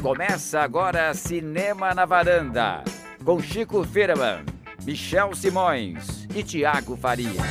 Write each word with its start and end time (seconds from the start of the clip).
Começa 0.00 0.60
agora 0.60 1.14
Cinema 1.14 1.94
na 1.94 2.04
Varanda, 2.04 2.84
com 3.24 3.42
Chico 3.42 3.84
Firman, 3.84 4.44
Michel 4.84 5.34
Simões 5.34 6.26
e 6.34 6.42
Tiago 6.42 6.96
Faria. 6.96 7.42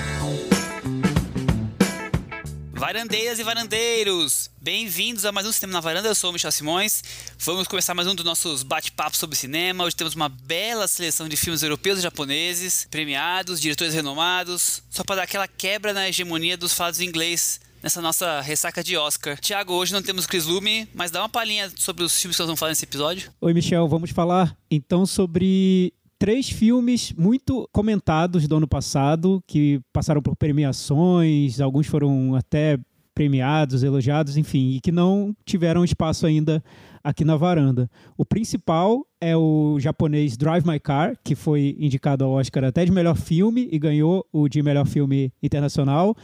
Varandeiras 2.71 3.39
e 3.39 3.43
varandeiros, 3.43 4.51
bem-vindos 4.61 5.25
a 5.25 5.31
mais 5.31 5.47
um 5.47 5.51
Cinema 5.51 5.73
na 5.73 5.79
Varanda. 5.79 6.09
Eu 6.09 6.15
sou 6.15 6.29
o 6.29 6.33
Michel 6.33 6.51
Simões. 6.51 7.03
Vamos 7.39 7.67
começar 7.67 7.93
mais 7.93 8.07
um 8.07 8.13
dos 8.13 8.25
nossos 8.25 8.61
bate-papos 8.61 9.17
sobre 9.17 9.35
cinema. 9.35 9.83
Hoje 9.83 9.95
temos 9.95 10.15
uma 10.15 10.29
bela 10.29 10.87
seleção 10.87 11.29
de 11.29 11.37
filmes 11.37 11.63
europeus 11.63 11.99
e 11.99 12.01
japoneses, 12.01 12.85
premiados, 12.91 13.59
diretores 13.59 13.93
renomados, 13.93 14.83
só 14.89 15.03
para 15.03 15.17
dar 15.17 15.23
aquela 15.23 15.47
quebra 15.47 15.93
na 15.93 16.09
hegemonia 16.09 16.57
dos 16.57 16.73
falados 16.73 16.99
em 16.99 17.07
inglês 17.07 17.59
nessa 17.83 18.01
nossa 18.01 18.39
ressaca 18.39 18.81
de 18.81 18.95
Oscar. 18.95 19.37
Tiago, 19.37 19.73
hoje 19.73 19.91
não 19.91 20.01
temos 20.01 20.25
Chris 20.25 20.45
Lume, 20.45 20.87
mas 20.95 21.11
dá 21.11 21.21
uma 21.21 21.27
palhinha 21.27 21.69
sobre 21.75 22.05
os 22.05 22.17
filmes 22.19 22.37
que 22.37 22.41
nós 22.41 22.47
vamos 22.47 22.59
falar 22.59 22.71
nesse 22.71 22.85
episódio. 22.85 23.29
Oi, 23.41 23.53
Michel, 23.53 23.85
vamos 23.89 24.11
falar 24.11 24.55
então 24.71 25.05
sobre 25.05 25.93
três 26.17 26.49
filmes 26.49 27.11
muito 27.11 27.67
comentados 27.73 28.47
do 28.47 28.55
ano 28.55 28.67
passado, 28.67 29.43
que 29.45 29.81
passaram 29.91 30.21
por 30.21 30.33
premiações, 30.37 31.59
alguns 31.59 31.85
foram 31.85 32.35
até 32.35 32.79
premiados, 33.13 33.83
elogiados, 33.83 34.37
enfim, 34.37 34.71
e 34.71 34.79
que 34.79 34.91
não 34.91 35.35
tiveram 35.45 35.83
espaço 35.83 36.25
ainda 36.25 36.63
aqui 37.03 37.25
na 37.25 37.35
varanda. 37.35 37.91
O 38.17 38.23
principal 38.23 39.05
é 39.19 39.35
o 39.35 39.77
japonês 39.77 40.37
Drive 40.37 40.65
My 40.65 40.79
Car, 40.79 41.17
que 41.21 41.35
foi 41.35 41.75
indicado 41.77 42.23
ao 42.23 42.31
Oscar 42.31 42.63
até 42.63 42.85
de 42.85 42.91
melhor 42.93 43.17
filme 43.17 43.67
e 43.69 43.77
ganhou 43.77 44.25
o 44.31 44.47
de 44.47 44.63
melhor 44.63 44.87
filme 44.87 45.33
internacional. 45.43 46.15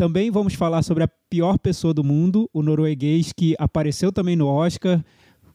Também 0.00 0.30
vamos 0.30 0.54
falar 0.54 0.80
sobre 0.82 1.04
a 1.04 1.08
pior 1.28 1.58
pessoa 1.58 1.92
do 1.92 2.02
mundo, 2.02 2.48
o 2.54 2.62
norueguês 2.62 3.34
que 3.36 3.54
apareceu 3.58 4.10
também 4.10 4.34
no 4.34 4.46
Oscar. 4.46 5.04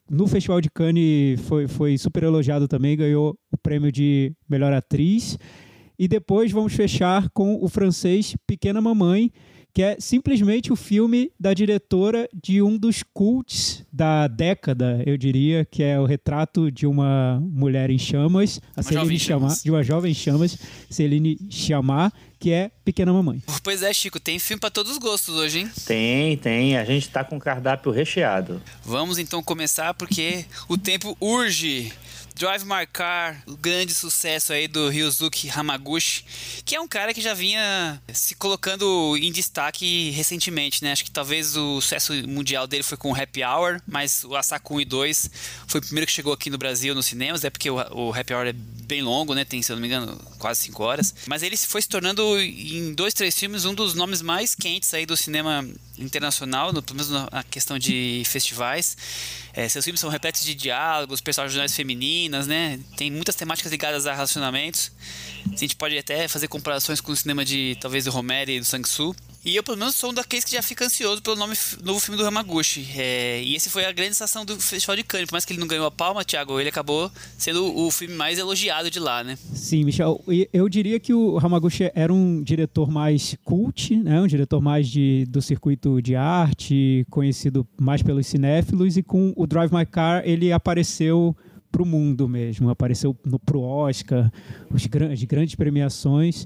No 0.07 0.27
Festival 0.27 0.61
de 0.61 0.69
Cannes 0.69 1.41
foi, 1.47 1.67
foi 1.67 1.97
super 1.97 2.21
elogiado 2.21 2.67
também, 2.67 2.95
ganhou 2.95 3.35
o 3.51 3.57
prêmio 3.57 3.91
de 3.91 4.31
melhor 4.47 4.71
atriz. 4.71 5.35
E 5.97 6.07
depois 6.07 6.51
vamos 6.51 6.73
fechar 6.73 7.27
com 7.31 7.57
o 7.59 7.67
francês 7.67 8.35
Pequena 8.45 8.79
Mamãe, 8.79 9.31
que 9.75 9.83
é 9.83 9.97
simplesmente 9.99 10.71
o 10.71 10.75
filme 10.77 11.29
da 11.37 11.53
diretora 11.53 12.29
de 12.33 12.61
um 12.61 12.77
dos 12.77 13.03
cults 13.03 13.83
da 13.91 14.25
década, 14.25 15.03
eu 15.05 15.17
diria, 15.17 15.65
que 15.65 15.83
é 15.83 15.99
o 15.99 16.05
retrato 16.05 16.71
de 16.71 16.87
uma 16.87 17.41
mulher 17.41 17.89
em 17.89 17.99
chamas, 17.99 18.61
a 18.73 18.79
Uma 18.79 18.83
Celine 18.83 19.19
Chamar, 19.19 19.39
chamas. 19.49 19.63
de 19.63 19.71
uma 19.71 19.83
jovem 19.83 20.11
em 20.11 20.15
chamas, 20.15 20.57
Celine 20.89 21.37
Chamar, 21.49 22.13
que 22.39 22.51
é 22.51 22.71
Pequena 22.85 23.11
Mamãe. 23.11 23.43
Pois 23.63 23.83
é, 23.83 23.91
Chico, 23.91 24.17
tem 24.17 24.39
filme 24.39 24.61
para 24.61 24.69
todos 24.69 24.93
os 24.93 24.97
gostos 24.97 25.35
hoje, 25.35 25.59
hein? 25.59 25.71
Tem, 25.85 26.37
tem. 26.37 26.77
A 26.77 26.85
gente 26.85 27.09
tá 27.09 27.25
com 27.25 27.37
cardápio 27.37 27.91
recheado. 27.91 28.61
Vamos 28.81 29.17
então 29.17 29.43
começar 29.43 29.93
porque 29.93 30.45
o 30.69 30.77
tempo 30.77 31.17
urge. 31.19 31.91
Drive 32.35 32.65
My 32.65 32.85
Car, 32.91 33.41
o 33.47 33.55
grande 33.55 33.93
sucesso 33.93 34.51
aí 34.51 34.67
do 34.67 34.89
Ryuzuki 34.89 35.49
Hamaguchi, 35.49 36.25
que 36.65 36.75
é 36.75 36.81
um 36.81 36.87
cara 36.87 37.13
que 37.13 37.21
já 37.21 37.33
vinha 37.33 38.01
se 38.13 38.35
colocando 38.35 39.15
em 39.15 39.31
destaque 39.31 40.09
recentemente, 40.11 40.83
né? 40.83 40.91
Acho 40.91 41.05
que 41.05 41.11
talvez 41.11 41.55
o 41.55 41.79
sucesso 41.79 42.13
mundial 42.27 42.67
dele 42.67 42.83
foi 42.83 42.97
com 42.97 43.09
o 43.09 43.15
Happy 43.15 43.41
Hour, 43.41 43.81
mas 43.87 44.25
o 44.25 44.35
Asako 44.35 44.75
1 44.75 44.81
e 44.81 44.85
2 44.85 45.29
foi 45.65 45.79
o 45.79 45.83
primeiro 45.83 46.05
que 46.05 46.11
chegou 46.11 46.33
aqui 46.33 46.49
no 46.49 46.57
Brasil 46.57 46.93
nos 46.93 47.05
cinemas, 47.05 47.45
é 47.45 47.49
porque 47.49 47.69
o, 47.69 47.75
o 47.75 48.13
Happy 48.13 48.33
Hour 48.33 48.47
é 48.47 48.53
bem 48.53 49.01
longo, 49.01 49.33
né? 49.33 49.45
Tem, 49.45 49.61
se 49.61 49.71
eu 49.71 49.77
não 49.77 49.81
me 49.81 49.87
engano, 49.87 50.17
quase 50.37 50.61
5 50.63 50.83
horas. 50.83 51.15
Mas 51.27 51.41
ele 51.41 51.55
foi 51.55 51.81
se 51.81 51.87
tornando, 51.87 52.37
em 52.37 52.93
dois, 52.93 53.13
três 53.13 53.39
filmes, 53.39 53.63
um 53.63 53.73
dos 53.73 53.93
nomes 53.93 54.21
mais 54.21 54.53
quentes 54.53 54.93
aí 54.93 55.05
do 55.05 55.15
cinema 55.15 55.65
internacional, 55.97 56.73
no, 56.73 56.83
pelo 56.83 56.99
menos 56.99 57.11
na 57.31 57.43
questão 57.43 57.79
de 57.79 58.23
festivais. 58.25 58.97
É, 59.55 59.69
seus 59.69 59.85
filmes 59.85 60.01
são 60.01 60.09
repletos 60.09 60.43
de 60.43 60.53
diálogos, 60.53 61.21
personagens 61.21 61.73
femininas, 61.73 62.45
né? 62.45 62.77
Tem 62.97 63.09
muitas 63.09 63.35
temáticas 63.35 63.71
ligadas 63.71 64.05
a 64.05 64.13
relacionamentos. 64.13 64.91
A 65.49 65.55
gente 65.55 65.77
pode 65.77 65.97
até 65.97 66.27
fazer 66.27 66.49
comparações 66.49 66.99
com 66.99 67.13
o 67.13 67.15
cinema 67.15 67.45
de, 67.45 67.77
talvez, 67.79 68.03
do 68.03 68.11
Romero 68.11 68.51
e 68.51 68.59
do 68.59 68.65
Sang-Soo. 68.65 69.15
E 69.45 69.55
eu, 69.55 69.61
pelo 69.61 69.77
menos, 69.77 69.93
sou 69.93 70.09
um 70.09 70.13
daqueles 70.13 70.43
que 70.43 70.51
já 70.51 70.63
fica 70.63 70.85
ansioso 70.85 71.21
pelo 71.21 71.35
nome, 71.35 71.53
novo 71.83 71.99
filme 71.99 72.19
do 72.19 72.25
Hamaguchi. 72.25 72.87
É, 72.97 73.43
e 73.43 73.55
esse 73.55 73.69
foi 73.69 73.85
a 73.85 73.91
grande 73.91 74.15
sensação 74.15 74.43
do 74.43 74.59
Festival 74.59 74.95
de 74.95 75.03
Cannes. 75.03 75.27
Por 75.27 75.33
mais 75.33 75.45
que 75.45 75.53
ele 75.53 75.59
não 75.59 75.67
ganhou 75.67 75.85
a 75.85 75.91
palma, 75.91 76.25
Thiago, 76.25 76.59
ele 76.59 76.69
acabou 76.69 77.11
sendo 77.37 77.77
o 77.77 77.91
filme 77.91 78.15
mais 78.15 78.39
elogiado 78.39 78.89
de 78.89 78.99
lá, 78.99 79.23
né? 79.23 79.37
Sim, 79.53 79.83
Michel. 79.83 80.19
Eu 80.51 80.67
diria 80.67 80.99
que 80.99 81.13
o 81.13 81.37
Hamaguchi 81.37 81.91
era 81.93 82.11
um 82.11 82.41
diretor 82.41 82.89
mais 82.89 83.37
cult, 83.43 83.95
né? 83.95 84.19
um 84.19 84.25
diretor 84.25 84.59
mais 84.59 84.89
de, 84.89 85.25
do 85.29 85.43
circuito 85.43 86.01
de 86.01 86.15
arte, 86.15 87.05
conhecido 87.11 87.67
mais 87.79 88.01
pelos 88.01 88.25
cinéfilos, 88.25 88.97
e 88.97 89.03
com 89.03 89.31
o 89.35 89.45
Drive 89.45 89.71
My 89.71 89.85
Car 89.85 90.23
ele 90.25 90.51
apareceu 90.51 91.37
para 91.75 91.83
o 91.83 91.85
mundo 91.85 92.29
mesmo, 92.29 92.69
apareceu 92.69 93.13
no, 93.25 93.37
pro 93.37 93.59
Oscar, 93.59 94.31
os 94.71 94.85
gran- 94.85 95.11
as 95.11 95.21
grandes 95.25 95.55
premiações. 95.55 96.45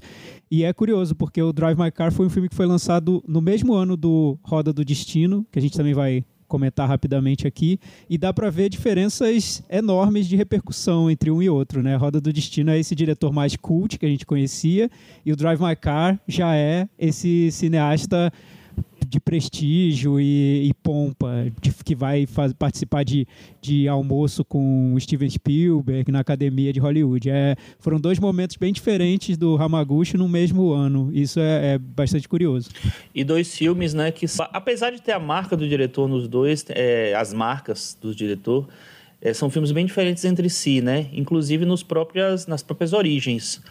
E 0.50 0.64
é 0.64 0.74
curioso, 0.74 1.14
porque 1.14 1.40
o 1.40 1.54
Drive 1.54 1.78
My 1.78 1.92
Car 1.92 2.12
foi 2.12 2.26
um 2.26 2.30
filme 2.32 2.50
que 2.50 2.56
foi 2.56 2.66
lançado 2.66 3.24
no 3.28 3.40
mesmo 3.40 3.74
ano 3.74 3.96
do 3.96 4.40
Roda 4.42 4.74
do 4.74 4.84
Destino, 4.84 5.46
que 5.52 5.60
a 5.60 5.62
gente 5.62 5.78
também 5.78 5.94
vai 5.94 6.26
comentar 6.48 6.88
rapidamente 6.88 7.46
aqui, 7.46 7.80
e 8.10 8.18
dá 8.18 8.34
para 8.34 8.50
ver 8.50 8.70
diferenças 8.70 9.64
enormes 9.70 10.26
de 10.28 10.36
repercussão 10.36 11.12
entre 11.12 11.30
um 11.30 11.44
e 11.44 11.48
outro, 11.48 11.84
né? 11.84 11.96
Roda 11.96 12.20
do 12.20 12.34
Destino 12.34 12.72
é 12.72 12.80
esse 12.80 12.96
diretor 12.96 13.32
mais 13.32 13.56
cult 13.56 14.00
que 14.00 14.06
a 14.08 14.10
gente 14.10 14.26
conhecia, 14.26 14.90
e 15.24 15.32
o 15.32 15.36
Drive 15.36 15.62
My 15.62 15.76
Car 15.76 16.20
já 16.28 16.56
é 16.56 16.90
esse 16.98 17.52
cineasta 17.52 18.34
de 19.10 19.20
prestígio 19.20 20.20
e, 20.20 20.68
e 20.70 20.74
pompa, 20.84 21.48
de- 21.60 21.74
que 21.84 21.96
vai 21.96 22.28
faz- 22.28 22.54
participar 22.54 23.04
de, 23.04 23.28
de 23.60 23.88
almoço 23.88 24.46
com 24.46 24.96
Steven 25.00 25.30
Spielberg 25.30 26.12
na 26.12 26.20
Academia 26.20 26.72
de 26.72 26.80
Hollywood. 26.80 27.30
É, 27.30 27.56
foram 27.80 28.00
dois 28.00 28.20
momentos 28.20 28.56
bem 28.56 28.72
diferentes 28.72 29.36
do 29.36 29.58
Hamaguchi 29.58 30.16
no 30.16 30.30
mesmo 30.30 30.72
ano. 30.72 31.10
Isso 31.12 31.40
é, 31.40 31.74
é 31.74 31.78
bastante 31.80 32.30
curioso. 32.30 32.70
E 33.16 33.24
dois 33.24 33.58
filmes, 33.58 33.94
né, 33.96 34.12
que 34.12 34.28
apesar 34.54 34.92
de 34.92 35.02
ter 35.02 35.14
a 35.14 35.20
marca 35.20 35.58
do 35.58 35.68
diretor 35.68 36.08
nos 36.08 36.28
dois, 36.28 36.64
é, 36.70 37.16
as 37.16 37.34
marcas 37.34 37.98
do 38.00 38.14
diretor, 38.14 38.68
é, 39.22 39.34
são 39.34 39.50
filmes 39.50 39.72
bem 39.72 39.86
diferentes 39.86 40.24
entre 40.24 40.50
si, 40.50 40.82
né? 40.82 41.08
Inclusive 41.12 41.66
nos 41.66 41.82
próprias, 41.84 42.46
nas 42.48 42.62
próprias 42.62 42.94
origens. 42.94 43.62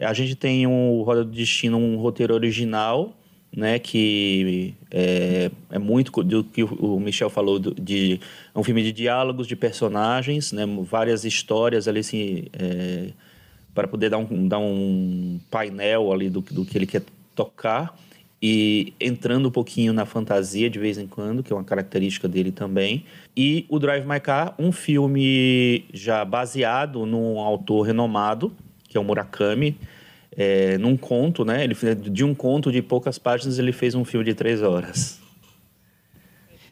A 0.00 0.12
gente 0.12 0.34
tem 0.34 0.66
um 0.66 1.02
Roda 1.02 1.24
do 1.24 1.30
Destino, 1.30 1.76
um 1.78 1.96
roteiro 1.96 2.34
original, 2.34 3.17
né, 3.54 3.78
que 3.78 4.74
é, 4.90 5.50
é 5.70 5.78
muito 5.78 6.22
do 6.22 6.44
que 6.44 6.62
o 6.62 6.68
o 6.96 7.00
Michel 7.00 7.30
falou 7.30 7.58
do- 7.58 7.74
de 7.74 8.20
é 8.54 8.58
um 8.58 8.62
filme 8.62 8.82
de 8.82 8.92
diálogos 8.92 9.46
de 9.46 9.56
personagens, 9.56 10.52
né, 10.52 10.64
várias 10.82 11.24
histórias 11.24 11.88
ali 11.88 12.00
assim, 12.00 12.44
é, 12.52 13.08
para 13.74 13.88
poder 13.88 14.10
dar 14.10 14.18
um, 14.18 14.46
dar 14.48 14.58
um 14.58 15.40
painel 15.50 16.12
ali 16.12 16.28
do, 16.28 16.40
do 16.40 16.64
que 16.64 16.76
ele 16.76 16.86
quer 16.86 17.02
tocar 17.34 17.96
e 18.40 18.92
entrando 19.00 19.48
um 19.48 19.50
pouquinho 19.50 19.92
na 19.92 20.04
fantasia 20.06 20.70
de 20.70 20.78
vez 20.78 20.96
em 20.98 21.06
quando, 21.06 21.42
que 21.42 21.52
é 21.52 21.56
uma 21.56 21.64
característica 21.64 22.28
dele 22.28 22.52
também. 22.52 23.04
E 23.36 23.64
o 23.68 23.78
Drive 23.80 24.06
My 24.06 24.20
Car, 24.20 24.54
um 24.58 24.70
filme 24.70 25.84
já 25.92 26.24
baseado 26.24 27.04
num 27.04 27.40
autor 27.40 27.82
renomado, 27.82 28.52
que 28.88 28.96
é 28.96 29.00
o 29.00 29.04
Murakami, 29.04 29.76
é, 30.40 30.78
num 30.78 30.96
conto, 30.96 31.44
né? 31.44 31.64
Ele 31.64 31.74
de 31.96 32.22
um 32.24 32.32
conto 32.32 32.70
de 32.70 32.80
poucas 32.80 33.18
páginas 33.18 33.58
ele 33.58 33.72
fez 33.72 33.96
um 33.96 34.04
filme 34.04 34.24
de 34.24 34.34
três 34.34 34.62
horas. 34.62 35.18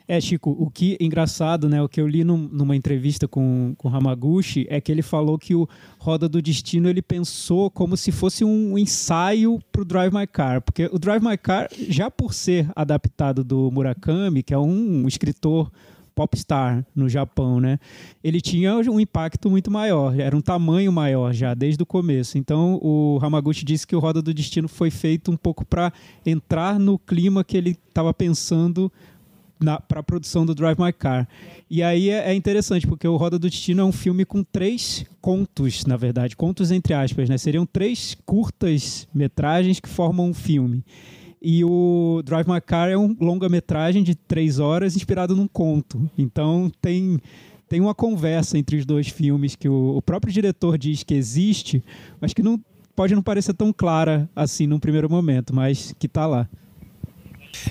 É, 0.09 0.21
Chico, 0.21 0.55
o 0.57 0.71
que 0.71 0.97
engraçado, 1.01 1.69
né? 1.69 1.83
O 1.83 1.89
que 1.89 2.01
eu 2.01 2.07
li 2.07 2.23
num- 2.23 2.49
numa 2.53 2.77
entrevista 2.77 3.27
com 3.27 3.75
com 3.77 3.89
Hamaguchi 3.89 4.65
é 4.71 4.81
que 4.81 4.93
ele 4.93 5.03
falou 5.03 5.37
que 5.37 5.53
o 5.53 5.69
Roda 5.99 6.29
do 6.29 6.41
Destino 6.41 6.89
ele 6.89 7.03
pensou 7.03 7.69
como 7.73 7.97
se 7.97 8.13
fosse 8.13 8.45
um 8.45 8.79
ensaio 8.79 9.59
para 9.73 9.83
o 9.83 9.85
Drive 9.85 10.15
My 10.15 10.29
Car, 10.29 10.63
porque 10.63 10.89
o 10.93 10.99
Drive 11.01 11.25
My 11.25 11.37
Car 11.37 11.69
já 11.89 12.09
por 12.09 12.35
ser 12.35 12.71
adaptado 12.77 13.43
do 13.43 13.69
Murakami, 13.73 14.45
que 14.45 14.55
é 14.55 14.59
um 14.59 15.09
escritor 15.09 15.73
popstar 16.17 16.85
no 16.95 17.11
Japão, 17.11 17.61
né? 17.61 17.79
Ele 18.25 18.41
tinha 18.41 18.75
um 18.79 18.99
impacto 18.99 19.51
muito 19.51 19.71
maior, 19.71 20.19
era 20.19 20.35
um 20.35 20.41
tamanho 20.41 20.91
maior 20.91 21.33
já 21.35 21.53
desde 21.53 21.83
o 21.83 21.87
começo. 21.87 22.39
Então 22.39 22.81
o 22.83 23.19
Hamaguchi 23.23 23.65
disse 23.65 23.87
que 23.87 23.95
o 23.95 23.99
Roda 23.99 24.23
do 24.23 24.33
Destino 24.33 24.67
foi 24.67 24.91
feito 24.91 25.31
um 25.31 25.37
pouco 25.37 25.65
para 25.65 25.93
entrar 26.25 26.81
no 26.81 26.99
clima 26.99 27.45
que 27.45 27.57
ele 27.57 27.77
estava 27.89 28.15
pensando 28.15 28.91
para 29.89 30.01
a 30.01 30.03
produção 30.03 30.47
do 30.47 30.55
Drive 30.55 30.79
My 30.79 30.93
Car. 30.93 31.29
E 31.69 31.83
aí 31.83 32.09
é, 32.09 32.31
é 32.31 32.35
interessante, 32.35 32.87
porque 32.87 33.07
o 33.07 33.17
Roda 33.17 33.39
do 33.39 33.49
Destino 33.49 33.83
é 33.83 33.85
um 33.85 33.93
filme 33.93 34.25
com 34.25 34.43
três 34.43 35.05
contos, 35.21 35.85
na 35.85 35.97
verdade, 35.97 36.35
contos 36.35 36.71
entre 36.71 36.95
aspas, 36.95 37.29
né? 37.29 37.37
Seriam 37.37 37.67
três 37.67 38.17
curtas 38.25 39.07
metragens 39.15 39.81
que 39.81 39.89
formam 39.89 40.31
um 40.31 40.35
filme. 40.35 40.83
E 41.49 41.65
o 41.65 42.23
Drive 42.25 42.49
My 42.49 42.61
Car 42.61 42.89
é 42.89 42.99
um 42.99 43.17
longa-metragem 43.21 44.03
de 44.03 44.17
três 44.17 44.59
horas 44.59 44.97
inspirado 44.97 45.37
num 45.37 45.47
conto. 45.47 46.11
Então 46.19 46.69
tem, 46.83 47.21
tem 47.69 47.81
uma 47.81 47.95
conversa 47.95 48.59
entre 48.59 48.77
os 48.77 48.85
dois 48.85 49.07
filmes 49.07 49.55
que 49.55 49.69
o, 49.69 49.97
o 49.97 50.03
próprio 50.03 50.33
diretor 50.33 50.77
diz 50.77 51.05
que 51.05 51.15
existe, 51.15 51.85
mas 52.21 52.35
que 52.35 52.43
não 52.43 52.61
pode 52.97 53.15
não 53.15 53.23
parecer 53.23 53.55
tão 53.55 53.73
clara 53.73 54.29
assim 54.35 54.67
num 54.67 54.81
primeiro 54.81 55.09
momento, 55.09 55.55
mas 55.55 55.95
que 56.01 56.09
tá 56.09 56.27
lá. 56.27 56.49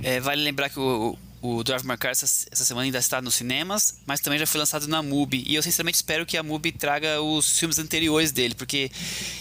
É, 0.01 0.21
vale 0.21 0.41
lembrar 0.41 0.69
que 0.69 0.79
o, 0.79 1.17
o 1.45 1.63
Drive 1.63 1.83
My 1.83 1.97
Car 1.97 2.11
essa, 2.11 2.25
essa, 2.51 2.65
semana 2.65 2.85
ainda 2.85 2.97
está 2.97 3.21
nos 3.21 3.35
cinemas, 3.35 3.99
mas 4.05 4.19
também 4.19 4.39
já 4.39 4.47
foi 4.47 4.59
lançado 4.59 4.87
na 4.87 5.01
MUBI. 5.01 5.43
E 5.47 5.55
eu 5.55 5.61
sinceramente 5.61 5.95
espero 5.95 6.25
que 6.25 6.37
a 6.37 6.43
MUBI 6.43 6.71
traga 6.71 7.21
os 7.21 7.57
filmes 7.59 7.77
anteriores 7.77 8.31
dele, 8.31 8.55
porque 8.55 8.91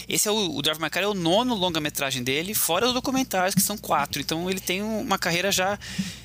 esse 0.07 0.27
é 0.27 0.31
o, 0.31 0.55
o 0.55 0.61
Drive 0.61 0.79
My 0.79 0.89
Car 0.89 1.03
é 1.03 1.07
o 1.07 1.13
nono 1.13 1.55
longa-metragem 1.55 2.23
dele, 2.23 2.53
fora 2.53 2.87
os 2.87 2.93
documentários, 2.93 3.55
que 3.55 3.61
são 3.61 3.77
quatro. 3.77 4.21
Então 4.21 4.49
ele 4.49 4.59
tem 4.59 4.81
uma 4.81 5.17
carreira 5.17 5.51
já 5.51 5.79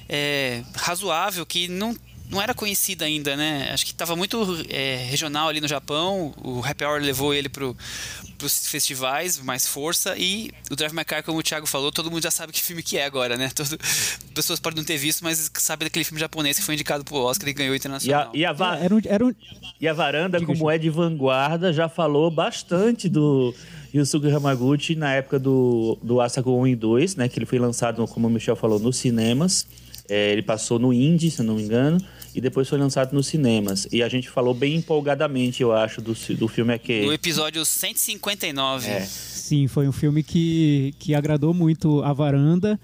é, 0.08 0.62
razoável, 0.74 1.46
que 1.46 1.68
não 1.68 1.96
não 2.30 2.40
era 2.40 2.54
conhecida 2.54 3.04
ainda, 3.04 3.36
né? 3.36 3.68
Acho 3.72 3.84
que 3.84 3.90
estava 3.90 4.14
muito 4.14 4.64
é, 4.68 5.04
regional 5.10 5.48
ali 5.48 5.60
no 5.60 5.66
Japão. 5.66 6.32
O 6.42 6.64
Happy 6.64 6.84
Hour 6.84 7.00
levou 7.00 7.34
ele 7.34 7.48
para 7.48 7.64
os 7.64 8.68
festivais, 8.68 9.40
mais 9.40 9.66
força. 9.66 10.14
E 10.16 10.50
o 10.70 10.76
Drive 10.76 10.94
My 10.94 11.04
Car, 11.04 11.24
como 11.24 11.38
o 11.38 11.42
Thiago 11.42 11.66
falou, 11.66 11.90
todo 11.90 12.10
mundo 12.10 12.22
já 12.22 12.30
sabe 12.30 12.52
que 12.52 12.62
filme 12.62 12.82
que 12.84 12.96
é 12.96 13.04
agora, 13.04 13.36
né? 13.36 13.50
Todo, 13.52 13.76
pessoas 14.32 14.60
podem 14.60 14.76
não 14.78 14.84
ter 14.84 14.96
visto, 14.96 15.24
mas 15.24 15.50
sabe 15.54 15.84
daquele 15.84 16.04
filme 16.04 16.20
japonês 16.20 16.56
que 16.56 16.62
foi 16.62 16.74
indicado 16.74 17.04
pro 17.04 17.16
Oscar 17.16 17.48
e 17.48 17.52
ganhou 17.52 17.74
internacional. 17.74 18.30
E 18.32 18.44
a, 18.44 18.52
e 18.52 18.62
a, 18.62 18.76
era 18.76 18.94
um, 18.94 19.00
era 19.04 19.26
um... 19.26 19.34
E 19.80 19.88
a 19.88 19.92
Varanda, 19.92 20.38
Diga 20.38 20.52
como 20.52 20.70
é 20.70 20.78
de 20.78 20.88
vanguarda, 20.88 21.72
já 21.72 21.88
falou 21.88 22.30
bastante 22.30 23.08
do... 23.08 23.52
Yusuke 23.92 24.30
Hamaguchi 24.30 24.94
na 24.94 25.12
época 25.14 25.36
do, 25.36 25.98
do 26.00 26.20
Asako 26.20 26.52
1 26.60 26.68
e 26.68 26.76
2, 26.76 27.16
né? 27.16 27.28
Que 27.28 27.40
ele 27.40 27.46
foi 27.46 27.58
lançado, 27.58 28.06
como 28.06 28.28
o 28.28 28.30
Michel 28.30 28.54
falou, 28.54 28.78
nos 28.78 28.96
cinemas. 28.96 29.66
É, 30.08 30.30
ele 30.30 30.42
passou 30.42 30.78
no 30.78 30.92
Indie, 30.92 31.28
se 31.28 31.42
não 31.42 31.56
me 31.56 31.62
engano 31.62 31.98
e 32.34 32.40
depois 32.40 32.68
foi 32.68 32.78
lançado 32.78 33.12
nos 33.12 33.26
cinemas. 33.26 33.86
E 33.90 34.02
a 34.02 34.08
gente 34.08 34.28
falou 34.28 34.54
bem 34.54 34.76
empolgadamente, 34.76 35.62
eu 35.62 35.72
acho, 35.72 36.00
do, 36.00 36.14
do 36.36 36.48
filme 36.48 36.72
aqui. 36.72 37.04
No 37.04 37.12
episódio 37.12 37.64
159. 37.64 38.88
É. 38.88 39.00
Sim, 39.00 39.66
foi 39.66 39.88
um 39.88 39.92
filme 39.92 40.22
que, 40.22 40.94
que 40.98 41.14
agradou 41.14 41.52
muito 41.52 42.02
a 42.02 42.12
varanda. 42.12 42.78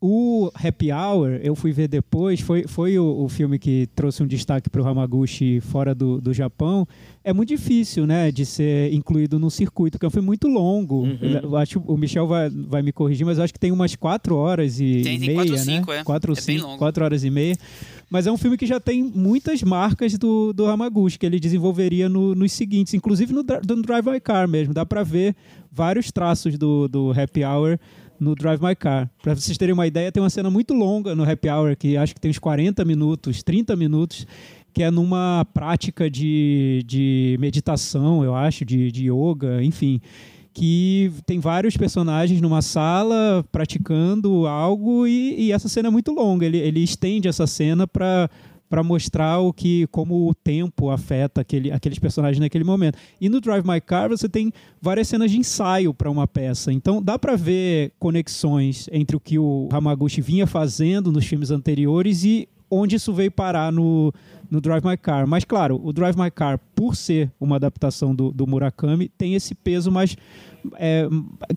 O 0.00 0.48
Happy 0.54 0.92
Hour, 0.92 1.40
eu 1.42 1.56
fui 1.56 1.72
ver 1.72 1.88
depois, 1.88 2.40
foi, 2.40 2.68
foi 2.68 2.96
o, 3.00 3.24
o 3.24 3.28
filme 3.28 3.58
que 3.58 3.88
trouxe 3.96 4.22
um 4.22 4.28
destaque 4.28 4.70
para 4.70 4.80
o 4.80 4.86
Hamaguchi 4.86 5.60
fora 5.60 5.92
do, 5.92 6.20
do 6.20 6.32
Japão. 6.32 6.86
É 7.24 7.32
muito 7.32 7.48
difícil, 7.48 8.06
né, 8.06 8.30
de 8.30 8.46
ser 8.46 8.94
incluído 8.94 9.40
no 9.40 9.50
circuito, 9.50 9.98
porque 9.98 10.06
é 10.06 10.08
um 10.08 10.12
filme 10.12 10.26
muito 10.26 10.46
longo. 10.46 11.02
Uhum. 11.02 11.40
Eu 11.42 11.56
acho 11.56 11.80
o 11.80 11.96
Michel 11.96 12.28
vai, 12.28 12.48
vai 12.48 12.80
me 12.80 12.92
corrigir, 12.92 13.26
mas 13.26 13.38
eu 13.38 13.44
acho 13.44 13.52
que 13.52 13.58
tem 13.58 13.72
umas 13.72 13.96
quatro 13.96 14.36
horas 14.36 14.78
e 14.78 15.02
tem, 15.02 15.18
meia, 15.18 15.34
quatro, 15.34 15.52
né? 15.52 15.58
Cinco, 15.58 15.92
é. 15.92 16.04
Quatro, 16.04 16.32
é 16.32 16.36
cinco, 16.36 16.78
quatro 16.78 17.04
horas 17.04 17.24
e 17.24 17.30
meia. 17.30 17.56
Mas 18.10 18.26
é 18.26 18.32
um 18.32 18.38
filme 18.38 18.56
que 18.56 18.66
já 18.66 18.80
tem 18.80 19.02
muitas 19.02 19.62
marcas 19.62 20.16
do, 20.16 20.52
do 20.52 20.66
Hamaguchi, 20.66 21.18
que 21.18 21.26
ele 21.26 21.38
desenvolveria 21.38 22.08
no, 22.08 22.34
nos 22.34 22.52
seguintes, 22.52 22.94
inclusive 22.94 23.32
no, 23.32 23.42
no 23.42 23.82
Drive 23.82 24.06
My 24.06 24.20
Car 24.20 24.48
mesmo. 24.48 24.72
Dá 24.72 24.86
para 24.86 25.02
ver 25.02 25.36
vários 25.70 26.10
traços 26.10 26.56
do, 26.56 26.88
do 26.88 27.10
Happy 27.12 27.44
Hour 27.44 27.78
no 28.18 28.34
Drive 28.34 28.62
My 28.62 28.74
Car. 28.74 29.10
Para 29.22 29.34
vocês 29.34 29.58
terem 29.58 29.74
uma 29.74 29.86
ideia, 29.86 30.10
tem 30.10 30.22
uma 30.22 30.30
cena 30.30 30.50
muito 30.50 30.72
longa 30.72 31.14
no 31.14 31.28
Happy 31.28 31.48
Hour, 31.50 31.76
que 31.76 31.96
acho 31.96 32.14
que 32.14 32.20
tem 32.20 32.30
uns 32.30 32.38
40 32.38 32.84
minutos, 32.84 33.42
30 33.42 33.76
minutos, 33.76 34.26
que 34.72 34.82
é 34.82 34.90
numa 34.90 35.46
prática 35.52 36.10
de, 36.10 36.82
de 36.86 37.36
meditação, 37.38 38.24
eu 38.24 38.34
acho, 38.34 38.64
de, 38.64 38.90
de 38.90 39.10
yoga, 39.10 39.62
enfim 39.62 40.00
que 40.58 41.12
tem 41.24 41.38
vários 41.38 41.76
personagens 41.76 42.40
numa 42.40 42.60
sala 42.60 43.44
praticando 43.52 44.44
algo 44.44 45.06
e, 45.06 45.40
e 45.40 45.52
essa 45.52 45.68
cena 45.68 45.86
é 45.86 45.90
muito 45.90 46.10
longa. 46.10 46.44
Ele, 46.44 46.58
ele 46.58 46.82
estende 46.82 47.28
essa 47.28 47.46
cena 47.46 47.86
para 47.86 48.28
para 48.68 48.82
mostrar 48.82 49.38
o 49.38 49.50
que 49.50 49.86
como 49.86 50.28
o 50.28 50.34
tempo 50.34 50.90
afeta 50.90 51.40
aquele, 51.40 51.72
aqueles 51.72 51.98
personagens 51.98 52.38
naquele 52.38 52.64
momento. 52.64 52.98
E 53.18 53.26
no 53.26 53.40
Drive 53.40 53.66
My 53.66 53.80
Car 53.80 54.10
você 54.10 54.28
tem 54.28 54.52
várias 54.82 55.08
cenas 55.08 55.30
de 55.30 55.38
ensaio 55.38 55.94
para 55.94 56.10
uma 56.10 56.26
peça. 56.26 56.70
Então 56.70 57.00
dá 57.00 57.18
para 57.18 57.34
ver 57.34 57.92
conexões 57.98 58.86
entre 58.92 59.16
o 59.16 59.20
que 59.20 59.38
o 59.38 59.68
Hamaguchi 59.72 60.20
vinha 60.20 60.46
fazendo 60.46 61.10
nos 61.10 61.24
filmes 61.24 61.50
anteriores 61.50 62.24
e 62.24 62.46
onde 62.70 62.96
isso 62.96 63.12
veio 63.14 63.30
parar 63.30 63.72
no, 63.72 64.12
no 64.50 64.60
Drive 64.60 64.84
My 64.84 64.96
Car. 64.96 65.26
Mas, 65.26 65.44
claro, 65.44 65.80
o 65.82 65.92
Drive 65.92 66.16
My 66.16 66.30
Car, 66.30 66.58
por 66.74 66.96
ser 66.96 67.30
uma 67.40 67.56
adaptação 67.56 68.14
do, 68.14 68.30
do 68.32 68.46
Murakami, 68.46 69.08
tem 69.08 69.34
esse 69.34 69.54
peso 69.54 69.90
mais. 69.90 70.16
É, 70.76 71.06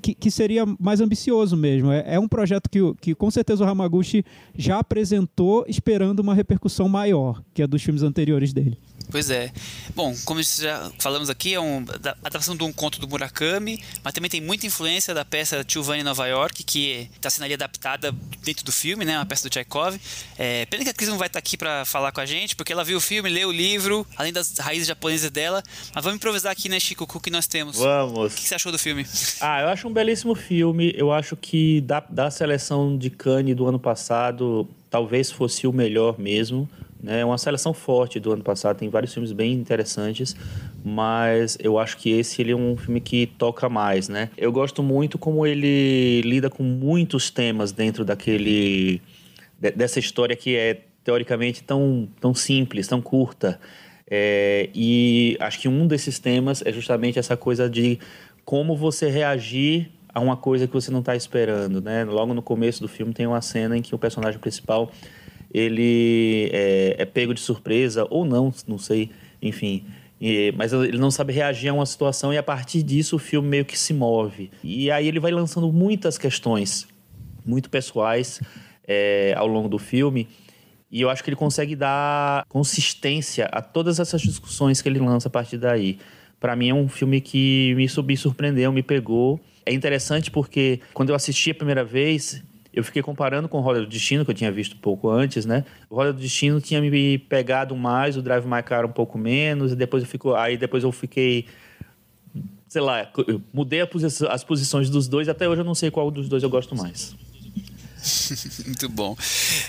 que, 0.01 0.13
que, 0.13 0.29
seria 0.29 0.63
mais 0.79 1.01
ambicioso 1.01 1.57
mesmo. 1.57 1.91
É, 1.91 2.15
é, 2.15 2.19
um 2.19 2.27
projeto 2.27 2.69
que, 2.69 2.79
que, 3.01 3.15
com 3.15 3.31
certeza, 3.31 3.63
o 3.63 3.67
Hamaguchi 3.67 4.23
já 4.55 4.79
apresentou 4.79 5.65
esperando 5.67 6.19
uma 6.19 6.35
repercussão 6.35 6.87
maior 6.87 7.43
que 7.53 7.63
a 7.63 7.67
dos 7.67 7.81
filmes 7.81 8.03
anteriores 8.03 8.53
dele. 8.53 8.77
Pois 9.11 9.29
é. 9.29 9.51
Bom, 9.93 10.15
como 10.23 10.41
já 10.41 10.89
falamos 10.97 11.29
aqui, 11.29 11.53
é 11.53 11.59
uma 11.59 11.85
adaptação 11.93 12.55
de 12.55 12.63
um 12.63 12.71
conto 12.71 12.99
do 12.99 13.07
Murakami, 13.07 13.83
mas 14.01 14.13
também 14.13 14.29
tem 14.29 14.39
muita 14.39 14.65
influência 14.65 15.13
da 15.13 15.25
peça 15.25 15.63
Tilvani 15.65 16.01
Nova 16.01 16.25
York, 16.27 16.63
que 16.63 17.09
está 17.13 17.29
sendo 17.29 17.43
ali 17.43 17.53
adaptada 17.53 18.15
dentro 18.41 18.63
do 18.63 18.71
filme, 18.71 19.03
né? 19.03 19.17
Uma 19.17 19.25
peça 19.25 19.43
do 19.43 19.49
Tchaikovsky. 19.49 20.01
É, 20.37 20.65
pena 20.67 20.85
que 20.85 20.89
a 20.89 20.93
Cris 20.93 21.09
não 21.09 21.17
vai 21.17 21.27
estar 21.27 21.39
tá 21.39 21.39
aqui 21.39 21.57
para 21.57 21.83
falar 21.83 22.13
com 22.13 22.21
a 22.21 22.25
gente, 22.25 22.55
porque 22.55 22.71
ela 22.71 22.80
viu 22.83 22.97
o 22.97 23.01
filme, 23.01 23.29
leu 23.29 23.49
o 23.49 23.51
livro, 23.51 24.05
além 24.15 24.33
das 24.33 24.57
raízes 24.57 24.87
japonesas 24.87 25.29
dela. 25.29 25.63
Mas 25.93 26.03
vamos 26.03 26.17
improvisar 26.17 26.51
aqui, 26.51 26.69
né, 26.69 26.79
Chico, 26.79 27.03
o 27.03 27.19
que 27.19 27.29
nós 27.29 27.47
temos. 27.47 27.77
Vamos. 27.77 28.33
O 28.33 28.35
que 28.35 28.47
você 28.47 28.55
achou 28.55 28.71
do 28.71 28.79
filme? 28.79 29.05
Ah, 29.39 29.61
eu 29.61 29.67
acho 29.69 29.87
um 29.87 29.93
belíssimo 29.93 30.35
filme. 30.35 30.93
Eu 30.95 31.11
acho 31.11 31.35
que 31.35 31.81
da, 31.81 31.99
da 31.99 32.29
seleção 32.31 32.97
de 32.97 33.09
Cannes 33.09 33.55
do 33.55 33.67
ano 33.67 33.79
passado, 33.79 34.67
talvez 34.89 35.31
fosse 35.31 35.65
o 35.67 35.73
melhor 35.73 36.19
mesmo. 36.19 36.69
É 37.05 37.25
uma 37.25 37.37
seleção 37.37 37.73
forte 37.73 38.19
do 38.19 38.31
ano 38.31 38.43
passado, 38.43 38.77
tem 38.77 38.87
vários 38.87 39.11
filmes 39.11 39.31
bem 39.31 39.53
interessantes, 39.53 40.35
mas 40.83 41.57
eu 41.59 41.79
acho 41.79 41.97
que 41.97 42.11
esse 42.11 42.41
ele 42.41 42.51
é 42.51 42.55
um 42.55 42.77
filme 42.77 43.01
que 43.01 43.25
toca 43.25 43.67
mais, 43.67 44.07
né? 44.07 44.29
Eu 44.37 44.51
gosto 44.51 44.83
muito 44.83 45.17
como 45.17 45.45
ele 45.45 46.21
lida 46.21 46.47
com 46.47 46.61
muitos 46.61 47.31
temas 47.31 47.71
dentro 47.71 48.05
daquele 48.05 49.01
dessa 49.75 49.99
história 49.99 50.35
que 50.35 50.55
é 50.55 50.81
teoricamente 51.03 51.63
tão, 51.63 52.07
tão 52.19 52.33
simples, 52.33 52.87
tão 52.87 53.01
curta. 53.01 53.59
É, 54.09 54.69
e 54.75 55.37
acho 55.39 55.59
que 55.59 55.67
um 55.67 55.87
desses 55.87 56.19
temas 56.19 56.61
é 56.65 56.71
justamente 56.71 57.17
essa 57.17 57.37
coisa 57.37 57.69
de 57.69 57.97
como 58.43 58.75
você 58.75 59.09
reagir 59.09 59.89
a 60.13 60.19
uma 60.19 60.35
coisa 60.35 60.67
que 60.67 60.73
você 60.73 60.91
não 60.91 60.99
está 60.99 61.15
esperando, 61.15 61.81
né? 61.81 62.03
Logo 62.03 62.33
no 62.33 62.41
começo 62.41 62.81
do 62.81 62.87
filme 62.87 63.13
tem 63.13 63.25
uma 63.25 63.41
cena 63.41 63.77
em 63.77 63.81
que 63.81 63.95
o 63.95 63.97
personagem 63.97 64.39
principal 64.39 64.91
ele 65.53 66.49
é, 66.51 66.95
é 66.99 67.05
pego 67.05 67.33
de 67.33 67.39
surpresa 67.39 68.05
ou 68.09 68.25
não, 68.25 68.53
não 68.67 68.77
sei, 68.77 69.11
enfim. 69.41 69.85
E, 70.19 70.53
mas 70.55 70.73
ele 70.73 70.97
não 70.97 71.09
sabe 71.09 71.33
reagir 71.33 71.69
a 71.69 71.73
uma 71.73 71.85
situação 71.85 72.33
e 72.33 72.37
a 72.37 72.43
partir 72.43 72.83
disso 72.83 73.15
o 73.15 73.19
filme 73.19 73.47
meio 73.47 73.65
que 73.65 73.77
se 73.77 73.93
move. 73.93 74.51
E 74.63 74.91
aí 74.91 75.07
ele 75.07 75.19
vai 75.19 75.31
lançando 75.31 75.71
muitas 75.71 76.17
questões 76.17 76.87
muito 77.45 77.69
pessoais 77.69 78.39
é, 78.87 79.33
ao 79.35 79.47
longo 79.47 79.67
do 79.67 79.79
filme. 79.79 80.27
E 80.91 81.01
eu 81.01 81.09
acho 81.09 81.23
que 81.23 81.29
ele 81.29 81.37
consegue 81.37 81.75
dar 81.75 82.45
consistência 82.49 83.45
a 83.45 83.61
todas 83.61 83.99
essas 83.99 84.21
discussões 84.21 84.81
que 84.81 84.89
ele 84.89 84.99
lança 84.99 85.29
a 85.29 85.31
partir 85.31 85.57
daí. 85.57 85.97
Para 86.39 86.55
mim 86.55 86.69
é 86.69 86.73
um 86.73 86.89
filme 86.89 87.21
que 87.21 87.73
me, 87.75 88.17
surpreendeu, 88.17 88.71
me 88.71 88.83
pegou. 88.83 89.39
É 89.65 89.73
interessante 89.73 90.29
porque 90.29 90.81
quando 90.93 91.09
eu 91.09 91.15
assisti 91.15 91.51
a 91.51 91.55
primeira 91.55 91.83
vez, 91.83 92.43
eu 92.73 92.83
fiquei 92.83 93.01
comparando 93.01 93.47
com 93.47 93.59
o 93.59 93.61
Roda 93.61 93.79
do 93.79 93.87
Destino, 93.87 94.25
que 94.25 94.31
eu 94.31 94.35
tinha 94.35 94.51
visto 94.51 94.75
pouco 94.75 95.09
antes, 95.09 95.45
né? 95.45 95.63
O 95.89 95.95
Roda 95.95 96.11
do 96.11 96.19
Destino 96.19 96.59
tinha 96.59 96.81
me 96.81 97.17
pegado 97.17 97.75
mais, 97.75 98.17
o 98.17 98.21
Drive 98.21 98.45
My 98.45 98.61
Car 98.61 98.85
um 98.85 98.91
pouco 98.91 99.17
menos, 99.17 99.71
e 99.71 99.75
depois 99.75 100.03
eu 100.03 100.09
fico, 100.09 100.33
aí 100.33 100.57
depois 100.57 100.83
eu 100.83 100.91
fiquei 100.91 101.45
sei 102.67 102.81
lá, 102.81 103.11
mudei 103.53 103.81
as 104.29 104.43
posições 104.45 104.89
dos 104.89 105.05
dois, 105.05 105.27
até 105.27 105.47
hoje 105.47 105.59
eu 105.59 105.65
não 105.65 105.75
sei 105.75 105.91
qual 105.91 106.09
dos 106.09 106.29
dois 106.29 106.41
eu 106.41 106.49
gosto 106.49 106.73
mais. 106.73 107.15
Muito 108.65 108.89
bom. 108.89 109.15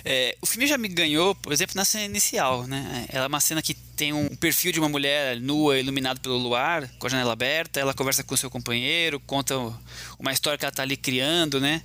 É, 0.04 0.36
o 0.40 0.46
filme 0.46 0.66
já 0.66 0.78
me 0.78 0.88
ganhou, 0.88 1.34
por 1.34 1.52
exemplo, 1.52 1.74
na 1.76 1.84
cena 1.84 2.04
inicial, 2.04 2.66
né? 2.66 3.06
Ela 3.08 3.24
é 3.24 3.28
uma 3.28 3.40
cena 3.40 3.60
que 3.62 3.74
tem 3.74 4.12
um 4.12 4.34
perfil 4.36 4.72
de 4.72 4.78
uma 4.78 4.88
mulher 4.88 5.40
nua, 5.40 5.78
iluminada 5.78 6.18
pelo 6.20 6.38
luar, 6.38 6.88
com 6.98 7.06
a 7.06 7.10
janela 7.10 7.32
aberta. 7.32 7.80
Ela 7.80 7.94
conversa 7.94 8.22
com 8.22 8.36
seu 8.36 8.50
companheiro, 8.50 9.20
conta 9.20 9.54
uma 10.18 10.32
história 10.32 10.58
que 10.58 10.64
ela 10.64 10.72
está 10.72 10.82
ali 10.82 10.96
criando, 10.96 11.60
né? 11.60 11.82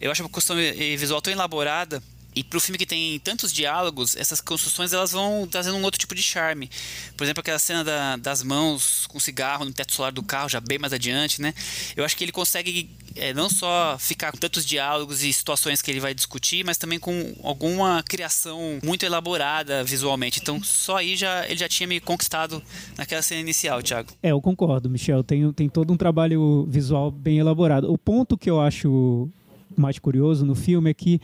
Eu 0.00 0.10
acho 0.10 0.22
uma 0.22 0.28
construção 0.28 0.56
visual 0.96 1.20
tão 1.20 1.32
elaborada 1.32 2.02
e 2.34 2.44
para 2.44 2.58
o 2.58 2.60
filme 2.60 2.78
que 2.78 2.86
tem 2.86 3.18
tantos 3.18 3.52
diálogos, 3.52 4.14
essas 4.16 4.40
construções 4.40 4.92
elas 4.92 5.12
vão 5.12 5.46
trazendo 5.50 5.76
um 5.76 5.82
outro 5.82 5.98
tipo 5.98 6.14
de 6.14 6.22
charme. 6.22 6.70
Por 7.16 7.24
exemplo, 7.24 7.40
aquela 7.40 7.58
cena 7.58 7.82
da, 7.82 8.16
das 8.16 8.42
mãos 8.42 9.06
com 9.08 9.18
cigarro 9.18 9.64
no 9.64 9.72
teto 9.72 9.92
solar 9.92 10.12
do 10.12 10.22
carro, 10.22 10.48
já 10.48 10.60
bem 10.60 10.78
mais 10.78 10.92
adiante, 10.92 11.42
né? 11.42 11.52
Eu 11.96 12.04
acho 12.04 12.16
que 12.16 12.22
ele 12.22 12.32
consegue 12.32 12.88
é, 13.16 13.34
não 13.34 13.50
só 13.50 13.96
ficar 13.98 14.30
com 14.30 14.38
tantos 14.38 14.64
diálogos 14.64 15.24
e 15.24 15.32
situações 15.32 15.82
que 15.82 15.90
ele 15.90 15.98
vai 15.98 16.14
discutir, 16.14 16.64
mas 16.64 16.78
também 16.78 16.98
com 16.98 17.34
alguma 17.42 18.02
criação 18.02 18.78
muito 18.82 19.04
elaborada 19.04 19.82
visualmente. 19.82 20.38
Então, 20.40 20.62
só 20.62 20.98
aí 20.98 21.16
já, 21.16 21.46
ele 21.46 21.58
já 21.58 21.68
tinha 21.68 21.86
me 21.86 21.98
conquistado 21.98 22.62
naquela 22.96 23.22
cena 23.22 23.40
inicial, 23.40 23.82
Thiago. 23.82 24.12
É, 24.22 24.30
eu 24.30 24.40
concordo, 24.40 24.88
Michel. 24.88 25.24
Tem, 25.24 25.52
tem 25.52 25.68
todo 25.68 25.92
um 25.92 25.96
trabalho 25.96 26.64
visual 26.68 27.10
bem 27.10 27.38
elaborado. 27.38 27.92
O 27.92 27.98
ponto 27.98 28.36
que 28.36 28.48
eu 28.48 28.60
acho 28.60 29.28
mais 29.76 29.98
curioso 29.98 30.44
no 30.44 30.54
filme 30.54 30.90
é 30.90 30.94
que 30.94 31.20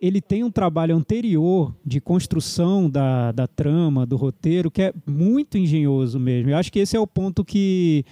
ele 0.00 0.20
tem 0.20 0.44
um 0.44 0.50
trabalho 0.50 0.96
anterior 0.96 1.74
de 1.84 2.00
construção 2.00 2.88
da, 2.88 3.32
da 3.32 3.46
trama, 3.46 4.06
do 4.06 4.16
roteiro, 4.16 4.70
que 4.70 4.82
é 4.82 4.92
muito 5.06 5.58
engenhoso 5.58 6.18
mesmo. 6.18 6.50
Eu 6.50 6.56
acho 6.56 6.72
que 6.72 6.78
esse 6.78 6.96
é 6.96 7.00
o 7.00 7.06
ponto 7.06 7.44
que, 7.44 8.04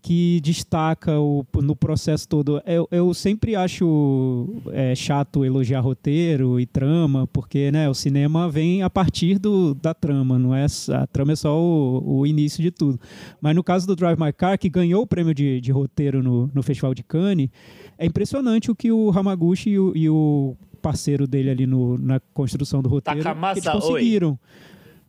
que 0.00 0.40
destaca 0.42 1.18
o, 1.18 1.44
no 1.56 1.76
processo 1.76 2.28
todo. 2.28 2.62
Eu, 2.66 2.88
eu 2.90 3.12
sempre 3.12 3.56
acho 3.56 4.46
é, 4.72 4.94
chato 4.94 5.44
elogiar 5.44 5.80
roteiro 5.80 6.58
e 6.58 6.66
trama, 6.66 7.26
porque 7.26 7.70
né, 7.70 7.88
o 7.88 7.94
cinema 7.94 8.48
vem 8.48 8.82
a 8.82 8.88
partir 8.88 9.38
do, 9.38 9.74
da 9.74 9.92
trama, 9.92 10.38
não 10.38 10.54
é? 10.54 10.66
A 10.92 11.06
trama 11.06 11.32
é 11.32 11.36
só 11.36 11.58
o, 11.58 12.20
o 12.20 12.26
início 12.26 12.62
de 12.62 12.70
tudo. 12.70 12.98
Mas 13.40 13.54
no 13.54 13.62
caso 13.62 13.86
do 13.86 13.96
Drive 13.96 14.18
My 14.18 14.32
Car, 14.32 14.58
que 14.58 14.70
ganhou 14.70 15.02
o 15.02 15.06
prêmio 15.06 15.34
de, 15.34 15.60
de 15.60 15.72
roteiro 15.72 16.22
no, 16.22 16.50
no 16.54 16.62
Festival 16.62 16.94
de 16.94 17.02
Cannes, 17.02 17.50
é 17.98 18.06
impressionante 18.06 18.70
o 18.70 18.74
que 18.74 18.90
o 18.90 19.10
Hamaguchi 19.10 19.70
e 19.70 19.78
o, 19.78 19.92
e 19.94 20.08
o 20.08 20.56
parceiro 20.84 21.26
dele 21.26 21.48
ali 21.48 21.66
no, 21.66 21.96
na 21.96 22.20
construção 22.34 22.82
do 22.82 22.90
roteiro 22.90 23.22
Takamasa, 23.22 23.58
eles 23.58 23.70
conseguiram. 23.70 24.38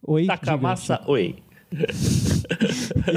Oi. 0.02 0.22
oi 0.22 0.26
Takamasa, 0.26 0.98
diga, 1.00 1.12
oi. 1.12 1.36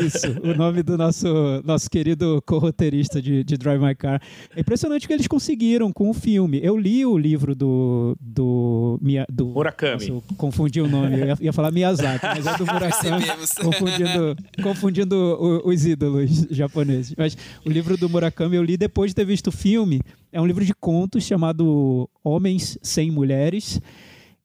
Isso, 0.06 0.28
o 0.42 0.54
nome 0.54 0.82
do 0.82 0.96
nosso, 0.96 1.28
nosso 1.64 1.88
querido 1.90 2.42
co-roteirista 2.46 3.20
de, 3.20 3.44
de 3.44 3.56
Drive 3.56 3.80
My 3.80 3.94
Car. 3.94 4.20
É 4.54 4.60
impressionante 4.60 5.04
o 5.04 5.08
que 5.08 5.14
eles 5.14 5.26
conseguiram 5.26 5.92
com 5.92 6.10
o 6.10 6.14
filme. 6.14 6.60
Eu 6.62 6.76
li 6.76 7.04
o 7.04 7.16
livro 7.16 7.54
do. 7.54 8.16
do, 8.20 8.98
do 9.28 9.46
Murakami. 9.46 10.08
Nossa, 10.08 10.34
confundi 10.36 10.80
o 10.80 10.88
nome, 10.88 11.20
eu 11.20 11.26
ia, 11.26 11.36
ia, 11.40 11.52
falar 11.52 11.70
Miyazaki, 11.70 12.24
mas 12.24 12.46
é 12.46 12.56
do 12.56 12.66
Murakami. 12.66 13.24
confundindo 13.62 14.36
confundindo 14.62 15.62
os 15.64 15.86
ídolos 15.86 16.46
japoneses. 16.50 17.14
Mas 17.16 17.36
o 17.64 17.70
livro 17.70 17.96
do 17.96 18.08
Murakami 18.08 18.56
eu 18.56 18.62
li 18.62 18.76
depois 18.76 19.10
de 19.10 19.14
ter 19.14 19.24
visto 19.24 19.48
o 19.48 19.52
filme. 19.52 20.00
É 20.32 20.40
um 20.40 20.46
livro 20.46 20.64
de 20.64 20.74
contos 20.74 21.24
chamado 21.24 22.08
Homens 22.22 22.78
Sem 22.82 23.10
Mulheres. 23.10 23.80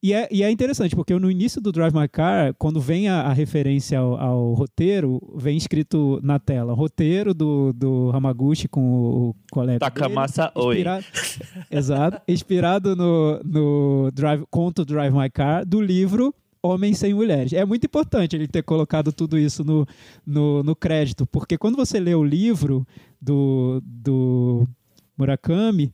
E 0.04 0.12
é, 0.12 0.28
e 0.30 0.42
é 0.42 0.50
interessante, 0.50 0.94
porque 0.94 1.18
no 1.18 1.30
início 1.30 1.62
do 1.62 1.72
Drive 1.72 1.94
My 1.94 2.06
Car, 2.06 2.52
quando 2.58 2.78
vem 2.78 3.08
a, 3.08 3.22
a 3.22 3.32
referência 3.32 3.98
ao, 3.98 4.20
ao, 4.20 4.52
roteiro, 4.52 5.18
vem 5.34 5.56
escrito 5.56 6.20
na 6.22 6.38
tela, 6.38 6.74
roteiro 6.74 7.32
do, 7.32 7.72
do 7.72 8.10
Hamaguchi 8.12 8.68
com 8.68 8.82
o, 8.82 9.28
o 9.30 9.34
colega 9.50 9.78
Takamasa 9.78 10.52
dele, 10.54 10.72
inspirado, 10.72 11.04
Oi. 11.06 11.64
Exato. 11.78 12.20
Inspirado 12.28 12.94
no, 12.94 13.40
no 13.42 14.10
Drive, 14.12 14.44
conto 14.50 14.84
Drive 14.84 15.14
My 15.14 15.30
Car, 15.30 15.64
do 15.64 15.80
livro 15.80 16.34
Homens 16.62 16.98
Sem 16.98 17.14
Mulheres. 17.14 17.54
É 17.54 17.64
muito 17.64 17.86
importante 17.86 18.36
ele 18.36 18.46
ter 18.46 18.62
colocado 18.62 19.10
tudo 19.10 19.38
isso 19.38 19.64
no, 19.64 19.86
no, 20.26 20.62
no 20.62 20.76
crédito, 20.76 21.26
porque 21.26 21.56
quando 21.56 21.76
você 21.76 21.98
lê 21.98 22.14
o 22.14 22.22
livro 22.22 22.86
do, 23.18 23.82
do 23.82 24.68
Murakami, 25.16 25.90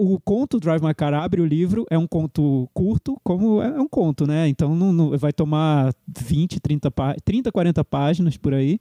o 0.00 0.18
conto 0.18 0.58
Drive 0.58 0.82
My 0.82 0.94
Car 0.94 1.12
abre 1.12 1.42
o 1.42 1.46
livro, 1.46 1.84
é 1.90 1.98
um 1.98 2.06
conto 2.06 2.66
curto, 2.72 3.18
como 3.22 3.60
é 3.60 3.78
um 3.78 3.88
conto, 3.88 4.26
né? 4.26 4.48
Então 4.48 4.74
não, 4.74 4.92
não 4.92 5.18
vai 5.18 5.30
tomar 5.30 5.92
20, 6.08 6.58
30, 6.58 6.90
30, 7.22 7.52
40 7.52 7.84
páginas 7.84 8.36
por 8.38 8.54
aí. 8.54 8.80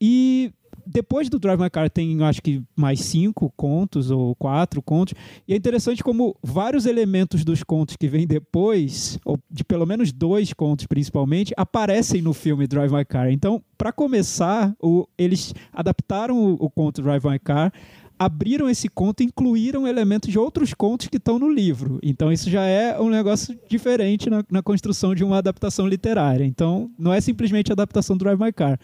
E 0.00 0.52
depois 0.84 1.28
do 1.28 1.38
Drive 1.38 1.60
My 1.60 1.70
Car 1.70 1.88
tem, 1.88 2.20
acho 2.24 2.42
que, 2.42 2.60
mais 2.74 3.00
cinco 3.00 3.52
contos 3.56 4.10
ou 4.10 4.34
quatro 4.34 4.82
contos. 4.82 5.14
E 5.46 5.54
é 5.54 5.56
interessante 5.56 6.02
como 6.02 6.34
vários 6.42 6.86
elementos 6.86 7.44
dos 7.44 7.62
contos 7.62 7.94
que 7.94 8.08
vêm 8.08 8.26
depois, 8.26 9.16
ou 9.24 9.38
de 9.48 9.62
pelo 9.62 9.86
menos 9.86 10.10
dois 10.10 10.52
contos 10.52 10.86
principalmente, 10.86 11.54
aparecem 11.56 12.20
no 12.20 12.34
filme 12.34 12.66
Drive 12.66 12.92
My 12.92 13.04
Car. 13.04 13.30
Então, 13.30 13.62
para 13.76 13.92
começar, 13.92 14.74
o, 14.82 15.06
eles 15.16 15.54
adaptaram 15.72 16.36
o, 16.36 16.54
o 16.54 16.68
conto 16.68 17.00
Drive 17.00 17.24
My 17.24 17.38
Car 17.38 17.72
abriram 18.18 18.68
esse 18.68 18.88
conto 18.88 19.22
e 19.22 19.26
incluíram 19.26 19.86
elementos 19.86 20.30
de 20.30 20.38
outros 20.38 20.74
contos 20.74 21.06
que 21.06 21.16
estão 21.18 21.38
no 21.38 21.50
livro. 21.50 21.98
Então 22.02 22.32
isso 22.32 22.50
já 22.50 22.64
é 22.64 22.98
um 23.00 23.08
negócio 23.08 23.58
diferente 23.68 24.28
na, 24.28 24.44
na 24.50 24.62
construção 24.62 25.14
de 25.14 25.22
uma 25.22 25.38
adaptação 25.38 25.86
literária. 25.86 26.44
Então 26.44 26.90
não 26.98 27.12
é 27.12 27.20
simplesmente 27.20 27.70
a 27.70 27.74
adaptação 27.74 28.16
do 28.16 28.24
Drive 28.24 28.40
My 28.40 28.52
Car. 28.52 28.78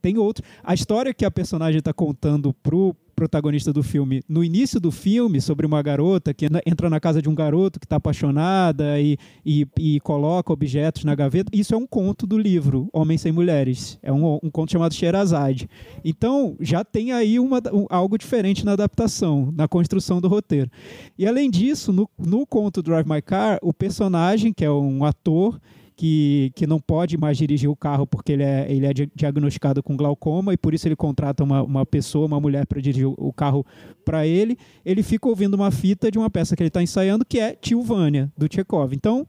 Tem 0.00 0.16
outro. 0.16 0.44
A 0.62 0.74
história 0.74 1.12
que 1.12 1.24
a 1.24 1.30
personagem 1.30 1.80
está 1.80 1.92
contando 1.92 2.54
pro 2.54 2.94
protagonista 3.18 3.72
do 3.72 3.82
filme, 3.82 4.22
no 4.28 4.44
início 4.44 4.78
do 4.78 4.92
filme, 4.92 5.40
sobre 5.40 5.66
uma 5.66 5.82
garota 5.82 6.32
que 6.32 6.46
entra 6.64 6.88
na 6.88 7.00
casa 7.00 7.20
de 7.20 7.28
um 7.28 7.34
garoto 7.34 7.80
que 7.80 7.84
está 7.84 7.96
apaixonada 7.96 9.00
e, 9.00 9.18
e, 9.44 9.66
e, 9.76 10.00
coloca 10.00 10.52
objetos 10.52 11.02
na 11.02 11.16
gaveta. 11.16 11.50
Isso 11.52 11.74
é 11.74 11.76
um 11.76 11.86
conto 11.86 12.28
do 12.28 12.38
livro 12.38 12.88
Homens 12.92 13.22
Sem 13.22 13.32
Mulheres. 13.32 13.98
É 14.04 14.12
um, 14.12 14.38
um 14.40 14.50
conto 14.50 14.70
chamado 14.70 14.94
Sherazade. 14.94 15.68
Então, 16.04 16.56
já 16.60 16.84
tem 16.84 17.10
aí 17.10 17.40
uma, 17.40 17.60
um, 17.72 17.86
algo 17.90 18.16
diferente 18.16 18.64
na 18.64 18.74
adaptação, 18.74 19.52
na 19.56 19.66
construção 19.66 20.20
do 20.20 20.28
roteiro. 20.28 20.70
E, 21.18 21.26
além 21.26 21.50
disso, 21.50 21.92
no, 21.92 22.08
no 22.16 22.46
conto 22.46 22.82
Drive 22.82 23.08
My 23.08 23.20
Car, 23.20 23.58
o 23.62 23.74
personagem, 23.74 24.52
que 24.52 24.64
é 24.64 24.70
um 24.70 25.04
ator, 25.04 25.60
que, 25.98 26.52
que 26.54 26.64
não 26.64 26.78
pode 26.78 27.18
mais 27.18 27.36
dirigir 27.36 27.68
o 27.68 27.74
carro 27.74 28.06
porque 28.06 28.30
ele 28.30 28.44
é, 28.44 28.70
ele 28.70 28.86
é 28.86 28.92
diagnosticado 29.16 29.82
com 29.82 29.96
glaucoma 29.96 30.54
e 30.54 30.56
por 30.56 30.72
isso 30.72 30.86
ele 30.86 30.94
contrata 30.94 31.42
uma, 31.42 31.60
uma 31.60 31.84
pessoa, 31.84 32.24
uma 32.24 32.38
mulher, 32.38 32.64
para 32.66 32.80
dirigir 32.80 33.08
o 33.08 33.32
carro 33.32 33.66
para 34.04 34.24
ele. 34.24 34.56
Ele 34.86 35.02
fica 35.02 35.28
ouvindo 35.28 35.54
uma 35.54 35.72
fita 35.72 36.08
de 36.08 36.16
uma 36.16 36.30
peça 36.30 36.54
que 36.54 36.62
ele 36.62 36.68
está 36.68 36.80
ensaiando, 36.80 37.24
que 37.24 37.40
é 37.40 37.52
Tilvânia, 37.52 38.32
do 38.38 38.46
Tchekov. 38.48 38.94
Então, 38.94 39.26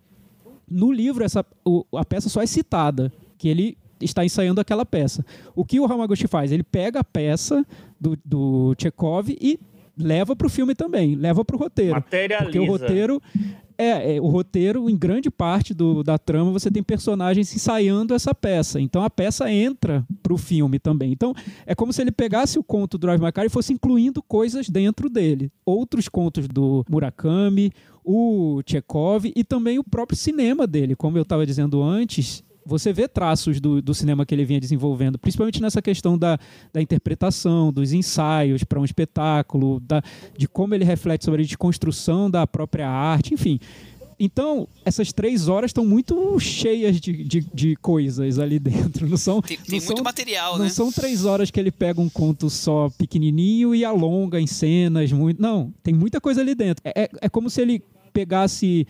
no 0.69 0.91
livro, 0.91 1.23
essa, 1.23 1.43
o, 1.65 1.83
a 1.97 2.05
peça 2.05 2.29
só 2.29 2.39
é 2.39 2.45
citada, 2.45 3.11
que 3.35 3.49
ele 3.49 3.75
está 3.99 4.23
ensaiando 4.23 4.61
aquela 4.61 4.85
peça. 4.85 5.25
O 5.55 5.65
que 5.65 5.79
o 5.79 5.85
Hamaguchi 5.85 6.27
faz? 6.27 6.51
Ele 6.51 6.61
pega 6.61 6.99
a 6.99 7.03
peça 7.03 7.65
do, 7.99 8.15
do 8.23 8.75
Tchekov 8.75 9.27
e 9.41 9.59
leva 9.99 10.35
para 10.35 10.47
o 10.47 10.49
filme 10.49 10.73
também, 10.73 11.15
leva 11.15 11.43
para 11.43 11.55
o 11.55 11.59
roteiro. 11.59 11.95
Materializa. 11.95 12.43
Porque 12.45 12.59
o 12.59 12.65
roteiro 12.65 13.21
é, 13.79 14.17
é, 14.17 14.21
o 14.21 14.27
roteiro, 14.27 14.89
em 14.89 14.97
grande 14.97 15.31
parte 15.31 15.73
do, 15.73 16.03
da 16.03 16.17
trama, 16.17 16.51
você 16.51 16.69
tem 16.69 16.83
personagens 16.83 17.55
ensaiando 17.55 18.13
essa 18.13 18.35
peça. 18.35 18.81
Então 18.81 19.01
a 19.01 19.09
peça 19.09 19.49
entra 19.49 20.05
para 20.21 20.33
o 20.33 20.37
filme 20.37 20.77
também. 20.77 21.13
Então 21.13 21.33
é 21.65 21.73
como 21.73 21.93
se 21.93 22.01
ele 22.01 22.11
pegasse 22.11 22.59
o 22.59 22.63
conto 22.63 22.97
do 22.97 23.07
Drive 23.07 23.21
My 23.21 23.31
Car 23.31 23.45
e 23.45 23.49
fosse 23.49 23.71
incluindo 23.71 24.21
coisas 24.21 24.67
dentro 24.67 25.09
dele. 25.09 25.49
Outros 25.65 26.09
contos 26.09 26.45
do 26.45 26.85
Murakami, 26.89 27.71
o 28.03 28.61
Chekhov 28.65 29.31
e 29.33 29.45
também 29.45 29.79
o 29.79 29.83
próprio 29.83 30.17
cinema 30.17 30.67
dele. 30.67 30.93
Como 30.93 31.17
eu 31.17 31.21
estava 31.21 31.45
dizendo 31.45 31.81
antes, 31.81 32.43
você 32.65 32.93
vê 32.93 33.07
traços 33.07 33.59
do, 33.59 33.81
do 33.81 33.93
cinema 33.93 34.25
que 34.25 34.35
ele 34.35 34.45
vinha 34.45 34.59
desenvolvendo, 34.59 35.17
principalmente 35.17 35.61
nessa 35.61 35.81
questão 35.81 36.17
da, 36.17 36.37
da 36.71 36.81
interpretação, 36.81 37.71
dos 37.71 37.93
ensaios 37.93 38.63
para 38.63 38.79
um 38.79 38.85
espetáculo, 38.85 39.79
da, 39.79 40.01
de 40.37 40.47
como 40.47 40.75
ele 40.75 40.85
reflete 40.85 41.25
sobre 41.25 41.41
a 41.41 41.45
desconstrução 41.45 42.29
da 42.29 42.45
própria 42.45 42.89
arte, 42.89 43.33
enfim. 43.33 43.59
Então, 44.19 44.67
essas 44.83 45.13
três 45.13 45.47
horas 45.47 45.69
estão 45.69 45.85
muito 45.85 46.37
cheias 46.41 46.99
de, 46.99 47.23
de, 47.23 47.39
de, 47.53 47.75
coisas 47.77 48.37
ali 48.37 48.59
dentro. 48.59 49.07
Não 49.07 49.15
são, 49.15 49.41
tem, 49.41 49.55
tem 49.55 49.79
não 49.79 49.85
muito 49.85 49.97
são, 49.97 50.03
material, 50.03 50.57
não 50.57 50.65
né? 50.65 50.69
são 50.69 50.91
três 50.91 51.23
horas 51.23 51.49
que 51.49 51.57
ele 51.57 51.71
pega 51.71 52.01
um 52.01 52.09
conto 52.09 52.49
só 52.49 52.89
pequenininho 52.97 53.73
e 53.73 53.85
alonga 53.85 54.37
em 54.37 54.45
cenas. 54.45 55.09
Muito, 55.13 55.41
não, 55.41 55.73
tem 55.81 55.93
muita 55.93 56.19
coisa 56.19 56.41
ali 56.41 56.53
dentro. 56.53 56.81
É, 56.85 57.03
é, 57.03 57.09
é 57.21 57.29
como 57.29 57.49
se 57.49 57.61
ele 57.61 57.81
pegasse 58.11 58.85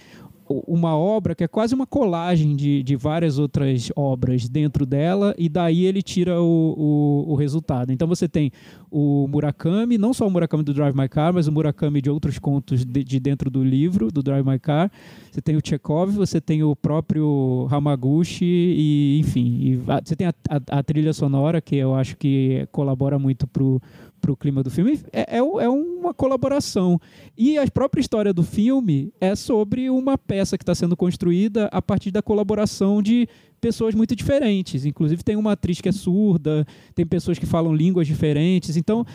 uma 0.50 0.98
obra 0.98 1.36
que 1.36 1.44
é 1.44 1.48
quase 1.48 1.76
uma 1.76 1.86
colagem 1.86 2.56
de, 2.56 2.82
de 2.82 2.96
várias 2.96 3.38
outras 3.38 3.92
obras 3.96 4.50
dentro 4.50 4.86
dela, 4.86 5.36
e 5.38 5.48
daí 5.48 5.86
ele 5.86 6.02
tira 6.02 6.42
o, 6.42 6.76
o, 6.78 7.34
o, 7.34 7.36
resultado. 7.36 7.92
Então 7.92 8.08
você 8.08 8.28
tem 8.28 8.52
o 8.90 9.28
Murakami, 9.28 9.98
não 9.98 10.14
só 10.14 10.28
o 10.28 10.32
Murakami 10.32 10.64
do 10.64 10.74
Drive 10.74 10.96
My 10.96 11.08
Car, 11.08 11.34
mas 11.34 11.48
o 11.48 11.52
Murakami 11.52 12.02
de 12.02 12.10
outros 12.10 12.40
contos 12.40 12.84
de, 12.84 13.04
de 13.04 13.20
dentro 13.20 13.50
do 13.52 13.64
livro, 13.64 14.12
do 14.12 14.24
Drive 14.24 14.46
My 14.46 14.58
Car. 14.58 14.92
Você 15.32 15.42
tem 15.42 15.56
o 15.56 15.62
Chekhov, 15.64 16.12
você 16.12 16.42
tem 16.42 16.64
o 16.64 16.76
próprio 16.76 17.68
Hamaguchi, 17.70 18.46
e 18.46 19.20
enfim, 19.20 19.60
e 19.62 19.76
você 19.76 20.16
tem 20.16 20.28
a, 20.28 20.34
a, 20.50 20.80
a, 20.80 20.84
trilha 20.84 21.14
sonora, 21.14 21.62
que 21.62 21.76
eu 21.76 21.94
acho 21.94 22.18
que 22.18 22.68
colabora 22.72 23.20
muito 23.20 23.46
pro 23.46 23.80
para 24.20 24.32
o 24.32 24.38
clima 24.38 24.62
do 24.62 24.70
filme 24.70 25.00
é, 25.12 25.38
é, 25.38 25.38
é, 25.38 25.70
uma 25.70 26.14
colaboração. 26.14 27.00
E 27.38 27.58
a 27.58 27.66
própria 27.70 28.02
história 28.02 28.34
do 28.34 28.44
filme 28.44 29.14
é 29.20 29.36
sobre 29.36 29.90
uma 29.90 30.18
peça 30.18 30.58
que 30.58 30.64
está 30.64 30.76
sendo 30.76 30.96
construída 30.96 31.68
a 31.72 31.82
partir 31.82 32.12
da 32.12 32.22
colaboração 32.22 33.02
de 33.02 33.28
pessoas 33.60 33.96
muito 33.96 34.16
diferentes. 34.16 34.86
Inclusive, 34.86 35.24
tem 35.24 35.36
uma 35.36 35.54
atriz 35.54 35.82
que 35.82 35.90
é 35.90 35.92
surda, 35.92 36.66
tem 36.94 37.06
pessoas 37.06 37.40
que 37.40 37.46
falam 37.46 37.74
línguas 37.74 38.08
diferentes. 38.08 38.78
Então, 38.78 39.06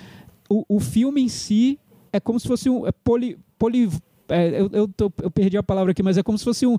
o, 0.48 0.64
o 0.68 0.80
filme 0.80 1.22
em 1.22 1.28
si 1.28 1.78
é 2.12 2.20
como 2.20 2.38
se 2.38 2.46
fosse 2.46 2.70
um. 2.70 2.86
É 2.86 2.92
poli, 2.92 3.38
poli 3.58 3.88
é, 4.28 4.60
eu, 4.60 4.70
eu, 4.72 4.88
tô, 4.88 5.12
eu, 5.22 5.30
perdi 5.30 5.56
a 5.56 5.62
palavra 5.62 5.92
aqui, 5.92 6.02
mas 6.02 6.16
é 6.16 6.22
como 6.22 6.38
se 6.38 6.44
fosse 6.44 6.66
um. 6.66 6.76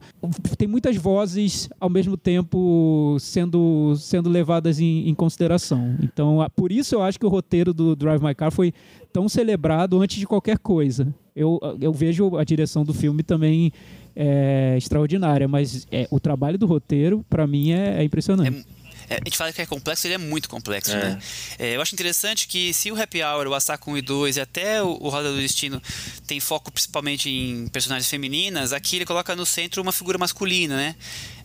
Tem 0.57 0.67
muitas 0.67 0.95
vozes 0.97 1.69
ao 1.79 1.89
mesmo 1.89 2.17
tempo 2.17 3.17
sendo, 3.19 3.95
sendo 3.97 4.29
levadas 4.29 4.79
em, 4.79 5.07
em 5.07 5.13
consideração. 5.13 5.95
Então, 6.01 6.45
por 6.55 6.71
isso 6.71 6.95
eu 6.95 7.03
acho 7.03 7.19
que 7.19 7.25
o 7.25 7.29
roteiro 7.29 7.73
do 7.73 7.95
Drive 7.95 8.23
My 8.23 8.33
Car 8.33 8.51
foi 8.51 8.73
tão 9.13 9.29
celebrado 9.29 10.01
antes 10.01 10.17
de 10.17 10.25
qualquer 10.25 10.57
coisa. 10.57 11.13
Eu, 11.35 11.59
eu 11.81 11.91
vejo 11.91 12.37
a 12.37 12.43
direção 12.43 12.83
do 12.83 12.93
filme 12.93 13.21
também 13.21 13.71
é, 14.15 14.75
extraordinária, 14.77 15.47
mas 15.47 15.85
é, 15.91 16.07
o 16.09 16.19
trabalho 16.19 16.57
do 16.57 16.65
roteiro, 16.65 17.25
para 17.29 17.45
mim, 17.45 17.71
é, 17.71 18.01
é 18.01 18.03
impressionante. 18.03 18.65
É 19.09 19.15
a 19.15 19.21
gente 19.23 19.37
fala 19.37 19.53
que 19.53 19.61
é 19.61 19.65
complexo, 19.65 20.07
ele 20.07 20.15
é 20.15 20.17
muito 20.17 20.49
complexo, 20.49 20.91
é. 20.91 20.95
né? 20.95 21.21
É, 21.59 21.75
eu 21.75 21.81
acho 21.81 21.93
interessante 21.93 22.47
que 22.47 22.73
se 22.73 22.91
o 22.91 23.01
Happy 23.01 23.23
Hour, 23.23 23.47
o 23.47 23.53
Asako 23.53 23.91
1 23.91 23.97
e 23.97 24.01
2 24.01 24.37
e 24.37 24.41
até 24.41 24.81
o, 24.81 24.97
o 24.99 25.09
Roda 25.09 25.31
do 25.31 25.37
Destino 25.37 25.81
tem 26.25 26.39
foco 26.39 26.71
principalmente 26.71 27.29
em 27.29 27.67
personagens 27.67 28.09
femininas, 28.09 28.73
aqui 28.73 28.97
ele 28.97 29.05
coloca 29.05 29.35
no 29.35 29.45
centro 29.45 29.81
uma 29.81 29.91
figura 29.91 30.17
masculina, 30.17 30.75
né? 30.75 30.95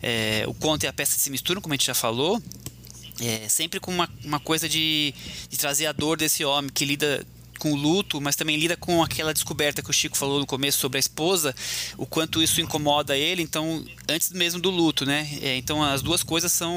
É, 0.01 0.43
o 0.47 0.53
conto 0.53 0.83
e 0.83 0.87
a 0.87 0.93
peça 0.93 1.17
se 1.17 1.29
misturam, 1.29 1.61
como 1.61 1.73
a 1.73 1.77
gente 1.77 1.85
já 1.85 1.93
falou. 1.93 2.41
É, 3.21 3.47
sempre 3.47 3.79
com 3.79 3.91
uma, 3.91 4.09
uma 4.23 4.39
coisa 4.39 4.67
de, 4.67 5.13
de 5.47 5.57
trazer 5.57 5.85
a 5.85 5.91
dor 5.91 6.17
desse 6.17 6.43
homem 6.43 6.71
que 6.73 6.83
lida 6.83 7.23
com 7.61 7.73
o 7.73 7.75
luto, 7.75 8.19
mas 8.19 8.35
também 8.35 8.57
lida 8.57 8.75
com 8.75 9.03
aquela 9.03 9.31
descoberta 9.31 9.83
que 9.83 9.89
o 9.91 9.93
Chico 9.93 10.17
falou 10.17 10.39
no 10.39 10.47
começo 10.47 10.79
sobre 10.79 10.97
a 10.97 10.99
esposa, 10.99 11.53
o 11.95 12.07
quanto 12.07 12.41
isso 12.41 12.59
incomoda 12.59 13.15
ele, 13.15 13.43
então, 13.43 13.85
antes 14.09 14.31
mesmo 14.31 14.59
do 14.59 14.71
luto, 14.71 15.05
né? 15.05 15.29
É, 15.43 15.57
então, 15.57 15.83
as 15.83 16.01
duas 16.01 16.23
coisas 16.23 16.51
são, 16.51 16.75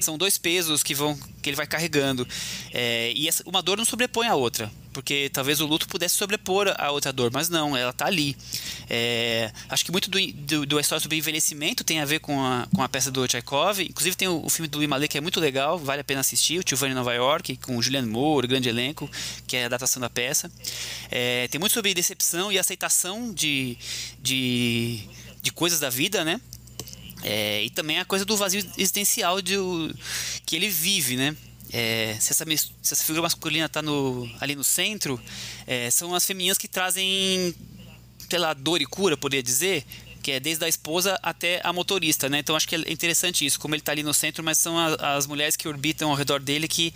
são 0.00 0.16
dois 0.16 0.38
pesos 0.38 0.82
que 0.82 0.94
vão 0.94 1.18
que 1.42 1.50
ele 1.50 1.56
vai 1.56 1.66
carregando. 1.66 2.26
É, 2.72 3.12
e 3.14 3.28
essa, 3.28 3.42
uma 3.46 3.60
dor 3.60 3.76
não 3.76 3.84
sobrepõe 3.84 4.26
a 4.26 4.34
outra 4.34 4.70
porque 4.92 5.30
talvez 5.32 5.60
o 5.60 5.66
luto 5.66 5.88
pudesse 5.88 6.14
sobrepor 6.14 6.72
a 6.76 6.90
outra 6.90 7.12
dor, 7.12 7.30
mas 7.32 7.48
não, 7.48 7.76
ela 7.76 7.90
está 7.90 8.06
ali. 8.06 8.36
É, 8.88 9.50
acho 9.68 9.84
que 9.84 9.90
muito 9.90 10.10
do, 10.10 10.18
do, 10.32 10.66
do, 10.66 10.80
história 10.80 11.00
sobre 11.00 11.16
envelhecimento 11.16 11.82
tem 11.82 12.00
a 12.00 12.04
ver 12.04 12.20
com 12.20 12.40
a, 12.44 12.66
com 12.74 12.82
a 12.82 12.88
peça 12.88 13.10
do 13.10 13.26
Tchaikovsky. 13.26 13.84
Inclusive 13.84 14.16
tem 14.16 14.28
o, 14.28 14.44
o 14.44 14.50
filme 14.50 14.68
do 14.68 14.86
Mallet 14.88 15.08
que 15.08 15.18
é 15.18 15.20
muito 15.20 15.40
legal, 15.40 15.78
vale 15.78 16.00
a 16.00 16.04
pena 16.04 16.20
assistir, 16.20 16.58
o 16.58 16.62
Tio 16.62 16.76
Nova 16.94 17.14
York, 17.14 17.56
com 17.58 17.76
o 17.76 17.82
Julianne 17.82 18.08
Moore, 18.08 18.46
grande 18.46 18.68
elenco, 18.68 19.10
que 19.46 19.56
é 19.56 19.64
a 19.64 19.68
datação 19.68 20.00
da 20.00 20.10
peça. 20.10 20.50
É, 21.10 21.48
tem 21.48 21.58
muito 21.58 21.72
sobre 21.72 21.94
decepção 21.94 22.52
e 22.52 22.58
aceitação 22.58 23.32
de, 23.32 23.78
de, 24.20 25.00
de 25.40 25.52
coisas 25.52 25.80
da 25.80 25.88
vida, 25.88 26.24
né? 26.24 26.40
É, 27.22 27.62
e 27.62 27.70
também 27.70 27.98
a 27.98 28.04
coisa 28.04 28.24
do 28.24 28.36
vazio 28.36 28.60
existencial 28.76 29.40
de, 29.40 29.56
que 30.44 30.56
ele 30.56 30.68
vive, 30.68 31.16
né? 31.16 31.36
É, 31.72 32.16
se, 32.20 32.32
essa, 32.32 32.44
se 32.44 32.72
essa 32.92 33.04
figura 33.04 33.22
masculina 33.22 33.66
está 33.66 33.80
ali 34.40 34.54
no 34.54 34.64
centro, 34.64 35.20
é, 35.66 35.90
são 35.90 36.14
as 36.14 36.24
femininas 36.26 36.58
que 36.58 36.68
trazem, 36.68 37.54
sei 38.28 38.38
lá, 38.38 38.52
dor 38.52 38.82
e 38.82 38.86
cura, 38.86 39.16
poderia 39.16 39.42
dizer, 39.42 39.84
que 40.22 40.30
é 40.32 40.40
desde 40.40 40.64
a 40.64 40.68
esposa 40.68 41.18
até 41.22 41.60
a 41.64 41.72
motorista, 41.72 42.28
né? 42.28 42.38
Então 42.38 42.54
acho 42.54 42.68
que 42.68 42.76
é 42.76 42.78
interessante 42.92 43.44
isso, 43.44 43.58
como 43.58 43.74
ele 43.74 43.80
está 43.80 43.92
ali 43.92 44.02
no 44.02 44.14
centro, 44.14 44.44
mas 44.44 44.58
são 44.58 44.78
a, 44.78 45.16
as 45.16 45.26
mulheres 45.26 45.56
que 45.56 45.66
orbitam 45.66 46.10
ao 46.10 46.16
redor 46.16 46.40
dele 46.40 46.68
que, 46.68 46.92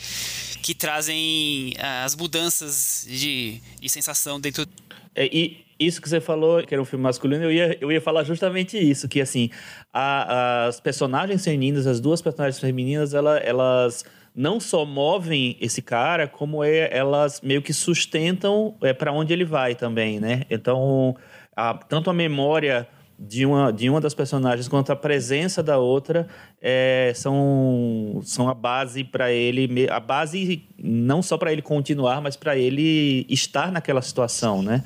que 0.62 0.74
trazem 0.74 1.74
as 2.04 2.14
mudanças 2.14 3.06
de, 3.08 3.60
de 3.80 3.88
sensação 3.88 4.38
dentro. 4.38 4.66
É, 5.14 5.26
e 5.32 5.64
isso 5.78 6.00
que 6.00 6.08
você 6.08 6.20
falou, 6.20 6.62
que 6.62 6.72
era 6.72 6.80
um 6.80 6.86
filme 6.86 7.02
masculino, 7.02 7.44
eu 7.44 7.52
ia, 7.52 7.78
eu 7.80 7.90
ia 7.90 8.00
falar 8.00 8.24
justamente 8.24 8.78
isso, 8.78 9.08
que 9.08 9.20
assim, 9.20 9.50
a, 9.92 10.66
as 10.66 10.80
personagens 10.80 11.44
femininas, 11.44 11.86
as 11.86 12.00
duas 12.00 12.22
personagens 12.22 12.58
femininas, 12.60 13.12
ela, 13.12 13.38
elas 13.38 14.04
não 14.36 14.60
só 14.60 14.84
movem 14.84 15.56
esse 15.62 15.80
cara, 15.80 16.28
como 16.28 16.62
é, 16.62 16.90
elas 16.94 17.40
meio 17.40 17.62
que 17.62 17.72
sustentam 17.72 18.76
é, 18.82 18.92
para 18.92 19.10
onde 19.10 19.32
ele 19.32 19.46
vai 19.46 19.74
também, 19.74 20.20
né? 20.20 20.42
Então, 20.50 21.16
a, 21.56 21.72
tanto 21.72 22.10
a 22.10 22.12
memória 22.12 22.86
de 23.18 23.46
uma, 23.46 23.72
de 23.72 23.88
uma 23.88 23.98
das 23.98 24.12
personagens 24.12 24.68
quanto 24.68 24.92
a 24.92 24.96
presença 24.96 25.62
da 25.62 25.78
outra 25.78 26.28
é, 26.60 27.12
são, 27.16 28.20
são 28.22 28.46
a 28.46 28.52
base 28.52 29.02
para 29.02 29.32
ele, 29.32 29.88
a 29.88 29.98
base 29.98 30.68
não 30.78 31.22
só 31.22 31.38
para 31.38 31.50
ele 31.50 31.62
continuar, 31.62 32.20
mas 32.20 32.36
para 32.36 32.58
ele 32.58 33.24
estar 33.30 33.72
naquela 33.72 34.02
situação, 34.02 34.62
né? 34.62 34.84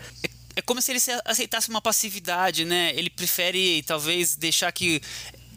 É 0.54 0.62
como 0.62 0.80
se 0.80 0.92
ele 0.92 1.00
aceitasse 1.25 1.69
uma 1.71 1.80
passividade, 1.80 2.64
né? 2.64 2.92
Ele 2.95 3.11
prefere 3.11 3.83
talvez 3.83 4.37
deixar 4.37 4.71
que 4.71 5.00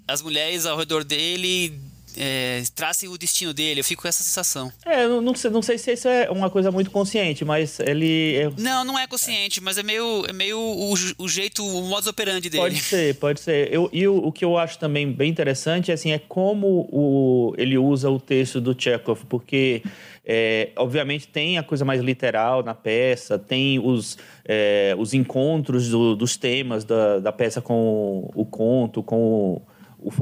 as 0.08 0.22
mulheres 0.24 0.66
ao 0.66 0.78
redor 0.78 1.04
dele 1.04 1.80
é, 2.18 2.64
trace 2.76 3.08
o 3.08 3.18
destino 3.18 3.54
dele. 3.54 3.80
Eu 3.80 3.84
fico 3.84 4.02
com 4.02 4.08
essa 4.08 4.24
sensação. 4.24 4.72
É, 4.86 5.06
eu 5.06 5.22
não 5.22 5.36
sei, 5.36 5.52
não 5.52 5.62
sei 5.62 5.78
se 5.78 5.94
isso 5.94 6.08
é 6.08 6.30
uma 6.30 6.50
coisa 6.50 6.72
muito 6.72 6.92
consciente, 6.92 7.44
mas 7.46 7.80
ele. 7.80 8.36
É... 8.36 8.50
Não, 8.58 8.84
não 8.84 8.98
é 9.00 9.08
consciente, 9.08 9.62
mas 9.62 9.78
é 9.78 9.84
meio, 9.84 10.26
é 10.28 10.34
meio 10.34 10.60
o, 10.60 10.94
o 11.18 11.28
jeito, 11.28 11.66
o 11.66 11.84
modus 11.84 12.08
operandi 12.08 12.50
dele. 12.50 12.64
Pode 12.64 12.82
ser, 12.82 13.16
pode 13.16 13.40
ser. 13.40 13.74
Eu, 13.74 13.90
e 13.92 14.08
o, 14.08 14.18
o 14.18 14.32
que 14.32 14.44
eu 14.44 14.58
acho 14.58 14.78
também 14.80 15.12
bem 15.12 15.30
interessante 15.30 15.92
assim, 15.92 16.12
é 16.12 16.20
como 16.20 16.88
o, 16.92 17.54
ele 17.58 17.78
usa 17.78 18.10
o 18.10 18.20
texto 18.20 18.60
do 18.60 18.76
Chekhov, 18.80 19.22
porque. 19.28 19.84
É, 20.26 20.70
obviamente 20.78 21.28
tem 21.28 21.58
a 21.58 21.64
coisa 21.64 21.84
mais 21.84 22.00
literal 22.00 22.64
na 22.64 22.74
peça, 22.74 23.38
tem 23.38 23.78
os, 23.78 24.18
é, 24.46 24.96
os 24.98 25.14
encontros 25.14 25.90
do, 25.90 26.16
dos 26.16 26.38
temas 26.38 26.86
da, 26.86 27.20
da 27.20 27.32
peça 27.34 27.62
com 27.62 28.32
o 28.34 28.46
conto, 28.46 29.04
com 29.04 29.62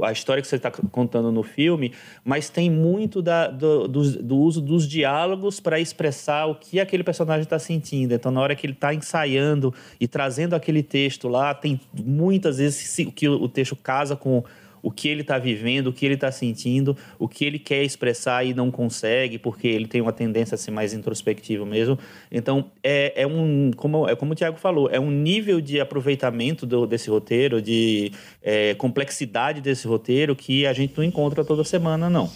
a 0.04 0.12
história 0.12 0.42
que 0.42 0.48
você 0.48 0.56
está 0.56 0.72
contando 0.72 1.32
no 1.32 1.44
filme, 1.44 1.94
mas 2.24 2.50
tem 2.50 2.70
muito 2.70 3.22
da, 3.22 3.48
do, 3.48 3.88
do, 3.88 4.24
do 4.24 4.38
uso 4.38 4.62
dos 4.62 4.88
diálogos 4.88 5.60
para 5.60 5.80
expressar 5.80 6.46
o 6.46 6.56
que 6.56 6.80
aquele 6.80 7.04
personagem 7.04 7.44
está 7.44 7.60
sentindo. 7.60 8.13
Então, 8.13 8.32
na 8.32 8.41
hora 8.41 8.56
que 8.56 8.65
ele 8.65 8.74
está 8.74 8.94
ensaiando 8.94 9.74
e 10.00 10.08
trazendo 10.08 10.56
aquele 10.56 10.84
texto 10.84 11.28
lá, 11.28 11.54
tem 11.54 11.80
muitas 11.94 12.58
vezes 12.58 12.96
que 13.15 13.28
o 13.28 13.48
texto 13.48 13.76
casa 13.76 14.15
com 14.15 14.44
o 14.82 14.91
que 14.91 15.08
ele 15.08 15.22
está 15.22 15.38
vivendo, 15.38 15.88
o 15.88 15.94
que 15.94 16.06
ele 16.06 16.15
está 16.15 16.32
sentindo, 16.32 16.96
o 17.20 17.28
que 17.28 17.46
ele 17.46 17.60
quer 17.60 17.84
expressar 17.84 18.46
e 18.46 18.54
não 18.54 18.72
consegue, 18.72 19.38
porque 19.38 19.67
ele 19.67 19.88
tem 19.88 20.02
uma 20.02 20.13
tendência 20.13 20.56
a 20.56 20.58
ser 20.58 20.72
mais 20.72 20.94
introspectivo 20.94 21.65
mesmo. 21.65 21.98
Então, 22.32 22.72
é, 22.84 23.13
é 23.15 23.28
um, 23.28 23.72
como, 23.76 24.08
é 24.08 24.15
como 24.15 24.34
o 24.34 24.36
Tiago 24.36 24.58
falou, 24.58 24.89
é 24.89 25.00
um 25.00 25.12
nível 25.12 25.62
de 25.62 25.80
aproveitamento 25.80 26.65
do, 26.65 26.86
desse 26.86 27.10
roteiro, 27.10 27.62
de 27.62 28.12
é, 28.41 28.74
complexidade 28.76 29.62
desse 29.62 29.88
roteiro 29.88 30.36
que 30.36 30.65
a 30.65 30.74
gente 30.74 30.94
não 30.98 31.04
encontra 31.04 31.44
toda 31.44 31.63
semana, 31.63 32.10
não. 32.10 32.30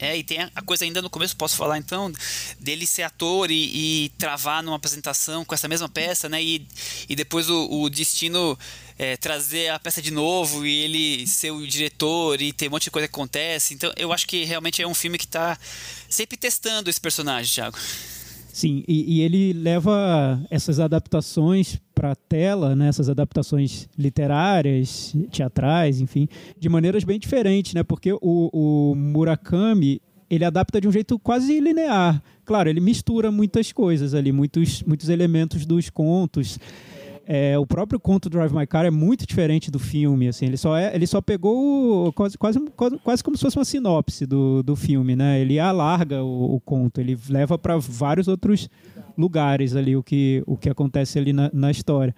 É, 0.00 0.16
e 0.16 0.22
tem 0.22 0.38
a 0.40 0.62
coisa 0.62 0.84
ainda 0.84 1.02
no 1.02 1.10
começo, 1.10 1.36
posso 1.36 1.56
falar 1.56 1.76
então, 1.76 2.12
dele 2.60 2.86
ser 2.86 3.02
ator 3.02 3.50
e, 3.50 4.04
e 4.04 4.08
travar 4.10 4.62
numa 4.62 4.76
apresentação 4.76 5.44
com 5.44 5.52
essa 5.52 5.66
mesma 5.66 5.88
peça, 5.88 6.28
né? 6.28 6.40
E, 6.40 6.64
e 7.08 7.16
depois 7.16 7.50
o, 7.50 7.82
o 7.82 7.90
destino 7.90 8.56
é, 8.98 9.16
trazer 9.16 9.68
a 9.68 9.78
peça 9.78 10.02
de 10.02 10.10
novo 10.10 10.66
e 10.66 10.74
ele 10.80 11.26
ser 11.26 11.52
o 11.52 11.66
diretor 11.66 12.42
e 12.42 12.52
ter 12.52 12.68
um 12.68 12.72
monte 12.72 12.84
de 12.84 12.90
coisa 12.90 13.06
que 13.06 13.14
acontece. 13.14 13.74
Então 13.74 13.92
eu 13.96 14.12
acho 14.12 14.26
que 14.26 14.44
realmente 14.44 14.82
é 14.82 14.86
um 14.86 14.94
filme 14.94 15.16
que 15.16 15.24
está 15.24 15.56
sempre 16.08 16.36
testando 16.36 16.90
esse 16.90 17.00
personagem, 17.00 17.54
Thiago. 17.54 17.78
Sim, 18.52 18.82
e, 18.88 19.18
e 19.18 19.20
ele 19.20 19.52
leva 19.52 20.44
essas 20.50 20.80
adaptações 20.80 21.78
para 21.94 22.10
a 22.10 22.16
tela, 22.16 22.74
né, 22.74 22.88
essas 22.88 23.08
adaptações 23.08 23.88
literárias, 23.96 25.14
teatrais, 25.30 26.00
enfim, 26.00 26.28
de 26.58 26.68
maneiras 26.68 27.04
bem 27.04 27.20
diferentes, 27.20 27.72
né? 27.74 27.84
Porque 27.84 28.12
o, 28.12 28.18
o 28.20 28.94
Murakami 28.96 30.02
ele 30.28 30.44
adapta 30.44 30.80
de 30.80 30.88
um 30.88 30.92
jeito 30.92 31.18
quase 31.18 31.60
linear. 31.60 32.20
Claro, 32.44 32.68
ele 32.68 32.80
mistura 32.80 33.30
muitas 33.30 33.70
coisas 33.72 34.12
ali, 34.12 34.32
muitos, 34.32 34.82
muitos 34.82 35.08
elementos 35.08 35.64
dos 35.64 35.88
contos. 35.88 36.58
É, 37.30 37.58
o 37.58 37.66
próprio 37.66 38.00
conto 38.00 38.30
Drive 38.30 38.54
My 38.54 38.66
Car 38.66 38.86
é 38.86 38.90
muito 38.90 39.26
diferente 39.26 39.70
do 39.70 39.78
filme, 39.78 40.28
assim, 40.28 40.46
ele 40.46 40.56
só, 40.56 40.74
é, 40.74 40.94
ele 40.94 41.06
só 41.06 41.20
pegou 41.20 42.10
quase, 42.14 42.38
quase, 42.38 42.58
quase 43.04 43.22
como 43.22 43.36
se 43.36 43.42
fosse 43.42 43.58
uma 43.58 43.66
sinopse 43.66 44.24
do, 44.24 44.62
do 44.62 44.74
filme, 44.74 45.14
né? 45.14 45.38
Ele 45.38 45.58
alarga 45.58 46.24
o, 46.24 46.54
o 46.54 46.60
conto, 46.60 47.02
ele 47.02 47.18
leva 47.28 47.58
para 47.58 47.76
vários 47.76 48.28
outros 48.28 48.70
lugares 49.14 49.76
ali 49.76 49.94
o 49.94 50.02
que, 50.02 50.42
o 50.46 50.56
que 50.56 50.70
acontece 50.70 51.18
ali 51.18 51.34
na, 51.34 51.50
na 51.52 51.70
história. 51.70 52.14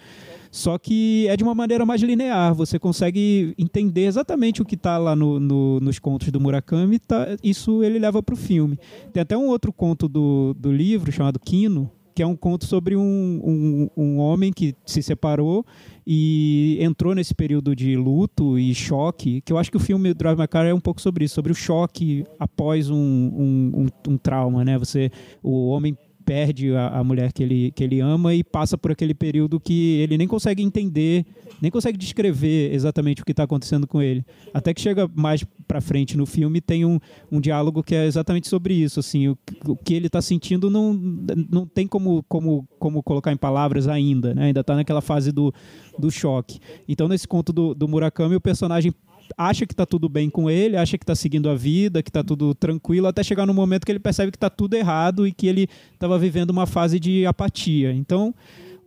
Só 0.48 0.78
que 0.78 1.26
é 1.26 1.36
de 1.36 1.42
uma 1.42 1.56
maneira 1.56 1.84
mais 1.84 2.00
linear, 2.02 2.54
você 2.54 2.78
consegue 2.78 3.52
entender 3.58 4.04
exatamente 4.04 4.62
o 4.62 4.64
que 4.64 4.76
está 4.76 4.96
lá 4.96 5.16
no, 5.16 5.40
no, 5.40 5.80
nos 5.80 5.98
contos 5.98 6.28
do 6.28 6.38
Murakami, 6.38 7.00
tá, 7.00 7.26
isso 7.42 7.82
ele 7.82 7.98
leva 7.98 8.22
para 8.22 8.34
o 8.34 8.38
filme. 8.38 8.78
Tem 9.12 9.22
até 9.22 9.36
um 9.36 9.48
outro 9.48 9.72
conto 9.72 10.06
do, 10.06 10.54
do 10.54 10.70
livro 10.70 11.10
chamado 11.10 11.40
Kino, 11.40 11.90
que 12.20 12.22
é 12.22 12.26
um 12.26 12.36
conto 12.36 12.66
sobre 12.66 12.94
um, 12.96 13.00
um, 13.02 13.88
um 13.96 14.18
homem 14.18 14.52
que 14.52 14.74
se 14.84 15.02
separou 15.02 15.64
e 16.06 16.76
entrou 16.78 17.14
nesse 17.14 17.34
período 17.34 17.74
de 17.74 17.96
luto 17.96 18.58
e 18.58 18.74
choque, 18.74 19.40
que 19.40 19.50
eu 19.50 19.56
acho 19.56 19.70
que 19.70 19.78
o 19.78 19.80
filme 19.80 20.12
Drive 20.12 20.38
My 20.38 20.46
Car 20.46 20.66
é 20.66 20.74
um 20.74 20.80
pouco 20.80 21.00
sobre 21.00 21.24
isso, 21.24 21.34
sobre 21.34 21.50
o 21.50 21.54
choque 21.54 22.26
após 22.38 22.90
um, 22.90 22.94
um, 22.94 23.72
um, 23.74 24.12
um 24.12 24.18
trauma, 24.18 24.66
né? 24.66 24.76
Você, 24.76 25.10
o 25.42 25.68
homem 25.68 25.96
perde 26.30 26.72
a, 26.76 27.00
a, 27.00 27.02
mulher 27.02 27.32
que 27.32 27.42
ele, 27.42 27.72
que 27.72 27.82
ele 27.82 27.98
ama 27.98 28.32
e 28.32 28.44
passa 28.44 28.78
por 28.78 28.92
aquele 28.92 29.14
período 29.14 29.58
que 29.58 29.98
ele 29.98 30.16
nem 30.16 30.28
consegue 30.28 30.62
entender, 30.62 31.26
nem 31.60 31.72
consegue 31.72 31.98
descrever 31.98 32.72
exatamente 32.72 33.20
o 33.20 33.24
que 33.24 33.32
está 33.32 33.42
acontecendo 33.42 33.84
com 33.84 34.00
ele. 34.00 34.24
Até 34.54 34.72
que 34.72 34.80
chega 34.80 35.10
mais 35.12 35.44
para 35.66 35.80
frente 35.80 36.16
no 36.16 36.24
filme 36.24 36.60
tem 36.60 36.84
um, 36.84 37.00
um 37.32 37.40
diálogo 37.40 37.82
que 37.82 37.96
é 37.96 38.06
exatamente 38.06 38.46
sobre 38.46 38.74
isso. 38.74 39.00
Assim, 39.00 39.26
o, 39.26 39.38
o 39.66 39.74
que 39.74 39.92
ele 39.92 40.06
está 40.06 40.22
sentindo 40.22 40.70
não, 40.70 40.92
não 41.50 41.66
tem 41.66 41.88
como, 41.88 42.24
como, 42.28 42.64
como 42.78 43.02
colocar 43.02 43.32
em 43.32 43.36
palavras 43.36 43.88
ainda, 43.88 44.32
né? 44.32 44.44
ainda 44.44 44.60
está 44.60 44.76
naquela 44.76 45.00
fase 45.00 45.32
do, 45.32 45.52
do 45.98 46.12
choque. 46.12 46.60
Então, 46.88 47.08
nesse 47.08 47.26
conto 47.26 47.52
do, 47.52 47.74
do 47.74 47.88
Murakami, 47.88 48.36
o 48.36 48.40
personagem 48.40 48.94
acha 49.36 49.66
que 49.66 49.72
está 49.72 49.86
tudo 49.86 50.08
bem 50.08 50.28
com 50.28 50.50
ele, 50.50 50.76
acha 50.76 50.96
que 50.96 51.04
está 51.04 51.14
seguindo 51.14 51.48
a 51.48 51.54
vida, 51.54 52.02
que 52.02 52.10
está 52.10 52.22
tudo 52.22 52.54
tranquilo, 52.54 53.06
até 53.06 53.22
chegar 53.22 53.46
no 53.46 53.54
momento 53.54 53.84
que 53.84 53.92
ele 53.92 53.98
percebe 53.98 54.30
que 54.30 54.36
está 54.36 54.50
tudo 54.50 54.74
errado 54.74 55.26
e 55.26 55.32
que 55.32 55.46
ele 55.46 55.68
estava 55.92 56.18
vivendo 56.18 56.50
uma 56.50 56.66
fase 56.66 56.98
de 56.98 57.26
apatia. 57.26 57.92
Então, 57.92 58.34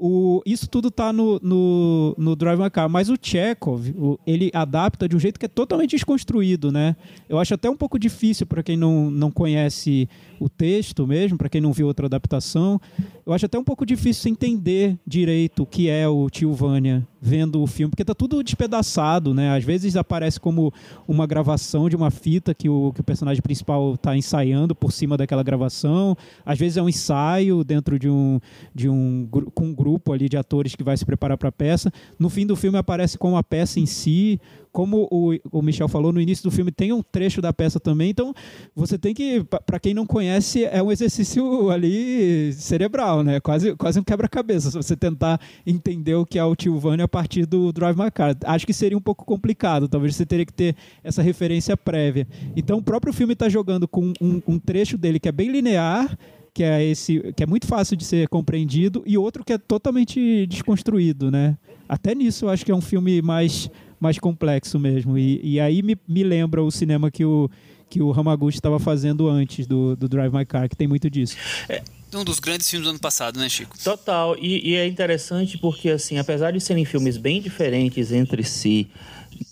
o, 0.05 0.41
isso 0.45 0.67
tudo 0.67 0.89
está 0.89 1.13
no, 1.13 1.39
no, 1.41 2.13
no 2.17 2.35
Drive 2.35 2.59
My 2.59 2.69
Car, 2.69 2.89
mas 2.89 3.09
o 3.09 3.15
Chekhov, 3.19 3.89
o, 3.97 4.19
ele 4.27 4.51
adapta 4.53 5.07
de 5.07 5.15
um 5.15 5.19
jeito 5.19 5.39
que 5.39 5.45
é 5.45 5.49
totalmente 5.49 5.91
desconstruído, 5.91 6.71
né? 6.71 6.95
Eu 7.29 7.39
acho 7.39 7.53
até 7.53 7.69
um 7.69 7.77
pouco 7.77 7.97
difícil 7.97 8.45
para 8.45 8.61
quem 8.61 8.75
não, 8.75 9.09
não 9.09 9.31
conhece 9.31 10.09
o 10.39 10.49
texto 10.49 11.07
mesmo, 11.07 11.37
para 11.37 11.47
quem 11.47 11.61
não 11.61 11.71
viu 11.71 11.87
outra 11.87 12.07
adaptação, 12.07 12.81
eu 13.25 13.31
acho 13.31 13.45
até 13.45 13.57
um 13.57 13.63
pouco 13.63 13.85
difícil 13.85 14.31
entender 14.31 14.99
direito 15.07 15.63
o 15.63 15.65
que 15.65 15.87
é 15.87 16.05
o 16.05 16.29
Tio 16.29 16.51
Vânia 16.51 17.07
vendo 17.25 17.61
o 17.61 17.67
filme, 17.67 17.89
porque 17.91 18.03
tá 18.03 18.13
tudo 18.13 18.43
despedaçado, 18.43 19.33
né? 19.33 19.55
Às 19.55 19.63
vezes 19.63 19.95
aparece 19.95 20.37
como 20.37 20.73
uma 21.07 21.25
gravação 21.25 21.87
de 21.87 21.95
uma 21.95 22.11
fita 22.11 22.53
que 22.53 22.67
o, 22.67 22.91
que 22.93 22.99
o 22.99 23.03
personagem 23.03 23.41
principal 23.41 23.93
está 23.93 24.15
ensaiando 24.17 24.75
por 24.75 24.91
cima 24.91 25.15
daquela 25.15 25.41
gravação. 25.41 26.17
Às 26.45 26.59
vezes 26.59 26.75
é 26.75 26.81
um 26.81 26.89
ensaio 26.89 27.63
dentro 27.63 27.97
de 27.97 28.09
um, 28.09 28.41
de 28.75 28.89
um 28.89 29.25
com 29.53 29.67
um 29.67 29.73
grupo 29.73 30.11
ali 30.11 30.27
de 30.27 30.35
atores 30.35 30.75
que 30.75 30.83
vai 30.83 30.97
se 30.97 31.05
preparar 31.05 31.37
para 31.37 31.47
a 31.47 31.51
peça. 31.51 31.93
No 32.19 32.29
fim 32.29 32.45
do 32.45 32.57
filme 32.57 32.77
aparece 32.77 33.17
com 33.17 33.37
a 33.37 33.43
peça 33.43 33.79
em 33.79 33.85
si 33.85 34.41
como 34.73 35.07
o, 35.11 35.33
o 35.51 35.61
Michel 35.61 35.87
falou 35.87 36.11
no 36.11 36.19
início 36.19 36.43
do 36.43 36.51
filme, 36.51 36.71
tem 36.71 36.91
um 36.91 37.03
trecho 37.03 37.39
da 37.41 37.53
peça 37.53 37.79
também, 37.79 38.09
então 38.09 38.33
você 38.75 38.97
tem 38.97 39.13
que, 39.13 39.45
para 39.65 39.79
quem 39.79 39.93
não 39.93 40.05
conhece, 40.05 40.65
é 40.65 40.81
um 40.81 40.91
exercício 40.91 41.69
ali 41.69 42.51
cerebral, 42.53 43.23
né? 43.23 43.39
Quase, 43.39 43.75
quase 43.75 43.99
um 43.99 44.03
quebra-cabeça, 44.03 44.71
se 44.71 44.75
você 44.75 44.95
tentar 44.95 45.39
entender 45.65 46.15
o 46.15 46.25
que 46.25 46.39
é 46.39 46.43
o 46.43 46.55
Tio 46.55 46.77
Vânia 46.79 47.05
a 47.05 47.07
partir 47.07 47.45
do 47.45 47.71
Drive 47.71 47.97
My 47.97 48.09
Car. 48.09 48.35
Acho 48.45 48.65
que 48.65 48.73
seria 48.73 48.97
um 48.97 49.01
pouco 49.01 49.23
complicado, 49.23 49.87
talvez 49.87 50.15
você 50.15 50.25
teria 50.25 50.45
que 50.45 50.53
ter 50.53 50.75
essa 51.03 51.21
referência 51.21 51.77
prévia. 51.77 52.27
Então 52.55 52.79
o 52.79 52.83
próprio 52.83 53.13
filme 53.13 53.33
está 53.33 53.47
jogando 53.47 53.87
com 53.87 54.11
um, 54.19 54.41
um 54.47 54.57
trecho 54.57 54.97
dele 54.97 55.19
que 55.19 55.29
é 55.29 55.31
bem 55.31 55.51
linear, 55.51 56.17
que 56.51 56.63
é 56.63 56.83
esse 56.83 57.19
que 57.35 57.43
é 57.43 57.45
muito 57.45 57.67
fácil 57.67 57.95
de 57.95 58.05
ser 58.05 58.27
compreendido 58.27 59.03
e 59.05 59.17
outro 59.17 59.43
que 59.43 59.53
é 59.53 59.57
totalmente 59.57 60.47
desconstruído, 60.47 61.29
né? 61.29 61.57
Até 61.87 62.15
nisso 62.15 62.45
eu 62.45 62.49
acho 62.49 62.65
que 62.65 62.71
é 62.71 62.75
um 62.75 62.81
filme 62.81 63.21
mais 63.21 63.69
mais 64.03 64.19
complexo 64.19 64.77
mesmo. 64.77 65.17
E, 65.17 65.39
e 65.41 65.59
aí 65.59 65.81
me, 65.81 65.97
me 66.07 66.23
lembra 66.23 66.61
o 66.61 66.69
cinema 66.69 67.09
que 67.09 67.23
o, 67.23 67.49
que 67.89 68.01
o 68.01 68.11
Hamaguchi 68.11 68.57
estava 68.57 68.77
fazendo 68.77 69.29
antes 69.29 69.65
do, 69.65 69.95
do 69.95 70.09
Drive 70.09 70.33
My 70.33 70.45
Car, 70.45 70.67
que 70.67 70.75
tem 70.75 70.87
muito 70.87 71.09
disso. 71.09 71.37
É 71.69 71.81
um 72.13 72.23
dos 72.23 72.39
grandes 72.39 72.69
filmes 72.69 72.85
do 72.85 72.91
ano 72.91 72.99
passado, 72.99 73.39
né, 73.39 73.49
Chico? 73.49 73.75
Total. 73.81 74.37
E, 74.37 74.71
e 74.71 74.75
é 74.75 74.85
interessante 74.85 75.57
porque, 75.57 75.89
assim, 75.89 76.17
apesar 76.17 76.51
de 76.51 76.59
serem 76.59 76.85
filmes 76.85 77.17
bem 77.17 77.41
diferentes 77.41 78.11
entre 78.11 78.43
si, 78.43 78.87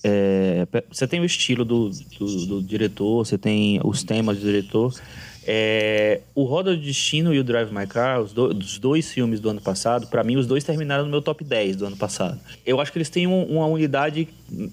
é, 0.03 0.67
você 0.91 1.07
tem 1.07 1.19
o 1.19 1.25
estilo 1.25 1.65
do, 1.65 1.89
do, 1.89 2.45
do, 2.45 2.61
diretor, 2.61 3.25
você 3.25 3.37
tem 3.37 3.79
os 3.83 4.03
temas 4.03 4.37
do 4.37 4.45
diretor. 4.45 4.93
É, 5.45 6.21
o 6.35 6.43
Roda 6.43 6.75
do 6.75 6.81
Destino 6.81 7.33
e 7.33 7.39
o 7.39 7.43
Drive 7.43 7.71
My 7.71 7.87
Car, 7.87 8.21
os, 8.21 8.31
do, 8.31 8.55
os 8.55 8.77
dois 8.77 9.11
filmes 9.11 9.39
do 9.39 9.49
ano 9.49 9.61
passado, 9.61 10.07
para 10.07 10.23
mim, 10.23 10.37
os 10.37 10.45
dois 10.45 10.63
terminaram 10.63 11.03
no 11.05 11.09
meu 11.09 11.21
top 11.21 11.43
10 11.43 11.75
do 11.77 11.85
ano 11.85 11.97
passado. 11.97 12.39
Eu 12.65 12.79
acho 12.79 12.91
que 12.91 12.97
eles 12.97 13.09
têm 13.09 13.25
um, 13.25 13.43
uma 13.43 13.65
unidade 13.65 14.27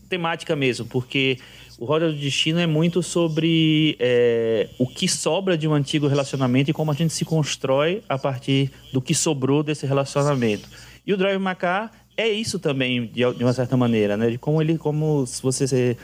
temática 0.08 0.54
mesmo, 0.54 0.86
porque 0.86 1.38
o 1.78 1.84
Roda 1.84 2.10
do 2.10 2.18
Destino 2.18 2.58
é 2.58 2.66
muito 2.66 3.02
sobre 3.02 3.96
é, 3.98 4.68
o 4.78 4.86
que 4.86 5.08
sobra 5.08 5.56
de 5.56 5.66
um 5.66 5.72
antigo 5.72 6.06
relacionamento 6.06 6.70
e 6.70 6.74
como 6.74 6.90
a 6.90 6.94
gente 6.94 7.14
se 7.14 7.24
constrói 7.24 8.02
a 8.08 8.18
partir 8.18 8.70
do 8.92 9.00
que 9.00 9.14
sobrou 9.14 9.62
desse 9.62 9.86
relacionamento. 9.86 10.68
E 11.06 11.12
o 11.12 11.16
Drive 11.16 11.38
My 11.38 11.54
Car 11.54 11.90
é 12.16 12.28
isso 12.28 12.58
também, 12.58 13.06
de, 13.06 13.32
de 13.32 13.44
uma 13.44 13.52
certa 13.52 13.76
maneira, 13.76 14.16
né? 14.16 14.28
De 14.28 14.38
como 14.38 14.60
ele, 14.60 14.76
como 14.76 15.24
se 15.24 15.40
você 15.40 15.96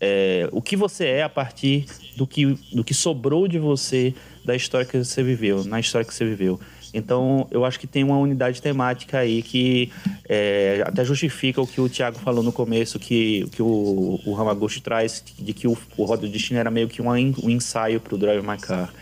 é, 0.00 0.48
o 0.52 0.60
que 0.60 0.76
você 0.76 1.06
é 1.06 1.22
a 1.22 1.28
partir 1.28 1.86
do 2.16 2.26
que, 2.26 2.46
do 2.72 2.84
que 2.84 2.94
sobrou 2.94 3.48
de 3.48 3.58
você 3.58 4.14
da 4.44 4.54
história 4.54 4.86
que 4.86 4.96
você 4.96 5.22
viveu, 5.22 5.64
na 5.64 5.80
história 5.80 6.06
que 6.06 6.14
você 6.14 6.24
viveu. 6.24 6.60
Então, 6.94 7.46
eu 7.50 7.64
acho 7.64 7.78
que 7.78 7.86
tem 7.86 8.02
uma 8.04 8.16
unidade 8.16 8.62
temática 8.62 9.18
aí 9.18 9.42
que 9.42 9.92
é, 10.26 10.82
até 10.86 11.04
justifica 11.04 11.60
o 11.60 11.66
que 11.66 11.80
o 11.80 11.88
Tiago 11.88 12.18
falou 12.18 12.42
no 12.42 12.52
começo, 12.52 12.98
que, 12.98 13.46
que 13.52 13.60
o, 13.60 14.18
o 14.24 14.34
Hamaguchi 14.34 14.80
traz, 14.80 15.22
de 15.38 15.52
que 15.52 15.68
o, 15.68 15.76
o 15.96 16.04
Roda 16.04 16.22
do 16.22 16.28
Destino 16.28 16.58
era 16.58 16.70
meio 16.70 16.88
que 16.88 17.02
um, 17.02 17.10
um 17.10 17.50
ensaio 17.50 18.00
para 18.00 18.14
o 18.14 18.18
Drive 18.18 18.42
My 18.46 18.56
Car. 18.56 18.92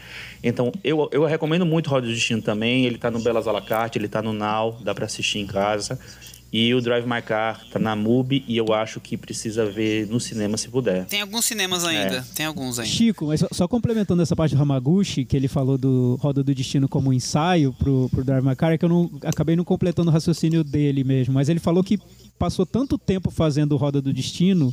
Então, 0.42 0.72
eu, 0.82 1.08
eu 1.12 1.24
recomendo 1.24 1.64
muito 1.64 1.88
Roda 1.88 2.06
do 2.06 2.12
Destino 2.12 2.42
também. 2.42 2.84
Ele 2.84 2.96
está 2.96 3.10
no 3.10 3.20
Belas 3.20 3.46
Alacarte, 3.46 3.96
ele 3.96 4.06
está 4.06 4.20
no 4.20 4.32
Now, 4.32 4.76
dá 4.82 4.94
para 4.94 5.06
assistir 5.06 5.38
em 5.38 5.46
casa. 5.46 5.98
E 6.56 6.72
o 6.72 6.80
Drive 6.80 7.04
My 7.04 7.20
Car 7.20 7.66
tá 7.68 7.80
na 7.80 7.96
MUBI 7.96 8.44
e 8.46 8.56
eu 8.56 8.72
acho 8.72 9.00
que 9.00 9.16
precisa 9.16 9.66
ver 9.66 10.06
no 10.06 10.20
cinema 10.20 10.56
se 10.56 10.68
puder. 10.68 11.04
Tem 11.06 11.20
alguns 11.20 11.44
cinemas 11.46 11.84
ainda, 11.84 12.18
é. 12.18 12.24
tem 12.32 12.46
alguns 12.46 12.78
ainda. 12.78 12.88
Chico, 12.88 13.26
mas 13.26 13.40
só, 13.40 13.48
só, 13.50 13.66
complementando 13.66 14.22
essa 14.22 14.36
parte 14.36 14.54
do 14.54 14.62
Hamaguchi, 14.62 15.24
que 15.24 15.36
ele 15.36 15.48
falou 15.48 15.76
do 15.76 16.16
Roda 16.22 16.44
do 16.44 16.54
Destino 16.54 16.88
como 16.88 17.10
um 17.10 17.12
ensaio 17.12 17.72
pro, 17.72 18.08
pro 18.08 18.22
Drive 18.22 18.46
My 18.46 18.54
Car, 18.54 18.70
é 18.70 18.78
que 18.78 18.84
eu 18.84 18.88
não, 18.88 19.10
acabei 19.24 19.56
não 19.56 19.64
completando 19.64 20.10
o 20.10 20.12
raciocínio 20.12 20.62
dele 20.62 21.02
mesmo, 21.02 21.34
mas 21.34 21.48
ele 21.48 21.58
falou 21.58 21.82
que 21.82 21.98
passou 22.38 22.64
tanto 22.64 22.96
tempo 22.96 23.32
fazendo 23.32 23.76
Roda 23.76 24.00
do 24.00 24.12
Destino, 24.12 24.72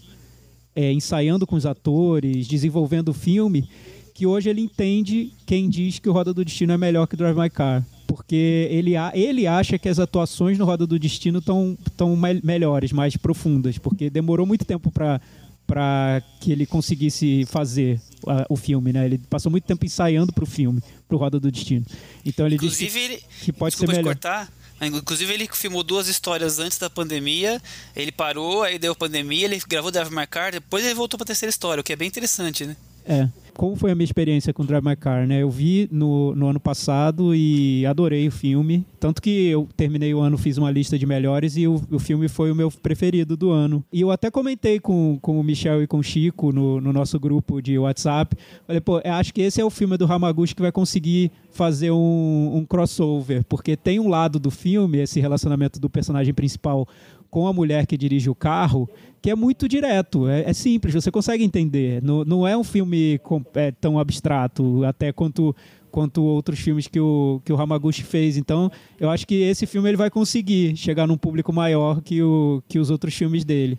é, 0.76 0.92
ensaiando 0.92 1.48
com 1.48 1.56
os 1.56 1.66
atores, 1.66 2.48
desenvolvendo 2.48 3.10
o 3.10 3.14
filme, 3.14 3.68
que 4.14 4.28
hoje 4.28 4.52
ele 4.52 4.62
entende 4.62 5.34
quem 5.48 5.68
diz 5.68 5.98
que 5.98 6.08
o 6.08 6.14
Roda 6.14 6.32
do 6.32 6.46
Destino 6.46 6.74
é 6.74 6.78
melhor 6.78 7.08
que 7.08 7.16
o 7.16 7.18
Drive 7.18 7.36
My 7.36 7.50
Car 7.50 7.84
porque 8.12 8.68
ele, 8.70 8.96
ele 9.14 9.48
acha 9.48 9.80
que 9.80 9.88
as 9.88 9.98
atuações 9.98 10.58
no 10.58 10.66
Roda 10.66 10.86
do 10.86 11.00
Destino 11.00 11.40
estão 11.40 11.78
tão 11.96 12.14
me 12.14 12.42
melhores, 12.44 12.92
mais 12.92 13.16
profundas, 13.16 13.78
porque 13.78 14.10
demorou 14.10 14.46
muito 14.46 14.66
tempo 14.66 14.92
para 14.92 15.22
para 15.66 16.22
que 16.42 16.52
ele 16.52 16.66
conseguisse 16.66 17.46
fazer 17.46 18.02
a, 18.28 18.46
o 18.50 18.58
filme, 18.58 18.92
né? 18.92 19.06
Ele 19.06 19.18
passou 19.18 19.50
muito 19.50 19.64
tempo 19.64 19.86
ensaiando 19.86 20.34
para 20.34 20.44
o 20.44 20.48
filme, 20.48 20.84
para 21.08 21.16
o 21.16 21.18
Roda 21.18 21.40
do 21.40 21.50
Destino. 21.50 21.86
Então 22.26 22.46
ele 22.46 22.56
Inclusive, 22.56 22.86
disse 22.86 23.00
ele, 23.00 23.24
que 23.44 23.54
pode 23.54 23.78
ser 23.78 23.88
melhor. 23.88 24.04
Cortar, 24.04 24.52
Inclusive, 24.82 25.32
ele 25.32 25.48
filmou 25.54 25.82
duas 25.82 26.10
histórias 26.10 26.60
antes 26.60 26.78
da 26.78 26.90
pandemia. 26.90 27.62
Ele 27.96 28.12
parou, 28.12 28.64
aí 28.64 28.78
deu 28.78 28.94
pandemia, 28.94 29.46
ele 29.46 29.62
gravou 29.66 29.90
Devil 29.90 30.12
May 30.12 30.28
Cry, 30.28 30.52
depois 30.52 30.84
ele 30.84 30.96
voltou 30.96 31.18
para 31.18 31.24
a 31.24 31.28
terceira 31.28 31.52
história, 31.52 31.80
o 31.80 31.84
que 31.84 31.94
é 31.94 31.96
bem 31.96 32.10
interessante, 32.10 32.66
né? 32.66 32.76
É 33.12 33.42
como 33.62 33.76
foi 33.76 33.92
a 33.92 33.96
minha 33.96 34.06
experiência 34.06 34.54
com 34.54 34.66
Drive 34.66 34.84
My 34.84 34.96
Car, 34.96 35.28
né? 35.28 35.42
Eu 35.44 35.50
vi 35.50 35.88
no, 35.92 36.34
no 36.36 36.48
ano 36.48 36.60
passado 36.60 37.36
e 37.36 37.86
adorei 37.86 38.28
o 38.28 38.32
filme. 38.32 38.86
Tanto 39.00 39.22
que 39.22 39.48
eu 39.48 39.68
terminei 39.76 40.14
o 40.14 40.20
ano, 40.20 40.38
fiz 40.38 40.58
uma 40.58 40.72
lista 40.72 40.98
de 40.98 41.06
melhores 41.06 41.58
e 41.58 41.68
o, 41.68 41.82
o 41.92 42.00
filme 42.00 42.28
foi 42.28 42.52
o 42.52 42.56
meu 42.56 42.72
preferido 42.72 43.36
do 43.38 43.52
ano. 43.52 43.84
E 43.92 44.02
eu 44.02 44.12
até 44.12 44.32
comentei 44.32 44.80
com, 44.80 45.20
com 45.22 45.40
o 45.40 45.44
Michel 45.44 45.84
e 45.84 45.88
com 45.88 46.00
o 46.00 46.04
Chico 46.04 46.52
no, 46.52 46.82
no 46.82 46.94
nosso 46.94 47.20
grupo 47.20 47.62
de 47.62 47.78
WhatsApp. 47.78 48.36
Falei, 48.66 48.82
pô, 48.82 49.02
acho 49.04 49.34
que 49.34 49.42
esse 49.42 49.62
é 49.62 49.66
o 49.66 49.70
filme 49.70 49.98
do 49.98 50.12
Hamaguchi 50.12 50.56
que 50.56 50.62
vai 50.62 50.72
conseguir 50.72 51.32
fazer 51.52 51.92
um, 51.92 52.52
um 52.56 52.66
crossover, 52.66 53.44
porque 53.44 53.76
tem 53.76 54.00
um 54.00 54.08
lado 54.08 54.40
do 54.40 54.50
filme, 54.50 55.00
esse 55.00 55.20
relacionamento 55.20 55.80
do 55.80 55.90
personagem 55.90 56.34
principal 56.34 56.88
com 57.32 57.48
a 57.48 57.54
mulher 57.54 57.88
que 57.88 57.98
dirige 57.98 58.30
o 58.30 58.36
carro, 58.36 58.90
que 59.22 59.32
é 59.32 59.36
muito 59.36 59.68
direto, 59.68 60.28
é, 60.28 60.50
é 60.50 60.54
simples, 60.54 60.94
você 60.94 61.10
consegue 61.10 61.44
entender. 61.44 62.04
Não, 62.04 62.26
não 62.26 62.48
é 62.48 62.58
um 62.58 62.64
filme 62.64 63.20
com, 63.24 63.42
é, 63.56 63.72
tão 63.72 63.98
abstrato, 63.98 64.84
até 64.84 65.12
quanto 65.14 65.56
quanto 65.92 66.24
outros 66.24 66.58
filmes 66.58 66.88
que 66.88 67.00
o, 67.00 67.42
que 67.44 67.52
o 67.52 67.60
Hamaguchi 67.60 68.04
fez. 68.04 68.38
Então, 68.38 68.72
eu 68.98 69.10
acho 69.10 69.28
que 69.28 69.36
esse 69.42 69.66
filme 69.66 69.90
ele 69.90 69.98
vai 69.98 70.10
conseguir 70.10 70.76
chegar 70.78 71.06
num 71.06 71.18
público 71.18 71.52
maior 71.52 72.02
que, 72.02 72.24
o, 72.24 72.64
que 72.68 72.80
os 72.80 72.90
outros 72.90 73.14
filmes 73.14 73.44
dele. 73.44 73.78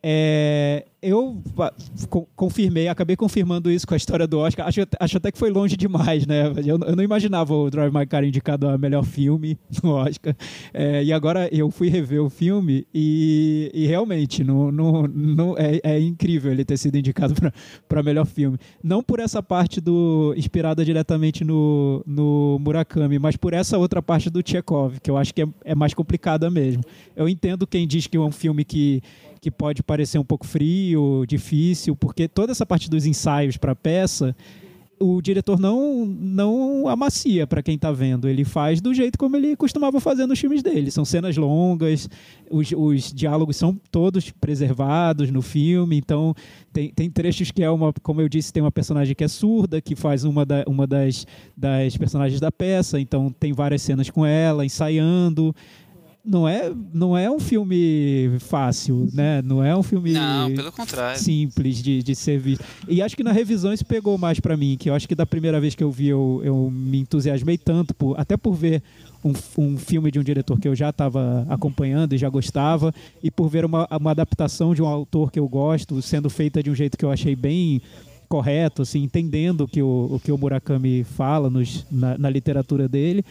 É, 0.00 0.84
eu 1.02 1.40
confirmei, 2.36 2.88
acabei 2.88 3.16
confirmando 3.16 3.70
isso 3.70 3.86
com 3.86 3.94
a 3.94 3.96
história 3.96 4.26
do 4.26 4.38
Oscar. 4.38 4.66
Acho, 4.66 4.80
acho 4.98 5.16
até 5.16 5.30
que 5.30 5.38
foi 5.38 5.50
longe 5.50 5.76
demais, 5.76 6.26
né? 6.26 6.52
Eu, 6.64 6.78
eu 6.78 6.96
não 6.96 7.02
imaginava 7.02 7.54
o 7.54 7.70
Drive 7.70 7.92
My 7.92 8.06
Car 8.06 8.24
indicado 8.24 8.68
a 8.68 8.76
melhor 8.76 9.04
filme 9.04 9.58
no 9.82 9.92
Oscar. 9.92 10.36
É, 10.72 11.02
e 11.02 11.12
agora 11.12 11.48
eu 11.52 11.70
fui 11.70 11.88
rever 11.88 12.22
o 12.22 12.30
filme 12.30 12.86
e, 12.94 13.70
e 13.72 13.86
realmente 13.86 14.44
é, 15.56 15.94
é, 15.94 16.00
incrível 16.00 16.52
ele 16.52 16.64
ter 16.64 16.76
sido 16.76 16.96
indicado 16.96 17.34
para 17.88 18.02
melhor 18.02 18.26
filme. 18.26 18.58
Não 18.82 19.02
por 19.02 19.20
essa 19.20 19.42
parte 19.42 19.80
do 19.80 20.34
inspirada 20.36 20.84
diretamente 20.84 21.44
no, 21.44 22.02
no 22.06 22.58
Murakami, 22.60 23.18
mas 23.18 23.36
por 23.36 23.52
essa 23.52 23.78
outra 23.78 24.02
parte 24.02 24.30
do 24.30 24.42
Chekhov, 24.44 25.00
que 25.00 25.10
eu 25.10 25.16
acho 25.16 25.34
que 25.34 25.42
é, 25.42 25.46
é 25.64 25.74
mais 25.74 25.94
complicada 25.94 26.50
mesmo. 26.50 26.82
Eu 27.16 27.28
entendo 27.28 27.66
quem 27.66 27.86
diz 27.86 28.06
que 28.06 28.16
é 28.16 28.20
um 28.20 28.32
filme 28.32 28.64
que 28.64 29.02
que 29.40 29.50
pode 29.50 29.82
parecer 29.82 30.18
um 30.18 30.24
pouco 30.24 30.46
frio, 30.46 31.24
difícil, 31.26 31.96
porque 31.96 32.28
toda 32.28 32.52
essa 32.52 32.66
parte 32.66 32.90
dos 32.90 33.06
ensaios 33.06 33.56
para 33.56 33.72
a 33.72 33.76
peça 33.76 34.34
o 35.00 35.22
diretor 35.22 35.58
não 35.58 36.04
não 36.06 36.88
amacia 36.88 37.46
para 37.46 37.62
quem 37.62 37.76
está 37.76 37.92
vendo. 37.92 38.28
Ele 38.28 38.44
faz 38.44 38.80
do 38.80 38.92
jeito 38.92 39.18
como 39.18 39.36
ele 39.36 39.56
costumava 39.56 40.00
fazer 40.00 40.26
nos 40.26 40.38
filmes 40.38 40.62
dele. 40.62 40.90
São 40.90 41.04
cenas 41.04 41.36
longas, 41.36 42.08
os, 42.50 42.72
os 42.72 43.12
diálogos 43.12 43.56
são 43.56 43.78
todos 43.90 44.30
preservados 44.30 45.30
no 45.30 45.42
filme. 45.42 45.96
Então, 45.96 46.34
tem, 46.72 46.90
tem 46.90 47.10
trechos 47.10 47.50
que 47.50 47.62
é 47.62 47.70
uma, 47.70 47.92
como 48.02 48.20
eu 48.20 48.28
disse, 48.28 48.52
tem 48.52 48.62
uma 48.62 48.72
personagem 48.72 49.14
que 49.14 49.24
é 49.24 49.28
surda, 49.28 49.80
que 49.80 49.94
faz 49.94 50.24
uma, 50.24 50.44
da, 50.44 50.64
uma 50.66 50.86
das, 50.86 51.26
das 51.56 51.96
personagens 51.96 52.40
da 52.40 52.50
peça. 52.50 53.00
Então, 53.00 53.30
tem 53.30 53.52
várias 53.52 53.82
cenas 53.82 54.10
com 54.10 54.26
ela 54.26 54.64
ensaiando 54.64 55.54
não 56.24 56.46
é, 56.46 56.70
não 56.92 57.16
é 57.16 57.30
um 57.30 57.40
filme 57.40 58.30
fácil, 58.40 59.08
né? 59.12 59.40
Não 59.42 59.64
é 59.64 59.74
um 59.74 59.82
filme 59.82 60.12
não, 60.12 60.54
pelo 60.54 60.70
contrário. 60.70 61.18
simples 61.18 61.82
de, 61.82 62.02
de 62.02 62.14
ser 62.14 62.38
visto. 62.38 62.64
E 62.86 63.00
acho 63.00 63.16
que 63.16 63.22
na 63.22 63.32
revisão 63.32 63.72
isso 63.72 63.84
pegou 63.84 64.18
mais 64.18 64.38
para 64.38 64.56
mim, 64.56 64.76
que 64.78 64.90
eu 64.90 64.94
acho 64.94 65.08
que 65.08 65.14
da 65.14 65.24
primeira 65.24 65.60
vez 65.60 65.74
que 65.74 65.82
eu 65.82 65.90
vi 65.90 66.08
eu, 66.08 66.40
eu 66.44 66.70
me 66.70 66.98
entusiasmei 66.98 67.56
tanto, 67.56 67.94
por, 67.94 68.18
até 68.20 68.36
por 68.36 68.54
ver 68.54 68.82
um, 69.24 69.32
um 69.56 69.78
filme 69.78 70.10
de 70.10 70.18
um 70.18 70.22
diretor 70.22 70.58
que 70.58 70.68
eu 70.68 70.74
já 70.74 70.90
estava 70.90 71.46
acompanhando 71.48 72.12
e 72.12 72.18
já 72.18 72.28
gostava, 72.28 72.94
e 73.22 73.30
por 73.30 73.48
ver 73.48 73.64
uma, 73.64 73.88
uma 73.90 74.10
adaptação 74.10 74.74
de 74.74 74.82
um 74.82 74.86
autor 74.86 75.30
que 75.30 75.38
eu 75.38 75.48
gosto 75.48 76.00
sendo 76.02 76.28
feita 76.28 76.62
de 76.62 76.70
um 76.70 76.74
jeito 76.74 76.96
que 76.96 77.04
eu 77.04 77.10
achei 77.10 77.34
bem 77.34 77.80
correto, 78.28 78.82
assim, 78.82 79.02
entendendo 79.02 79.62
o 79.62 79.68
que 79.68 79.82
o, 79.82 80.10
o, 80.12 80.20
que 80.22 80.30
o 80.30 80.36
Murakami 80.36 81.02
fala 81.02 81.48
nos, 81.48 81.86
na, 81.90 82.18
na, 82.18 82.28
literatura 82.28 82.86
dele, 82.86 83.24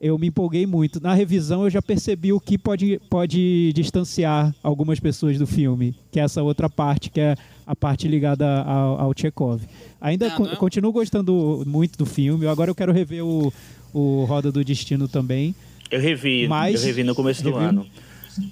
eu 0.00 0.16
me 0.16 0.28
empolguei 0.28 0.64
muito. 0.64 1.02
Na 1.02 1.12
revisão 1.12 1.64
eu 1.64 1.70
já 1.70 1.82
percebi 1.82 2.32
o 2.32 2.38
que 2.38 2.56
pode, 2.56 3.00
pode 3.10 3.72
distanciar 3.74 4.54
algumas 4.62 5.00
pessoas 5.00 5.38
do 5.38 5.46
filme, 5.46 5.94
que 6.12 6.20
é 6.20 6.22
essa 6.22 6.42
outra 6.42 6.70
parte, 6.70 7.10
que 7.10 7.20
é 7.20 7.34
a 7.66 7.74
parte 7.74 8.06
ligada 8.06 8.62
ao, 8.62 9.00
ao 9.00 9.12
Chekhov. 9.16 9.62
Ainda 10.00 10.28
não, 10.28 10.38
não. 10.38 10.56
continuo 10.56 10.92
gostando 10.92 11.64
muito 11.66 11.98
do 11.98 12.06
filme, 12.06 12.46
agora 12.46 12.70
eu 12.70 12.74
quero 12.74 12.92
rever 12.92 13.24
o, 13.24 13.52
o 13.92 14.24
Roda 14.24 14.52
do 14.52 14.64
Destino 14.64 15.08
também. 15.08 15.54
Eu 15.90 16.00
revi, 16.00 16.46
mas, 16.46 16.80
eu 16.80 16.86
revi 16.86 17.04
no 17.04 17.14
começo 17.14 17.42
do 17.42 17.56
ano. 17.56 17.86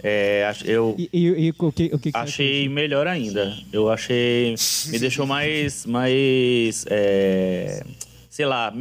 É, 0.03 0.53
eu 0.65 0.95
e, 0.99 1.09
e, 1.13 1.47
e, 1.47 1.55
o 1.59 1.73
que, 1.73 1.91
o 1.93 1.99
que 1.99 2.11
achei 2.15 2.69
melhor 2.69 3.07
ainda. 3.07 3.57
Eu 3.73 3.91
achei. 3.91 4.55
Me 4.89 4.99
deixou 4.99 5.27
mais. 5.27 5.87
mais 5.87 6.85
é, 6.89 7.85
sei 8.31 8.47
lá, 8.47 8.73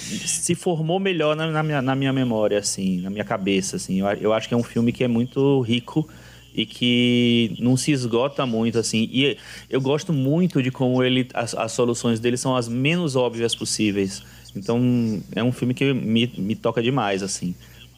se 0.00 0.54
formou 0.54 0.98
melhor 0.98 1.36
na, 1.36 1.48
na, 1.48 1.62
minha, 1.62 1.80
na 1.80 1.94
minha 1.94 2.12
memória, 2.12 2.58
assim, 2.58 3.00
na 3.00 3.10
minha 3.10 3.24
cabeça. 3.24 3.76
Assim. 3.76 4.00
Eu, 4.00 4.06
eu 4.14 4.32
acho 4.32 4.48
que 4.48 4.54
é 4.54 4.56
um 4.56 4.64
filme 4.64 4.92
que 4.92 5.04
é 5.04 5.08
muito 5.08 5.60
rico 5.60 6.08
e 6.56 6.64
que 6.64 7.54
não 7.60 7.76
se 7.76 7.92
esgota 7.92 8.46
muito 8.46 8.78
assim. 8.78 9.08
E 9.12 9.36
eu 9.68 9.80
gosto 9.80 10.12
muito 10.12 10.62
de 10.62 10.70
como 10.70 11.04
ele 11.04 11.28
as, 11.34 11.54
as 11.54 11.72
soluções 11.72 12.18
dele 12.18 12.36
são 12.38 12.56
as 12.56 12.66
menos 12.66 13.14
óbvias 13.14 13.54
possíveis. 13.54 14.22
Então 14.56 15.22
é 15.34 15.44
um 15.44 15.52
filme 15.52 15.74
que 15.74 15.92
me, 15.92 16.26
me 16.38 16.56
toca 16.56 16.82
demais 16.82 17.22
assim. 17.22 17.54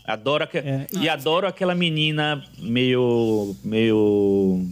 Adoro 0.09 0.45
aqu... 0.45 0.57
é. 0.57 0.87
e 0.99 1.07
adoro 1.07 1.47
aquela 1.47 1.75
menina 1.75 2.43
meio 2.59 3.55
meio 3.63 4.65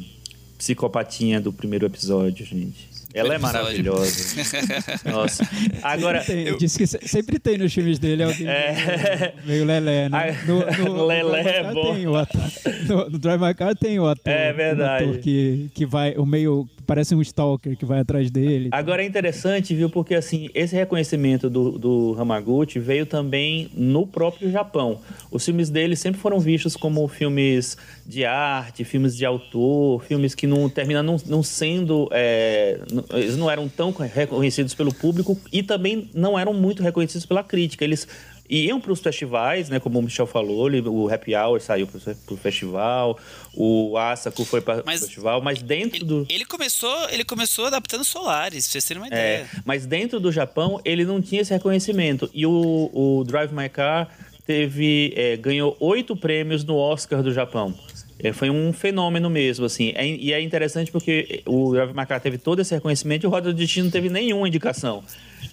psicopatinha 0.57 1.39
do 1.39 1.53
primeiro 1.53 1.85
episódio, 1.85 2.47
gente. 2.47 2.89
Ela 3.13 3.35
é 3.35 3.39
maravilhosa. 3.39 4.43
Nossa. 5.11 5.49
Agora. 5.83 6.23
Tem, 6.23 6.49
eu... 6.49 6.59
Disse 6.59 6.79
que 6.79 6.87
sempre 6.87 7.39
tem 7.39 7.57
nos 7.57 7.73
filmes 7.73 7.99
dele 7.99 8.23
alguém 8.23 8.47
é... 8.47 9.35
meio 9.45 9.65
lelé, 9.65 10.09
né? 10.09 10.39
No, 10.47 10.95
no, 10.95 11.05
lelé 11.07 11.43
no 11.43 11.49
é 11.49 11.73
bom. 11.73 11.95
Tem 11.95 12.07
o 12.07 12.17
ator, 12.17 12.41
no, 12.87 13.11
no 13.11 13.19
Drive 13.19 13.41
My 13.41 13.55
Car 13.55 13.75
tem 13.75 13.99
o 13.99 14.07
ator. 14.07 14.33
É 14.33 14.53
verdade. 14.53 15.05
ator 15.05 15.19
que, 15.19 15.71
que 15.75 15.87
vai. 15.87 16.15
O 16.17 16.27
meio 16.27 16.69
parece 16.87 17.15
um 17.15 17.21
stalker 17.21 17.77
que 17.77 17.85
vai 17.85 18.01
atrás 18.01 18.31
dele. 18.31 18.69
Agora 18.73 19.03
é 19.03 19.07
interessante, 19.07 19.75
viu? 19.75 19.91
Porque 19.91 20.15
assim, 20.15 20.49
esse 20.55 20.75
reconhecimento 20.75 21.51
do, 21.51 21.73
do 21.73 22.17
Hamaguchi 22.19 22.79
veio 22.79 23.05
também 23.05 23.71
no 23.75 24.07
próprio 24.07 24.51
Japão. 24.51 25.01
Os 25.31 25.45
filmes 25.45 25.69
dele 25.69 25.97
sempre 25.97 26.21
foram 26.21 26.39
vistos 26.39 26.77
como 26.77 27.07
filmes 27.09 27.77
de 28.07 28.25
arte, 28.25 28.85
filmes 28.85 29.17
de 29.17 29.27
autor, 29.27 30.03
filmes 30.05 30.35
que 30.35 30.47
não 30.47 30.69
terminam 30.69 31.03
não, 31.03 31.17
não 31.27 31.43
sendo. 31.43 32.09
É, 32.13 32.81
eles 33.13 33.37
não 33.37 33.51
eram 33.51 33.69
tão 33.69 33.91
reconhecidos 33.91 34.75
pelo 34.75 34.95
público 34.95 35.37
e 35.53 35.63
também 35.63 36.09
não 36.15 36.39
eram 36.39 36.55
muito 36.55 36.83
reconhecidos 36.83 37.27
pela 37.27 37.43
crítica. 37.43 37.85
Eles 37.85 38.07
iam 38.49 38.81
para 38.81 38.93
os 38.93 39.01
festivais, 39.01 39.69
né? 39.69 39.81
Como 39.81 39.99
o 39.99 40.03
Michel 40.03 40.27
falou, 40.27 40.71
o 40.71 41.13
Happy 41.13 41.35
Hour 41.35 41.61
saiu 41.61 41.87
para 41.87 42.35
o 42.35 42.37
festival, 42.37 43.19
o 43.55 43.97
Asako 43.97 44.45
foi 44.45 44.61
para 44.61 44.81
o 44.81 44.85
festival, 44.85 45.41
mas 45.43 45.63
dentro 45.63 45.97
ele, 45.97 46.05
do 46.05 46.27
ele 46.29 46.45
começou 46.45 47.09
ele 47.11 47.25
começou 47.25 47.67
adaptando 47.67 48.05
Solaris, 48.05 48.65
pra 48.65 48.73
vocês 48.73 48.85
terem 48.85 49.03
uma 49.03 49.07
é, 49.07 49.09
ideia. 49.09 49.37
É, 49.39 49.61
mas 49.65 49.87
dentro 49.87 50.21
do 50.21 50.31
Japão 50.31 50.81
ele 50.85 51.05
não 51.05 51.21
tinha 51.21 51.43
esse 51.43 51.53
reconhecimento 51.53 52.31
e 52.33 52.47
o, 52.47 52.91
o 52.93 53.25
Drive 53.25 53.53
My 53.53 53.69
Car 53.69 54.09
teve 54.47 55.13
é, 55.17 55.37
ganhou 55.37 55.77
oito 55.81 56.17
prêmios 56.17 56.65
no 56.65 56.77
Oscar 56.77 57.23
do 57.23 57.33
Japão. 57.33 57.75
É, 58.19 58.33
foi 58.33 58.51
um 58.51 58.73
fenômeno 58.73 59.29
mesmo, 59.29 59.67
assim. 59.67 59.93
É, 59.95 60.07
e 60.07 60.33
é 60.33 60.41
interessante 60.41 60.91
porque 60.91 61.43
o 61.47 61.73
Drive 61.73 61.95
My 61.95 62.07
Car 62.07 62.21
teve 62.21 62.39
todo 62.39 62.61
esse 62.61 62.75
reconhecimento 62.75 63.25
e 63.25 63.27
o 63.27 63.31
Roda 63.31 63.53
do 63.53 63.59
Destino 63.59 63.85
não 63.85 63.91
teve 63.91 64.09
nenhuma 64.09 64.49
indicação. 64.49 65.05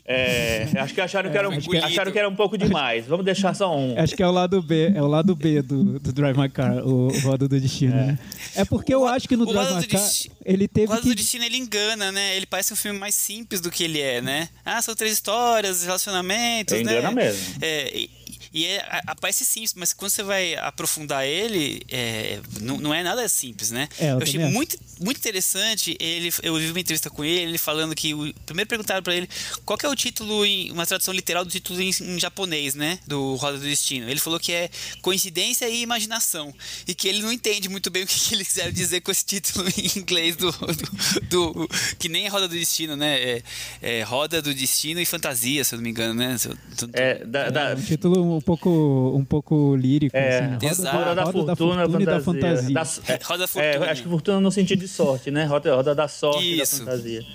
É, 0.06 0.67
acho 0.80 0.93
que 0.93 0.99
acharam 0.99 1.32
que, 1.32 1.38
era 1.38 1.47
um, 1.47 1.58
que 1.58 1.78
acharam 1.78 2.12
que 2.12 2.19
era 2.19 2.28
um 2.28 2.36
pouco 2.36 2.58
demais. 2.58 3.06
Vamos 3.08 3.23
deixar 3.23 3.54
só 3.54 3.73
um. 3.73 3.97
Acho 3.97 4.15
que 4.15 4.21
é 4.21 4.28
o 4.28 4.32
lado 4.32 4.62
B, 4.62 4.91
é 4.93 5.02
o 5.02 5.08
lado 5.08 5.34
B 5.34 5.62
do, 5.62 5.97
do 5.97 6.12
Drive 6.12 6.38
My 6.38 6.49
Car, 6.49 6.86
o, 6.86 7.08
o 7.08 7.19
Roda 7.19 7.47
do 7.47 7.60
Destino. 7.60 7.93
É, 7.93 8.06
né? 8.08 8.19
é 8.56 8.65
porque 8.65 8.93
eu 8.93 9.08
acho 9.08 9.30
que 9.30 9.38
no 9.38 9.45
Drive 9.45 9.76
My 9.76 9.88
Car 9.88 10.10
ele 10.45 10.67
teve. 10.67 10.88
O 10.88 10.89
Roda 10.89 11.02
que... 11.04 11.10
do 11.10 11.15
Destino 11.15 11.45
ele 11.45 11.58
engana, 11.58 12.12
né? 12.12 12.36
Ele 12.36 12.45
parece 12.45 12.73
um 12.73 12.76
filme 12.76 12.99
mais 12.99 13.15
simples 13.15 13.62
do 13.62 13.71
que 13.71 13.84
ele 13.84 14.02
é, 14.02 14.21
né? 14.21 14.49
Ah, 14.65 14.82
são 14.82 14.93
três 14.93 15.13
histórias, 15.13 15.86
relacionamentos, 15.86 16.73
ele 16.73 16.84
né? 16.84 16.99
Engana 16.99 17.12
mesmo. 17.12 17.56
É, 17.62 17.97
e 17.97 18.10
é, 18.53 19.01
aparece 19.07 19.43
simples, 19.43 19.73
mas 19.75 19.93
quando 19.93 20.11
você 20.11 20.21
vai 20.21 20.53
aprofundar 20.55 21.25
ele, 21.25 21.81
é, 21.89 22.39
não, 22.61 22.77
não, 22.77 22.93
é 22.93 23.01
nada 23.01 23.27
simples, 23.27 23.71
né? 23.71 23.89
É, 23.97 24.11
eu, 24.11 24.17
eu 24.17 24.17
achei 24.19 24.39
muito, 24.45 24.77
muito 24.99 25.17
interessante. 25.17 25.97
Ele, 25.99 26.31
eu 26.43 26.55
vi 26.55 26.69
uma 26.69 26.79
entrevista 26.79 27.09
com 27.09 27.25
ele, 27.25 27.49
ele 27.49 27.57
falando 27.57 27.95
que. 27.95 28.13
O, 28.13 28.31
primeiro 28.45 28.69
perguntaram 28.69 29.01
para 29.01 29.15
ele 29.15 29.27
qual 29.65 29.79
é 29.81 29.87
o 29.87 29.95
título, 29.95 30.45
em, 30.45 30.71
uma 30.71 30.85
tradução 30.85 31.11
literal 31.11 31.43
do 31.43 31.49
título 31.49 31.81
em, 31.81 31.89
em, 31.89 32.19
japonês, 32.19 32.75
né? 32.75 32.99
Do 33.07 33.33
Roda 33.35 33.57
do 33.57 33.63
Destino. 33.63 34.07
Ele 34.07 34.19
falou 34.19 34.39
que 34.39 34.51
é 34.51 34.69
coincidência 35.01 35.67
e 35.67 35.81
imaginação. 35.81 36.53
E 36.87 36.93
que 36.93 37.07
ele 37.07 37.23
não 37.23 37.31
entende 37.31 37.67
muito 37.69 37.89
bem 37.89 38.03
o 38.05 38.07
que, 38.07 38.19
que 38.19 38.35
eles 38.35 38.47
quiseram 38.47 38.71
dizer 38.71 39.01
com 39.01 39.11
esse 39.11 39.25
título 39.25 39.67
em 39.75 39.99
inglês 39.99 40.35
do. 40.35 40.51
do, 40.51 41.53
do 41.53 41.69
que 41.97 42.07
nem 42.07 42.25
é 42.25 42.27
Roda 42.27 42.47
do 42.47 42.53
Destino, 42.53 42.95
né? 42.95 43.19
É, 43.19 43.43
é, 43.81 44.03
Roda 44.03 44.43
do 44.43 44.53
Destino 44.53 44.99
e 44.99 45.05
Fantasia, 45.07 45.63
se 45.63 45.73
eu 45.73 45.77
não 45.77 45.83
me 45.83 45.89
engano, 45.89 46.13
né? 46.13 46.37
É, 46.93 47.25
da, 47.25 47.49
da... 47.49 47.69
é 47.71 47.75
um 47.75 47.81
título 47.81 48.42
pouco, 48.43 49.13
um 49.15 49.25
pouco 49.25 49.75
lírico. 49.75 50.15
É, 50.15 50.39
assim. 50.39 50.53
roda, 50.53 50.65
Exato. 50.65 50.97
Roda, 50.97 51.15
da, 51.15 51.23
roda 51.23 51.56
fortuna, 51.56 51.75
da 51.75 51.84
fortuna 51.84 52.01
e 52.01 52.06
da 52.06 52.21
fantasia. 52.21 52.73
Da, 52.73 53.13
é, 53.13 53.19
roda 53.23 53.39
da 53.39 53.47
fortuna. 53.47 53.86
É, 53.86 53.89
acho 53.91 54.03
que 54.03 54.10
fortuna 54.10 54.39
no 54.39 54.51
sentido 54.51 54.79
de 54.79 54.88
sorte, 54.88 55.32
né? 55.32 55.45
Roda, 55.45 55.75
roda 55.75 55.95
da 55.95 56.08
sorte 56.08 56.62
Isso. 56.62 56.75
e 56.75 56.79
da 56.79 56.86
fantasia. 56.86 57.25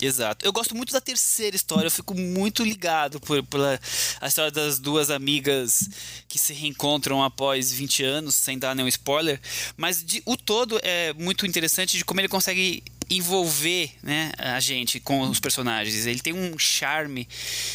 Exato. 0.00 0.46
Eu 0.46 0.52
gosto 0.52 0.74
muito 0.74 0.92
da 0.92 1.00
terceira 1.00 1.54
história, 1.54 1.86
eu 1.86 1.90
fico 1.90 2.14
muito 2.14 2.64
ligado 2.64 3.20
por, 3.20 3.42
pela 3.44 3.78
a 4.20 4.28
história 4.28 4.50
das 4.50 4.78
duas 4.78 5.10
amigas 5.10 5.90
que 6.26 6.38
se 6.38 6.54
reencontram 6.54 7.22
após 7.22 7.70
20 7.70 8.02
anos, 8.04 8.34
sem 8.34 8.58
dar 8.58 8.74
nenhum 8.74 8.88
spoiler. 8.88 9.38
Mas 9.76 10.02
de, 10.02 10.22
o 10.24 10.36
todo 10.36 10.80
é 10.82 11.12
muito 11.12 11.46
interessante 11.46 11.98
de 11.98 12.04
como 12.04 12.20
ele 12.20 12.28
consegue 12.28 12.82
envolver 13.10 13.90
né, 14.02 14.32
a 14.38 14.60
gente 14.60 15.00
com 15.00 15.20
os 15.22 15.40
personagens. 15.40 16.06
Ele 16.06 16.20
tem 16.20 16.32
um 16.32 16.56
charme 16.58 17.26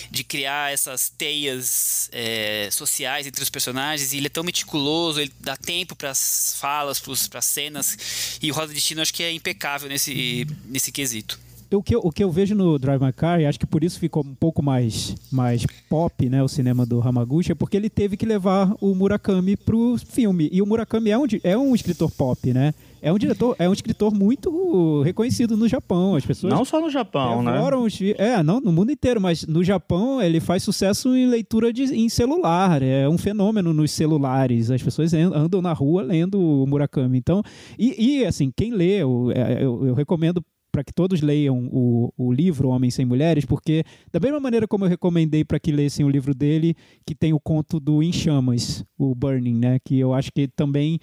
de 0.10 0.24
criar 0.24 0.72
essas 0.72 1.10
teias 1.10 2.10
é, 2.14 2.70
sociais 2.72 3.28
entre 3.28 3.44
os 3.44 3.50
personagens 3.50 4.14
e 4.14 4.18
ele 4.18 4.28
é 4.28 4.30
tão 4.30 4.44
meticuloso, 4.44 5.20
ele 5.20 5.34
dá 5.42 5.58
tempo 5.58 5.96
para 5.96 6.12
as 6.12 6.56
falas, 6.60 7.00
para 7.30 7.40
as 7.40 7.46
cenas. 7.46 8.40
E 8.42 8.50
o 8.50 8.54
Roda 8.54 8.74
Destino 8.74 9.02
acho 9.02 9.14
que 9.14 9.24
é 9.24 9.32
impecável 9.32 9.90
nesse, 9.90 10.48
nesse 10.66 10.92
quesito 10.92 11.40
o 11.76 11.84
que, 11.84 11.96
eu, 11.96 12.00
o 12.04 12.12
que 12.12 12.24
eu 12.24 12.32
vejo 12.32 12.56
no 12.56 12.78
Drive 12.80 13.02
My 13.02 13.12
Car, 13.12 13.40
e 13.40 13.46
acho 13.46 13.60
que 13.60 13.66
por 13.66 13.84
isso 13.84 14.00
ficou 14.00 14.24
um 14.24 14.34
pouco 14.34 14.62
mais, 14.62 15.16
mais 15.32 15.66
pop, 15.90 16.30
né, 16.30 16.42
o 16.42 16.48
cinema 16.48 16.86
do 16.86 17.02
Hamaguchi, 17.02 17.52
é 17.52 17.56
porque 17.56 17.78
ele 17.78 17.90
teve 17.90 18.18
que 18.18 18.26
levar 18.26 18.74
o 18.80 18.96
Murakami 18.96 19.58
pro 19.58 19.98
filme. 19.98 20.50
E 20.52 20.62
o 20.62 20.66
Murakami 20.66 21.10
é 21.10 21.18
um, 21.18 21.26
é 21.44 21.58
um 21.58 21.76
escritor 21.76 22.12
pop, 22.12 22.54
né? 22.54 22.74
É 23.06 23.14
um 23.14 23.20
diretor, 23.20 23.56
é 23.60 23.70
um 23.70 23.74
escritor 23.74 24.12
muito 24.12 25.04
reconhecido 25.04 25.56
no 25.56 25.68
Japão. 25.68 26.16
As 26.16 26.26
pessoas 26.26 26.52
não 26.52 26.66
só 26.66 26.82
no 26.82 26.90
Japão, 26.90 27.44
né? 27.44 27.62
Os, 27.76 28.02
é, 28.18 28.42
não 28.42 28.60
no 28.60 28.72
mundo 28.72 28.92
inteiro, 28.92 29.22
mas 29.22 29.46
no 29.46 29.64
Japão 29.64 30.20
ele 30.20 30.40
faz 30.40 30.64
sucesso 30.64 31.16
em 31.16 31.28
leitura 31.28 31.72
de, 31.72 31.84
em 31.84 32.10
celular. 32.10 32.82
É 32.82 33.08
um 33.08 33.16
fenômeno 33.16 33.72
nos 33.74 33.92
celulares. 33.92 34.72
As 34.72 34.82
pessoas 34.82 35.14
andam 35.14 35.62
na 35.62 35.72
rua 35.72 36.02
lendo 36.02 36.42
o 36.42 36.66
Murakami. 36.66 37.20
Então, 37.20 37.44
e, 37.78 38.22
e 38.22 38.26
assim, 38.26 38.52
quem 38.58 38.74
lê, 38.74 39.04
eu, 39.04 39.32
é, 39.36 39.64
eu, 39.64 39.86
eu 39.86 39.94
recomendo 39.94 40.44
para 40.72 40.84
que 40.84 40.92
todos 40.92 41.22
leiam 41.22 41.70
o, 41.72 42.12
o 42.18 42.34
livro 42.34 42.70
Homens 42.70 42.96
Sem 42.96 43.06
Mulheres, 43.06 43.46
porque 43.46 43.84
da 44.12 44.20
mesma 44.20 44.40
maneira 44.40 44.68
como 44.68 44.84
eu 44.84 44.90
recomendei 44.90 45.46
para 45.46 45.60
que 45.60 45.72
lessem 45.72 46.04
o 46.04 46.10
livro 46.10 46.34
dele, 46.34 46.76
que 47.06 47.14
tem 47.14 47.34
o 47.34 47.40
conto 47.40 47.80
do 47.80 48.02
Em 48.02 48.12
Chamas, 48.12 48.84
o 48.98 49.14
Burning, 49.14 49.60
né? 49.60 49.78
Que 49.86 50.00
eu 50.00 50.12
acho 50.12 50.32
que 50.34 50.48
também 50.48 51.00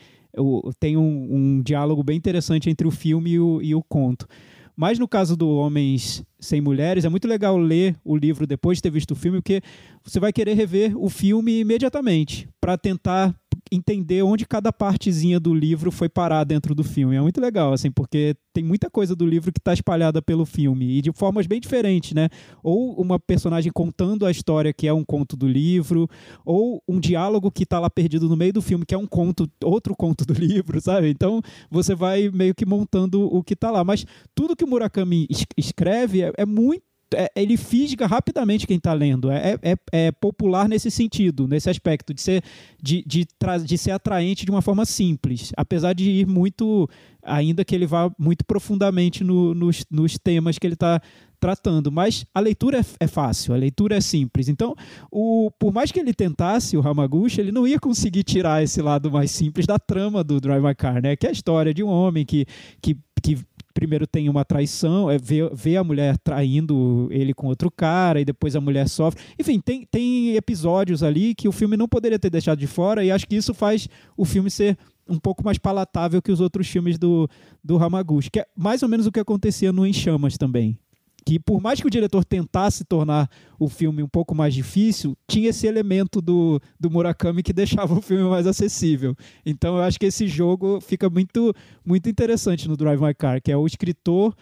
tem 0.79 0.97
um, 0.97 1.29
um, 1.31 1.62
diálogo 1.62 2.03
bem 2.03 2.16
interessante 2.16 2.71
entre 2.71 2.87
o 2.87 2.90
filme 2.90 3.33
e 3.33 3.40
o, 3.40 3.61
e 3.62 3.75
o 3.75 3.83
conto. 3.83 4.27
Mas 4.75 4.99
no 4.99 5.07
caso 5.07 5.37
do 5.37 5.49
Homens 5.51 6.25
Sem 6.40 6.61
Mulheres, 6.61 7.05
é 7.05 7.09
muito 7.09 7.29
legal 7.29 7.57
ler 7.59 7.95
o 8.05 8.16
livro 8.16 8.47
depois 8.47 8.79
de 8.79 8.83
ter 8.83 8.90
visto 8.90 9.11
o 9.11 9.16
filme, 9.16 9.38
porque 9.38 9.61
você 10.03 10.18
vai 10.18 10.33
querer 10.33 10.55
rever 10.55 10.97
o 10.97 11.11
filme 11.11 11.61
imediatamente 11.61 12.49
para 12.61 12.79
tentar 12.79 13.35
entender 13.73 14.23
onde 14.23 14.47
cada 14.47 14.71
partezinha 14.71 15.41
do 15.41 15.55
livro 15.55 15.91
foi 15.91 16.09
parar 16.09 16.45
dentro 16.45 16.75
do 16.75 16.85
filme. 16.85 17.17
É 17.17 17.21
muito 17.21 17.41
legal, 17.41 17.73
assim, 17.73 17.91
porque 17.91 18.37
tem 18.53 18.63
muita 18.63 18.91
coisa 18.91 19.17
do 19.17 19.25
livro 19.25 19.51
que 19.51 19.59
está 19.59 19.73
espalhada 19.73 20.21
pelo 20.21 20.45
filme 20.45 20.99
e 20.99 21.01
de 21.01 21.11
formas 21.13 21.47
bem 21.47 21.59
diferentes, 21.59 22.13
né? 22.13 22.29
Ou 22.63 22.95
uma 23.01 23.19
personagem 23.19 23.73
contando 23.73 24.27
a 24.27 24.31
história 24.31 24.75
que 24.75 24.87
é 24.87 24.93
um 24.93 25.03
conto 25.03 25.37
do 25.37 25.49
livro, 25.49 26.07
ou 26.45 26.83
um 26.87 27.01
diálogo 27.01 27.51
que 27.51 27.63
está 27.63 27.81
lá 27.81 27.89
perdido 27.89 28.29
no 28.29 28.37
meio 28.37 28.53
do 28.53 28.61
filme 28.61 28.85
que 28.85 28.95
é 28.95 28.99
um 28.99 29.07
conto, 29.07 29.51
outro 29.65 29.97
conto 29.97 30.27
do 30.27 30.35
livro, 30.39 30.79
sabe? 30.81 31.09
Então 31.09 31.41
você 31.71 31.95
vai 31.95 32.29
meio 32.29 32.55
que 32.55 32.67
montando 32.67 33.23
o 33.23 33.43
que 33.43 33.55
está 33.55 33.71
lá. 33.71 33.83
Mas 33.83 34.05
tudo 34.35 34.55
que 34.55 34.65
o 34.65 34.69
Murakami 34.69 35.27
escreve 35.57 36.23
é, 36.23 36.33
é 36.37 36.45
muito 36.45 36.91
é, 37.14 37.31
ele 37.35 37.57
fisga 37.57 38.07
rapidamente 38.07 38.66
quem 38.66 38.77
está 38.77 38.92
lendo. 38.92 39.31
É, 39.31 39.59
é, 39.62 39.77
é, 39.92 40.12
popular 40.12 40.68
nesse 40.68 40.90
sentido, 40.90 41.46
nesse 41.46 41.68
aspecto, 41.68 42.12
de 42.12 42.20
ser, 42.20 42.42
de, 42.83 43.05
de, 43.07 43.27
de 43.64 43.79
ser 43.79 43.90
atraente 43.90 44.44
de 44.44 44.51
uma 44.51 44.62
forma 44.62 44.85
simples, 44.85 45.53
apesar 45.57 45.92
de 45.92 46.11
ir 46.11 46.27
muito, 46.27 46.88
ainda 47.22 47.64
que 47.64 47.75
ele 47.75 47.87
vá 47.87 48.11
muito 48.18 48.44
profundamente 48.44 49.25
no, 49.25 49.55
nos, 49.55 49.85
nos 49.90 50.18
temas 50.18 50.59
que 50.59 50.66
ele 50.66 50.75
está 50.75 51.01
tratando, 51.42 51.90
mas 51.90 52.25
a 52.33 52.38
leitura 52.38 52.79
é, 52.79 52.85
é, 53.01 53.07
fácil, 53.09 53.53
a 53.53 53.57
leitura 53.57 53.96
é 53.96 54.01
simples. 54.01 54.48
Então, 54.48 54.77
o, 55.11 55.51
por 55.59 55.72
mais 55.72 55.90
que 55.90 55.98
ele 55.98 56.14
tentasse, 56.14 56.77
o 56.77 56.88
Hamaguchi, 56.88 57.40
ele 57.40 57.51
não 57.51 57.66
ia 57.66 57.81
conseguir 57.81 58.22
tirar 58.22 58.62
esse 58.62 58.81
lado 58.81 59.11
mais 59.11 59.33
simples 59.33 59.66
da 59.66 59.77
trama 59.77 60.22
do 60.22 60.40
Drive 60.40 60.62
My 60.62 60.72
Car, 60.72 61.03
né? 61.03 61.16
Que 61.16 61.27
é 61.27 61.31
a 61.31 61.33
história 61.33 61.75
de 61.75 61.83
um 61.83 61.88
homem 61.88 62.25
que, 62.25 62.46
que, 62.81 62.96
que 63.20 63.40
primeiro 63.73 64.07
tem 64.07 64.29
uma 64.29 64.45
traição, 64.45 65.11
é, 65.11 65.19
vê, 65.19 65.49
vê 65.53 65.77
a 65.77 65.85
mulher 65.85 66.17
traindo 66.19 67.09
ele 67.11 67.35
com 67.35 67.47
outro 67.47 67.71
cara, 67.71 68.21
e 68.21 68.25
depois 68.25 68.55
a 68.55 68.61
mulher 68.61 68.89
sofre. 68.89 69.23
Enfim, 69.39 69.61
tem, 69.61 69.87
tem 69.91 70.37
episódios 70.37 71.03
ali 71.03 71.35
que 71.35 71.49
o 71.49 71.53
filme 71.53 71.77
não 71.77 71.89
poderia 71.89 72.19
ter 72.19 72.31
deixado 72.31 72.59
de 72.59 72.67
fora, 72.67 73.05
e 73.05 73.11
acho 73.11 73.27
que 73.27 73.37
isso 73.37 73.55
faz 73.55 73.89
o 74.17 74.25
filme 74.25 74.51
ser 74.51 74.77
um 75.09 75.19
pouco 75.19 75.45
mais 75.45 75.59
palatável 75.59 76.23
que 76.23 76.31
os 76.31 76.41
outros 76.41 76.69
filmes 76.69 76.99
do, 76.99 77.29
do 77.63 77.83
Hamaguchi, 77.83 78.31
que 78.31 78.41
é 78.41 78.47
mais 78.57 78.83
ou 78.83 78.89
menos 78.89 79.07
o 79.07 79.13
que 79.13 79.21
acontecia 79.21 79.73
no 79.73 79.87
Em 79.87 79.93
Chamas 79.93 80.39
também 80.39 80.79
que 81.25 81.39
por 81.39 81.61
mais 81.61 81.81
que 81.81 81.87
o 81.87 81.91
diretor 81.91 82.25
tentasse 82.25 82.85
tornar 82.85 83.29
o 83.59 83.69
filme 83.69 84.03
um 84.03 84.09
pouco 84.09 84.35
mais 84.35 84.55
difícil, 84.55 85.17
tinha 85.29 85.51
esse 85.51 85.67
elemento 85.67 86.21
do, 86.21 86.61
do 86.79 86.91
Murakami 86.91 87.43
que 87.43 87.53
deixava 87.55 87.95
o 87.95 88.03
filme 88.03 88.29
mais 88.29 88.47
acessível. 88.47 89.17
Então 89.45 89.77
eu 89.77 89.83
acho 89.83 89.99
que 89.99 90.07
esse 90.07 90.27
jogo 90.27 90.81
fica 90.81 91.09
muito, 91.09 91.55
muito 91.85 92.09
interessante 92.09 92.69
no 92.69 92.77
Drive 92.77 93.01
My 93.01 93.15
Car, 93.15 93.41
que 93.41 93.53
é 93.53 93.57
o 93.57 93.67
escritor 93.67 94.35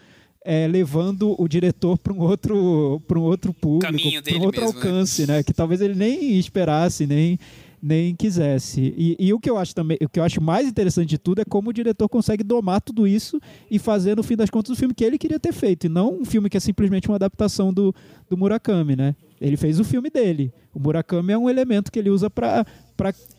é, 0.43 0.67
levando 0.67 1.39
o 1.39 1.47
diretor 1.47 1.97
para 1.99 2.11
um 2.13 2.19
outro 2.19 3.01
para 3.07 3.19
um 3.19 3.21
outro 3.21 3.53
público, 3.53 3.93
para 4.23 4.37
um 4.37 4.41
outro 4.45 4.61
mesmo, 4.61 4.79
né? 4.79 4.85
alcance, 4.85 5.27
né? 5.27 5.37
né? 5.37 5.43
Que 5.43 5.53
talvez 5.53 5.81
ele 5.81 5.93
nem 5.93 6.39
esperasse, 6.39 7.05
nem 7.05 7.37
nem 7.81 8.15
quisesse. 8.15 8.93
E, 8.95 9.15
e, 9.19 9.33
o 9.33 9.39
que 9.39 9.49
eu 9.49 9.57
acho 9.57 9.73
também, 9.73 9.97
o 10.01 10.07
que 10.07 10.19
eu 10.19 10.23
acho 10.23 10.39
mais 10.39 10.67
interessante 10.67 11.09
de 11.09 11.17
tudo 11.17 11.41
é 11.41 11.45
como 11.45 11.69
o 11.69 11.73
diretor 11.73 12.07
consegue 12.07 12.43
domar 12.43 12.81
tudo 12.81 13.07
isso 13.07 13.41
e 13.69 13.79
fazer 13.79 14.15
no 14.15 14.23
fim 14.23 14.35
das 14.35 14.49
contas 14.49 14.71
o 14.71 14.75
filme 14.75 14.93
que 14.93 15.03
ele 15.03 15.17
queria 15.17 15.39
ter 15.39 15.51
feito, 15.51 15.85
e 15.85 15.89
não 15.89 16.19
um 16.21 16.25
filme 16.25 16.49
que 16.49 16.57
é 16.57 16.59
simplesmente 16.59 17.07
uma 17.07 17.15
adaptação 17.15 17.73
do, 17.73 17.93
do 18.29 18.37
Murakami, 18.37 18.95
né? 18.95 19.15
Ele 19.39 19.57
fez 19.57 19.79
o 19.79 19.83
filme 19.83 20.09
dele. 20.09 20.53
O 20.73 20.79
Murakami 20.79 21.33
é 21.33 21.37
um 21.37 21.49
elemento 21.49 21.91
que 21.91 21.97
ele 21.97 22.11
usa 22.11 22.29
para 22.29 22.65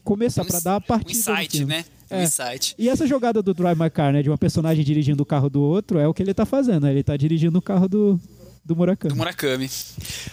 começar, 0.03 0.43
um, 0.43 0.47
para 0.47 0.61
dar 0.61 0.77
a 0.77 0.81
partida. 0.81 1.31
Um 1.31 1.35
insight, 1.35 1.65
né? 1.65 1.85
É. 2.11 2.25
insight. 2.25 2.75
E 2.77 2.89
essa 2.89 3.07
jogada 3.07 3.41
do 3.41 3.55
Drive 3.55 3.79
My 3.79 3.89
Car, 3.89 4.13
né, 4.13 4.23
de 4.23 4.29
uma 4.29 4.37
personagem 4.37 4.85
dirigindo 4.85 5.23
o 5.23 5.27
carro 5.27 5.49
do 5.49 5.63
outro, 5.63 5.99
é 5.99 6.07
o 6.07 6.13
que 6.13 6.23
ele 6.23 6.33
está 6.33 6.45
fazendo. 6.45 6.83
Né? 6.83 6.91
Ele 6.91 7.01
está 7.01 7.17
dirigindo 7.17 7.59
o 7.59 7.63
carro 7.63 7.89
do, 7.89 8.21
do 8.65 8.77
Murakami. 8.77 9.13
Do 9.13 9.17
Murakami. 9.17 9.69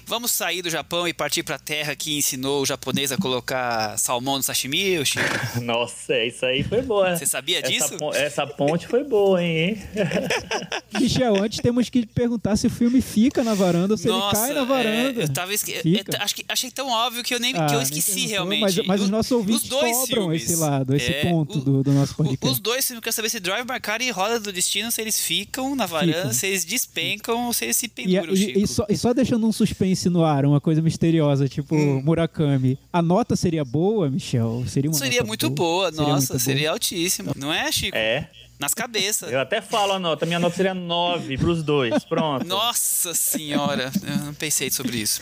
Vamos 0.06 0.32
sair 0.32 0.62
do 0.62 0.70
Japão 0.70 1.08
e 1.08 1.14
partir 1.14 1.42
para 1.42 1.56
a 1.56 1.60
terra 1.60 1.96
que 1.96 2.16
ensinou 2.16 2.62
o 2.62 2.66
japonês 2.66 3.12
a 3.12 3.18
colocar 3.18 3.98
salmão 3.98 4.38
no 4.38 4.44
sashimi, 4.44 5.04
Chico? 5.04 5.24
Nossa, 5.62 6.24
isso 6.24 6.46
aí 6.46 6.64
foi 6.64 6.84
boa. 6.84 7.16
Você 7.16 7.26
sabia 7.26 7.60
disso? 7.62 7.98
Essa, 8.14 8.46
ponte 8.46 8.88
foi 8.88 9.04
boa, 9.04 9.44
hein? 9.44 9.82
Michel, 11.00 11.42
antes 11.42 11.60
temos 11.60 11.90
que 11.90 12.06
perguntar 12.06 12.56
se 12.56 12.68
o 12.68 12.70
filme 12.70 13.02
fica 13.02 13.44
na 13.44 13.56
varanda 13.56 13.96
ou 13.96 13.98
se 13.98 14.08
Nossa, 14.08 14.38
ele 14.38 14.46
cai 14.46 14.54
na 14.54 14.64
varanda. 14.64 15.22
É, 15.22 15.24
eu 15.24 15.34
tava 15.34 15.54
esque... 15.54 15.74
eu, 15.84 16.22
acho 16.22 16.36
que, 16.36 16.46
achei 16.48 16.70
tão 16.70 16.88
óbvio 16.88 17.24
que 17.24 17.34
eu 17.34 17.40
nem 17.40 17.56
ah, 17.56 17.66
que 17.66 17.76
eu 17.76 17.82
esqueci 17.82 18.28
realmente. 18.28 18.62
Mas, 18.62 18.78
mas, 18.86 19.02
os 19.02 19.10
nossos 19.10 19.32
ouvintes 19.32 19.64
os 19.64 19.70
dois 19.70 19.92
cobram 19.92 20.24
filmes, 20.24 20.44
esse 20.44 20.56
lado, 20.56 20.96
esse 20.96 21.12
é, 21.12 21.24
ponto 21.24 21.58
o, 21.58 21.62
do, 21.62 21.84
do, 21.84 21.92
nosso 21.92 22.16
podcast. 22.16 22.54
Os 22.54 22.60
dois 22.60 22.86
filmes, 22.86 23.00
eu 23.00 23.02
quero 23.02 23.16
saber 23.16 23.30
se 23.30 23.40
Drive 23.40 23.66
My 23.68 23.80
Car 23.80 24.02
e 24.02 24.12
Roda 24.12 24.40
do 24.40 24.52
Destino, 24.52 24.92
se 24.92 25.02
eles 25.02 25.20
ficam 25.20 25.76
na 25.76 25.88
varanda, 25.88 26.14
ficam. 26.14 26.34
se 26.34 26.48
eles 26.48 26.64
despencam 26.64 27.48
ou 27.48 27.54
se 27.54 27.66
eles 27.66 27.78
se 27.78 27.88
penduram 27.88 28.19
e, 28.28 28.64
e, 28.64 28.68
só, 28.68 28.86
e, 28.90 28.98
só, 28.98 29.14
deixando 29.14 29.46
um 29.48 29.52
suspense 29.52 30.10
no 30.10 30.24
ar, 30.24 30.46
uma 30.46 30.60
coisa 30.60 30.82
misteriosa, 30.82 31.48
tipo 31.48 31.76
hum. 31.76 32.02
Murakami. 32.04 32.78
A 32.92 33.02
nota 33.02 33.36
seria 33.36 33.64
boa, 33.64 34.10
Michel? 34.10 34.64
Seria, 34.68 34.90
uma 34.90 34.98
seria 34.98 35.24
muito 35.24 35.50
boa, 35.50 35.92
boa. 35.92 36.08
nossa, 36.08 36.40
seria, 36.40 36.40
seria 36.40 36.72
altíssima. 36.72 37.34
Não 37.36 37.54
é, 37.54 37.72
Chico? 37.72 37.96
É. 37.96 38.30
Nas 38.60 38.74
cabeças. 38.74 39.32
Eu 39.32 39.40
até 39.40 39.62
falo 39.62 39.94
a 39.94 40.00
nota, 40.00 40.26
minha 40.26 40.38
nota 40.38 40.54
seria 40.54 40.74
9 40.74 41.38
pros 41.38 41.64
dois. 41.64 42.04
Pronto. 42.04 42.46
Nossa 42.46 43.14
senhora, 43.14 43.90
eu 44.04 44.26
não 44.26 44.34
pensei 44.34 44.70
sobre 44.70 44.98
isso. 44.98 45.22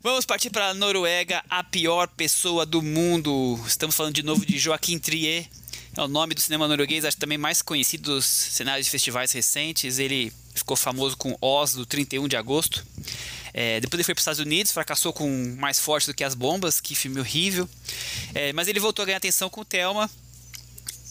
Vamos 0.00 0.24
partir 0.24 0.50
para 0.50 0.68
a 0.68 0.74
Noruega, 0.74 1.42
a 1.50 1.64
pior 1.64 2.06
pessoa 2.06 2.64
do 2.64 2.80
mundo. 2.80 3.58
Estamos 3.66 3.96
falando 3.96 4.14
de 4.14 4.22
novo 4.22 4.46
de 4.46 4.56
Joaquim 4.56 5.00
Trier. 5.00 5.46
É 5.96 6.02
o 6.02 6.08
nome 6.08 6.34
do 6.34 6.40
cinema 6.40 6.68
norueguês, 6.68 7.04
acho 7.04 7.16
também 7.16 7.38
mais 7.38 7.60
conhecido 7.60 8.14
dos 8.14 8.24
cenários 8.24 8.86
de 8.86 8.90
festivais 8.90 9.32
recentes. 9.32 9.98
Ele 9.98 10.32
ficou 10.54 10.76
famoso 10.76 11.16
com 11.16 11.36
Oz 11.40 11.72
do 11.74 11.84
31 11.84 12.28
de 12.28 12.36
agosto. 12.36 12.84
É, 13.52 13.80
depois 13.80 13.98
ele 13.98 14.04
foi 14.04 14.14
para 14.14 14.20
os 14.20 14.22
Estados 14.22 14.40
Unidos, 14.40 14.72
fracassou 14.72 15.12
com 15.12 15.56
Mais 15.58 15.78
Forte 15.78 16.06
do 16.06 16.14
que 16.14 16.24
as 16.24 16.34
Bombas, 16.34 16.80
que 16.80 16.94
filme 16.94 17.20
horrível. 17.20 17.68
É, 18.34 18.52
mas 18.52 18.66
ele 18.66 18.80
voltou 18.80 19.02
a 19.02 19.06
ganhar 19.06 19.18
atenção 19.18 19.48
com 19.48 19.64
Thelma. 19.64 20.10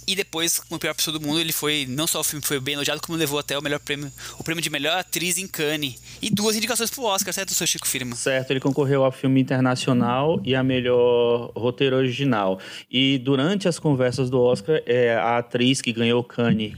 E 0.06 0.16
depois, 0.16 0.60
como 0.60 0.76
a 0.76 0.80
pior 0.80 0.94
pessoa 0.94 1.18
do 1.18 1.26
mundo, 1.26 1.40
ele 1.40 1.54
foi. 1.54 1.86
Não 1.88 2.06
só 2.06 2.20
o 2.20 2.24
filme 2.26 2.46
foi 2.46 2.60
bem 2.60 2.74
elogiado, 2.74 3.02
como 3.02 3.18
levou 3.18 3.40
até 3.40 3.58
o 3.58 3.62
melhor 3.62 3.80
prêmio, 3.80 4.12
o 4.38 4.44
prêmio 4.44 4.62
de 4.62 4.70
melhor 4.70 4.98
atriz 4.98 5.38
em 5.38 5.48
Cannes. 5.48 5.96
E 6.22 6.30
duas 6.30 6.58
indicações 6.58 6.90
para 6.90 7.02
o 7.02 7.06
Oscar, 7.06 7.34
certo, 7.34 7.54
seu 7.54 7.66
Chico 7.66 7.88
Firma? 7.88 8.14
Certo, 8.14 8.52
ele 8.52 8.60
concorreu 8.60 9.06
ao 9.06 9.12
filme 9.14 9.40
internacional 9.40 10.42
e 10.44 10.56
a 10.56 10.62
melhor 10.62 11.52
roteiro 11.56 11.96
original. 11.96 12.60
E 12.92 13.18
durante 13.18 13.70
as 13.70 13.80
conversas 13.80 14.30
do 14.30 14.42
Oscar, 14.42 14.82
é, 14.86 15.16
a 15.16 15.38
atriz 15.38 15.80
que 15.80 15.94
ganhou 15.94 16.22
Cannes 16.22 16.74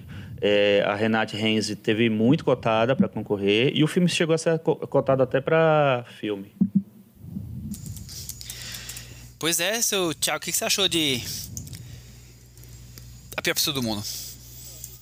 é, 0.47 0.83
a 0.85 0.93
Renate 0.93 1.35
Renzi 1.35 1.75
teve 1.75 2.07
muito 2.07 2.45
cotada 2.45 2.95
para 2.95 3.09
concorrer 3.09 3.71
e 3.73 3.83
o 3.83 3.87
filme 3.87 4.07
chegou 4.07 4.35
a 4.35 4.37
ser 4.37 4.59
cotado 4.59 5.23
até 5.23 5.41
para 5.41 6.05
filme. 6.19 6.51
Pois 9.39 9.59
é, 9.59 9.81
seu 9.81 10.13
Thiago, 10.13 10.37
o 10.37 10.41
que 10.41 10.51
você 10.51 10.63
achou 10.63 10.87
de 10.87 11.19
A 13.35 13.41
Pior 13.41 13.55
Pessoa 13.55 13.73
do 13.73 13.81
Mundo? 13.81 14.03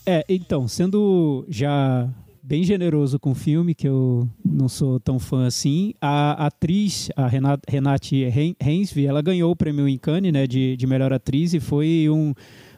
É, 0.06 0.24
então, 0.30 0.66
sendo 0.66 1.46
já 1.50 2.10
bem 2.42 2.64
generoso 2.64 3.20
com 3.20 3.32
o 3.32 3.36
filme, 3.36 3.76
que 3.76 3.88
eu 3.88 4.30
não 4.46 4.70
sou 4.70 4.98
tão 4.98 5.20
fã 5.20 5.46
assim, 5.46 5.94
a 6.00 6.46
atriz, 6.46 7.10
a 7.18 7.28
Renate 7.28 8.26
Hensby, 8.62 9.08
ela 9.08 9.22
ganhou 9.22 9.52
o 9.52 9.56
prêmio 9.58 9.90
em 9.90 9.98
Cannes, 9.98 10.32
né, 10.32 10.48
de, 10.48 10.78
de 10.78 10.88
melhor 10.88 11.12
atriz 11.12 11.54
e 11.54 11.60
foi 11.60 12.08
um 12.10 12.34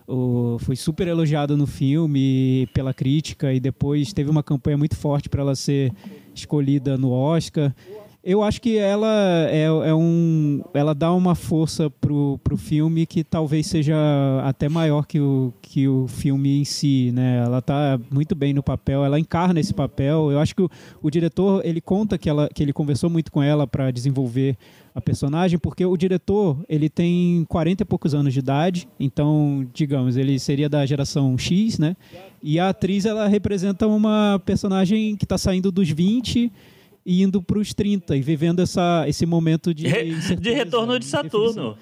o, 0.07 0.57
foi 0.59 0.75
super 0.75 1.07
elogiado 1.07 1.57
no 1.57 1.65
filme 1.65 2.67
pela 2.73 2.93
crítica 2.93 3.53
e 3.53 3.59
depois 3.59 4.13
teve 4.13 4.29
uma 4.29 4.43
campanha 4.43 4.77
muito 4.77 4.95
forte 4.95 5.29
para 5.29 5.41
ela 5.41 5.55
ser 5.55 5.91
escolhida 6.33 6.97
no 6.97 7.11
Oscar. 7.11 7.73
Eu 8.27 8.41
acho 8.41 8.59
que 8.59 8.75
ela 8.75 9.47
é, 9.51 9.65
é, 9.65 9.93
um, 9.93 10.59
ela 10.73 10.95
dá 10.95 11.13
uma 11.13 11.35
força 11.35 11.91
pro, 11.91 12.39
pro 12.43 12.57
filme 12.57 13.05
que 13.05 13.23
talvez 13.23 13.67
seja 13.67 13.95
até 14.43 14.67
maior 14.67 15.05
que 15.05 15.19
o, 15.19 15.53
que 15.61 15.87
o 15.87 16.07
filme 16.07 16.59
em 16.59 16.65
si, 16.65 17.11
né? 17.13 17.43
Ela 17.45 17.59
está 17.59 17.99
muito 18.09 18.33
bem 18.33 18.51
no 18.51 18.63
papel, 18.63 19.05
ela 19.05 19.19
encarna 19.19 19.59
esse 19.59 19.75
papel. 19.75 20.31
Eu 20.31 20.39
acho 20.39 20.55
que 20.55 20.63
o, 20.63 20.69
o 21.03 21.11
diretor 21.11 21.63
ele 21.63 21.79
conta 21.79 22.17
que 22.17 22.27
ela 22.27 22.49
que 22.49 22.63
ele 22.63 22.73
conversou 22.73 23.11
muito 23.11 23.31
com 23.31 23.43
ela 23.43 23.67
para 23.67 23.91
desenvolver 23.91 24.57
a 24.95 24.99
personagem, 24.99 25.59
porque 25.59 25.85
o 25.85 25.95
diretor 25.95 26.57
ele 26.67 26.89
tem 26.89 27.45
40 27.47 27.83
e 27.83 27.85
poucos 27.85 28.15
anos 28.15 28.33
de 28.33 28.39
idade, 28.39 28.87
então 28.99 29.67
digamos 29.71 30.17
ele 30.17 30.39
seria 30.39 30.67
da 30.67 30.83
geração 30.83 31.37
X, 31.37 31.77
né? 31.77 31.95
E 32.41 32.59
a 32.59 32.69
atriz 32.69 33.05
ela 33.05 33.27
representa 33.27 33.85
uma 33.85 34.41
personagem 34.43 35.15
que 35.15 35.25
está 35.25 35.37
saindo 35.37 35.71
dos 35.71 35.91
20 35.91 36.51
e 37.05 37.21
indo 37.21 37.41
para 37.41 37.59
os 37.59 37.73
30 37.73 38.15
e 38.17 38.21
vivendo 38.21 38.61
essa, 38.61 39.05
esse 39.07 39.25
momento 39.25 39.73
de. 39.73 39.83
de 40.35 40.51
retorno 40.51 40.97
de 40.97 41.05
Saturno. 41.05 41.77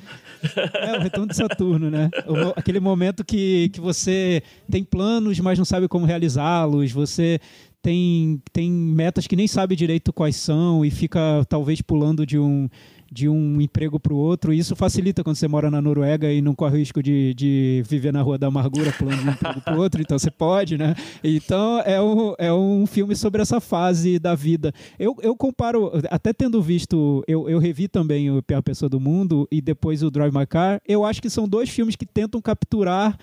É, 0.75 0.97
o 0.97 1.01
retorno 1.01 1.27
de 1.27 1.35
Saturno, 1.37 1.89
né? 1.89 2.09
O, 2.27 2.59
aquele 2.59 2.81
momento 2.81 3.23
que, 3.23 3.69
que 3.69 3.79
você 3.79 4.43
tem 4.69 4.83
planos, 4.83 5.39
mas 5.39 5.57
não 5.57 5.63
sabe 5.63 5.87
como 5.87 6.05
realizá-los, 6.05 6.91
você 6.91 7.39
tem, 7.81 8.41
tem 8.51 8.69
metas 8.69 9.25
que 9.25 9.35
nem 9.35 9.47
sabe 9.47 9.75
direito 9.75 10.11
quais 10.11 10.35
são 10.35 10.83
e 10.83 10.91
fica 10.91 11.45
talvez 11.47 11.81
pulando 11.81 12.25
de 12.25 12.37
um 12.37 12.69
de 13.13 13.29
um 13.29 13.61
emprego 13.61 13.99
para 13.99 14.13
o 14.13 14.17
outro. 14.17 14.53
E 14.53 14.57
isso 14.57 14.75
facilita 14.75 15.23
quando 15.23 15.35
você 15.35 15.47
mora 15.47 15.69
na 15.69 15.81
Noruega 15.81 16.31
e 16.31 16.41
não 16.41 16.55
corre 16.55 16.75
o 16.75 16.79
risco 16.79 17.01
de, 17.01 17.33
de 17.35 17.83
viver 17.87 18.11
na 18.11 18.21
Rua 18.21 18.37
da 18.37 18.47
Amargura 18.47 18.91
pulando 18.91 19.21
de 19.21 19.29
um 19.29 19.31
emprego 19.31 19.61
para 19.61 19.77
o 19.77 19.79
outro. 19.79 20.01
Então 20.01 20.17
você 20.17 20.31
pode, 20.31 20.77
né? 20.77 20.95
Então 21.23 21.79
é 21.81 22.01
um, 22.01 22.33
é 22.37 22.53
um 22.53 22.85
filme 22.85 23.15
sobre 23.15 23.41
essa 23.41 23.61
fase 23.61 24.17
da 24.17 24.33
vida. 24.33 24.73
Eu, 24.97 25.15
eu 25.21 25.35
comparo, 25.35 25.91
até 26.09 26.33
tendo 26.33 26.61
visto, 26.61 27.23
eu, 27.27 27.47
eu 27.47 27.59
revi 27.59 27.87
também 27.87 28.31
o 28.31 28.41
Pior 28.41 28.61
Pessoa 28.61 28.89
do 28.89 28.99
Mundo 28.99 29.47
e 29.51 29.61
depois 29.61 30.01
o 30.01 30.09
Drive 30.09 30.35
My 30.35 30.47
Car. 30.47 30.81
Eu 30.87 31.05
acho 31.05 31.21
que 31.21 31.29
são 31.29 31.47
dois 31.47 31.69
filmes 31.69 31.95
que 31.95 32.05
tentam 32.05 32.41
capturar 32.41 33.17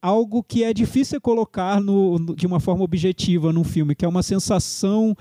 algo 0.00 0.42
que 0.42 0.62
é 0.62 0.72
difícil 0.72 1.20
colocar 1.20 1.80
no, 1.80 2.18
no, 2.18 2.36
de 2.36 2.46
uma 2.46 2.60
forma 2.60 2.84
objetiva 2.84 3.52
num 3.52 3.64
filme, 3.64 3.94
que 3.94 4.04
é 4.04 4.08
uma 4.08 4.22
sensação 4.22 5.16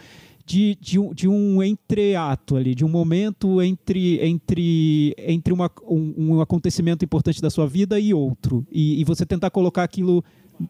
de, 0.45 0.77
de, 0.79 0.99
um, 0.99 1.13
de 1.13 1.27
um 1.27 1.63
entreato 1.63 2.55
ali, 2.55 2.75
de 2.75 2.85
um 2.85 2.89
momento 2.89 3.61
entre, 3.61 4.23
entre, 4.23 5.15
entre 5.17 5.51
uma, 5.51 5.71
um, 5.87 6.13
um 6.17 6.41
acontecimento 6.41 7.03
importante 7.03 7.41
da 7.41 7.49
sua 7.49 7.67
vida 7.67 7.99
e 7.99 8.13
outro. 8.13 8.65
E, 8.71 9.01
e, 9.01 9.03
você 9.03 9.25
tentar 9.25 9.49
colocar 9.49 9.83
aquilo 9.83 10.23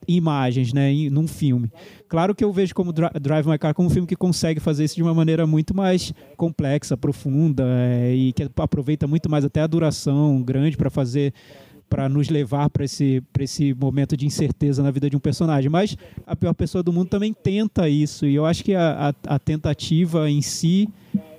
imagens, 0.08 0.74
né, 0.74 0.92
em, 0.92 1.10
num 1.10 1.28
filme. 1.28 1.70
Claro 2.08 2.34
que 2.34 2.44
eu 2.44 2.52
vejo 2.52 2.74
como 2.74 2.94
Drive 2.94 3.48
My 3.48 3.58
Car 3.58 3.74
como 3.74 3.88
um 3.88 3.92
filme 3.92 4.08
que 4.08 4.16
consegue 4.16 4.60
fazer 4.60 4.86
isso 4.86 4.96
de 4.96 5.04
uma 5.04 5.14
maneira 5.14 5.46
muito 5.46 5.76
mais 5.76 6.14
complexa, 6.38 6.98
profunda 6.98 7.64
é, 7.68 8.16
e 8.16 8.34
que 8.34 8.50
aproveita 8.58 9.06
muito 9.06 9.30
mais 9.30 9.46
até 9.46 9.62
a 9.62 9.68
duração 9.68 10.42
grande 10.42 10.78
para 10.78 10.90
fazer 10.90 11.34
para 11.90 12.10
nos 12.10 12.30
levar 12.30 12.70
para 12.70 12.84
esse, 12.84 13.24
esse 13.40 13.74
momento 13.74 14.18
de 14.18 14.26
incerteza 14.26 14.84
na 14.84 14.92
vida 14.92 15.10
de 15.10 15.16
um 15.16 15.20
personagem. 15.20 15.70
Mas 15.70 15.98
a 16.26 16.36
pior 16.36 16.54
pessoa 16.54 16.84
do 16.84 16.92
mundo 16.92 17.10
também 17.10 17.34
tenta 17.34 17.88
isso, 17.88 18.26
e 18.26 18.36
eu 18.36 18.46
acho 18.46 18.64
que 18.64 18.74
a, 18.74 19.14
a, 19.28 19.36
a 19.36 19.40
tentativa 19.40 20.30
em 20.30 20.42
si 20.42 20.90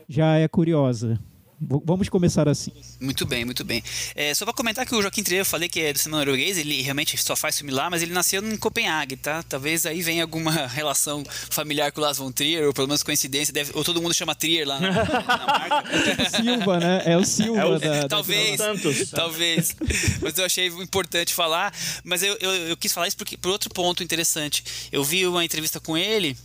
já 0.08 0.36
é 0.36 0.46
curiosa. 0.48 1.18
Vamos 1.58 2.10
começar 2.10 2.48
assim. 2.48 2.70
Muito 3.00 3.24
bem, 3.24 3.44
muito 3.44 3.64
bem. 3.64 3.82
É, 4.14 4.34
só 4.34 4.44
para 4.44 4.52
comentar 4.52 4.84
que 4.84 4.94
o 4.94 5.00
Joaquim 5.00 5.22
Trier, 5.22 5.40
eu 5.40 5.46
falei 5.46 5.70
que 5.70 5.80
é 5.80 5.92
do 5.92 5.98
cinema 5.98 6.18
norueguês, 6.18 6.58
ele 6.58 6.82
realmente 6.82 7.16
só 7.16 7.34
faz 7.34 7.56
filme 7.56 7.72
lá, 7.72 7.88
mas 7.88 8.02
ele 8.02 8.12
nasceu 8.12 8.46
em 8.46 8.56
Copenhague, 8.58 9.16
tá? 9.16 9.42
Talvez 9.42 9.86
aí 9.86 10.02
venha 10.02 10.22
alguma 10.22 10.50
relação 10.68 11.24
familiar 11.50 11.90
com 11.92 12.00
o 12.00 12.04
Lars 12.04 12.18
von 12.18 12.30
Trier, 12.30 12.66
ou 12.66 12.74
pelo 12.74 12.86
menos 12.86 13.02
coincidência, 13.02 13.54
deve, 13.54 13.72
ou 13.74 13.82
todo 13.82 14.02
mundo 14.02 14.12
chama 14.12 14.34
Trier 14.34 14.68
lá 14.68 14.78
na, 14.78 14.90
na 14.90 15.46
marca. 15.46 16.30
Silva, 16.36 16.78
né? 16.78 17.02
É 17.06 17.16
o 17.16 17.24
Silva. 17.24 17.60
É 17.60 17.64
o, 17.64 17.78
da, 17.78 18.08
talvez, 18.08 18.58
da 18.58 18.74
talvez. 19.14 19.74
Mas 20.20 20.36
eu 20.36 20.44
achei 20.44 20.66
importante 20.66 21.32
falar, 21.32 21.72
mas 22.04 22.22
eu, 22.22 22.36
eu, 22.38 22.50
eu 22.68 22.76
quis 22.76 22.92
falar 22.92 23.08
isso 23.08 23.16
porque, 23.16 23.36
por 23.36 23.50
outro 23.50 23.70
ponto 23.70 24.02
interessante. 24.02 24.62
Eu 24.92 25.02
vi 25.02 25.26
uma 25.26 25.44
entrevista 25.44 25.80
com 25.80 25.96
ele, 25.96 26.36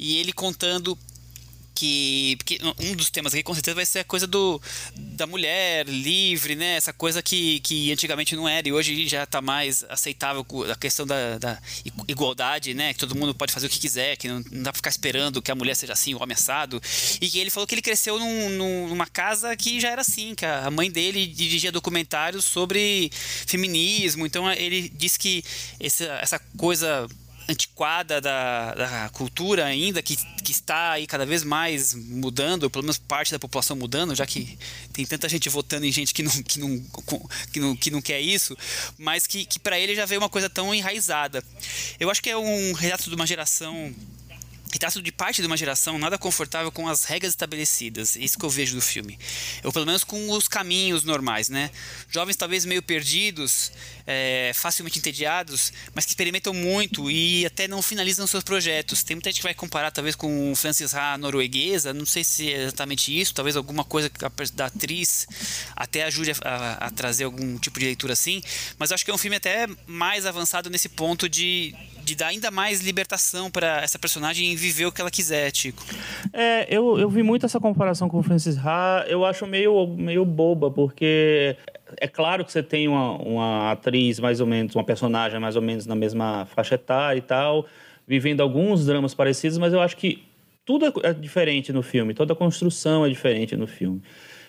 e 0.00 0.16
ele 0.16 0.32
contando 0.32 0.98
que 1.80 2.58
um 2.78 2.94
dos 2.94 3.10
temas 3.10 3.32
aqui 3.32 3.42
com 3.42 3.54
certeza 3.54 3.74
vai 3.74 3.86
ser 3.86 4.00
a 4.00 4.04
coisa 4.04 4.26
do 4.26 4.60
da 4.96 5.26
mulher 5.26 5.86
livre, 5.86 6.54
né? 6.54 6.76
Essa 6.76 6.92
coisa 6.92 7.22
que, 7.22 7.60
que 7.60 7.90
antigamente 7.92 8.36
não 8.36 8.48
era 8.48 8.68
e 8.68 8.72
hoje 8.72 9.06
já 9.08 9.24
está 9.24 9.40
mais 9.40 9.84
aceitável 9.88 10.44
a 10.70 10.76
questão 10.76 11.06
da, 11.06 11.38
da, 11.38 11.58
igualdade, 12.08 12.74
né? 12.74 12.92
Que 12.92 13.00
todo 13.00 13.14
mundo 13.14 13.34
pode 13.34 13.52
fazer 13.52 13.66
o 13.66 13.70
que 13.70 13.78
quiser, 13.78 14.16
que 14.16 14.28
não, 14.28 14.42
não 14.50 14.62
dá 14.62 14.72
para 14.72 14.78
ficar 14.78 14.90
esperando 14.90 15.42
que 15.42 15.50
a 15.50 15.54
mulher 15.54 15.74
seja 15.74 15.92
assim, 15.92 16.14
o 16.14 16.22
homem 16.22 16.34
assado. 16.34 16.80
E 17.20 17.28
que 17.28 17.38
ele 17.38 17.50
falou 17.50 17.66
que 17.66 17.74
ele 17.74 17.82
cresceu 17.82 18.18
num, 18.18 18.88
numa 18.88 19.06
casa 19.06 19.56
que 19.56 19.80
já 19.80 19.90
era 19.90 20.00
assim, 20.00 20.34
que 20.34 20.44
a 20.44 20.70
mãe 20.70 20.90
dele 20.90 21.26
dirigia 21.26 21.72
documentários 21.72 22.44
sobre 22.44 23.10
feminismo. 23.46 24.26
Então 24.26 24.50
ele 24.52 24.88
disse 24.88 25.18
que 25.18 25.42
essa, 25.78 26.04
essa 26.22 26.38
coisa 26.56 27.08
antiquada 27.48 28.20
da, 28.20 28.74
da 28.74 29.08
cultura 29.10 29.64
ainda, 29.64 30.02
que, 30.02 30.16
que 30.16 30.52
está 30.52 30.92
aí 30.92 31.06
cada 31.06 31.26
vez 31.26 31.42
mais 31.42 31.94
mudando, 31.94 32.70
pelo 32.70 32.84
menos 32.84 32.98
parte 32.98 33.32
da 33.32 33.38
população 33.38 33.76
mudando, 33.76 34.14
já 34.14 34.26
que 34.26 34.58
tem 34.92 35.04
tanta 35.04 35.28
gente 35.28 35.48
votando 35.48 35.84
em 35.84 35.92
gente 35.92 36.14
que 36.14 36.22
não, 36.22 36.30
que 36.42 36.58
não, 36.58 36.86
que 37.52 37.60
não, 37.60 37.76
que 37.76 37.90
não 37.90 38.02
quer 38.02 38.20
isso, 38.20 38.56
mas 38.96 39.26
que, 39.26 39.44
que 39.44 39.58
para 39.58 39.78
ele 39.78 39.94
já 39.94 40.06
veio 40.06 40.20
uma 40.20 40.28
coisa 40.28 40.48
tão 40.48 40.74
enraizada. 40.74 41.42
Eu 41.98 42.10
acho 42.10 42.22
que 42.22 42.30
é 42.30 42.36
um 42.36 42.72
retrato 42.72 43.08
de 43.08 43.14
uma 43.16 43.26
geração 43.26 43.94
retrato 44.72 45.02
de 45.02 45.10
parte 45.10 45.40
de 45.40 45.46
uma 45.46 45.56
geração 45.56 45.98
nada 45.98 46.16
confortável 46.16 46.70
com 46.70 46.88
as 46.88 47.04
regras 47.04 47.32
estabelecidas. 47.32 48.16
É 48.16 48.20
isso 48.20 48.38
que 48.38 48.44
eu 48.44 48.50
vejo 48.50 48.76
do 48.76 48.80
filme. 48.80 49.18
Ou 49.64 49.72
pelo 49.72 49.84
menos 49.84 50.04
com 50.04 50.30
os 50.30 50.46
caminhos 50.46 51.02
normais, 51.02 51.48
né? 51.48 51.70
Jovens 52.08 52.36
talvez 52.36 52.64
meio 52.64 52.82
perdidos, 52.82 53.72
é, 54.12 54.50
facilmente 54.52 54.98
entediados, 54.98 55.72
mas 55.94 56.04
que 56.04 56.10
experimentam 56.10 56.52
muito 56.52 57.08
e 57.08 57.46
até 57.46 57.68
não 57.68 57.80
finalizam 57.80 58.26
seus 58.26 58.42
projetos. 58.42 59.04
Tem 59.04 59.14
muita 59.14 59.30
gente 59.30 59.38
que 59.38 59.44
vai 59.44 59.54
comparar 59.54 59.92
talvez 59.92 60.16
com 60.16 60.52
Francis 60.56 60.92
Ha 60.92 61.16
norueguesa, 61.16 61.94
não 61.94 62.04
sei 62.04 62.24
se 62.24 62.52
é 62.52 62.64
exatamente 62.64 63.16
isso, 63.16 63.32
talvez 63.32 63.56
alguma 63.56 63.84
coisa 63.84 64.10
da 64.52 64.66
atriz 64.66 65.28
até 65.76 66.02
ajude 66.02 66.32
a, 66.32 66.34
a, 66.42 66.72
a 66.86 66.90
trazer 66.90 67.22
algum 67.22 67.56
tipo 67.56 67.78
de 67.78 67.86
leitura 67.86 68.14
assim, 68.14 68.42
mas 68.76 68.90
acho 68.90 69.04
que 69.04 69.12
é 69.12 69.14
um 69.14 69.18
filme 69.18 69.36
até 69.36 69.68
mais 69.86 70.26
avançado 70.26 70.68
nesse 70.68 70.88
ponto 70.88 71.28
de, 71.28 71.72
de 72.02 72.16
dar 72.16 72.28
ainda 72.28 72.50
mais 72.50 72.80
libertação 72.80 73.48
para 73.48 73.80
essa 73.80 73.98
personagem 73.98 74.56
viver 74.56 74.86
o 74.86 74.92
que 74.92 75.00
ela 75.00 75.10
quiser, 75.10 75.52
Tico. 75.52 75.84
É, 76.32 76.66
eu, 76.68 76.98
eu 76.98 77.08
vi 77.08 77.22
muito 77.22 77.46
essa 77.46 77.60
comparação 77.60 78.08
com 78.08 78.18
o 78.18 78.22
Francis 78.24 78.56
Ha, 78.58 79.04
eu 79.06 79.24
acho 79.24 79.46
meio, 79.46 79.86
meio 79.86 80.24
boba, 80.24 80.68
porque 80.68 81.56
é 81.98 82.08
claro 82.08 82.44
que 82.44 82.52
você 82.52 82.62
tem 82.62 82.88
uma, 82.88 83.16
uma 83.16 83.72
atriz 83.72 84.18
mais 84.20 84.40
ou 84.40 84.46
menos, 84.46 84.74
uma 84.74 84.84
personagem 84.84 85.38
mais 85.40 85.56
ou 85.56 85.62
menos 85.62 85.86
na 85.86 85.94
mesma 85.94 86.46
faixa 86.46 86.74
etária 86.74 87.18
e 87.18 87.22
tal, 87.22 87.66
vivendo 88.06 88.40
alguns 88.40 88.86
dramas 88.86 89.14
parecidos, 89.14 89.58
mas 89.58 89.72
eu 89.72 89.80
acho 89.80 89.96
que 89.96 90.22
tudo 90.64 90.86
é, 90.86 90.92
é 91.10 91.12
diferente 91.12 91.72
no 91.72 91.82
filme, 91.82 92.14
toda 92.14 92.32
a 92.32 92.36
construção 92.36 93.04
é 93.04 93.08
diferente 93.08 93.56
no 93.56 93.66
filme. 93.66 94.02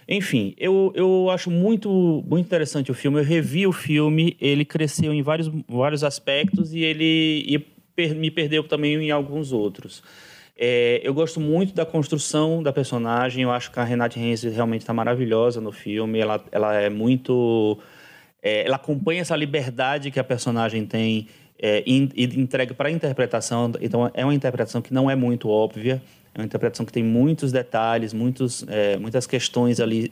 Enfim, 0.08 0.54
eu, 0.58 0.92
eu 0.96 1.30
acho 1.30 1.50
muito, 1.50 2.24
muito 2.28 2.46
interessante 2.46 2.92
o 2.92 2.94
filme. 2.94 3.20
Eu 3.20 3.24
revi 3.24 3.66
o 3.66 3.72
filme, 3.72 4.36
ele 4.42 4.66
cresceu 4.66 5.14
em 5.14 5.22
vários, 5.22 5.50
vários 5.70 6.04
aspectos 6.04 6.74
e 6.74 6.80
ele 6.80 7.46
e 7.48 7.60
per, 7.96 8.16
me 8.16 8.30
perdeu 8.30 8.64
também 8.64 8.96
em 8.96 9.12
alguns 9.12 9.54
outros. 9.54 10.04
É, 10.58 11.02
eu 11.04 11.14
gosto 11.14 11.40
muito 11.40 11.74
da 11.74 11.86
construção 11.86 12.62
da 12.62 12.72
personagem. 12.72 13.44
Eu 13.44 13.52
acho 13.52 13.72
que 13.72 13.80
a 13.80 13.84
Renate 13.84 14.20
Renzi 14.20 14.50
realmente 14.50 14.82
está 14.82 14.94
maravilhosa 14.94 15.60
no 15.60 15.72
filme. 15.72 16.20
Ela, 16.20 16.44
ela 16.52 16.74
é 16.76 16.90
muito. 16.90 17.80
É, 18.42 18.66
ela 18.66 18.76
acompanha 18.76 19.22
essa 19.22 19.36
liberdade 19.36 20.12
que 20.12 20.20
a 20.20 20.24
personagem 20.24 20.86
tem 20.86 21.28
é, 21.62 21.84
e, 21.86 22.10
e 22.16 22.40
entrega 22.40 22.74
para 22.74 22.90
a 22.90 22.92
interpretação. 22.92 23.72
Então, 23.82 24.10
é 24.14 24.26
uma 24.26 24.34
interpretação 24.34 24.82
que 24.82 24.94
não 24.94 25.10
é 25.10 25.16
muito 25.16 25.50
óbvia. 25.50 26.02
É 26.34 26.40
uma 26.40 26.46
interpretação 26.46 26.86
que 26.86 26.94
tem 26.94 27.04
muitos 27.04 27.52
detalhes, 27.52 28.14
muitos, 28.14 28.66
é, 28.68 28.98
muitas 28.98 29.28
questões 29.28 29.80
ali 29.80 30.12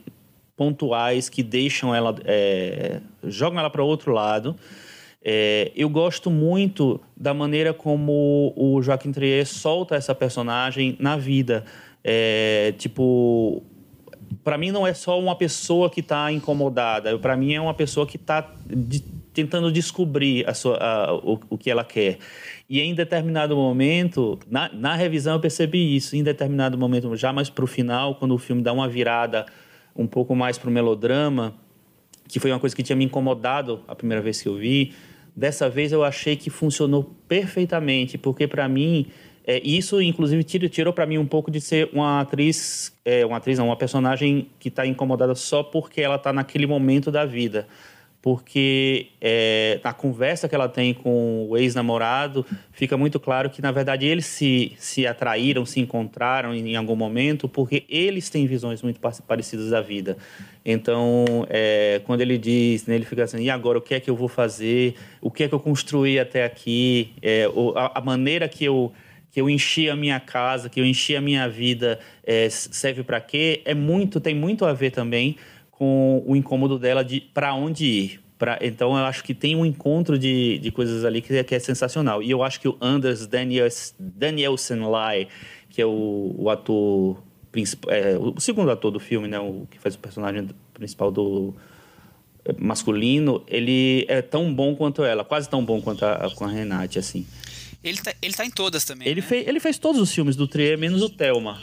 pontuais 0.56 1.30
que 1.30 1.42
deixam 1.42 1.96
ela. 1.96 2.16
É, 2.26 3.00
jogam 3.24 3.60
ela 3.60 3.70
para 3.70 3.84
outro 3.84 4.12
lado. 4.12 4.56
É, 5.22 5.72
eu 5.76 5.89
gosto 5.89 6.32
muito 6.32 6.99
da 7.15 7.34
maneira 7.34 7.74
como 7.74 8.53
o 8.55 8.82
Joaquim 8.82 9.11
Trier 9.11 9.45
solta 9.45 9.95
essa 9.95 10.15
personagem 10.15 10.95
na 10.99 11.17
vida. 11.17 11.65
É, 12.03 12.74
tipo, 12.78 13.61
para 14.43 14.57
mim 14.57 14.72
não 14.72 14.88
é 14.88 14.93
só 14.93 15.20
uma 15.20 15.36
pessoa 15.36 15.89
que 15.89 15.99
está 15.99 16.32
incomodada. 16.32 17.17
Para 17.20 17.36
mim 17.36 17.53
é 17.53 17.59
uma 17.59 17.74
pessoa 17.74 18.07
que 18.07 18.15
está 18.15 18.49
de, 18.65 19.01
tentando 19.34 19.72
descobrir 19.72 20.47
a 20.47 20.53
sua, 20.53 20.78
a, 20.78 21.13
o, 21.13 21.39
o 21.49 21.57
que 21.57 21.70
ela 21.70 21.84
quer. 21.84 22.17
E 22.70 22.80
em 22.80 22.93
determinado 22.93 23.55
momento, 23.55 24.39
na, 24.49 24.70
na 24.72 24.95
revisão 24.95 25.34
eu 25.34 25.39
percebi 25.39 25.95
isso. 25.95 26.15
Em 26.15 26.24
determinado 26.24 26.78
momento, 26.78 27.13
já 27.15 27.34
mais 27.34 27.49
para 27.49 27.63
o 27.63 27.67
final, 27.67 28.15
quando 28.15 28.34
o 28.34 28.38
filme 28.38 28.61
dá 28.61 28.72
uma 28.72 28.88
virada 28.88 29.45
um 29.95 30.07
pouco 30.07 30.34
mais 30.34 30.57
para 30.57 30.70
o 30.70 30.72
melodrama, 30.72 31.53
que 32.30 32.39
foi 32.39 32.51
uma 32.51 32.59
coisa 32.59 32.75
que 32.75 32.84
tinha 32.84 32.95
me 32.95 33.03
incomodado 33.03 33.82
a 33.88 33.95
primeira 33.95 34.21
vez 34.21 34.41
que 34.41 34.47
eu 34.47 34.55
vi. 34.55 34.93
Dessa 35.36 35.67
vez 35.67 35.91
eu 35.91 36.03
achei 36.03 36.36
que 36.36 36.49
funcionou 36.49 37.15
perfeitamente, 37.27 38.17
porque 38.17 38.47
para 38.47 38.69
mim 38.69 39.07
é, 39.45 39.59
isso 39.63 40.01
inclusive 40.01 40.43
tirou, 40.43 40.69
tirou 40.69 40.93
para 40.93 41.05
mim 41.05 41.17
um 41.17 41.25
pouco 41.25 41.49
de 41.49 41.59
ser 41.59 41.89
uma 41.91 42.21
atriz, 42.21 42.93
é, 43.03 43.25
uma 43.25 43.38
atriz 43.38 43.57
não, 43.57 43.65
uma 43.65 43.75
personagem 43.75 44.47
que 44.59 44.69
está 44.69 44.86
incomodada 44.86 45.34
só 45.34 45.63
porque 45.63 46.01
ela 46.01 46.15
está 46.15 46.32
naquele 46.32 46.67
momento 46.67 47.11
da 47.11 47.25
vida 47.25 47.67
porque 48.22 49.07
é, 49.22 49.80
na 49.82 49.93
conversa 49.93 50.49
que 50.49 50.53
ela 50.53 50.67
tem 50.67 50.93
com 50.93 51.47
o 51.49 51.57
ex-namorado 51.57 52.45
fica 52.72 52.97
muito 52.97 53.17
claro 53.20 53.49
que 53.49 53.61
na 53.61 53.72
verdade 53.72 54.05
eles 54.05 54.26
se, 54.26 54.74
se 54.78 55.07
atraíram, 55.07 55.65
se 55.65 55.80
encontraram 55.80 56.53
em, 56.53 56.72
em 56.72 56.76
algum 56.76 56.97
momento 56.97 57.47
porque 57.47 57.86
eles 57.88 58.30
têm 58.30 58.45
visões 58.45 58.82
muito 58.82 58.99
parecidas 59.26 59.70
da 59.70 59.80
vida. 59.80 60.17
Então, 60.65 61.47
é, 61.49 62.01
quando 62.03 62.20
ele 62.20 62.38
diz, 62.38 62.86
né, 62.86 62.95
ele 62.95 63.05
fica 63.05 63.24
assim, 63.24 63.41
e 63.41 63.49
agora 63.49 63.78
o 63.78 63.82
que 63.82 63.95
é 63.95 63.99
que 63.99 64.09
eu 64.09 64.15
vou 64.15 64.28
fazer? 64.28 64.95
O 65.22 65.32
que 65.32 65.43
é 65.43 65.47
que 65.47 65.55
eu 65.55 65.59
construí 65.59 66.20
até 66.20 66.43
aqui? 66.43 67.13
É, 67.22 67.49
a, 67.76 67.99
a, 67.99 68.01
maneira 68.01 68.47
que 68.49 68.65
eu 68.65 68.91
que 69.32 69.39
eu 69.39 69.47
enchi 69.47 69.88
a 69.88 69.95
minha 69.95 70.20
casa, 70.20 70.70
que 70.70 70.80
eu 70.80 70.86
enchi 70.86 71.15
a 71.15 71.22
minha 71.22 71.47
vida, 71.47 71.99
é, 72.24 72.49
serve 72.49 73.03
para 73.03 73.22
quê? 73.22 73.61
É 73.63 73.76
muito, 73.76 74.20
tem 74.20 74.34
muito 74.34 74.65
a 74.65 74.74
ver 74.74 74.89
também 74.89 75.38
com 75.80 76.21
o 76.27 76.36
incômodo 76.36 76.77
dela 76.77 77.03
de 77.03 77.21
para 77.21 77.55
onde 77.55 77.86
ir. 77.86 78.21
Pra, 78.38 78.59
então 78.61 78.97
eu 78.97 79.05
acho 79.05 79.23
que 79.23 79.34
tem 79.34 79.55
um 79.55 79.65
encontro 79.65 80.19
de, 80.19 80.59
de 80.59 80.71
coisas 80.71 81.05
ali 81.05 81.21
que 81.21 81.34
é, 81.34 81.43
que 81.43 81.55
é 81.55 81.59
sensacional. 81.59 82.21
E 82.21 82.30
eu 82.30 82.43
acho 82.43 82.59
que 82.59 82.67
o 82.67 82.77
Anders 82.82 83.25
Daniels, 83.25 83.95
Danielsen 83.97 84.82
Lai, 84.82 85.27
que 85.69 85.82
é 85.82 85.86
o, 85.86 86.36
o 86.38 86.49
ator 86.49 87.23
principal, 87.51 87.93
é, 87.93 88.17
o 88.17 88.39
segundo 88.39 88.69
ator 88.71 88.91
do 88.91 88.99
filme, 88.99 89.27
né, 89.27 89.39
o 89.39 89.65
que 89.71 89.80
faz 89.80 89.95
o 89.95 89.99
personagem 89.99 90.49
principal 90.73 91.11
do 91.11 91.53
é, 92.43 92.53
masculino, 92.57 93.43
ele 93.47 94.05
é 94.09 94.21
tão 94.21 94.53
bom 94.53 94.75
quanto 94.75 95.03
ela, 95.03 95.23
quase 95.23 95.49
tão 95.49 95.63
bom 95.63 95.82
quanto 95.82 96.03
a, 96.05 96.30
com 96.36 96.43
a 96.43 96.49
Renate, 96.49 96.99
assim. 96.99 97.25
Ele 97.82 97.97
tá, 97.97 98.13
ele 98.21 98.34
tá 98.34 98.45
em 98.45 98.51
todas 98.51 98.84
também. 98.84 99.07
Ele, 99.07 99.21
né? 99.21 99.27
fez, 99.27 99.47
ele 99.47 99.59
fez 99.61 99.77
todos 99.77 100.01
os 100.01 100.13
filmes 100.13 100.36
do 100.36 100.45
Trier, 100.45 100.77
menos 100.77 101.01
o 101.01 101.09
Thelma. 101.09 101.61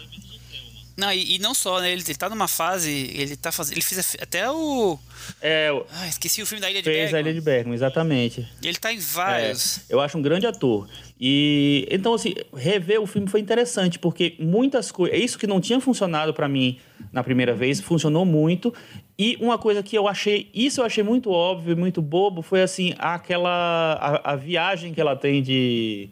Não, 0.97 1.12
e, 1.12 1.34
e, 1.34 1.38
não 1.38 1.53
só, 1.53 1.80
né? 1.80 1.92
Ele, 1.92 2.03
ele 2.07 2.14
tá 2.14 2.28
numa 2.30 2.49
fase. 2.49 2.90
Ele 2.90 3.36
tá 3.36 3.53
fazendo. 3.53 3.74
Ele 3.74 3.82
fez 3.82 4.16
até 4.20 4.51
o. 4.51 4.99
É. 5.42 5.68
Ah, 5.92 6.09
esqueci 6.09 6.40
o 6.40 6.47
filme 6.47 6.61
da 6.61 6.70
Ilha 6.70 6.80
de 6.80 6.88
fez 6.88 7.11
Bergman. 7.11 7.18
a 7.18 7.20
Ilha 7.20 7.34
de 7.34 7.40
Bergman, 7.40 7.74
exatamente. 7.74 8.49
Ele 8.62 8.78
tá 8.78 8.92
em 8.92 8.99
vários. 8.99 9.78
É, 9.78 9.82
eu 9.90 10.01
acho 10.01 10.16
um 10.16 10.22
grande 10.22 10.47
ator. 10.47 10.88
E 11.20 11.86
então 11.90 12.14
assim, 12.14 12.34
rever 12.55 13.01
o 13.01 13.07
filme 13.07 13.28
foi 13.28 13.40
interessante, 13.40 13.99
porque 13.99 14.36
muitas 14.38 14.90
coisas, 14.90 15.18
é 15.18 15.22
isso 15.22 15.38
que 15.38 15.47
não 15.47 15.61
tinha 15.61 15.80
funcionado 15.80 16.32
para 16.32 16.49
mim 16.49 16.78
na 17.12 17.22
primeira 17.22 17.55
vez, 17.55 17.80
funcionou 17.80 18.24
muito. 18.24 18.72
E 19.18 19.36
uma 19.40 19.59
coisa 19.59 19.82
que 19.82 19.97
eu 19.97 20.09
achei, 20.09 20.51
isso 20.55 20.80
eu 20.80 20.84
achei 20.84 21.03
muito 21.03 21.30
óbvio, 21.30 21.76
muito 21.76 22.01
bobo, 22.03 22.42
foi 22.42 22.62
assim, 22.62 22.94
aquela 22.99 23.94
a, 23.94 24.32
a 24.32 24.36
viagem 24.36 24.94
que 24.94 25.01
ela 25.01 25.16
tem 25.16 25.42
de 25.42 26.09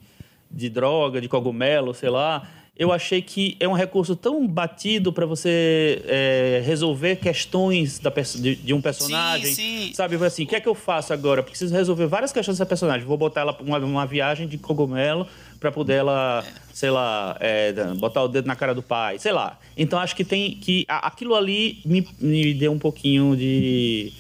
de 0.51 0.71
droga, 0.71 1.21
de 1.21 1.29
cogumelo, 1.29 1.93
sei 1.93 2.09
lá, 2.09 2.49
eu 2.77 2.91
achei 2.91 3.23
que 3.23 3.57
é 3.61 3.69
um 3.69 3.73
recurso 3.73 4.17
tão 4.17 4.47
batido 4.49 5.13
para 5.13 5.25
você 5.25 6.03
é, 6.07 6.63
resolver 6.65 7.17
questões 7.17 8.01
da, 8.01 8.11
de, 8.11 8.57
de 8.57 8.75
um 8.75 8.81
personagem. 8.81 9.47
Sim, 9.47 9.55
sim. 9.55 9.95
Sabe, 9.95 10.17
assim, 10.17 10.43
o 10.43 10.47
que 10.47 10.57
é 10.57 10.61
que 10.61 10.69
eu 10.69 10.75
faço 10.75 11.13
agora? 11.13 11.41
Preciso 11.41 11.73
resolver 11.73 12.07
várias 12.07 12.33
questões 12.33 12.59
dessa 12.59 12.67
personagem. 12.67 13.07
Vou 13.07 13.17
botar 13.17 13.43
ela 13.43 13.53
para 13.53 13.65
uma, 13.65 13.79
uma 13.79 14.07
viagem 14.07 14.49
de 14.49 14.59
cogumelo 14.59 15.27
para 15.61 15.71
poder 15.71 15.95
ela, 15.95 16.45
é. 16.45 16.53
sei 16.73 16.91
lá, 16.91 17.37
é, 17.39 17.73
botar 17.97 18.25
o 18.25 18.29
dedo 18.29 18.47
na 18.47 18.57
cara 18.57 18.75
do 18.75 18.83
pai, 18.83 19.21
sei 19.21 19.33
lá. 19.33 19.57
Então 19.77 19.99
acho 20.01 20.17
que 20.17 20.25
tem 20.25 20.57
que 20.57 20.85
aquilo 20.89 21.37
ali 21.37 21.81
me, 21.85 22.07
me 22.19 22.55
deu 22.55 22.73
um 22.73 22.79
pouquinho 22.79 23.37
de 23.37 24.13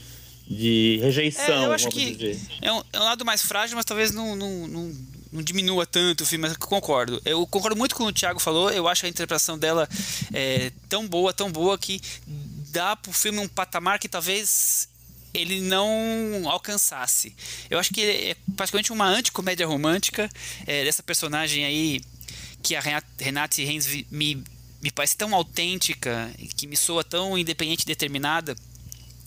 de 0.47 0.99
rejeição. 1.03 1.63
É, 1.63 1.67
eu 1.67 1.73
acho 1.73 1.89
que 1.89 2.39
é 2.61 2.71
um, 2.71 2.83
é 2.93 3.01
um, 3.01 3.05
lado 3.05 3.25
mais 3.25 3.43
frágil, 3.43 3.77
mas 3.77 3.85
talvez 3.85 4.13
não, 4.13 4.37
não, 4.37 4.69
não 4.69 4.93
não 5.35 5.43
diminua 5.43 5.85
tanto 5.85 6.23
o 6.23 6.27
filme, 6.27 6.47
mas 6.47 6.57
concordo. 6.57 7.21
Eu 7.25 7.45
concordo 7.49 7.77
muito 7.77 7.97
com 7.97 8.05
o 8.05 8.13
Thiago 8.13 8.39
falou, 8.39 8.71
eu 8.71 8.87
acho 8.87 9.05
a 9.05 9.09
interpretação 9.09 9.59
dela 9.59 9.89
é, 10.33 10.71
tão 10.89 11.09
boa, 11.09 11.33
tão 11.33 11.51
boa, 11.51 11.77
que 11.77 12.01
dá 12.71 12.95
pro 12.95 13.13
filme 13.13 13.41
um 13.41 13.49
patamar 13.49 13.99
que 13.99 14.09
talvez 14.09 14.89
ele 15.35 15.61
não 15.61 16.49
alcançasse. 16.49 17.35
Eu 17.69 17.81
acho 17.81 17.93
que 17.93 18.01
é 18.01 18.37
praticamente 18.55 18.93
uma 18.93 19.07
anticomédia 19.07 19.67
romântica 19.67 20.31
é, 20.65 20.85
dessa 20.85 21.03
personagem 21.03 21.65
aí 21.65 22.01
que 22.63 22.77
a 22.77 22.83
Renate 23.19 23.65
Reis 23.65 23.87
me, 24.11 24.45
me 24.81 24.91
parece 24.93 25.17
tão 25.17 25.35
autêntica, 25.35 26.33
que 26.57 26.69
me 26.69 26.77
soa 26.77 27.03
tão 27.03 27.37
independente 27.37 27.83
e 27.83 27.87
determinada 27.87 28.57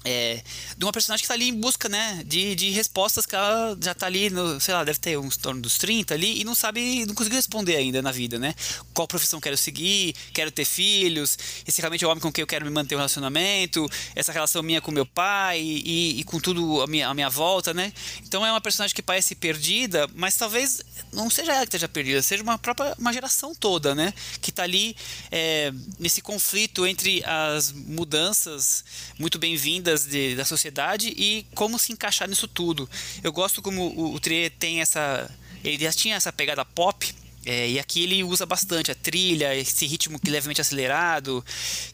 é, 0.03 0.41
de 0.77 0.85
uma 0.85 0.91
personagem 0.91 1.21
que 1.21 1.25
está 1.25 1.33
ali 1.33 1.49
em 1.49 1.53
busca, 1.53 1.89
né, 1.89 2.23
de, 2.25 2.55
de 2.55 2.69
respostas 2.69 3.25
que 3.25 3.35
ela 3.35 3.77
já 3.81 3.91
está 3.91 4.05
ali, 4.05 4.29
no, 4.29 4.59
sei 4.59 4.73
lá, 4.73 4.83
deve 4.83 4.99
ter 4.99 5.17
uns 5.17 5.37
torno 5.37 5.61
dos 5.61 5.77
30 5.77 6.13
ali 6.13 6.39
e 6.39 6.43
não 6.43 6.55
sabe, 6.55 7.05
não 7.05 7.15
conseguiu 7.15 7.37
responder 7.37 7.75
ainda 7.75 8.01
na 8.01 8.11
vida, 8.11 8.39
né? 8.39 8.53
Qual 8.93 9.07
profissão 9.07 9.39
quero 9.39 9.57
seguir, 9.57 10.15
quero 10.33 10.51
ter 10.51 10.65
filhos, 10.65 11.37
esse 11.67 11.81
realmente 11.81 12.03
é 12.03 12.07
o 12.07 12.11
homem 12.11 12.21
com 12.21 12.31
quem 12.31 12.41
eu 12.41 12.47
quero 12.47 12.65
me 12.65 12.71
manter 12.71 12.95
um 12.95 12.99
relacionamento, 12.99 13.89
essa 14.15 14.31
relação 14.31 14.61
minha 14.63 14.81
com 14.81 14.91
meu 14.91 15.05
pai 15.05 15.61
e, 15.61 16.19
e 16.19 16.23
com 16.23 16.39
tudo 16.39 16.81
a 16.81 16.87
minha, 16.87 17.07
a 17.07 17.13
minha 17.13 17.29
volta, 17.29 17.73
né? 17.73 17.91
Então 18.25 18.45
é 18.45 18.51
uma 18.51 18.61
personagem 18.61 18.95
que 18.95 19.01
parece 19.01 19.35
perdida, 19.35 20.07
mas 20.15 20.35
talvez 20.35 20.81
não 21.11 21.29
seja 21.29 21.51
ela 21.51 21.61
que 21.61 21.67
esteja 21.67 21.87
perdida, 21.87 22.21
seja 22.21 22.43
uma 22.43 22.57
própria 22.57 22.95
uma 22.97 23.11
geração 23.11 23.53
toda, 23.53 23.93
né? 23.93 24.13
Que 24.41 24.51
está 24.51 24.63
ali 24.63 24.95
é, 25.31 25.71
nesse 25.99 26.21
conflito 26.21 26.85
entre 26.85 27.23
as 27.25 27.71
mudanças 27.71 28.85
muito 29.19 29.37
bem-vindas 29.37 29.86
de, 29.95 30.35
da 30.35 30.45
sociedade 30.45 31.09
e 31.09 31.45
como 31.55 31.79
se 31.79 31.91
encaixar 31.91 32.27
nisso 32.27 32.47
tudo. 32.47 32.89
Eu 33.23 33.31
gosto 33.31 33.61
como 33.61 33.88
o, 33.88 34.13
o 34.13 34.19
Trier 34.19 34.51
tem 34.51 34.81
essa. 34.81 35.29
Ele 35.63 35.83
já 35.83 35.91
tinha 35.91 36.15
essa 36.15 36.31
pegada 36.31 36.63
pop 36.63 37.13
é, 37.47 37.69
e 37.69 37.79
aqui 37.79 38.03
ele 38.03 38.25
usa 38.25 38.45
bastante 38.45 38.91
a 38.91 38.95
trilha, 38.95 39.55
esse 39.55 39.85
ritmo 39.85 40.19
que 40.19 40.29
levemente 40.29 40.59
acelerado, 40.59 41.43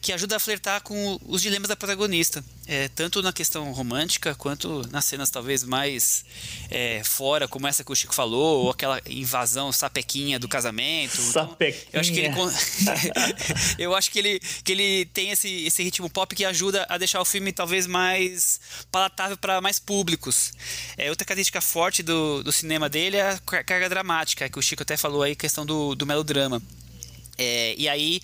que 0.00 0.12
ajuda 0.12 0.34
a 0.34 0.40
flertar 0.40 0.82
com 0.82 1.16
os 1.24 1.40
dilemas 1.40 1.68
da 1.68 1.76
protagonista, 1.76 2.44
é, 2.66 2.88
tanto 2.88 3.22
na 3.22 3.32
questão 3.32 3.70
romântica 3.70 4.34
quanto 4.34 4.82
nas 4.90 5.04
cenas 5.04 5.30
talvez 5.30 5.62
mais 5.62 6.24
é, 6.68 7.04
fora, 7.04 7.46
como 7.46 7.68
essa 7.68 7.84
que 7.84 7.92
o 7.92 7.94
Chico 7.94 8.12
falou, 8.12 8.64
ou 8.64 8.70
aquela 8.70 9.00
invasão 9.08 9.70
sapequinha 9.70 10.40
do 10.40 10.48
casamento. 10.48 11.22
Sapequinha. 11.22 11.84
Então, 11.88 11.92
eu 11.92 12.00
acho 12.00 12.12
que 12.12 12.18
ele, 12.18 12.34
eu 13.78 13.94
acho 13.94 14.10
que 14.10 14.18
ele, 14.18 14.40
que 14.64 14.72
ele 14.72 15.04
tem 15.14 15.30
esse, 15.30 15.66
esse 15.66 15.84
ritmo 15.84 16.10
pop 16.10 16.34
que 16.34 16.44
ajuda 16.44 16.84
a 16.88 16.98
deixar 16.98 17.20
o 17.20 17.24
filme 17.24 17.52
talvez 17.52 17.86
mais 17.86 18.60
palatável 18.90 19.36
para 19.36 19.60
mais 19.60 19.78
públicos. 19.78 20.52
É, 20.96 21.10
outra 21.10 21.24
característica 21.24 21.60
forte 21.60 22.02
do, 22.02 22.42
do 22.42 22.50
cinema 22.50 22.88
dele 22.88 23.18
é 23.18 23.30
a 23.30 23.38
carga 23.38 23.88
dramática, 23.88 24.48
que 24.48 24.58
o 24.58 24.62
Chico 24.62 24.82
até 24.82 24.96
falou 24.96 25.22
aí 25.22 25.36
questão 25.44 25.66
do, 25.66 25.94
do 25.94 26.06
melodrama. 26.06 26.62
É, 27.36 27.74
e 27.76 27.86
aí, 27.86 28.18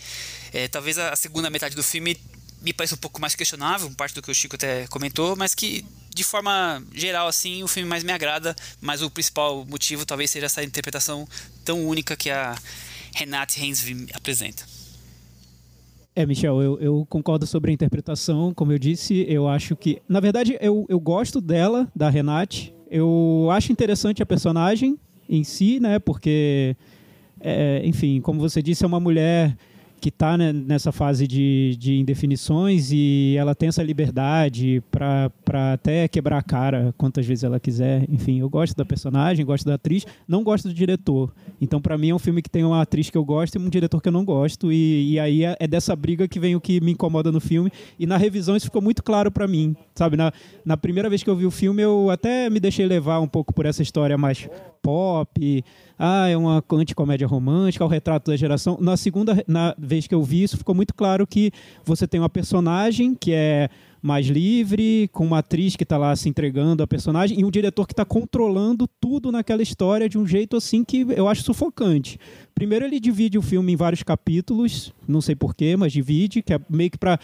é, 0.55 0.69
talvez 0.69 0.97
a 0.97 1.15
segunda 1.15 1.51
metade 1.51 1.77
do 1.77 1.83
filme 1.83 2.17
me 2.63 2.73
pareça 2.73 2.95
um 2.95 2.99
pouco 2.99 3.21
mais 3.21 3.35
questionável, 3.35 3.91
parte 3.91 4.15
do 4.15 4.23
que 4.23 4.31
o 4.31 4.35
Chico 4.35 4.57
até 4.57 4.87
comentou, 4.87 5.37
mas 5.37 5.55
que 5.55 5.85
de 6.15 6.25
forma 6.25 6.83
geral 6.95 7.29
assim 7.29 7.63
o 7.63 7.69
filme 7.69 7.89
mais 7.89 8.03
me 8.03 8.13
agrada, 8.13 8.57
mas 8.81 9.03
o 9.03 9.11
principal 9.11 9.67
motivo 9.67 10.07
talvez 10.07 10.31
seja 10.31 10.47
essa 10.47 10.65
interpretação 10.65 11.29
tão 11.63 11.87
única 11.87 12.17
que 12.17 12.31
a 12.31 12.57
Renate 13.15 13.63
Hensvim 13.63 14.07
apresenta. 14.15 14.65
É, 16.17 16.25
Michel, 16.25 16.63
eu, 16.63 16.81
eu, 16.81 17.07
concordo 17.09 17.47
sobre 17.47 17.71
a 17.71 17.75
interpretação. 17.75 18.53
Como 18.55 18.73
eu 18.73 18.79
disse, 18.79 19.25
eu 19.29 19.47
acho 19.47 19.77
que. 19.77 20.03
Na 20.09 20.21
verdade, 20.21 20.59
eu, 20.61 20.85
eu 20.89 20.99
gosto 20.99 21.41
dela, 21.41 21.91
da 21.95 22.11
Renate. 22.11 22.75
Eu 22.91 23.49
acho 23.53 23.71
interessante 23.71 24.23
a 24.23 24.27
personagem 24.27 24.99
em 25.29 25.45
si, 25.45 25.79
né? 25.79 25.99
Porque 26.01 26.77
é, 27.41 27.83
enfim, 27.85 28.21
como 28.21 28.41
você 28.41 28.63
disse, 28.63 28.85
é 28.85 28.87
uma 28.87 29.01
mulher 29.01 29.57
que 30.01 30.09
está 30.09 30.37
né, 30.37 30.53
nessa 30.53 30.91
fase 30.91 31.27
de, 31.27 31.77
de 31.79 31.99
indefinições 31.99 32.91
e 32.91 33.37
ela 33.39 33.55
tem 33.55 33.69
essa 33.69 33.83
liberdade 33.83 34.83
para 34.91 35.31
até 35.75 36.09
quebrar 36.09 36.39
a 36.39 36.43
cara 36.43 36.95
quantas 36.97 37.27
vezes 37.27 37.45
ela 37.45 37.61
quiser. 37.61 38.07
Enfim, 38.09 38.41
eu 38.41 38.49
gosto 38.49 38.75
da 38.75 38.85
personagem, 38.85 39.45
gosto 39.45 39.67
da 39.67 39.75
atriz, 39.75 40.07
não 40.27 40.43
gosto 40.43 40.69
do 40.69 40.75
diretor. 40.75 41.33
Então, 41.61 41.81
para 41.81 41.99
mim, 41.99 42.09
é 42.09 42.15
um 42.15 42.19
filme 42.19 42.41
que 42.41 42.49
tem 42.49 42.65
uma 42.65 42.81
atriz 42.81 43.11
que 43.11 43.19
eu 43.19 43.25
gosto 43.25 43.57
e 43.57 43.59
um 43.59 43.69
diretor 43.69 44.01
que 44.01 44.09
eu 44.09 44.13
não 44.13 44.25
gosto. 44.25 44.73
E, 44.73 45.13
e 45.13 45.21
aí 45.21 45.45
é, 45.45 45.57
é 45.61 45.69
dessa 45.69 45.95
briga 45.95 46.27
que 46.27 46.41
vem 46.41 46.57
o 46.57 46.61
que 46.61 46.81
me 46.81 46.93
incomoda 46.93 47.31
no 47.31 47.41
filme. 47.41 47.71
E 47.99 48.07
na 48.07 48.17
revisão 48.17 48.57
isso 48.57 48.67
ficou 48.67 48.81
muito 48.81 49.03
claro 49.03 49.31
para 49.31 49.47
mim. 49.47 49.77
Sabe, 49.95 50.17
na, 50.17 50.33
na 50.65 50.79
primeira 50.79 51.11
vez 51.11 51.23
que 51.23 51.29
eu 51.29 51.37
vi 51.37 51.45
o 51.45 51.51
filme, 51.51 51.83
eu 51.83 52.09
até 52.09 52.49
me 52.49 52.59
deixei 52.59 52.87
levar 52.87 53.21
um 53.21 53.29
pouco 53.29 53.53
por 53.53 53.67
essa 53.67 53.83
história 53.83 54.17
mais 54.17 54.49
pop 54.83 55.65
ah, 56.03 56.29
é 56.29 56.35
uma 56.35 56.65
anticomédia 56.73 57.27
romântica, 57.27 57.85
é 57.85 57.87
o 57.87 57.91
retrato 57.91 58.31
da 58.31 58.37
geração. 58.37 58.79
Na 58.81 58.97
segunda 58.97 59.45
na 59.47 59.75
vez 59.79 60.07
que 60.07 60.15
eu 60.15 60.23
vi 60.23 60.43
isso, 60.43 60.57
ficou 60.57 60.75
muito 60.75 60.95
claro 60.95 61.27
que 61.27 61.53
você 61.85 62.07
tem 62.07 62.19
uma 62.19 62.31
personagem 62.31 63.15
que 63.15 63.35
é 63.35 63.69
mais 64.01 64.27
livre, 64.27 65.11
com 65.13 65.27
uma 65.27 65.41
atriz 65.41 65.77
que 65.77 65.83
está 65.83 65.99
lá 65.99 66.17
se 66.17 66.27
entregando 66.27 66.83
a 66.83 66.87
personagem 66.87 67.39
e 67.39 67.45
um 67.45 67.51
diretor 67.51 67.87
que 67.87 67.93
está 67.93 68.03
controlando 68.03 68.89
tudo 68.99 69.31
naquela 69.31 69.61
história 69.61 70.09
de 70.09 70.17
um 70.17 70.27
jeito 70.27 70.57
assim 70.57 70.83
que 70.83 71.07
eu 71.15 71.29
acho 71.29 71.43
sufocante. 71.43 72.19
Primeiro 72.55 72.87
ele 72.87 72.99
divide 72.99 73.37
o 73.37 73.43
filme 73.43 73.75
em 73.75 73.77
vários 73.77 74.03
capítulos, 74.03 74.95
não 75.07 75.21
sei 75.21 75.35
porquê, 75.35 75.77
mas 75.77 75.93
divide, 75.93 76.41
que 76.41 76.55
é 76.55 76.61
meio 76.71 76.91
que 76.91 76.99
para 76.99 77.19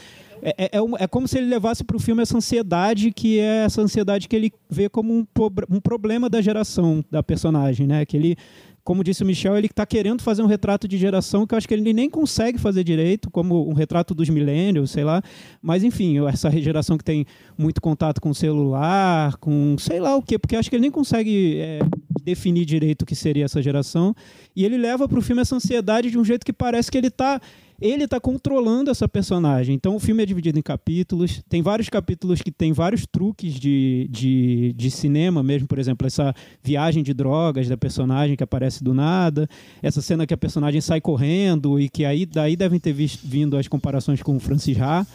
é, 0.46 0.54
é, 0.56 0.64
é, 0.78 0.80
é, 1.00 1.06
como 1.08 1.26
se 1.26 1.38
ele 1.38 1.48
levasse 1.48 1.82
para 1.82 1.96
o 1.96 2.00
filme 2.00 2.22
essa 2.22 2.36
ansiedade, 2.36 3.10
que 3.10 3.40
é 3.40 3.64
essa 3.64 3.82
ansiedade 3.82 4.28
que 4.28 4.36
ele 4.36 4.52
vê 4.70 4.88
como 4.88 5.12
um, 5.12 5.26
um 5.68 5.80
problema 5.80 6.30
da 6.30 6.40
geração 6.40 7.04
da 7.10 7.20
personagem, 7.20 7.84
né? 7.84 8.06
Que 8.06 8.16
ele 8.16 8.36
como 8.84 9.02
disse 9.02 9.24
o 9.24 9.26
Michel, 9.26 9.56
ele 9.58 9.66
está 9.66 9.84
querendo 9.84 10.22
fazer 10.22 10.42
um 10.42 10.46
retrato 10.46 10.86
de 10.86 10.96
geração 10.96 11.44
que 11.44 11.52
eu 11.52 11.58
acho 11.58 11.66
que 11.66 11.74
ele 11.74 11.92
nem 11.92 12.08
consegue 12.08 12.56
fazer 12.56 12.84
direito, 12.84 13.28
como 13.28 13.68
um 13.68 13.72
retrato 13.72 14.14
dos 14.14 14.28
milênios, 14.28 14.92
sei 14.92 15.02
lá. 15.02 15.20
Mas, 15.60 15.82
enfim, 15.82 16.24
essa 16.28 16.48
geração 16.52 16.96
que 16.96 17.02
tem 17.02 17.26
muito 17.58 17.80
contato 17.80 18.20
com 18.20 18.32
celular, 18.32 19.36
com 19.38 19.74
sei 19.76 19.98
lá 19.98 20.14
o 20.14 20.22
quê, 20.22 20.38
porque 20.38 20.54
acho 20.54 20.70
que 20.70 20.76
ele 20.76 20.82
nem 20.82 20.90
consegue 20.92 21.58
é, 21.58 21.80
definir 22.22 22.64
direito 22.64 23.02
o 23.02 23.06
que 23.06 23.16
seria 23.16 23.46
essa 23.46 23.60
geração. 23.60 24.14
E 24.54 24.64
ele 24.64 24.78
leva 24.78 25.08
para 25.08 25.18
o 25.18 25.22
filme 25.22 25.42
essa 25.42 25.56
ansiedade 25.56 26.08
de 26.08 26.16
um 26.16 26.24
jeito 26.24 26.46
que 26.46 26.52
parece 26.52 26.88
que 26.88 26.96
ele 26.96 27.08
está 27.08 27.40
ele 27.80 28.04
está 28.04 28.18
controlando 28.18 28.90
essa 28.90 29.08
personagem. 29.08 29.74
Então 29.74 29.96
o 29.96 30.00
filme 30.00 30.22
é 30.22 30.26
dividido 30.26 30.58
em 30.58 30.62
capítulos. 30.62 31.42
Tem 31.48 31.62
vários 31.62 31.88
capítulos 31.88 32.40
que 32.40 32.50
tem 32.50 32.72
vários 32.72 33.06
truques 33.06 33.54
de, 33.54 34.08
de, 34.10 34.72
de, 34.74 34.90
cinema 34.90 35.42
mesmo. 35.42 35.68
Por 35.68 35.78
exemplo, 35.78 36.06
essa 36.06 36.34
viagem 36.62 37.02
de 37.02 37.12
drogas 37.12 37.68
da 37.68 37.76
personagem 37.76 38.36
que 38.36 38.44
aparece 38.44 38.82
do 38.82 38.94
nada. 38.94 39.48
Essa 39.82 40.00
cena 40.00 40.26
que 40.26 40.34
a 40.34 40.38
personagem 40.38 40.80
sai 40.80 41.00
correndo 41.00 41.78
e 41.78 41.88
que 41.88 42.04
aí 42.04 42.24
daí 42.24 42.56
devem 42.56 42.80
ter 42.80 42.92
visto, 42.92 43.26
vindo 43.26 43.56
as 43.56 43.68
comparações 43.68 44.22
com 44.22 44.36
o 44.36 44.40
Francis 44.40 44.80
Ha 44.80 45.06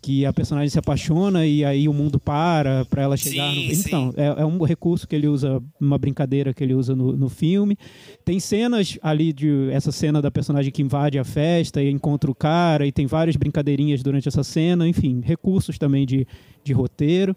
que 0.00 0.24
a 0.24 0.32
personagem 0.32 0.68
se 0.68 0.78
apaixona 0.78 1.46
e 1.46 1.64
aí 1.64 1.88
o 1.88 1.92
mundo 1.92 2.18
para 2.18 2.84
para 2.86 3.02
ela 3.02 3.16
chegar 3.16 3.52
sim, 3.52 3.66
no... 3.66 3.72
então 3.72 4.14
é, 4.16 4.42
é, 4.42 4.44
um 4.44 4.62
recurso 4.62 5.06
que 5.06 5.14
ele 5.14 5.28
usa 5.28 5.62
uma 5.80 5.98
brincadeira 5.98 6.54
que 6.54 6.64
ele 6.64 6.74
usa 6.74 6.94
no, 6.94 7.16
no 7.16 7.28
filme. 7.28 7.76
Tem 8.24 8.40
cenas 8.40 8.98
ali 9.02 9.32
de 9.32 9.70
essa 9.70 9.92
cena 9.92 10.22
da 10.22 10.30
personagem 10.30 10.72
que 10.72 10.82
invade 10.82 11.18
a 11.18 11.24
festa 11.24 11.82
e 11.82 11.90
encontra 11.90 12.30
o 12.30 12.34
cara 12.34 12.86
e 12.86 12.92
tem 12.92 13.06
várias 13.06 13.36
brincadeirinhas 13.36 14.02
durante 14.02 14.28
essa 14.28 14.42
cena. 14.42 14.88
Enfim 14.88 15.20
recursos 15.22 15.78
também 15.78 16.06
de, 16.06 16.26
de 16.64 16.72
roteiro 16.72 17.36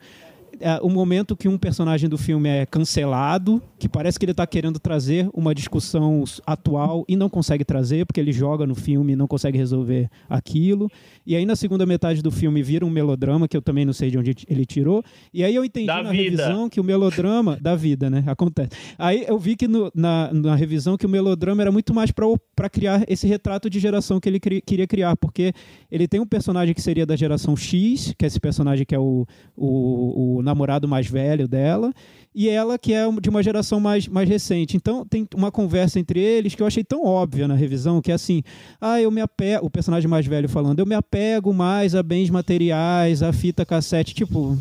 é, 0.60 0.80
o 0.82 0.90
momento 0.90 1.36
que 1.36 1.48
um 1.48 1.58
personagem 1.58 2.10
do 2.10 2.18
filme 2.18 2.48
é 2.50 2.66
cancelado, 2.66 3.62
que 3.80 3.90
parece 3.90 4.18
que 4.20 4.26
ele 4.26 4.32
está 4.32 4.46
querendo 4.48 4.80
trazer 4.80 5.30
uma 5.34 5.54
discussão 5.54 6.24
atual 6.46 7.04
e 7.08 7.16
não 7.16 7.30
consegue 7.30 7.66
trazer, 7.66 8.06
porque 8.06 8.20
ele 8.20 8.32
joga 8.32 8.66
no 8.66 8.76
filme 8.76 9.14
e 9.14 9.16
não 9.16 9.28
consegue 9.28 9.58
resolver 9.58 10.10
aquilo. 10.30 10.90
E 11.26 11.36
aí 11.36 11.46
na 11.46 11.56
segunda 11.56 11.86
metade 11.86 12.22
do 12.22 12.32
filme 12.32 12.62
vira 12.62 12.86
um 12.86 12.90
melodrama, 12.90 13.48
que 13.48 13.58
eu 13.58 13.62
também 13.62 13.86
não 13.86 13.94
sei 13.94 14.12
de 14.12 14.18
onde 14.18 14.36
ele 14.48 14.66
tirou. 14.66 15.04
E 15.34 15.44
aí 15.44 15.54
eu 15.56 15.66
entendi 15.66 15.88
Da 15.88 16.04
na 16.04 16.12
vida. 16.12 16.44
revisão 16.46 16.70
que 16.70 16.80
o 16.80 16.84
melodrama 16.84 17.58
da 17.62 17.76
vida, 17.76 18.10
né? 18.10 18.24
Acontece. 18.28 18.70
Aí 18.98 19.26
eu 19.28 19.38
vi 19.40 19.56
que 19.56 19.68
no- 19.68 19.92
na, 19.96 20.32
na 20.34 20.56
revisão 20.56 20.98
que 20.98 21.06
o 21.06 21.10
melodrama 21.10 21.62
era 21.62 21.72
muito 21.72 21.94
mais 21.94 22.12
para 22.12 22.70
criar 22.70 23.04
esse 23.08 23.28
retrato 23.28 23.70
de 23.70 23.80
geração 23.80 24.20
que 24.20 24.30
ele 24.30 24.40
cri- 24.40 24.62
queria 24.62 24.88
criar, 24.88 25.16
porque 25.18 25.54
ele 25.92 26.08
tem 26.08 26.20
um 26.20 26.26
personagem 26.26 26.74
que 26.74 26.82
seria 26.82 27.06
da 27.06 27.16
geração 27.16 27.56
X, 27.56 28.14
que 28.18 28.26
é 28.26 28.28
esse 28.28 28.40
personagem 28.40 28.86
que 28.86 28.94
é 28.96 29.00
o, 29.00 29.26
o, 29.58 30.38
o 30.38 30.43
namorado 30.44 30.88
mais 30.88 31.08
velho 31.08 31.48
dela, 31.48 31.94
e 32.36 32.50
ela 32.50 32.80
que 32.80 32.94
é 32.94 33.04
de 33.22 33.30
uma 33.30 33.44
geração 33.44 33.80
mais, 33.80 34.08
mais 34.08 34.28
recente. 34.28 34.76
Então 34.76 35.06
tem 35.06 35.28
uma 35.36 35.52
conversa 35.52 36.00
entre 36.00 36.20
eles 36.20 36.56
que 36.56 36.64
eu 36.64 36.68
achei 36.68 36.84
tão 36.84 37.06
óbvia 37.06 37.48
na 37.48 37.54
revisão, 37.54 38.02
que 38.02 38.12
é 38.12 38.16
assim, 38.16 38.42
ah, 38.82 39.00
eu 39.00 39.12
me 39.12 39.22
apego, 39.22 39.66
o 39.66 39.70
personagem 39.70 40.10
mais 40.10 40.26
velho 40.26 40.50
falando, 40.50 40.80
eu 40.80 40.86
me 40.86 40.96
apego 40.96 41.54
mais 41.54 41.94
a 41.94 42.02
bens 42.02 42.30
materiais, 42.32 43.22
a 43.22 43.32
fita 43.32 43.64
cassete, 43.66 44.16
tipo, 44.16 44.58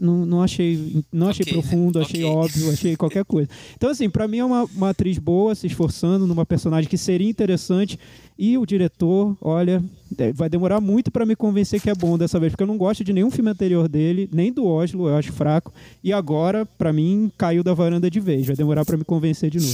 não, 0.00 0.26
não 0.26 0.42
achei, 0.42 1.04
não 1.12 1.28
achei 1.28 1.44
Ok, 1.44 1.54
né? 1.56 1.60
profundo, 1.62 2.00
achei 2.00 2.24
Ok. 2.24 2.36
óbvio, 2.36 2.70
achei 2.72 2.96
qualquer 2.96 3.24
coisa. 3.24 3.48
Então 3.76 3.88
assim, 3.88 4.10
pra 4.10 4.26
mim 4.26 4.38
é 4.38 4.44
uma, 4.44 4.64
uma 4.64 4.90
atriz 4.90 5.16
boa, 5.18 5.54
se 5.54 5.66
esforçando 5.68 6.26
numa 6.26 6.44
personagem 6.44 6.90
que 6.90 6.98
seria 6.98 7.28
interessante 7.30 7.98
e 8.44 8.58
o 8.58 8.66
diretor, 8.66 9.36
olha, 9.40 9.80
é, 10.18 10.32
vai 10.32 10.48
demorar 10.48 10.80
muito 10.80 11.12
pra 11.12 11.24
me 11.24 11.36
convencer 11.36 11.80
que 11.80 11.88
é 11.88 11.94
bom 11.94 12.18
dessa 12.18 12.40
vez, 12.40 12.50
porque 12.50 12.64
eu 12.64 12.66
não 12.66 12.76
gosto 12.76 13.04
de 13.04 13.12
nenhum 13.12 13.30
filme 13.30 13.48
anterior 13.50 13.88
dele, 13.88 14.28
nem 14.32 14.52
do 14.52 14.66
Oslo, 14.66 15.08
eu 15.08 15.16
acho 15.16 15.32
fraco. 15.32 15.72
E 16.02 16.12
agora, 16.12 16.66
pra 16.66 16.92
mim, 16.92 17.30
caiu 17.38 17.62
da 17.62 17.72
varanda 17.72 18.10
de 18.10 18.18
vez. 18.18 18.44
Vai 18.44 18.56
demorar 18.56 18.84
pra 18.84 18.96
me 18.96 19.04
convencer 19.04 19.48
de 19.48 19.58
novo. 19.60 19.72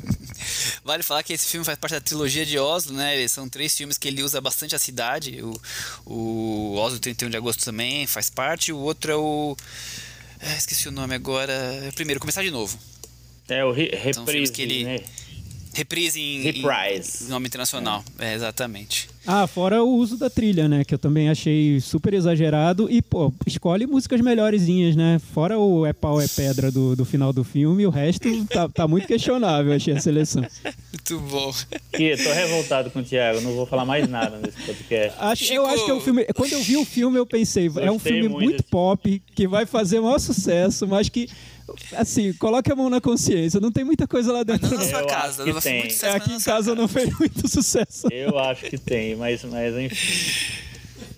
Vale 0.82 1.02
falar 1.02 1.22
que 1.22 1.34
esse 1.34 1.46
filme 1.48 1.66
faz 1.66 1.76
parte 1.78 1.92
da 1.92 2.00
trilogia 2.00 2.46
de 2.46 2.58
Oslo, 2.58 2.94
né? 2.96 3.28
São 3.28 3.46
três 3.46 3.76
filmes 3.76 3.98
que 3.98 4.08
ele 4.08 4.22
usa 4.22 4.40
bastante 4.40 4.74
a 4.74 4.78
cidade. 4.78 5.42
O, 5.42 5.60
o 6.06 6.76
Oslo 6.76 6.98
31 6.98 7.28
de 7.28 7.36
agosto 7.36 7.62
também 7.62 8.06
faz 8.06 8.30
parte. 8.30 8.72
O 8.72 8.78
outro 8.78 9.12
é 9.12 9.16
o. 9.16 9.54
ah, 10.40 10.56
esqueci 10.56 10.88
o 10.88 10.92
nome 10.92 11.14
agora. 11.14 11.52
É 11.52 11.90
primeiro, 11.92 12.18
começar 12.20 12.42
de 12.42 12.50
novo. 12.50 12.78
É 13.48 13.62
o 13.64 13.70
re 13.72 13.90
filmes 13.90 14.16
reprise, 14.18 14.52
que 14.52 14.62
ele- 14.62 14.84
né? 14.84 15.00
Reprise 15.78 16.20
em, 16.20 16.42
Reprise. 16.42 17.24
em 17.24 17.28
nome 17.28 17.46
internacional. 17.46 18.04
É, 18.18 18.34
exatamente. 18.34 19.08
Ah, 19.24 19.46
fora 19.46 19.82
o 19.82 19.94
uso 19.94 20.16
da 20.16 20.28
trilha, 20.28 20.66
né? 20.68 20.84
Que 20.84 20.94
eu 20.94 20.98
também 20.98 21.28
achei 21.28 21.78
super 21.80 22.14
exagerado. 22.14 22.90
E, 22.90 23.00
pô, 23.00 23.32
escolhe 23.46 23.86
músicas 23.86 24.20
melhorezinhas, 24.20 24.96
né? 24.96 25.20
Fora 25.32 25.56
o 25.58 25.86
É 25.86 25.92
Pau, 25.92 26.20
É 26.20 26.26
Pedra 26.26 26.72
do, 26.72 26.96
do 26.96 27.04
final 27.04 27.32
do 27.32 27.44
filme, 27.44 27.86
o 27.86 27.90
resto 27.90 28.28
tá, 28.46 28.68
tá 28.68 28.88
muito 28.88 29.06
questionável, 29.06 29.72
achei 29.72 29.94
a 29.94 30.00
seleção. 30.00 30.42
Muito 30.92 31.20
bom. 31.30 31.52
Que 31.92 32.16
tô 32.16 32.32
revoltado 32.32 32.90
com 32.90 32.98
o 33.00 33.04
Thiago, 33.04 33.40
não 33.40 33.54
vou 33.54 33.66
falar 33.66 33.84
mais 33.84 34.08
nada 34.08 34.38
nesse 34.38 34.60
podcast. 34.62 35.16
Acho, 35.20 35.44
Chico- 35.44 35.54
eu 35.54 35.66
acho 35.66 35.84
que 35.84 35.90
é 35.90 35.94
um 35.94 36.00
filme. 36.00 36.24
Quando 36.34 36.52
eu 36.54 36.60
vi 36.62 36.76
o 36.76 36.84
filme, 36.84 37.18
eu 37.18 37.26
pensei, 37.26 37.66
é 37.76 37.90
um 37.90 37.94
Gostei 37.94 38.12
filme 38.14 38.28
muito 38.28 38.44
muito 38.48 38.64
pop, 38.64 39.22
que 39.34 39.46
vai 39.46 39.64
fazer 39.66 40.00
o 40.00 40.04
maior 40.04 40.18
sucesso, 40.18 40.86
mas 40.88 41.08
que, 41.08 41.28
assim, 41.96 42.32
coloque 42.34 42.70
a 42.72 42.76
mão 42.76 42.88
na 42.90 43.00
consciência. 43.00 43.60
Não 43.60 43.70
tem 43.72 43.84
muita 43.84 44.06
coisa 44.06 44.32
lá 44.32 44.42
dentro. 44.42 44.68
Não 44.70 44.78
na 44.78 44.84
sua 44.84 45.00
Eu 45.00 45.06
casa. 45.06 45.44
Não 45.44 45.60
tem. 45.60 45.78
muito 45.80 45.86
É, 45.88 45.94
sucesso, 45.94 46.16
aqui 46.16 46.30
mas 46.30 46.42
em 46.42 46.44
casa 46.44 46.74
não 46.74 46.88
fez 46.88 47.18
muito 47.18 47.48
sucesso. 47.48 48.08
Eu 48.12 48.38
acho 48.38 48.64
que 48.66 48.78
tem, 48.78 49.14
mas, 49.16 49.42
mas 49.44 49.74
enfim. 49.76 50.66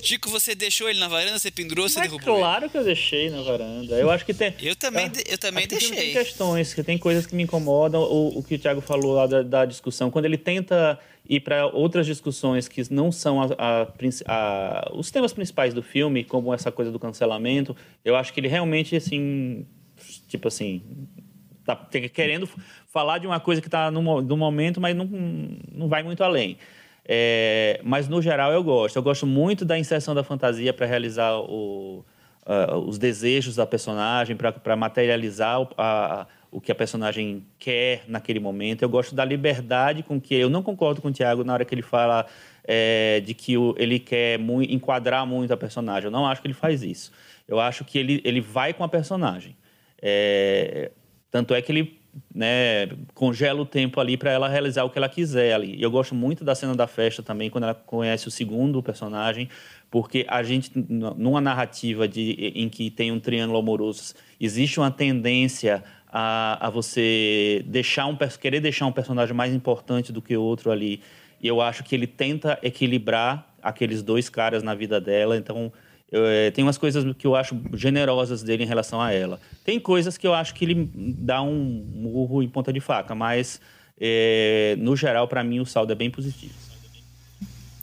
Chico, 0.02 0.30
você 0.30 0.54
deixou 0.54 0.88
ele 0.88 0.98
na 0.98 1.08
varanda, 1.08 1.38
você 1.38 1.50
pendurou, 1.50 1.86
você 1.86 1.98
Mas 1.98 2.08
derrubou 2.10 2.34
ele? 2.36 2.42
claro 2.42 2.70
que 2.70 2.78
eu 2.78 2.82
deixei 2.84 3.28
na 3.28 3.42
varanda. 3.42 3.96
Eu 3.96 4.10
acho 4.10 4.24
que 4.24 4.32
tem. 4.32 4.54
Eu 4.62 4.74
também, 4.74 5.04
Ah, 5.04 5.08
de- 5.08 5.24
eu 5.28 5.36
também 5.36 5.64
que 5.64 5.74
deixei. 5.76 5.94
Tem 5.96 6.12
questões, 6.14 6.72
que 6.72 6.82
tem 6.82 6.96
coisas 6.96 7.26
que 7.26 7.34
me 7.34 7.42
incomodam. 7.42 8.00
O, 8.02 8.38
o 8.38 8.42
que 8.42 8.54
o 8.54 8.58
Thiago 8.58 8.80
falou 8.80 9.12
lá 9.14 9.26
da, 9.26 9.42
da 9.42 9.64
discussão, 9.66 10.10
quando 10.10 10.24
ele 10.24 10.38
tenta 10.38 10.98
ir 11.28 11.40
para 11.40 11.66
outras 11.66 12.06
discussões 12.06 12.66
que 12.66 12.82
não 12.90 13.12
são 13.12 13.42
a- 13.42 13.48
a 13.58 13.86
a- 14.26 14.90
os 14.94 15.10
temas 15.10 15.34
principais 15.34 15.74
do 15.74 15.82
filme, 15.82 16.24
como 16.24 16.52
essa 16.54 16.72
coisa 16.72 16.90
do 16.90 16.98
cancelamento, 16.98 17.76
eu 18.02 18.16
acho 18.16 18.32
que 18.32 18.40
ele 18.40 18.48
realmente, 18.48 18.96
assim, 18.96 19.66
tipo 20.30 20.48
assim, 20.48 20.82
tá 21.64 21.76
querendo 22.12 22.48
falar 22.86 23.18
de 23.18 23.26
uma 23.26 23.38
coisa 23.40 23.60
que 23.60 23.66
está 23.68 23.90
no, 23.90 24.22
no 24.22 24.36
momento, 24.36 24.80
mas 24.80 24.96
não, 24.96 25.08
não 25.72 25.88
vai 25.88 26.02
muito 26.02 26.22
além. 26.24 26.56
É, 27.04 27.80
mas, 27.82 28.08
no 28.08 28.22
geral, 28.22 28.52
eu 28.52 28.62
gosto. 28.62 28.96
Eu 28.96 29.02
gosto 29.02 29.26
muito 29.26 29.64
da 29.64 29.76
inserção 29.78 30.14
da 30.14 30.22
fantasia 30.22 30.72
para 30.72 30.86
realizar 30.86 31.38
o, 31.40 32.04
ah, 32.46 32.76
os 32.76 32.98
desejos 32.98 33.56
da 33.56 33.66
personagem, 33.66 34.36
para 34.36 34.76
materializar 34.76 35.60
o, 35.60 35.68
a- 35.76 36.26
o 36.52 36.60
que 36.60 36.70
a 36.70 36.74
personagem 36.74 37.44
quer 37.58 38.04
naquele 38.08 38.38
momento. 38.40 38.82
Eu 38.82 38.88
gosto 38.88 39.14
da 39.14 39.24
liberdade 39.24 40.02
com 40.02 40.20
que... 40.20 40.34
Eu 40.34 40.50
não 40.50 40.62
concordo 40.62 41.00
com 41.00 41.08
o 41.08 41.12
Tiago 41.12 41.42
na 41.44 41.52
hora 41.52 41.64
que 41.64 41.74
ele 41.74 41.82
fala 41.82 42.26
é, 42.64 43.20
de 43.24 43.34
que 43.34 43.56
o- 43.56 43.74
ele 43.78 43.98
quer 43.98 44.38
mui- 44.38 44.66
enquadrar 44.70 45.26
muito 45.26 45.52
a 45.52 45.56
personagem. 45.56 46.06
Eu 46.06 46.10
não 46.12 46.26
acho 46.26 46.40
que 46.40 46.46
ele 46.46 46.54
faz 46.54 46.82
isso. 46.82 47.10
Eu 47.48 47.58
acho 47.58 47.84
que 47.84 47.98
ele, 47.98 48.20
ele 48.24 48.40
vai 48.40 48.72
com 48.72 48.84
a 48.84 48.88
personagem. 48.88 49.56
É, 50.02 50.90
tanto 51.30 51.54
é 51.54 51.62
que 51.62 51.70
ele 51.70 52.00
né, 52.34 52.88
congela 53.14 53.60
o 53.60 53.66
tempo 53.66 54.00
ali 54.00 54.16
para 54.16 54.30
ela 54.30 54.48
realizar 54.48 54.84
o 54.84 54.90
que 54.90 54.98
ela 54.98 55.08
quiser 55.08 55.54
ali. 55.54 55.76
E 55.76 55.82
eu 55.82 55.90
gosto 55.90 56.14
muito 56.14 56.44
da 56.44 56.54
cena 56.54 56.74
da 56.74 56.86
festa 56.86 57.22
também, 57.22 57.50
quando 57.50 57.64
ela 57.64 57.74
conhece 57.74 58.28
o 58.28 58.30
segundo 58.30 58.82
personagem, 58.82 59.48
porque 59.90 60.24
a 60.28 60.42
gente, 60.42 60.72
numa 60.74 61.40
narrativa 61.40 62.06
de, 62.06 62.52
em 62.54 62.68
que 62.68 62.90
tem 62.90 63.12
um 63.12 63.20
triângulo 63.20 63.58
amoroso, 63.58 64.14
existe 64.40 64.78
uma 64.80 64.90
tendência 64.90 65.82
a, 66.08 66.66
a 66.66 66.70
você 66.70 67.64
deixar 67.66 68.06
um, 68.06 68.16
querer 68.40 68.60
deixar 68.60 68.86
um 68.86 68.92
personagem 68.92 69.34
mais 69.34 69.54
importante 69.54 70.12
do 70.12 70.20
que 70.20 70.36
outro 70.36 70.70
ali. 70.70 71.00
E 71.40 71.46
eu 71.46 71.60
acho 71.60 71.82
que 71.84 71.94
ele 71.94 72.06
tenta 72.06 72.58
equilibrar 72.62 73.48
aqueles 73.62 74.02
dois 74.02 74.28
caras 74.28 74.62
na 74.62 74.74
vida 74.74 75.00
dela, 75.00 75.36
então 75.36 75.72
eu, 76.12 76.24
eh, 76.26 76.50
tem 76.50 76.64
umas 76.64 76.76
coisas 76.78 77.04
que 77.16 77.26
eu 77.26 77.34
acho 77.36 77.56
generosas 77.74 78.42
dele 78.42 78.64
em 78.64 78.66
relação 78.66 79.00
a 79.00 79.12
ela. 79.12 79.40
Tem 79.64 79.78
coisas 79.80 80.16
que 80.18 80.26
eu 80.26 80.34
acho 80.34 80.54
que 80.54 80.64
ele 80.64 80.90
dá 80.94 81.42
um 81.42 81.84
murro 81.94 82.42
em 82.42 82.48
ponta 82.48 82.72
de 82.72 82.80
faca, 82.80 83.14
mas 83.14 83.60
eh, 84.00 84.76
no 84.78 84.96
geral, 84.96 85.28
para 85.28 85.44
mim, 85.44 85.60
o 85.60 85.66
saldo 85.66 85.92
é 85.92 85.94
bem 85.94 86.10
positivo. 86.10 86.54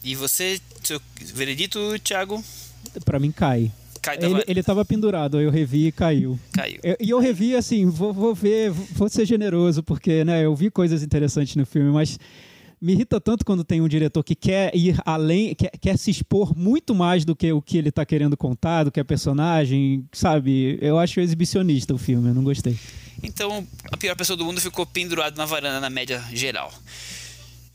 E 0.03 0.15
você, 0.15 0.59
seu 0.84 1.01
veredito, 1.34 1.80
Thiago, 2.03 2.43
Pra 3.03 3.19
mim, 3.19 3.32
cai. 3.32 3.71
cai 4.01 4.17
Ele, 4.21 4.43
ele 4.47 4.63
tava 4.63 4.84
pendurado, 4.86 5.38
aí 5.38 5.43
eu 5.45 5.51
revi 5.51 5.88
e 5.88 5.91
caiu. 5.91 6.39
Caiu. 6.53 6.80
Eu- 6.82 6.97
E 6.99 7.09
eu 7.09 7.19
revi 7.19 7.55
assim, 7.55 7.86
vou, 7.89 8.13
vou 8.13 8.34
ver, 8.34 8.71
vou 8.71 9.09
ser 9.09 9.25
generoso, 9.25 9.84
porque 9.84 10.23
né, 10.23 10.45
eu 10.45 10.55
vi 10.55 10.71
coisas 10.71 11.03
interessantes 11.03 11.55
no 11.55 11.65
filme, 11.65 11.91
mas 11.91 12.17
me 12.82 12.93
irrita 12.93 13.19
tanto 13.19 13.43
quando 13.43 13.63
tem 13.63 13.82
um 13.82 13.88
diretor 13.88 14.23
que 14.23 14.36
quer 14.36 14.75
ir 14.75 14.97
além, 15.05 15.55
quer, 15.55 15.71
quer 15.80 15.97
se 15.97 16.11
expor 16.11 16.55
muito 16.55 16.93
mais 16.93 17.25
do 17.25 17.36
que 17.36 17.51
o 17.51 17.61
que 17.61 17.78
ele 17.78 17.91
tá 17.91 18.05
querendo 18.05 18.38
contar, 18.38 18.84
do 18.84 18.91
que 18.91 18.99
a 18.99 19.05
personagem, 19.05 20.05
sabe? 20.11 20.78
Eu 20.82 20.99
acho 20.99 21.19
exibicionista 21.19 21.93
o 21.93 21.97
filme, 21.97 22.30
eu 22.30 22.36
não 22.36 22.43
gostei. 22.43 22.78
Então, 23.23 23.65
a 23.91 23.97
pior 23.97 24.15
pessoa 24.15 24.38
do 24.38 24.45
mundo 24.45 24.61
ficou 24.61 24.86
pendurado 24.86 25.38
na 25.38 25.45
varanda 25.45 25.80
na 25.80 25.89
média 25.89 26.23
geral. 26.32 26.71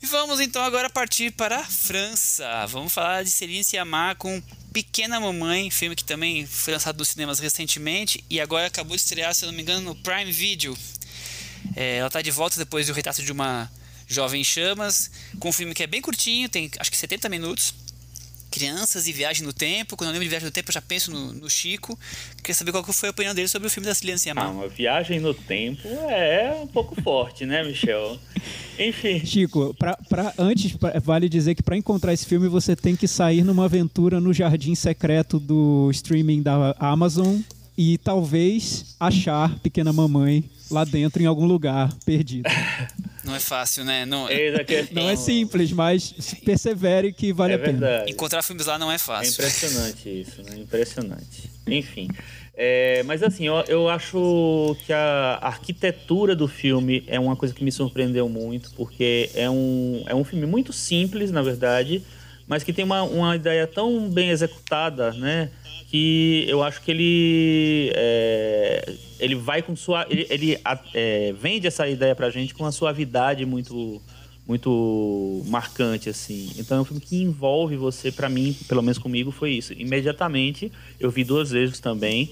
E 0.01 0.05
vamos 0.05 0.39
então 0.39 0.61
agora 0.61 0.89
partir 0.89 1.31
para 1.31 1.59
a 1.59 1.63
França. 1.63 2.65
Vamos 2.67 2.93
falar 2.93 3.23
de 3.23 3.29
Celine 3.29 3.63
Sciamma 3.63 4.15
com 4.15 4.41
Pequena 4.73 5.19
Mamãe, 5.19 5.69
filme 5.69 5.95
que 5.95 6.03
também 6.03 6.45
foi 6.45 6.73
lançado 6.73 6.97
nos 6.97 7.09
cinemas 7.09 7.39
recentemente 7.39 8.23
e 8.29 8.39
agora 8.39 8.67
acabou 8.67 8.95
de 8.95 9.01
estrear, 9.01 9.33
se 9.33 9.45
não 9.45 9.53
me 9.53 9.61
engano, 9.61 9.81
no 9.81 9.95
Prime 9.95 10.31
Video. 10.31 10.77
É, 11.75 11.97
ela 11.97 12.07
está 12.07 12.21
de 12.21 12.31
volta 12.31 12.57
depois 12.57 12.87
do 12.87 12.93
retrato 12.93 13.23
de 13.23 13.31
uma 13.31 13.71
jovem 14.13 14.41
em 14.41 14.43
chamas, 14.43 15.09
com 15.39 15.49
um 15.49 15.53
filme 15.53 15.73
que 15.73 15.83
é 15.83 15.87
bem 15.87 16.01
curtinho, 16.01 16.47
tem 16.49 16.69
acho 16.79 16.91
que 16.91 16.97
70 16.97 17.27
minutos. 17.29 17.73
Crianças 18.51 19.07
e 19.07 19.11
viagem 19.11 19.43
no 19.43 19.51
tempo. 19.51 19.97
Quando 19.97 20.09
eu 20.09 20.13
lembro 20.13 20.25
de 20.25 20.29
viagem 20.29 20.45
no 20.45 20.51
tempo, 20.51 20.69
eu 20.69 20.73
já 20.73 20.81
penso 20.81 21.09
no, 21.09 21.33
no 21.33 21.49
Chico. 21.49 21.97
Queria 22.37 22.53
saber 22.53 22.71
qual 22.71 22.83
que 22.83 22.93
foi 22.93 23.09
a 23.09 23.11
opinião 23.11 23.33
dele 23.33 23.47
sobre 23.47 23.67
o 23.67 23.71
filme 23.71 23.87
da 23.87 23.95
Celine 23.95 24.13
Ah, 24.13 24.19
Sciamma. 24.19 24.47
uma 24.47 24.67
viagem 24.67 25.19
no 25.19 25.33
tempo 25.33 25.87
é 25.87 26.53
um 26.61 26.67
pouco 26.67 27.01
forte, 27.01 27.47
né, 27.47 27.63
Michel? 27.63 28.19
Enfim. 28.77 29.25
Chico, 29.25 29.73
pra, 29.79 29.97
pra- 30.07 30.31
antes, 30.37 30.73
pra- 30.77 30.99
vale 30.99 31.27
dizer 31.27 31.55
que 31.55 31.63
para 31.63 31.75
encontrar 31.75 32.13
esse 32.13 32.27
filme 32.27 32.47
você 32.47 32.75
tem 32.75 32.95
que 32.95 33.07
sair 33.07 33.43
numa 33.43 33.65
aventura 33.65 34.19
no 34.19 34.31
jardim 34.31 34.75
secreto 34.75 35.39
do 35.39 35.89
streaming 35.91 36.43
da 36.43 36.75
Amazon 36.77 37.39
e 37.75 37.97
talvez 37.97 38.95
achar 38.99 39.57
Pequena 39.61 39.91
Mamãe 39.91 40.43
lá 40.69 40.83
dentro 40.85 41.23
em 41.23 41.25
algum 41.25 41.45
lugar 41.47 41.91
perdido. 42.05 42.47
Não 43.23 43.35
é 43.35 43.39
fácil, 43.39 43.85
né? 43.85 44.05
Não, 44.05 44.29
Eis 44.29 44.53
a 44.55 44.63
questão. 44.63 45.01
Não 45.03 45.09
é 45.09 45.15
simples, 45.15 45.71
mas 45.71 46.11
persevere 46.43 47.13
que 47.13 47.31
vale 47.31 47.53
É 47.53 47.55
a 47.55 47.59
pena. 47.59 48.03
Encontrar 48.07 48.41
filmes 48.41 48.65
lá 48.65 48.77
não 48.77 48.91
é 48.91 48.95
É 48.95 48.99
fácil. 48.99 49.31
impressionante 49.33 50.09
isso, 50.09 50.41
né? 50.43 50.57
Impressionante. 50.57 51.49
Enfim. 51.65 52.09
É, 52.55 53.01
mas 53.03 53.23
assim, 53.23 53.47
eu, 53.47 53.55
eu 53.67 53.89
acho 53.89 54.75
que 54.85 54.93
a 54.93 55.39
arquitetura 55.41 56.35
do 56.35 56.47
filme 56.47 57.03
é 57.07 57.19
uma 57.19 57.35
coisa 57.35 57.53
que 57.53 57.63
me 57.63 57.71
surpreendeu 57.71 58.29
muito, 58.29 58.71
porque 58.75 59.29
é 59.33 59.49
um, 59.49 60.03
é 60.05 60.13
um 60.13 60.23
filme 60.23 60.45
muito 60.45 60.71
simples, 60.71 61.31
na 61.31 61.41
verdade, 61.41 62.03
mas 62.47 62.61
que 62.61 62.71
tem 62.71 62.85
uma, 62.85 63.01
uma 63.03 63.35
ideia 63.35 63.65
tão 63.65 64.07
bem 64.09 64.29
executada, 64.29 65.11
né? 65.13 65.49
Que 65.93 66.45
eu 66.47 66.63
acho 66.63 66.81
que 66.81 66.89
ele 66.89 67.91
é, 67.93 68.95
ele 69.19 69.35
vai 69.35 69.61
com 69.61 69.75
sua 69.75 70.07
ele, 70.09 70.25
ele 70.27 70.59
é, 70.91 71.31
vende 71.33 71.67
essa 71.67 71.87
ideia 71.87 72.15
pra 72.15 72.31
gente 72.31 72.51
com 72.55 72.63
uma 72.63 72.71
suavidade 72.71 73.45
muito 73.45 74.01
muito 74.47 75.43
marcante 75.45 76.09
assim. 76.09 76.51
Então 76.57 76.79
é 76.79 76.81
um 76.81 76.83
filme 76.83 76.99
que 76.99 77.21
envolve 77.21 77.75
você, 77.77 78.11
para 78.11 78.27
mim, 78.27 78.57
pelo 78.67 78.81
menos 78.81 78.97
comigo 78.97 79.29
foi 79.29 79.51
isso. 79.51 79.71
Imediatamente 79.73 80.71
eu 80.99 81.11
vi 81.11 81.23
duas 81.23 81.51
vezes 81.51 81.79
também 81.79 82.31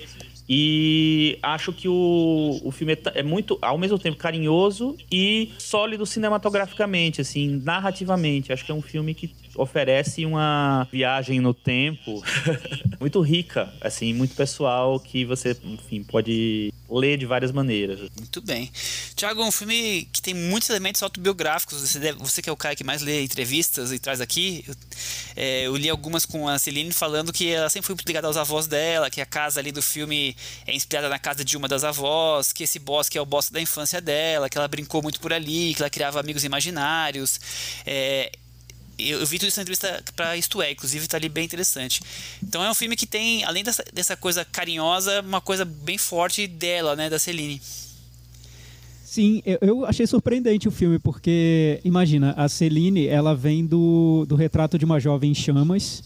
e 0.50 1.38
acho 1.42 1.72
que 1.72 1.88
o, 1.88 2.60
o 2.64 2.72
filme 2.72 2.94
é, 2.94 3.20
é, 3.20 3.24
muito, 3.24 3.58
ao 3.62 3.78
mesmo 3.78 3.98
tempo, 3.98 4.18
carinhoso 4.18 4.98
e 5.12 5.52
sólido 5.58 6.04
cinematograficamente, 6.04 7.22
assim, 7.22 7.62
narrativamente. 7.64 8.52
Acho 8.52 8.66
que 8.66 8.72
é 8.72 8.76
um 8.76 8.82
filme 8.82 9.14
que 9.14 9.30
oferece 9.56 10.26
uma 10.26 10.88
viagem 10.92 11.40
no 11.40 11.54
tempo 11.54 12.24
muito 13.00 13.22
rica, 13.22 13.74
assim, 13.82 14.14
muito 14.14 14.36
pessoal, 14.36 15.00
que 15.00 15.26
você, 15.26 15.58
enfim, 15.64 16.04
pode 16.04 16.74
ler 16.90 17.18
de 17.18 17.26
várias 17.26 17.52
maneiras. 17.52 18.00
Muito 18.18 18.42
bem. 18.42 18.72
Tiago, 19.16 19.44
um 19.44 19.52
filme 19.52 20.08
que 20.12 20.22
tem 20.22 20.34
muitos 20.34 20.70
elementos 20.70 21.02
autobiográficos. 21.02 21.82
Você, 21.82 22.00
deve, 22.00 22.20
você 22.20 22.42
que 22.42 22.50
é 22.50 22.52
o 22.52 22.58
cara 22.58 22.76
que 22.76 22.84
mais 22.84 23.02
lê 23.02 23.24
entrevistas 23.24 23.92
e 23.92 24.00
traz 24.00 24.20
aqui, 24.20 24.64
eu, 24.68 24.76
é, 25.36 25.68
eu 25.68 25.76
li 25.76 25.90
algumas 25.90 26.26
com 26.26 26.48
a 26.48 26.60
Celine 26.60 26.92
falando 26.92 27.32
que 27.32 27.50
ela 27.50 27.70
sempre 27.70 27.88
foi 27.88 27.96
muito 27.96 28.08
ligada 28.08 28.28
aos 28.28 28.38
avós 28.38 28.68
dela, 28.68 29.10
que 29.10 29.22
a 29.22 29.26
casa 29.26 29.60
ali 29.60 29.72
do 29.72 29.82
filme 29.82 30.36
é 30.68 30.76
inspirada 30.76 31.08
na 31.08 31.20
casa 31.20 31.46
de 31.46 31.56
uma 31.56 31.68
das 31.68 31.84
avós, 31.84 32.52
que 32.52 32.64
esse 32.64 32.80
bosque 32.80 33.18
é 33.18 33.22
o 33.22 33.26
bosque 33.26 33.54
da 33.54 33.62
infância 33.62 34.02
dela, 34.02 34.50
que 34.50 34.58
ela 34.58 34.68
brincou 34.68 35.02
muito 35.02 35.20
por 35.20 35.32
ali, 35.32 35.74
que 35.74 35.82
ela 35.82 35.90
criava 35.90 36.20
amigos 36.20 36.44
imaginários. 36.44 37.40
É, 37.86 38.32
eu, 39.10 39.20
eu 39.20 39.26
vi 39.26 39.40
tudo 39.40 39.50
isso 39.50 39.60
na 39.60 39.64
entrevista 39.64 40.04
para 40.16 40.38
Isto 40.38 40.62
É, 40.62 40.72
inclusive 40.72 41.08
tá 41.08 41.18
ali 41.18 41.30
bem 41.30 41.46
interessante. 41.46 42.02
Então 42.44 42.64
é 42.64 42.70
um 42.70 42.76
filme 42.76 42.96
que 42.96 43.06
tem, 43.06 43.44
além 43.44 43.64
dessa, 43.64 43.84
dessa 43.94 44.16
coisa 44.16 44.46
carinhosa, 44.46 45.22
uma 45.22 45.42
coisa 45.42 45.66
bem 45.66 45.98
forte 45.98 46.48
dela, 46.48 46.96
né, 46.96 47.10
da 47.10 47.20
Celine. 47.20 47.62
Sim, 49.12 49.42
eu, 49.60 49.86
achei 49.86 50.08
surpreendente 50.08 50.70
o 50.70 50.72
filme, 50.72 50.98
porque, 50.98 51.82
imagina, 51.84 52.34
a 52.38 52.48
Celine, 52.48 53.08
ela 53.08 53.36
vem 53.36 53.66
do, 53.66 54.26
do 54.26 54.36
Retrato 54.36 54.80
de 54.80 54.86
uma 54.86 55.02
Jovem 55.02 55.32
em 55.32 55.36
Chamas, 55.36 56.02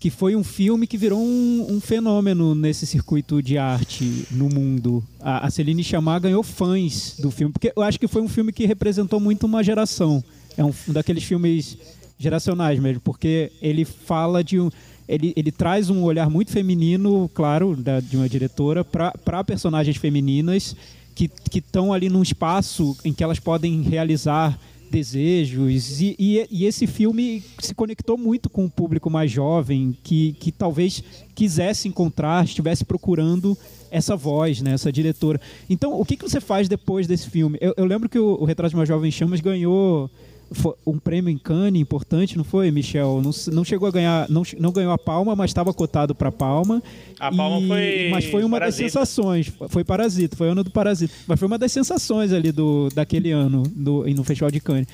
que 0.00 0.10
foi 0.10 0.34
um 0.34 0.42
filme 0.42 0.84
que 0.84 0.98
virou 0.98 1.20
um, 1.20 1.66
um, 1.70 1.80
fenômeno 1.80 2.52
nesse 2.52 2.84
circuito 2.84 3.40
de 3.40 3.56
arte 3.56 4.26
no 4.32 4.48
mundo. 4.48 5.04
A, 5.20 5.46
a 5.46 5.50
Celine 5.52 5.84
Chamar 5.84 6.18
ganhou 6.18 6.42
fãs 6.42 7.14
do 7.20 7.30
filme, 7.30 7.52
porque 7.52 7.72
eu 7.76 7.82
acho 7.84 8.00
que 8.00 8.08
foi 8.08 8.20
um 8.20 8.28
filme 8.28 8.52
que 8.52 8.66
representou 8.66 9.20
muito 9.20 9.46
uma 9.46 9.62
geração. 9.62 10.20
É 10.56 10.64
um, 10.64 10.74
um 10.88 10.92
daqueles 10.92 11.22
filmes 11.22 11.78
geracionais 12.22 12.78
mesmo, 12.78 13.00
porque 13.00 13.50
ele 13.60 13.84
fala 13.84 14.42
de 14.42 14.60
um. 14.60 14.70
Ele, 15.08 15.32
ele 15.36 15.50
traz 15.50 15.90
um 15.90 16.04
olhar 16.04 16.30
muito 16.30 16.52
feminino, 16.52 17.28
claro, 17.34 17.76
da, 17.76 18.00
de 18.00 18.16
uma 18.16 18.28
diretora, 18.28 18.84
para 18.84 19.44
personagens 19.44 19.96
femininas 19.96 20.76
que 21.14 21.30
estão 21.54 21.92
ali 21.92 22.08
num 22.08 22.22
espaço 22.22 22.96
em 23.04 23.12
que 23.12 23.22
elas 23.22 23.38
podem 23.38 23.82
realizar 23.82 24.58
desejos. 24.92 26.00
E, 26.00 26.14
e, 26.18 26.46
e, 26.50 26.64
esse 26.66 26.86
filme 26.86 27.42
se 27.58 27.74
conectou 27.74 28.18
muito 28.18 28.50
com 28.50 28.66
o 28.66 28.70
público 28.70 29.10
mais 29.10 29.30
jovem, 29.30 29.96
que, 30.04 30.34
que 30.34 30.52
talvez 30.52 31.02
quisesse 31.34 31.88
encontrar, 31.88 32.44
estivesse 32.44 32.84
procurando 32.84 33.56
essa 33.90 34.14
voz, 34.14 34.60
né, 34.60 34.72
essa 34.72 34.92
diretora. 34.92 35.40
Então, 35.68 35.98
o 35.98 36.04
que, 36.04 36.16
que 36.16 36.28
você 36.28 36.40
faz 36.40 36.68
depois 36.68 37.06
desse 37.06 37.28
filme? 37.28 37.58
Eu, 37.60 37.74
eu 37.76 37.84
lembro 37.86 38.08
que 38.08 38.18
o, 38.18 38.36
o 38.40 38.44
Retrato 38.44 38.70
de 38.70 38.76
uma 38.76 38.86
Jovem 38.86 39.10
Chamas 39.10 39.40
ganhou 39.40 40.10
um 40.86 40.98
prêmio 40.98 41.30
em 41.30 41.38
Cannes 41.38 41.80
importante, 41.80 42.36
não 42.36 42.44
foi, 42.44 42.70
Michel? 42.70 43.20
Não, 43.22 43.30
não 43.52 43.64
chegou 43.64 43.88
a 43.88 43.90
ganhar, 43.90 44.28
não, 44.28 44.42
não 44.58 44.72
ganhou 44.72 44.92
a 44.92 44.98
Palma, 44.98 45.34
mas 45.34 45.50
estava 45.50 45.72
cotado 45.72 46.14
para 46.14 46.30
Palma. 46.30 46.82
A 47.18 47.34
Palma 47.34 47.60
e, 47.60 47.68
foi. 47.68 48.08
Mas 48.10 48.24
foi 48.26 48.44
uma 48.44 48.58
Parasita. 48.58 48.82
das 48.82 48.92
sensações. 48.92 49.52
Foi 49.68 49.84
Parasita, 49.84 50.36
foi 50.36 50.48
ano 50.48 50.64
do 50.64 50.70
Parasita. 50.70 51.12
Mas 51.26 51.38
foi 51.38 51.46
uma 51.46 51.58
das 51.58 51.72
sensações 51.72 52.32
ali 52.32 52.52
do, 52.52 52.88
daquele 52.94 53.30
ano 53.30 53.62
do, 53.62 54.04
no 54.14 54.24
Festival 54.24 54.50
de 54.50 54.60
Cannes. 54.60 54.86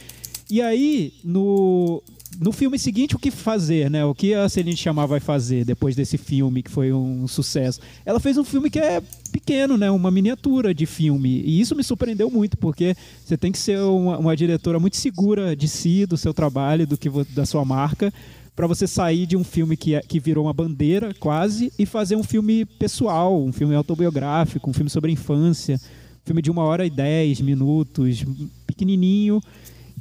E 0.50 0.62
aí, 0.62 1.12
no, 1.22 2.02
no 2.40 2.52
filme 2.52 2.78
seguinte, 2.78 3.16
o 3.16 3.18
que 3.18 3.30
fazer, 3.30 3.90
né? 3.90 4.04
O 4.04 4.14
que 4.14 4.34
a 4.34 4.48
Celine 4.48 4.76
Chamar 4.76 5.06
vai 5.06 5.20
fazer 5.20 5.64
depois 5.64 5.96
desse 5.96 6.18
filme 6.18 6.62
que 6.62 6.70
foi 6.70 6.92
um 6.92 7.26
sucesso? 7.26 7.80
Ela 8.04 8.20
fez 8.20 8.36
um 8.36 8.44
filme 8.44 8.70
que 8.70 8.78
é 8.78 9.02
pequeno, 9.32 9.76
né? 9.76 9.90
Uma 9.90 10.10
miniatura 10.10 10.74
de 10.74 10.86
filme. 10.86 11.40
E 11.40 11.60
isso 11.60 11.74
me 11.74 11.82
surpreendeu 11.82 12.30
muito, 12.30 12.56
porque 12.56 12.94
você 13.24 13.36
tem 13.36 13.50
que 13.50 13.58
ser 13.58 13.78
uma, 13.80 14.18
uma 14.18 14.36
diretora 14.36 14.78
muito 14.78 14.96
segura 14.96 15.56
de 15.56 15.66
si, 15.66 16.06
do 16.06 16.16
seu 16.16 16.34
trabalho, 16.34 16.86
do 16.86 16.98
que 16.98 17.08
da 17.34 17.46
sua 17.46 17.64
marca, 17.64 18.12
para 18.54 18.66
você 18.66 18.86
sair 18.86 19.26
de 19.26 19.36
um 19.36 19.44
filme 19.44 19.76
que, 19.76 19.94
é, 19.94 20.00
que 20.00 20.20
virou 20.20 20.44
uma 20.44 20.52
bandeira 20.52 21.14
quase 21.14 21.72
e 21.78 21.86
fazer 21.86 22.16
um 22.16 22.24
filme 22.24 22.64
pessoal, 22.64 23.42
um 23.42 23.52
filme 23.52 23.74
autobiográfico, 23.74 24.68
um 24.68 24.72
filme 24.72 24.90
sobre 24.90 25.10
a 25.10 25.14
infância, 25.14 25.76
um 25.76 26.26
filme 26.26 26.42
de 26.42 26.50
uma 26.50 26.62
hora 26.62 26.84
e 26.84 26.90
dez 26.90 27.40
minutos, 27.40 28.24
pequenininho 28.66 29.40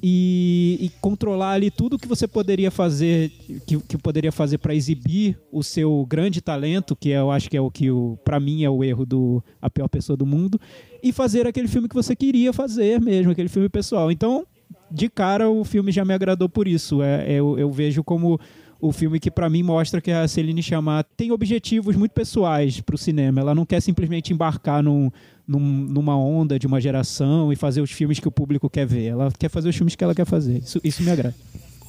e, 0.02 0.78
e, 0.82 0.90
controlar 1.02 1.52
ali 1.52 1.72
tudo 1.72 1.98
que 1.98 2.08
você 2.08 2.28
poderia 2.28 2.70
fazer, 2.70 3.30
que, 3.66 3.80
que 3.80 3.98
poderia 3.98 4.32
fazer 4.32 4.58
para 4.58 4.76
exibir 4.76 5.38
o 5.52 5.64
seu 5.64 6.06
grande 6.08 6.42
talento, 6.42 6.96
que 6.96 7.10
eu 7.10 7.32
acho 7.32 7.50
que 7.50 7.58
é 7.58 7.62
o 7.62 7.72
que 7.72 7.88
para 8.24 8.40
mim 8.40 8.64
é 8.64 8.70
o 8.70 8.84
erro 8.84 9.06
do 9.06 9.44
a 9.62 9.70
pior 9.70 9.88
pessoa 9.88 10.16
do 10.16 10.26
mundo, 10.26 10.60
e 11.02 11.12
fazer 11.12 11.48
aquele 11.48 11.68
filme 11.68 11.88
que 11.88 11.96
você 11.96 12.16
queria 12.16 12.52
fazer 12.54 13.02
mesmo, 13.02 13.32
aquele 13.32 13.50
filme 13.50 13.70
pessoal. 13.70 14.12
Então, 14.12 14.46
de 14.90 15.10
cara, 15.10 15.50
o 15.50 15.64
filme 15.64 15.92
já 15.92 16.06
me 16.06 16.14
agradou 16.14 16.48
por 16.48 16.68
isso. 16.68 17.02
É, 17.02 17.32
eu, 17.32 17.58
eu 17.58 17.72
vejo 17.72 18.04
como 18.04 18.40
o 18.80 18.92
filme 18.92 19.20
que 19.20 19.32
para 19.32 19.50
mim 19.50 19.64
mostra 19.64 20.02
que 20.02 20.12
a 20.12 20.28
Celine 20.28 20.62
Chamar 20.62 21.04
tem 21.16 21.32
objetivos 21.32 21.96
muito 21.96 22.12
pessoais 22.12 22.80
para 22.80 22.96
o 22.96 22.98
cinema. 22.98 23.42
Ela 23.42 23.56
não 23.56 23.66
quer 23.66 23.82
simplesmente 23.82 24.32
embarcar 24.32 24.84
num, 24.84 25.12
num, 25.48 25.60
numa 25.60 26.18
onda 26.18 26.60
de 26.60 26.68
uma 26.68 26.80
geração 26.80 27.52
e 27.52 27.56
fazer 27.56 27.82
os 27.82 27.92
filmes 27.92 28.20
que 28.20 28.28
o 28.28 28.32
público 28.32 28.70
quer 28.70 28.86
ver. 28.86 29.08
Ela 29.08 29.32
quer 29.38 29.50
fazer 29.50 29.70
os 29.70 29.76
filmes 29.76 29.96
que 29.96 30.04
ela 30.04 30.14
quer 30.14 30.26
fazer. 30.26 30.60
Isso, 30.60 30.80
isso 30.84 31.02
me 31.04 31.12
agrada. 31.12 31.36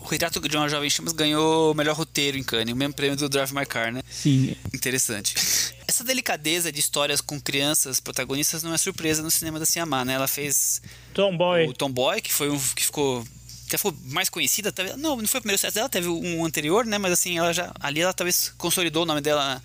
O 0.01 0.07
Retrato 0.07 0.41
de 0.41 0.57
uma 0.57 0.69
Jovem 0.69 0.89
Chamas 0.89 1.13
ganhou 1.13 1.73
o 1.73 1.75
melhor 1.75 1.95
roteiro 1.95 2.39
em 2.39 2.43
Cannes, 2.43 2.73
o 2.73 2.77
mesmo 2.77 2.95
prêmio 2.95 3.17
do 3.17 3.29
Drive 3.29 3.53
My 3.53 3.67
Car, 3.67 3.93
né? 3.93 4.01
Sim. 4.09 4.55
Interessante. 4.73 5.35
Essa 5.87 6.05
delicadeza 6.05 6.71
de 6.71 6.79
histórias 6.79 7.21
com 7.21 7.41
crianças 7.41 7.99
protagonistas 7.99 8.63
não 8.63 8.73
é 8.73 8.79
surpresa 8.79 9.23
no 9.23 9.31
cinema 9.31 9.59
da 9.59 9.67
Ciamá, 9.67 10.05
né? 10.05 10.15
Ela 10.15 10.29
fez 10.29 10.81
Tomboy. 11.13 11.67
o 11.67 11.73
Tomboy, 11.73 12.21
que 12.21 12.33
foi 12.33 12.49
um 12.49 12.59
que 12.59 12.85
ficou 12.85 13.25
até 13.69 13.79
foi 13.79 13.95
mais 14.05 14.29
conhecida, 14.29 14.73
talvez, 14.73 14.97
não, 14.97 15.17
não 15.17 15.27
foi 15.27 15.39
o 15.39 15.43
primeiro 15.43 15.59
sucesso 15.59 15.75
dela, 15.75 15.89
teve 15.89 16.09
um 16.09 16.45
anterior, 16.45 16.85
né, 16.85 16.99
mas 16.99 17.13
assim, 17.13 17.39
ela 17.39 17.53
já, 17.53 17.73
ali 17.81 18.01
ela 18.01 18.13
talvez 18.13 18.53
consolidou 18.59 19.05
o 19.05 19.07
nome 19.07 19.21
dela 19.21 19.63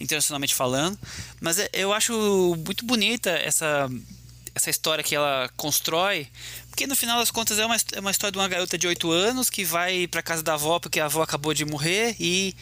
internacionalmente 0.00 0.54
falando, 0.54 0.98
mas 1.40 1.58
é, 1.58 1.68
eu 1.72 1.92
acho 1.92 2.56
muito 2.66 2.84
bonita 2.84 3.30
essa 3.30 3.88
essa 4.54 4.70
história 4.70 5.02
que 5.02 5.14
ela 5.14 5.50
constrói, 5.56 6.28
porque 6.68 6.86
no 6.86 6.94
final 6.94 7.18
das 7.18 7.30
contas 7.30 7.58
é 7.58 7.64
uma, 7.64 7.76
é 7.92 8.00
uma 8.00 8.10
história 8.10 8.32
de 8.32 8.38
uma 8.38 8.48
garota 8.48 8.76
de 8.76 8.86
8 8.86 9.10
anos 9.10 9.48
que 9.48 9.64
vai 9.64 10.06
para 10.06 10.22
casa 10.22 10.42
da 10.42 10.54
avó 10.54 10.78
porque 10.78 11.00
a 11.00 11.06
avó 11.06 11.22
acabou 11.22 11.54
de 11.54 11.64
morrer 11.64 12.16
e, 12.20 12.54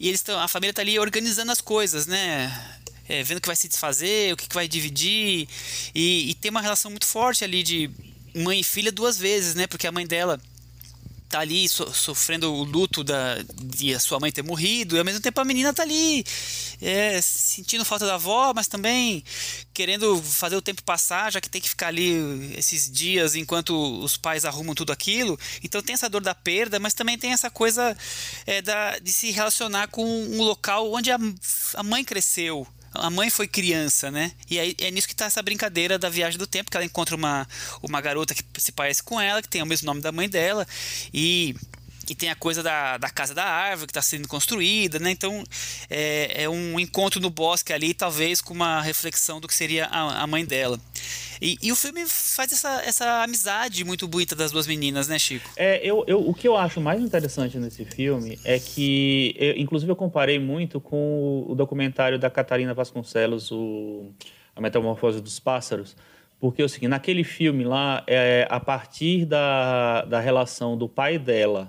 e 0.00 0.08
eles 0.08 0.20
estão, 0.20 0.38
a 0.40 0.48
família 0.48 0.72
tá 0.72 0.82
ali 0.82 0.98
organizando 0.98 1.52
as 1.52 1.60
coisas, 1.60 2.06
né? 2.06 2.76
É, 3.08 3.22
vendo 3.22 3.38
o 3.38 3.40
que 3.40 3.46
vai 3.46 3.56
se 3.56 3.68
desfazer, 3.68 4.34
o 4.34 4.36
que, 4.36 4.46
que 4.46 4.54
vai 4.54 4.68
dividir 4.68 5.48
e, 5.94 6.30
e 6.30 6.34
tem 6.34 6.50
uma 6.50 6.60
relação 6.60 6.90
muito 6.90 7.06
forte 7.06 7.42
ali 7.42 7.62
de 7.62 7.90
mãe 8.34 8.60
e 8.60 8.64
filha 8.64 8.92
duas 8.92 9.18
vezes, 9.18 9.54
né? 9.54 9.66
Porque 9.66 9.86
a 9.86 9.92
mãe 9.92 10.06
dela 10.06 10.40
tá 11.28 11.40
ali 11.40 11.68
so, 11.68 11.92
sofrendo 11.92 12.52
o 12.52 12.64
luto 12.64 13.04
da, 13.04 13.36
de 13.54 13.94
a 13.94 14.00
sua 14.00 14.18
mãe 14.18 14.32
ter 14.32 14.42
morrido, 14.42 14.96
e 14.96 14.98
ao 14.98 15.04
mesmo 15.04 15.20
tempo 15.20 15.40
a 15.40 15.44
menina 15.44 15.74
tá 15.74 15.82
ali 15.82 16.24
é, 16.80 17.20
sentindo 17.20 17.84
falta 17.84 18.06
da 18.06 18.14
avó, 18.14 18.52
mas 18.54 18.66
também 18.66 19.22
querendo 19.74 20.20
fazer 20.22 20.56
o 20.56 20.62
tempo 20.62 20.82
passar, 20.82 21.30
já 21.30 21.40
que 21.40 21.50
tem 21.50 21.60
que 21.60 21.68
ficar 21.68 21.88
ali 21.88 22.54
esses 22.56 22.90
dias 22.90 23.34
enquanto 23.34 23.72
os 24.02 24.16
pais 24.16 24.44
arrumam 24.44 24.74
tudo 24.74 24.92
aquilo. 24.92 25.38
Então 25.62 25.82
tem 25.82 25.94
essa 25.94 26.08
dor 26.08 26.22
da 26.22 26.34
perda, 26.34 26.78
mas 26.80 26.94
também 26.94 27.18
tem 27.18 27.32
essa 27.32 27.50
coisa 27.50 27.96
é, 28.46 28.62
da, 28.62 28.98
de 28.98 29.12
se 29.12 29.30
relacionar 29.30 29.88
com 29.88 30.04
um 30.04 30.42
local 30.42 30.92
onde 30.92 31.10
a, 31.10 31.18
a 31.74 31.82
mãe 31.82 32.04
cresceu, 32.04 32.66
a 32.98 33.10
mãe 33.10 33.30
foi 33.30 33.46
criança, 33.46 34.10
né? 34.10 34.32
E 34.50 34.58
aí 34.58 34.74
é 34.80 34.90
nisso 34.90 35.08
que 35.08 35.14
tá 35.14 35.26
essa 35.26 35.42
brincadeira 35.42 35.98
da 35.98 36.08
viagem 36.08 36.38
do 36.38 36.46
tempo, 36.46 36.70
que 36.70 36.76
ela 36.76 36.84
encontra 36.86 37.16
uma, 37.16 37.46
uma 37.82 38.00
garota 38.00 38.34
que 38.34 38.42
se 38.58 38.72
parece 38.72 39.02
com 39.02 39.20
ela, 39.20 39.42
que 39.42 39.48
tem 39.48 39.62
o 39.62 39.66
mesmo 39.66 39.86
nome 39.86 40.00
da 40.00 40.12
mãe 40.12 40.28
dela, 40.28 40.66
e 41.12 41.54
e 42.10 42.14
tem 42.14 42.30
a 42.30 42.34
coisa 42.34 42.62
da, 42.62 42.96
da 42.96 43.10
casa 43.10 43.34
da 43.34 43.44
árvore 43.44 43.86
que 43.86 43.90
está 43.90 44.02
sendo 44.02 44.28
construída, 44.28 44.98
né? 44.98 45.10
Então 45.10 45.44
é, 45.90 46.44
é, 46.44 46.48
um 46.48 46.78
encontro 46.78 47.20
no 47.20 47.30
bosque 47.30 47.72
ali, 47.72 47.94
talvez 47.94 48.40
com 48.40 48.54
uma 48.54 48.80
reflexão 48.80 49.40
do 49.40 49.48
que 49.48 49.54
seria 49.54 49.86
a, 49.86 50.22
a 50.22 50.26
mãe 50.26 50.44
dela. 50.44 50.78
E, 51.40 51.56
e, 51.62 51.70
o 51.70 51.76
filme 51.76 52.04
faz 52.06 52.52
essa, 52.52 52.82
essa 52.82 53.22
amizade 53.22 53.84
muito 53.84 54.08
bonita 54.08 54.34
das 54.34 54.50
duas 54.50 54.66
meninas, 54.66 55.06
né, 55.06 55.18
Chico? 55.18 55.48
É, 55.56 55.80
eu, 55.86 56.04
eu, 56.08 56.28
o 56.28 56.34
que 56.34 56.48
eu 56.48 56.56
acho 56.56 56.80
mais 56.80 57.00
interessante 57.00 57.58
nesse 57.58 57.84
filme 57.84 58.38
é 58.44 58.58
que, 58.58 59.36
eu, 59.38 59.56
inclusive, 59.56 59.90
eu 59.90 59.94
comparei 59.94 60.40
muito 60.40 60.80
com 60.80 61.44
o, 61.46 61.52
o 61.52 61.54
documentário 61.54 62.18
da 62.18 62.28
Catarina 62.28 62.74
Vasconcelos, 62.74 63.52
o, 63.52 64.10
A 64.56 64.60
Metamorfose 64.60 65.20
dos 65.20 65.38
Pássaros. 65.38 65.96
Porque 66.40 66.62
é 66.62 66.64
o 66.64 66.68
seguinte, 66.68 66.90
naquele 66.90 67.24
filme 67.24 67.64
lá, 67.64 68.04
é, 68.06 68.46
a 68.48 68.60
partir 68.60 69.24
da, 69.24 70.04
da 70.04 70.20
relação 70.20 70.76
do 70.76 70.88
pai 70.88 71.18
dela 71.18 71.68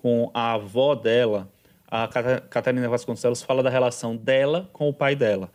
com 0.00 0.30
a 0.32 0.54
avó 0.54 0.94
dela, 0.94 1.48
a 1.90 2.08
Catarina 2.48 2.88
Vasconcelos 2.88 3.42
fala 3.42 3.62
da 3.62 3.70
relação 3.70 4.16
dela 4.16 4.68
com 4.72 4.88
o 4.88 4.92
pai 4.92 5.16
dela. 5.16 5.50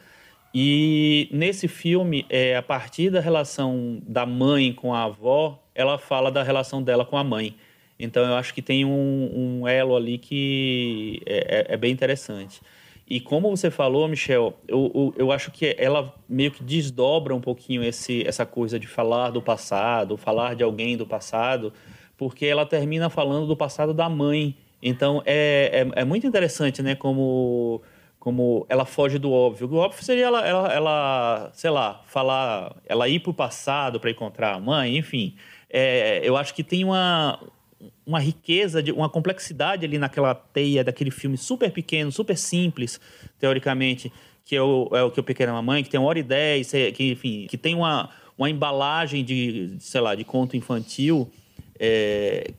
E 0.54 1.28
nesse 1.32 1.68
filme, 1.68 2.26
é, 2.30 2.56
a 2.56 2.62
partir 2.62 3.10
da 3.10 3.20
relação 3.20 4.02
da 4.08 4.26
mãe 4.26 4.72
com 4.72 4.94
a 4.94 5.04
avó, 5.04 5.62
ela 5.74 5.98
fala 5.98 6.32
da 6.32 6.44
relação 6.44 6.82
dela 6.82 7.04
com 7.06 7.18
a 7.18 7.24
mãe. 7.24 7.56
Então 8.00 8.24
eu 8.26 8.36
acho 8.36 8.54
que 8.54 8.62
tem 8.62 8.86
um, 8.86 9.60
um 9.62 9.68
elo 9.68 9.96
ali 9.96 10.18
que 10.18 11.22
é, 11.26 11.66
é, 11.72 11.74
é, 11.74 11.78
bem 11.78 11.92
interessante. 11.92 12.62
E 13.08 13.20
como 13.20 13.50
você 13.50 13.70
falou, 13.70 14.08
Michel, 14.08 14.58
eu, 14.68 14.92
eu, 14.96 15.16
eu, 15.18 15.32
acho 15.32 15.52
que 15.52 15.76
ela 15.78 16.14
meio 16.28 16.52
que 16.52 16.64
desdobra 16.64 17.36
um 17.36 17.42
pouquinho 17.42 17.84
esse, 17.84 18.26
essa 18.26 18.46
coisa 18.46 18.80
de 18.80 18.88
falar 18.88 19.30
do 19.30 19.42
passado, 19.42 20.18
falar 20.18 20.56
de 20.56 20.64
alguém 20.64 20.98
do 20.98 21.06
passado, 21.06 21.72
porque 22.18 22.46
ela 22.46 22.66
termina 22.66 23.10
falando 23.10 23.48
do 23.48 23.56
passado 23.56 23.94
da 23.94 24.10
mãe. 24.10 24.56
Então 24.82 25.22
é, 25.26 25.88
é, 25.96 26.02
é 26.02 26.06
muito 26.06 26.28
interessante, 26.28 26.82
né? 26.82 26.96
Como, 26.96 27.82
como 28.20 28.66
ela 28.70 28.86
foge 28.86 29.18
do 29.18 29.32
óbvio. 29.32 29.68
O 29.72 29.76
óbvio 29.76 30.04
seria 30.04 30.26
ela, 30.26 30.48
ela, 30.48 30.74
ela 30.74 31.50
sei 31.54 31.70
lá, 31.70 32.02
falar, 32.06 32.76
ela 32.86 33.08
ir 33.08 33.20
para 33.20 33.32
o 33.32 33.34
passado 33.34 34.00
para 34.00 34.12
encontrar 34.12 34.54
a 34.56 34.60
mãe, 34.60 34.98
enfim. 34.98 35.36
É, 35.70 36.22
eu 36.24 36.38
acho 36.38 36.54
que 36.54 36.64
tem 36.64 36.84
uma, 36.84 37.40
uma 38.06 38.20
riqueza, 38.20 38.82
de, 38.82 38.92
uma 38.92 39.10
complexidade 39.10 39.86
ali 39.86 39.98
naquela 39.98 40.34
teia 40.34 40.84
daquele 40.84 41.12
filme 41.12 41.38
super 41.38 41.72
pequeno, 41.72 42.12
super 42.12 42.38
simples, 42.38 43.00
teoricamente, 43.40 44.12
que 44.46 44.56
é 44.56 44.62
o, 44.62 44.90
é 44.94 45.04
o 45.04 45.12
que 45.12 45.20
o 45.20 45.24
Pequena 45.24 45.52
Mamãe, 45.52 45.84
que 45.84 45.90
tem 45.90 46.00
uma 46.00 46.08
hora 46.08 46.20
e 46.20 46.24
dez, 46.24 46.72
que, 46.72 47.12
enfim, 47.12 47.48
que 47.50 47.58
tem 47.58 47.74
uma, 47.74 48.10
uma 48.38 48.50
embalagem 48.50 49.24
de, 49.24 49.76
sei 49.80 50.00
lá, 50.00 50.14
de 50.14 50.24
conto 50.24 50.56
infantil 50.56 51.30
é, 51.80 52.52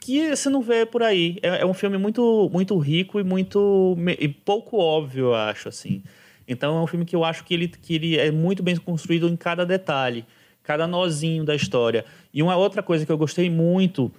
que 0.00 0.34
você 0.34 0.48
não 0.48 0.62
vê 0.62 0.84
por 0.84 1.02
aí. 1.02 1.38
É, 1.42 1.62
é, 1.62 1.66
um 1.66 1.74
filme 1.74 1.98
muito, 1.98 2.50
muito 2.52 2.76
rico 2.78 3.20
e 3.20 3.24
muito 3.24 3.96
e 4.18 4.28
pouco 4.28 4.78
óbvio, 4.78 5.26
eu 5.26 5.34
acho, 5.34 5.68
assim. 5.68 6.02
Então 6.46 6.78
é 6.78 6.82
um 6.82 6.86
filme 6.86 7.04
que 7.04 7.14
eu 7.14 7.24
acho 7.24 7.44
que 7.44 7.54
ele, 7.54 7.68
que 7.68 7.94
ele 7.94 8.18
é 8.18 8.30
muito 8.30 8.62
bem 8.62 8.76
construído 8.76 9.28
em 9.28 9.36
cada 9.36 9.64
detalhe, 9.64 10.24
cada 10.62 10.86
nozinho 10.86 11.44
da 11.44 11.54
história. 11.54 12.04
E 12.34 12.42
uma 12.42 12.56
outra 12.56 12.82
coisa 12.82 13.06
que 13.06 13.12
eu 13.12 13.18
gostei 13.18 13.48
muito 13.48 14.10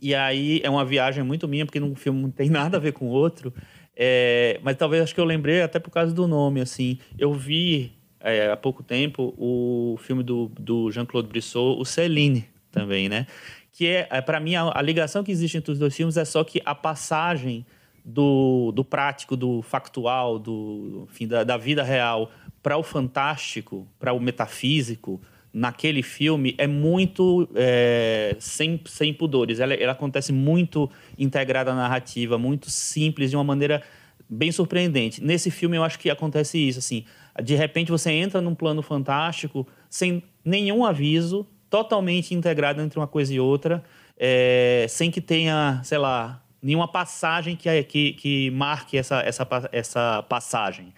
e 0.00 0.14
aí 0.14 0.60
é 0.62 0.70
uma 0.70 0.84
viagem 0.84 1.24
muito 1.24 1.48
minha, 1.48 1.66
porque 1.66 1.80
um 1.80 1.94
filme 1.94 2.22
não 2.22 2.30
tem 2.30 2.48
nada 2.48 2.76
a 2.76 2.80
ver 2.80 2.92
com 2.92 3.06
o 3.06 3.10
outro. 3.10 3.52
É, 3.96 4.60
mas 4.62 4.76
talvez 4.76 5.02
acho 5.02 5.14
que 5.14 5.20
eu 5.20 5.24
lembrei 5.24 5.60
até 5.60 5.78
por 5.78 5.90
causa 5.90 6.14
do 6.14 6.28
nome, 6.28 6.60
assim. 6.60 6.98
Eu 7.18 7.34
vi 7.34 7.92
é, 8.20 8.50
há 8.50 8.56
pouco 8.56 8.82
tempo 8.82 9.34
o 9.36 9.98
filme 10.00 10.22
do, 10.22 10.50
do 10.58 10.90
Jean-Claude 10.90 11.28
Brissot, 11.28 11.80
o 11.80 11.84
Céline, 11.84 12.44
também, 12.70 13.08
né? 13.08 13.26
Que 13.72 13.86
é, 13.86 14.08
é 14.10 14.20
para 14.20 14.40
mim, 14.40 14.54
a, 14.54 14.72
a, 14.74 14.82
ligação 14.82 15.22
que 15.22 15.30
existe 15.30 15.56
entre 15.56 15.72
os 15.72 15.78
dois 15.78 15.94
filmes 15.94 16.16
é 16.16 16.24
só 16.24 16.42
que 16.42 16.60
a 16.64 16.74
passagem 16.74 17.64
do, 18.04 18.72
do 18.72 18.84
prático, 18.84 19.36
do 19.36 19.62
factual, 19.62 20.38
do, 20.38 21.06
enfim, 21.10 21.26
da, 21.28 21.44
da 21.44 21.56
vida 21.56 21.82
real 21.82 22.30
para 22.62 22.76
o 22.76 22.82
fantástico, 22.82 23.86
para 23.98 24.12
o 24.12 24.20
metafísico, 24.20 25.20
naquele 25.52 26.02
filme 26.02 26.54
é 26.58 26.66
muito 26.66 27.48
é, 27.54 28.36
sem, 28.38 28.80
sem 28.86 29.12
pudores. 29.12 29.60
Ela, 29.60 29.74
ela 29.74 29.92
acontece 29.92 30.32
muito 30.32 30.90
integrada 31.18 31.72
à 31.72 31.74
narrativa, 31.74 32.38
muito 32.38 32.70
simples, 32.70 33.30
de 33.30 33.36
uma 33.36 33.44
maneira 33.44 33.82
bem 34.28 34.52
surpreendente. 34.52 35.22
Nesse 35.22 35.50
filme 35.50 35.76
eu 35.76 35.84
acho 35.84 35.98
que 35.98 36.10
acontece 36.10 36.58
isso, 36.58 36.78
assim, 36.78 37.04
de 37.42 37.54
repente 37.54 37.90
você 37.90 38.10
entra 38.10 38.40
num 38.40 38.54
plano 38.54 38.82
fantástico 38.82 39.66
sem 39.88 40.22
nenhum 40.44 40.84
aviso, 40.84 41.46
totalmente 41.70 42.34
integrado 42.34 42.80
entre 42.80 42.98
uma 42.98 43.06
coisa 43.06 43.32
e 43.32 43.40
outra, 43.40 43.82
é, 44.16 44.86
sem 44.88 45.10
que 45.10 45.20
tenha, 45.20 45.80
sei 45.84 45.98
lá, 45.98 46.42
nenhuma 46.62 46.88
passagem 46.88 47.56
que, 47.56 47.82
que, 47.84 48.12
que 48.14 48.50
marque 48.50 48.96
essa, 48.96 49.20
essa, 49.20 49.46
essa 49.72 50.22
passagem 50.28 50.92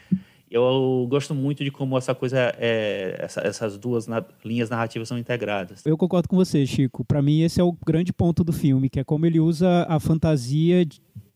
eu 0.50 1.06
gosto 1.08 1.32
muito 1.32 1.62
de 1.62 1.70
como 1.70 1.96
essa 1.96 2.12
coisa, 2.12 2.52
é, 2.58 3.16
essa, 3.20 3.40
essas 3.40 3.78
duas 3.78 4.08
na, 4.08 4.24
linhas 4.44 4.68
narrativas 4.68 5.06
são 5.06 5.16
integradas. 5.16 5.86
Eu 5.86 5.96
concordo 5.96 6.28
com 6.28 6.34
você, 6.34 6.66
Chico. 6.66 7.04
Para 7.04 7.22
mim, 7.22 7.42
esse 7.42 7.60
é 7.60 7.64
o 7.64 7.72
grande 7.86 8.12
ponto 8.12 8.42
do 8.42 8.52
filme, 8.52 8.90
que 8.90 8.98
é 8.98 9.04
como 9.04 9.24
ele 9.24 9.38
usa 9.38 9.86
a 9.88 10.00
fantasia 10.00 10.84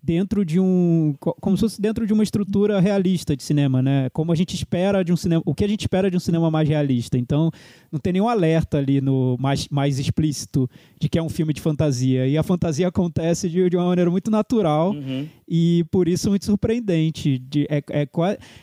dentro 0.05 0.45
de 0.45 0.61
um 0.61 1.15
como 1.19 1.57
se 1.57 1.63
fosse 1.63 1.81
dentro 1.81 2.07
de 2.07 2.13
uma 2.13 2.23
estrutura 2.23 2.79
realista 2.79 3.35
de 3.35 3.43
cinema, 3.43 3.81
né? 3.81 4.11
Como 4.11 4.31
a 4.31 4.35
gente 4.35 4.55
espera 4.55 5.03
de 5.03 5.13
um 5.13 5.17
cinema, 5.17 5.43
o 5.47 5.55
que 5.55 5.65
a 5.65 5.69
gente 5.69 5.81
espera 5.81 6.11
de 6.11 6.17
um 6.17 6.21
cinema 6.21 6.51
mais 6.51 6.69
realista. 6.69 7.17
Então, 7.17 7.51
não 7.91 7.99
tem 7.99 8.13
nenhum 8.13 8.29
alerta 8.29 8.77
ali 8.77 9.01
no 9.01 9.37
mais, 9.41 9.67
mais 9.69 9.99
explícito 9.99 10.69
de 11.01 11.09
que 11.09 11.19
é 11.19 11.23
um 11.23 11.31
filme 11.31 11.55
de 11.55 11.61
fantasia. 11.61 12.27
E 12.27 12.37
a 12.37 12.43
fantasia 12.43 12.87
acontece 12.87 13.49
de, 13.49 13.71
de 13.71 13.77
uma 13.77 13.87
maneira 13.87 14.11
muito 14.11 14.31
natural 14.31 14.91
uhum. 14.91 15.27
e 15.49 15.85
por 15.91 16.07
isso 16.07 16.29
muito 16.29 16.45
surpreendente. 16.45 17.39
De, 17.39 17.67
é, 17.71 17.83
é, 17.91 18.03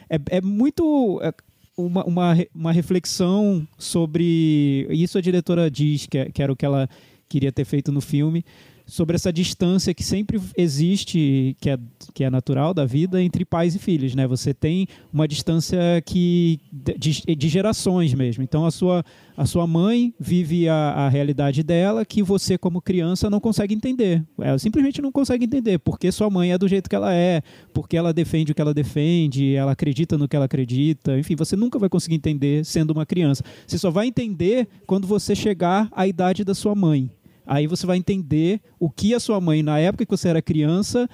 é, 0.10 0.20
é 0.30 0.42
muito 0.42 1.20
é 1.24 1.34
uma, 1.76 2.06
uma, 2.06 2.38
uma 2.54 2.72
reflexão 2.72 3.68
sobre 3.80 4.86
isso 4.92 5.18
a 5.18 5.22
diretora 5.22 5.72
diz 5.72 6.06
que, 6.06 6.20
é, 6.20 6.26
que 6.30 6.44
era 6.44 6.54
o 6.54 6.56
que 6.56 6.66
ela 6.66 6.88
queria 7.28 7.52
ter 7.52 7.66
feito 7.66 7.92
no 7.92 8.02
filme 8.02 8.46
sobre 8.86 9.16
essa 9.16 9.32
distância 9.32 9.94
que 9.94 10.04
sempre 10.04 10.40
existe, 10.58 11.56
que 11.60 11.70
é, 11.70 11.78
que 12.14 12.24
é 12.24 12.30
natural 12.30 12.74
da 12.74 12.86
vida, 12.86 13.22
entre 13.22 13.46
pais 13.46 13.76
e 13.76 13.80
filhos. 13.80 14.16
Né? 14.16 14.28
Você 14.28 14.54
tem 14.54 14.88
uma 15.14 15.28
distância 15.28 15.80
que 16.06 16.60
de, 16.72 17.36
de 17.36 17.50
gerações 17.50 18.14
mesmo. 18.14 18.44
Então, 18.44 18.66
a 18.66 18.72
sua, 18.72 19.04
a 19.36 19.46
sua 19.46 19.66
mãe 19.66 20.14
vive 20.20 20.68
a, 20.68 20.76
a 20.76 21.10
realidade 21.10 21.64
dela 21.64 22.06
que 22.06 22.22
você, 22.22 22.58
como 22.58 22.82
criança, 22.82 23.30
não 23.30 23.40
consegue 23.40 23.74
entender. 23.74 24.24
Ela 24.40 24.60
simplesmente 24.60 25.02
não 25.02 25.12
consegue 25.12 25.46
entender 25.46 25.80
porque 25.80 26.12
sua 26.12 26.30
mãe 26.30 26.52
é 26.52 26.58
do 26.58 26.68
jeito 26.68 26.90
que 26.90 26.96
ela 26.96 27.14
é, 27.14 27.42
porque 27.74 27.98
ela 27.98 28.14
defende 28.14 28.52
o 28.52 28.56
que 28.56 28.62
ela 28.62 28.74
defende, 28.74 29.56
ela 29.56 29.72
acredita 29.72 30.18
no 30.18 30.28
que 30.28 30.36
ela 30.36 30.46
acredita. 30.46 31.18
Enfim, 31.18 31.36
você 31.36 31.56
nunca 31.56 31.80
vai 31.80 31.90
conseguir 31.90 32.16
entender 32.16 32.66
sendo 32.66 32.92
uma 32.92 33.06
criança. 33.06 33.44
Você 33.66 33.78
só 33.78 33.90
vai 33.90 34.08
entender 34.08 34.68
quando 34.86 35.08
você 35.08 35.36
chegar 35.36 35.90
à 35.92 36.08
idade 36.08 36.44
da 36.44 36.54
sua 36.54 36.76
mãe. 36.76 37.10
Aí 37.52 37.68
você 37.68 37.86
vai 37.86 37.98
entender 37.98 38.62
o 38.80 38.90
que 38.90 39.14
a 39.14 39.20
sua 39.20 39.42
mãe, 39.42 39.62
na 39.62 39.78
época 39.78 40.06
que 40.06 40.12
você 40.12 40.30
era 40.30 40.42
criança, 40.42 41.06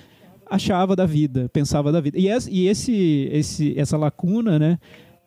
achava 0.46 0.96
da 0.96 1.04
vida, 1.04 1.50
pensava 1.50 1.92
da 1.92 2.00
vida. 2.00 2.16
E, 2.16 2.28
esse, 2.28 3.28
esse, 3.32 3.74
essa 3.76 3.98
lacuna, 3.98 4.60
né? 4.60 4.78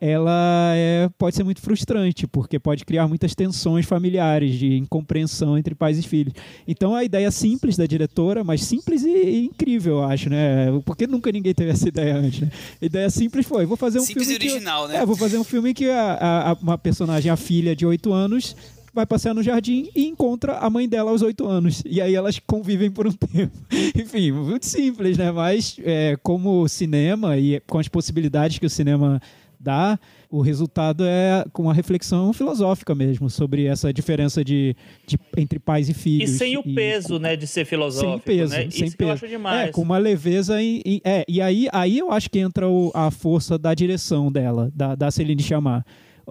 ela 0.01 0.73
é, 0.77 1.11
pode 1.19 1.35
ser 1.35 1.43
muito 1.43 1.61
frustrante, 1.61 2.29
porque 2.29 2.61
pode 2.61 2.85
criar 2.85 3.09
muitas 3.09 3.35
tensões 3.35 3.85
familiares, 3.85 4.55
de 4.55 4.77
incompreensão 4.77 5.59
entre 5.59 5.75
pais 5.75 5.99
e 5.99 6.03
filhos. 6.03 6.33
Então, 6.67 6.95
a 6.95 7.03
ideia 7.03 7.31
simples 7.31 7.77
da 7.77 7.87
diretora, 7.87 8.45
mas 8.45 8.63
simples 8.63 9.03
e, 9.03 9.11
e 9.11 9.45
incrível, 9.47 9.97
eu 9.97 10.05
acho, 10.05 10.31
né? 10.31 10.69
Porque 10.87 11.09
nunca 11.09 11.31
ninguém 11.33 11.53
teve 11.53 11.71
essa 11.73 11.89
ideia 11.89 12.17
antes, 12.17 12.41
né? 12.41 12.51
A 12.81 12.85
ideia 12.85 13.11
simples 13.11 13.45
foi, 13.45 13.67
vou 13.67 13.77
fazer 13.77 13.99
um 13.99 14.05
simples 14.05 14.29
filme... 14.29 14.41
Simples 14.41 14.53
e 14.53 14.57
original, 14.57 14.87
que, 14.87 14.93
né? 14.93 14.99
É, 15.01 15.07
vou 15.07 15.17
fazer 15.17 15.39
um 15.39 15.45
filme 15.45 15.75
que 15.75 15.91
a, 15.91 16.51
a, 16.51 16.53
uma 16.55 16.79
personagem, 16.79 17.31
a 17.31 17.37
filha 17.37 17.77
de 17.77 17.85
8 17.85 18.13
anos, 18.13 18.57
vai 18.93 19.07
passear 19.07 19.35
no 19.35 19.43
jardim 19.43 19.89
e 19.95 20.07
encontra 20.07 20.59
a 20.59 20.69
mãe 20.69 20.89
dela 20.89 21.11
aos 21.11 21.23
oito 21.23 21.47
anos. 21.47 21.83
E 21.87 22.01
aí 22.01 22.15
elas 22.15 22.39
convivem 22.39 22.91
por 22.91 23.07
um 23.07 23.13
tempo. 23.13 23.57
Enfim, 23.97 24.33
muito 24.33 24.67
simples, 24.67 25.17
né? 25.17 25.31
Mas 25.31 25.77
é, 25.83 26.17
como 26.23 26.69
cinema 26.69 27.37
e 27.37 27.61
com 27.67 27.79
as 27.79 27.89
possibilidades 27.89 28.59
que 28.59 28.67
o 28.67 28.71
cinema 28.71 29.21
dá, 29.61 29.99
o 30.31 30.41
resultado 30.41 31.05
é 31.05 31.45
com 31.53 31.65
uma 31.65 31.75
reflexão 31.75 32.33
filosófica 32.33 32.95
mesmo 32.95 33.29
sobre 33.29 33.67
essa 33.67 33.93
diferença 33.93 34.43
de, 34.43 34.75
de 35.07 35.19
entre 35.37 35.59
pais 35.59 35.89
e 35.91 35.95
filhos. 35.95 36.31
E 36.31 36.39
sem 36.39 36.57
o 36.57 36.63
peso, 36.63 37.19
né, 37.19 37.37
de 37.37 37.47
ser 37.47 37.67
filosófico, 37.67 38.11
sem 38.11 38.21
peso, 38.21 38.55
né? 38.55 38.71
Sem 38.71 38.87
Isso 38.87 38.97
peso. 38.97 39.11
eu 39.11 39.15
acho 39.15 39.29
demais. 39.29 39.69
É, 39.69 39.73
com 39.73 39.83
uma 39.83 39.99
leveza 39.99 40.63
em, 40.63 40.81
em, 40.85 41.01
é, 41.05 41.25
e 41.29 41.43
aí, 41.43 41.69
aí 41.73 41.99
eu 41.99 42.11
acho 42.11 42.31
que 42.31 42.39
entra 42.39 42.67
o, 42.67 42.91
a 42.95 43.11
força 43.11 43.59
da 43.59 43.75
direção 43.75 44.33
dela, 44.33 44.73
da, 44.75 44.95
da 44.95 45.11
Celine 45.11 45.43
Chamar 45.43 45.85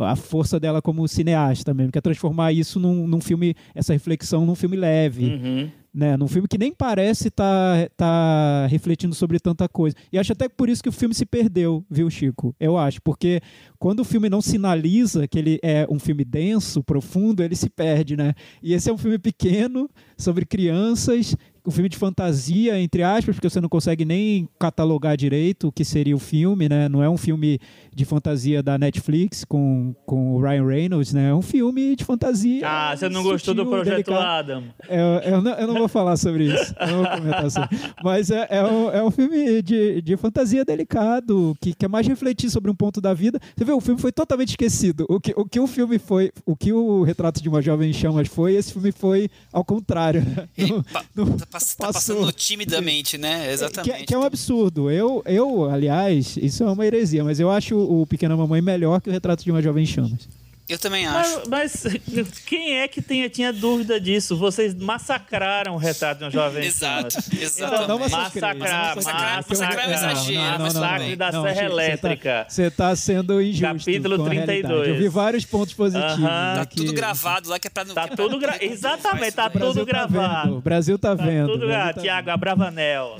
a 0.03 0.15
força 0.15 0.59
dela 0.59 0.81
como 0.81 1.07
cineasta 1.07 1.73
mesmo, 1.73 1.91
que 1.91 1.97
é 1.97 2.01
transformar 2.01 2.51
isso 2.53 2.79
num, 2.79 3.07
num 3.07 3.21
filme, 3.21 3.55
essa 3.73 3.93
reflexão 3.93 4.45
num 4.45 4.55
filme 4.55 4.77
leve. 4.77 5.25
Uhum. 5.25 5.69
Né, 5.91 6.15
num 6.15 6.27
filme 6.27 6.47
que 6.47 6.57
nem 6.57 6.71
parece 6.71 7.29
estar 7.29 7.89
tá, 7.89 7.89
tá 7.97 8.67
refletindo 8.67 9.15
sobre 9.15 9.39
tanta 9.39 9.67
coisa. 9.67 9.95
E 10.13 10.19
acho 10.19 10.31
até 10.31 10.47
por 10.47 10.69
isso 10.69 10.83
que 10.83 10.89
o 10.89 10.91
filme 10.91 11.15
se 11.15 11.25
perdeu, 11.25 11.83
viu, 11.89 12.07
Chico? 12.11 12.55
Eu 12.59 12.77
acho, 12.77 13.01
porque 13.01 13.41
quando 13.79 14.01
o 14.01 14.05
filme 14.05 14.29
não 14.29 14.39
sinaliza 14.39 15.27
que 15.27 15.39
ele 15.39 15.59
é 15.63 15.87
um 15.89 15.97
filme 15.97 16.23
denso, 16.23 16.83
profundo, 16.83 17.41
ele 17.41 17.55
se 17.55 17.71
perde, 17.71 18.15
né? 18.15 18.35
E 18.61 18.75
esse 18.75 18.87
é 18.87 18.93
um 18.93 18.99
filme 18.99 19.17
pequeno, 19.17 19.89
sobre 20.15 20.45
crianças, 20.45 21.35
um 21.65 21.71
filme 21.71 21.89
de 21.89 21.97
fantasia, 21.97 22.79
entre 22.79 23.03
aspas, 23.03 23.35
porque 23.35 23.49
você 23.49 23.61
não 23.61 23.69
consegue 23.69 24.05
nem 24.05 24.47
catalogar 24.59 25.15
direito 25.17 25.67
o 25.67 25.71
que 25.71 25.83
seria 25.83 26.15
o 26.15 26.19
filme, 26.19 26.69
né? 26.69 26.89
Não 26.89 27.03
é 27.03 27.09
um 27.09 27.17
filme 27.17 27.59
de 27.93 28.05
fantasia 28.05 28.63
da 28.63 28.77
Netflix 28.77 29.43
com, 29.43 29.93
com 30.05 30.33
o 30.33 30.41
Ryan 30.41 30.65
Reynolds, 30.65 31.13
né? 31.13 31.29
É 31.29 31.33
um 31.33 31.41
filme 31.41 31.95
de 31.95 32.03
fantasia. 32.03 32.67
Ah, 32.67 32.95
você 32.95 33.09
não 33.09 33.23
gostou 33.23 33.53
do 33.53 33.65
Projeto 33.65 34.05
delicado. 34.05 34.19
Adam? 34.19 34.63
É, 34.87 35.33
eu, 35.33 35.41
não, 35.41 35.51
eu, 35.51 35.67
não, 35.67 35.75
vou 35.75 35.87
falar 35.87 36.17
sobre 36.17 36.45
isso. 36.53 36.73
Eu 36.79 36.87
não 36.87 36.97
vou 37.03 37.09
comentar 37.09 37.51
sobre. 37.51 37.77
Mas 38.03 38.31
é, 38.31 38.47
é, 38.49 38.63
um, 38.63 38.89
é 38.91 39.03
um 39.03 39.11
filme 39.11 39.61
de, 39.61 40.01
de 40.01 40.17
fantasia 40.17 40.63
delicado, 40.63 41.55
que 41.59 41.73
quer 41.73 41.89
mais 41.89 42.07
refletir 42.07 42.49
sobre 42.49 42.71
um 42.71 42.75
ponto 42.75 43.01
da 43.01 43.13
vida. 43.13 43.39
Você 43.55 43.65
vê, 43.65 43.71
o 43.71 43.81
filme 43.81 43.99
foi 43.99 44.11
totalmente 44.11 44.49
esquecido. 44.49 45.05
O 45.09 45.19
que 45.19 45.33
o, 45.35 45.45
que 45.45 45.59
o 45.59 45.67
filme 45.67 45.99
foi, 45.99 46.31
o 46.45 46.55
que 46.55 46.71
o 46.73 47.03
Retrato 47.03 47.41
de 47.41 47.49
uma 47.49 47.61
Jovem 47.61 47.91
Chamas 47.93 48.27
foi, 48.27 48.55
esse 48.55 48.73
filme 48.73 48.91
foi 48.91 49.29
ao 49.51 49.63
contrário. 49.63 50.21
Né? 50.21 50.47
No, 51.15 51.25
no, 51.25 51.37
pass 51.59 51.75
tá 51.75 51.87
passando 51.93 52.31
timidamente, 52.33 53.17
né? 53.17 53.51
Exatamente. 53.51 53.99
Que, 53.99 54.05
que, 54.05 54.13
é 54.13 54.17
um 54.17 54.23
absurdo. 54.23 54.89
Eu, 54.89 55.21
eu, 55.25 55.69
aliás, 55.69 56.37
isso 56.37 56.63
é 56.63 56.71
uma 56.71 56.85
heresia, 56.85 57.23
mas 57.23 57.39
eu 57.39 57.49
acho 57.49 57.77
o 57.77 58.05
Pequena 58.05 58.35
Mamãe 58.35 58.61
melhor 58.61 59.01
que 59.01 59.09
o 59.09 59.11
Retrato 59.11 59.43
de 59.43 59.51
uma 59.51 59.61
Jovem 59.61 59.85
Chamas. 59.85 60.27
Eu 60.69 60.77
também 60.77 61.07
acho. 61.07 61.41
Mas, 61.49 61.83
mas, 61.83 62.01
quem 62.45 62.77
é 62.77 62.87
que 62.87 63.01
tinha, 63.01 63.27
tinha 63.27 63.51
dúvida 63.51 63.99
disso? 63.99 64.37
Vocês 64.37 64.75
massacraram 64.75 65.73
o 65.73 65.77
retrato 65.77 66.19
de 66.19 66.25
uma 66.25 66.31
jovem 66.31 66.63
Exato, 66.69 67.17
exato. 67.41 67.73
Então, 67.73 67.87
não 67.87 67.97
massacrar, 67.97 68.55
massacrar, 68.55 68.95
massacrar, 68.95 69.45
massacrar 69.49 69.89
é 69.89 69.93
exagero. 69.93 70.59
Massacre 70.59 71.15
da 71.15 71.31
Serra 71.31 71.63
Elétrica. 71.63 72.45
Você 72.47 72.63
está 72.63 72.89
tá 72.89 72.95
sendo 72.95 73.41
injusto 73.41 73.85
Capítulo 73.85 74.23
32. 74.23 74.87
Eu 74.89 74.95
vi 74.95 75.09
vários 75.09 75.43
pontos 75.43 75.73
positivos. 75.73 76.19
Uh 76.19 76.23
-huh. 76.23 76.55
Tá 76.55 76.65
tudo 76.65 76.93
gravado 76.93 77.49
lá 77.49 77.57
que 77.59 77.67
é 77.67 77.71
pra 77.71 77.85
não... 77.85 77.95
Tá 77.95 78.07
tudo 78.07 78.37
gra... 78.37 78.63
Exatamente, 78.63 79.31
tá 79.31 79.49
tudo 79.49 79.83
gravado. 79.83 80.57
O 80.57 80.61
Brasil 80.61 80.99
tá, 80.99 81.15
tá 81.15 81.23
vendo. 81.23 81.51
Tudo 81.51 81.65
gravado. 81.65 81.95
Tá 81.95 82.01
Tiago, 82.01 82.29
Abravanel. 82.29 83.17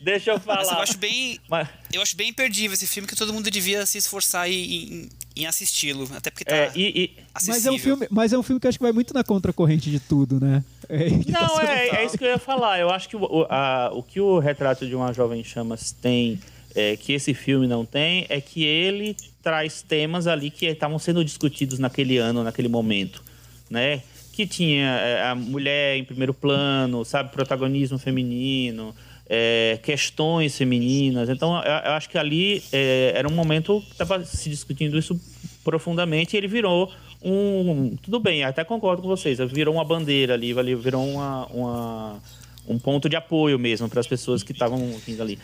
Deixa 0.00 0.30
eu 0.30 0.40
falar. 0.40 0.64
Mas 0.64 0.70
eu 0.70 0.78
acho 0.78 0.98
bem, 0.98 1.38
Mas... 1.48 1.68
eu 1.92 2.00
acho 2.00 2.16
bem 2.16 2.30
imperdível 2.30 2.72
esse 2.72 2.86
filme 2.86 3.06
que 3.06 3.14
todo 3.14 3.32
mundo 3.34 3.50
devia 3.50 3.84
se 3.84 3.98
esforçar 3.98 4.50
em, 4.50 5.08
em 5.36 5.46
assisti-lo, 5.46 6.08
até 6.16 6.30
porque 6.30 6.44
tá 6.44 6.56
é, 6.56 6.72
e, 6.74 7.02
e... 7.04 7.16
Mas 7.46 7.66
é 7.66 7.70
um 7.70 7.78
filme, 7.78 8.06
mas 8.10 8.32
é 8.32 8.38
um 8.38 8.42
filme 8.42 8.58
que 8.58 8.66
acho 8.66 8.78
que 8.78 8.82
vai 8.82 8.92
muito 8.92 9.12
na 9.12 9.22
contracorrente 9.22 9.90
de 9.90 10.00
tudo, 10.00 10.40
né? 10.40 10.64
É, 10.88 11.10
tá 11.10 11.40
Não, 11.40 11.56
tá 11.56 11.74
é, 11.74 11.88
é 11.96 12.06
isso 12.06 12.16
que 12.16 12.24
eu 12.24 12.28
ia 12.28 12.38
falar. 12.38 12.80
Eu 12.80 12.90
acho 12.90 13.08
que 13.08 13.16
o, 13.16 13.46
a, 13.50 13.90
o 13.92 14.02
que 14.02 14.20
o 14.20 14.38
retrato 14.38 14.86
de 14.86 14.94
uma 14.94 15.12
jovem 15.12 15.44
chamas 15.44 15.92
tem 15.92 16.40
é, 16.74 16.96
que 16.96 17.12
esse 17.12 17.34
filme 17.34 17.66
não 17.66 17.84
tem 17.84 18.26
é 18.28 18.40
que 18.40 18.64
ele 18.64 19.14
traz 19.42 19.82
temas 19.82 20.26
ali 20.26 20.50
que 20.50 20.66
estavam 20.66 20.98
sendo 20.98 21.24
discutidos 21.24 21.78
naquele 21.78 22.16
ano, 22.16 22.42
naquele 22.42 22.68
momento, 22.68 23.22
né? 23.68 24.02
Que 24.32 24.46
tinha 24.46 24.86
é, 24.86 25.28
a 25.28 25.34
mulher 25.34 25.96
em 25.96 26.04
primeiro 26.04 26.32
plano, 26.32 27.04
sabe, 27.04 27.30
protagonismo 27.32 27.98
feminino, 27.98 28.94
é, 29.32 29.78
questões 29.80 30.58
femininas. 30.58 31.28
Então, 31.28 31.56
eu, 31.62 31.62
eu 31.62 31.92
acho 31.92 32.10
que 32.10 32.18
ali 32.18 32.60
é, 32.72 33.12
era 33.14 33.28
um 33.28 33.32
momento 33.32 33.80
que 33.82 33.92
estava 33.92 34.24
se 34.24 34.50
discutindo 34.50 34.98
isso 34.98 35.18
profundamente 35.62 36.34
e 36.34 36.36
ele 36.36 36.48
virou 36.48 36.92
um. 37.22 37.96
Tudo 38.02 38.18
bem, 38.18 38.42
até 38.42 38.64
concordo 38.64 39.00
com 39.00 39.08
vocês, 39.08 39.38
virou 39.38 39.74
uma 39.74 39.84
bandeira 39.84 40.34
ali, 40.34 40.52
virou 40.74 41.06
uma, 41.06 41.46
uma 41.46 42.20
um 42.66 42.78
ponto 42.78 43.08
de 43.08 43.16
apoio 43.16 43.58
mesmo 43.58 43.88
para 43.88 44.00
as 44.00 44.06
pessoas 44.06 44.42
que 44.42 44.52
estavam 44.52 44.78
vindo 45.06 45.22
ali. 45.22 45.38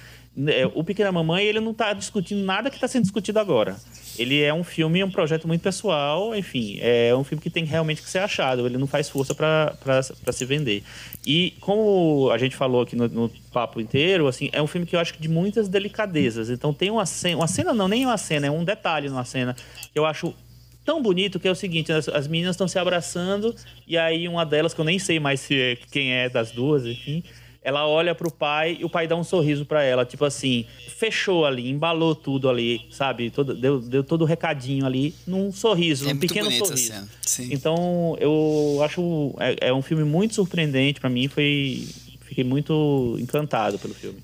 É, 0.49 0.67
o 0.75 0.85
Pequena 0.85 1.11
Mamãe, 1.11 1.45
ele 1.47 1.61
não 1.61 1.71
está 1.71 1.95
discutindo 1.95 2.45
nada 2.45 2.69
que 2.69 2.77
está 2.77 2.87
sendo 2.87 3.05
discutido 3.05 3.39
agora. 3.39 3.77
Ele 4.19 4.43
é 4.43 4.53
um 4.53 4.63
filme, 4.63 5.03
um 5.03 5.11
projeto 5.11 5.49
muito 5.49 5.63
pessoal, 5.63 6.37
enfim, 6.37 6.79
é 6.81 7.15
um 7.15 7.25
filme 7.25 7.43
que 7.43 7.49
tem 7.49 7.65
realmente 7.65 8.03
que 8.03 8.11
ser 8.11 8.19
achado, 8.19 8.67
ele 8.67 8.77
não 8.77 8.87
faz 8.87 9.09
força 9.09 9.35
para 9.35 10.33
se 10.33 10.45
vender. 10.45 10.83
E 11.27 11.55
como 11.61 12.31
a 12.31 12.37
gente 12.37 12.55
falou 12.55 12.83
aqui 12.83 12.95
no, 12.95 13.09
no, 13.09 13.31
papo 13.51 13.81
inteiro, 13.81 14.29
assim, 14.29 14.51
é 14.53 14.61
um 14.61 14.67
filme 14.67 14.87
que 14.87 14.95
eu 14.95 15.01
acho 15.01 15.15
que 15.15 15.23
de 15.23 15.29
muitas 15.29 15.69
delicadezas. 15.69 16.51
Então 16.51 16.73
tem 16.73 16.91
uma 16.91 17.07
cena, 17.07 17.37
uma 17.37 17.49
cena 17.49 17.73
não, 17.73 17.89
nem 17.89 18.05
uma 18.05 18.19
cena, 18.19 18.47
é 18.47 18.51
um 18.51 18.65
detalhe 18.65 19.09
numa 19.09 19.25
cena 19.25 19.57
que 19.91 19.99
eu 19.99 20.05
acho 20.05 20.35
tão 20.85 21.03
bonito 21.03 21.41
que 21.41 21.49
é 21.49 21.51
o 21.51 21.55
seguinte, 21.55 21.91
as, 21.91 22.09
as 22.09 22.29
meninas 22.29 22.55
estão 22.55 22.69
se 22.69 22.79
abraçando 22.79 23.55
e 23.89 23.97
aí 23.97 24.29
uma 24.29 24.45
delas, 24.45 24.75
que 24.75 24.81
eu 24.81 24.85
nem 24.85 24.99
sei 24.99 25.19
mais 25.19 25.41
se 25.41 25.59
é, 25.59 25.77
quem 25.91 26.13
é 26.13 26.29
das 26.29 26.53
duas, 26.53 26.85
enfim 26.85 27.25
ela 27.67 27.85
olha 27.85 28.15
pro 28.15 28.31
pai 28.31 28.79
e 28.81 28.85
o 28.85 28.89
pai 28.89 29.09
dá 29.09 29.17
um 29.17 29.25
sorriso 29.25 29.67
para 29.67 29.83
ela, 29.83 30.07
tipo 30.07 30.25
assim, 30.25 30.65
fechou 30.97 31.45
ali, 31.45 31.69
embalou 31.69 32.15
tudo 32.15 32.49
ali, 32.49 32.87
sabe? 32.93 33.29
Todo, 33.29 33.53
deu, 33.57 33.81
deu 33.81 34.05
todo 34.05 34.23
o 34.23 34.25
recadinho 34.25 34.87
ali 34.87 35.13
num 35.27 35.51
sorriso, 35.51 36.09
é 36.09 36.15
num 36.15 36.21
pequeno 36.21 36.49
sorriso. 36.53 36.93
Então, 37.51 38.17
eu 38.21 38.79
acho 38.85 39.35
é, 39.41 39.69
é, 39.69 39.75
um 39.75 39.83
filme 39.83 40.05
muito 40.05 40.37
surpreendente 40.37 41.01
para 41.01 41.11
mim, 41.11 41.27
foi 41.27 41.89
fiquei 42.23 42.45
muito 42.45 43.17
encantado 43.19 43.81
pelo 43.81 43.95
filme. 43.95 44.23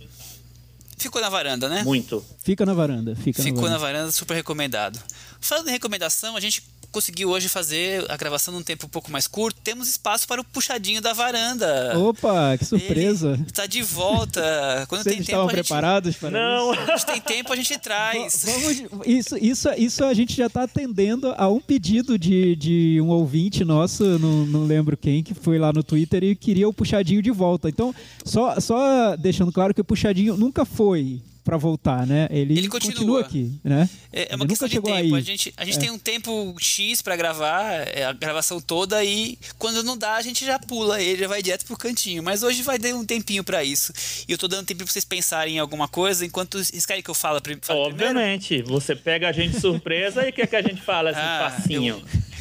Ficou 0.96 1.20
na 1.20 1.28
varanda, 1.28 1.68
né? 1.68 1.82
Muito. 1.82 2.24
Fica 2.44 2.64
na 2.64 2.74
varanda. 2.74 3.16
Fica 3.16 3.42
Ficou 3.42 3.62
na 3.62 3.70
varanda. 3.70 3.78
na 3.78 3.92
varanda, 3.98 4.12
super 4.12 4.34
recomendado. 4.34 5.00
Falando 5.40 5.68
em 5.68 5.72
recomendação, 5.72 6.36
a 6.36 6.40
gente 6.40 6.62
conseguiu 6.92 7.30
hoje 7.30 7.48
fazer 7.48 8.04
a 8.10 8.16
gravação 8.16 8.52
num 8.52 8.62
tempo 8.62 8.86
um 8.86 8.88
pouco 8.88 9.10
mais 9.10 9.26
curto, 9.26 9.60
temos 9.62 9.88
espaço 9.88 10.28
para 10.28 10.40
o 10.40 10.44
puxadinho 10.44 11.00
da 11.00 11.12
varanda. 11.12 11.98
Opa, 11.98 12.56
que 12.58 12.64
surpresa! 12.64 13.40
está 13.46 13.66
de 13.66 13.82
volta. 13.82 14.40
Quando 14.88 15.02
Vocês 15.02 15.16
tem 15.16 15.22
estavam 15.22 15.46
tempo, 15.46 15.62
preparados 15.62 16.16
para 16.16 16.30
Não. 16.30 16.72
isso? 16.74 16.82
A 16.82 16.96
gente 16.96 17.06
tem 17.06 17.20
tempo, 17.20 17.52
a 17.52 17.56
gente 17.56 17.78
traz. 17.78 18.44
Vamos, 18.44 19.06
isso, 19.06 19.36
isso, 19.38 19.68
isso 19.76 20.04
a 20.04 20.12
gente 20.12 20.36
já 20.36 20.46
está 20.46 20.64
atendendo 20.64 21.34
a 21.36 21.48
um 21.48 21.60
pedido 21.60 22.18
de, 22.18 22.54
de 22.56 23.00
um 23.00 23.08
ouvinte 23.08 23.64
nosso, 23.64 24.18
não, 24.18 24.44
não 24.44 24.64
lembro 24.64 24.96
quem, 24.96 25.22
que 25.22 25.34
foi 25.34 25.58
lá 25.58 25.72
no 25.72 25.82
Twitter 25.82 26.22
e 26.22 26.36
queria 26.36 26.68
o 26.68 26.72
puxadinho 26.72 27.22
de 27.22 27.30
volta. 27.30 27.68
Então, 27.68 27.94
só, 28.24 28.60
só 28.60 29.16
deixando 29.16 29.50
claro 29.50 29.72
que 29.72 29.80
o 29.80 29.84
puxadinho 29.84 30.36
nunca 30.36 30.64
foi 30.64 31.20
para 31.44 31.56
voltar, 31.56 32.06
né? 32.06 32.28
Ele, 32.30 32.56
ele 32.56 32.68
continua. 32.68 32.94
continua. 32.94 33.20
aqui, 33.20 33.60
né? 33.64 33.88
É, 34.12 34.32
é 34.32 34.36
uma 34.36 34.46
questão 34.46 34.68
de 34.68 34.80
tempo. 34.80 34.92
Aí. 34.92 35.14
A 35.14 35.20
gente, 35.20 35.52
a 35.56 35.64
gente 35.64 35.76
é. 35.78 35.80
tem 35.80 35.90
um 35.90 35.98
tempo 35.98 36.54
X 36.58 37.02
para 37.02 37.16
gravar 37.16 37.72
é, 37.88 38.04
a 38.04 38.12
gravação 38.12 38.60
toda 38.60 39.04
e 39.04 39.38
quando 39.58 39.82
não 39.82 39.96
dá 39.96 40.14
a 40.14 40.22
gente 40.22 40.44
já 40.44 40.58
pula 40.58 41.00
ele, 41.00 41.22
já 41.22 41.28
vai 41.28 41.42
direto 41.42 41.64
pro 41.66 41.76
cantinho. 41.76 42.22
Mas 42.22 42.42
hoje 42.42 42.62
vai 42.62 42.78
dar 42.78 42.94
um 42.94 43.04
tempinho 43.04 43.42
para 43.42 43.64
isso. 43.64 43.92
E 44.28 44.32
eu 44.32 44.38
tô 44.38 44.46
dando 44.46 44.66
tempo 44.66 44.78
para 44.84 44.92
vocês 44.92 45.04
pensarem 45.04 45.56
em 45.56 45.58
alguma 45.58 45.88
coisa 45.88 46.24
enquanto 46.24 46.62
vocês 46.62 46.86
querem 46.86 47.02
que 47.02 47.10
eu 47.10 47.14
fale, 47.14 47.40
fale 47.60 47.80
Obviamente. 47.80 48.48
Primeiro? 48.48 48.72
Você 48.72 48.94
pega 48.94 49.28
a 49.28 49.32
gente 49.32 49.54
de 49.54 49.60
surpresa 49.60 50.26
e 50.26 50.32
quer 50.32 50.46
que 50.46 50.56
a 50.56 50.62
gente 50.62 50.80
fale 50.80 51.08
assim, 51.08 51.20
ah, 51.20 51.52
facinho. 51.56 52.02
Eu, 52.14 52.31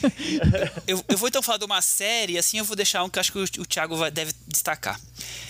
eu, 0.88 1.04
eu, 1.08 1.18
vou 1.18 1.28
então 1.28 1.42
falar 1.42 1.58
de 1.58 1.66
uma 1.66 1.82
série, 1.82 2.38
assim 2.38 2.58
eu 2.58 2.66
vou 2.66 2.76
deixar 2.76 3.04
um 3.04 3.10
que 3.10 3.20
acho 3.20 3.32
que 3.32 3.40
o, 3.40 3.44
o 3.44 3.66
Thiago 3.66 3.96
vai, 3.96 4.12
deve 4.12 4.34
destacar. 4.48 5.00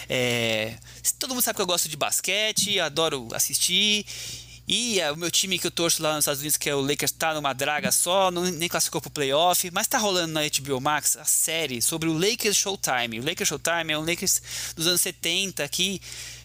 É, 0.10 0.76
todo 1.20 1.34
mundo 1.34 1.44
sabe 1.44 1.56
que 1.56 1.62
eu 1.62 1.68
gosto 1.68 1.88
de 1.88 1.98
basquete, 1.98 2.80
adoro 2.80 3.28
assistir. 3.34 4.06
E 4.68 5.00
é, 5.00 5.12
o 5.12 5.18
meu 5.18 5.30
time 5.30 5.60
que 5.60 5.68
eu 5.68 5.72
torço 5.72 6.02
lá 6.02 6.16
nos 6.16 6.24
Estados 6.24 6.40
Unidos, 6.42 6.58
que 6.58 6.70
é 6.70 6.76
o 6.76 6.82
Lakers, 6.82 7.12
tá 7.12 7.34
numa 7.34 7.52
draga 7.54 7.92
só, 7.92 8.32
não, 8.32 8.44
nem 8.44 8.70
classificou 8.70 9.02
pro 9.02 9.10
playoff, 9.10 9.70
mas 9.72 9.88
tá 9.88 9.98
rolando 9.98 10.34
na 10.34 10.42
HBO 10.42 10.80
Max 10.80 11.18
a 11.18 11.26
série 11.26 11.82
sobre 11.82 12.08
o 12.08 12.14
Lakers 12.14 12.56
Showtime. 12.56 13.20
O 13.20 13.26
Lakers 13.26 13.50
Showtime 13.50 13.92
é 13.92 13.98
um 13.98 14.06
Lakers 14.06 14.42
dos 14.76 14.88
anos 14.88 15.02
70 15.02 15.68
que, 15.68 16.02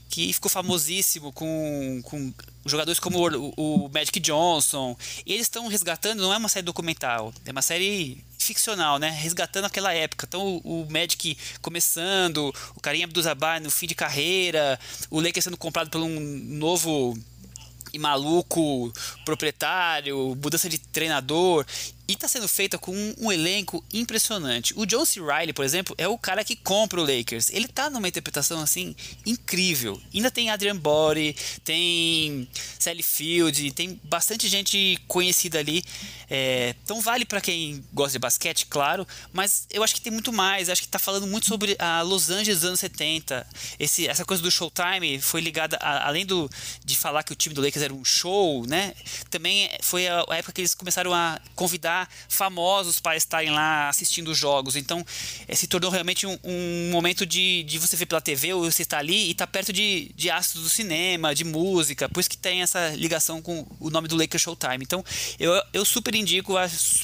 que 0.09 0.32
ficou 0.32 0.50
famosíssimo 0.50 1.32
com, 1.32 2.00
com 2.02 2.32
jogadores 2.66 2.98
como 3.00 3.28
o, 3.28 3.52
o 3.56 3.90
Magic 3.92 4.18
Johnson. 4.20 4.96
Eles 5.24 5.42
estão 5.42 5.66
resgatando, 5.68 6.22
não 6.22 6.32
é 6.32 6.36
uma 6.36 6.48
série 6.48 6.64
documental, 6.64 7.32
é 7.44 7.52
uma 7.52 7.62
série 7.62 8.24
ficcional, 8.38 8.98
né? 8.98 9.10
Resgatando 9.10 9.64
aquela 9.64 9.92
época. 9.92 10.26
Então 10.28 10.60
o, 10.64 10.82
o 10.82 10.90
Magic 10.90 11.36
começando, 11.60 12.52
o 12.74 12.80
Karim 12.80 13.04
Abdul-Jabbar 13.04 13.60
no 13.60 13.70
fim 13.70 13.86
de 13.86 13.94
carreira, 13.94 14.78
o 15.10 15.20
Lakers 15.20 15.44
sendo 15.44 15.56
comprado 15.56 15.90
por 15.90 16.00
um 16.00 16.20
novo 16.20 17.16
e 17.92 17.98
maluco 17.98 18.92
proprietário, 19.24 20.36
mudança 20.42 20.68
de 20.68 20.78
treinador. 20.78 21.64
E 22.09 22.12
está 22.12 22.28
sendo 22.28 22.46
feita 22.46 22.78
com 22.78 22.94
um, 22.94 23.14
um, 23.18 23.32
elenco 23.32 23.84
impressionante. 23.92 24.72
O 24.76 24.86
John 24.86 25.04
C. 25.04 25.20
Riley, 25.20 25.52
por 25.52 25.64
exemplo, 25.64 25.94
é 25.98 26.07
o 26.07 26.16
cara 26.16 26.44
que 26.44 26.54
compra 26.54 27.00
o 27.00 27.04
Lakers. 27.04 27.50
Ele 27.50 27.66
tá 27.66 27.90
numa 27.90 28.07
interpretação 28.07 28.61
assim 28.61 28.94
incrível. 29.24 30.00
Ainda 30.14 30.30
tem 30.30 30.48
Adrian 30.48 30.76
Body, 30.76 31.34
tem 31.64 32.48
Sally 32.78 33.02
Field, 33.02 33.72
tem 33.72 34.00
bastante 34.04 34.46
gente 34.46 35.00
conhecida 35.09 35.59
ali. 35.59 35.82
É, 36.30 36.74
então 36.82 37.00
vale 37.00 37.24
para 37.24 37.40
quem 37.40 37.84
gosta 37.92 38.12
de 38.12 38.18
basquete, 38.18 38.66
claro, 38.66 39.07
mas 39.32 39.66
eu 39.70 39.82
acho 39.82 39.94
que 39.94 40.00
tem 40.00 40.12
muito 40.12 40.32
mais. 40.32 40.68
Eu 40.68 40.72
acho 40.72 40.82
que 40.82 40.88
tá 40.88 40.98
falando 40.98 41.26
muito 41.26 41.46
sobre 41.46 41.76
a 41.78 42.02
Los 42.02 42.30
Angeles 42.30 42.61
dos 42.61 42.68
anos 42.68 42.80
70. 42.80 43.44
Esse, 43.80 44.07
essa 44.07 44.24
coisa 44.24 44.42
do 44.42 44.50
Showtime 44.50 45.20
foi 45.20 45.40
ligada, 45.40 45.76
a, 45.80 46.07
além 46.07 46.24
do, 46.24 46.48
de 46.84 46.96
falar 46.96 47.24
que 47.24 47.32
o 47.32 47.36
time 47.36 47.54
do 47.54 47.61
Lakers 47.61 47.84
era 47.84 47.92
um 47.94 48.04
show, 48.04 48.64
né? 48.66 48.94
Também 49.28 49.68
foi 49.82 50.07
a, 50.07 50.24
a 50.28 50.36
época 50.36 50.52
que 50.52 50.61
eles 50.61 50.74
começaram 50.74 51.12
a 51.12 51.40
convidar 51.57 51.95
famosos 52.28 53.01
para 53.01 53.16
estarem 53.16 53.51
lá 53.51 53.88
assistindo 53.88 54.30
os 54.30 54.38
jogos. 54.38 54.76
Então, 54.76 55.05
é, 55.47 55.55
se 55.55 55.66
tornou 55.66 55.90
realmente 55.90 56.26
um, 56.26 56.38
um, 56.44 56.90
momento 56.90 57.24
de, 57.24 57.62
de 57.62 57.78
você 57.78 57.97
ver 57.97 58.07
pela 58.07 58.20
TV 58.20 58.53
ou 58.53 58.70
você 58.70 58.82
estar 58.82 58.99
ali 58.99 59.28
e 59.28 59.30
estar 59.30 59.47
tá 59.47 59.53
perto 59.53 59.72
de, 59.72 60.11
de 60.14 60.30
astros 60.30 60.64
do 60.64 60.68
cinema, 60.68 61.34
de 61.34 61.44
música, 61.44 62.09
por 62.09 62.20
isso 62.20 62.30
que 62.30 62.36
tem 62.36 62.62
essa 62.62 62.90
ligação 62.97 63.40
com 63.40 63.66
o 63.80 63.90
nome 63.90 64.09
do 64.09 64.16
Lakers 64.16 64.42
Showtime. 64.42 64.82
Então, 64.82 65.05
eu, 65.38 65.53
eu 65.72 65.84
super 65.84 66.14
indico, 66.14 66.55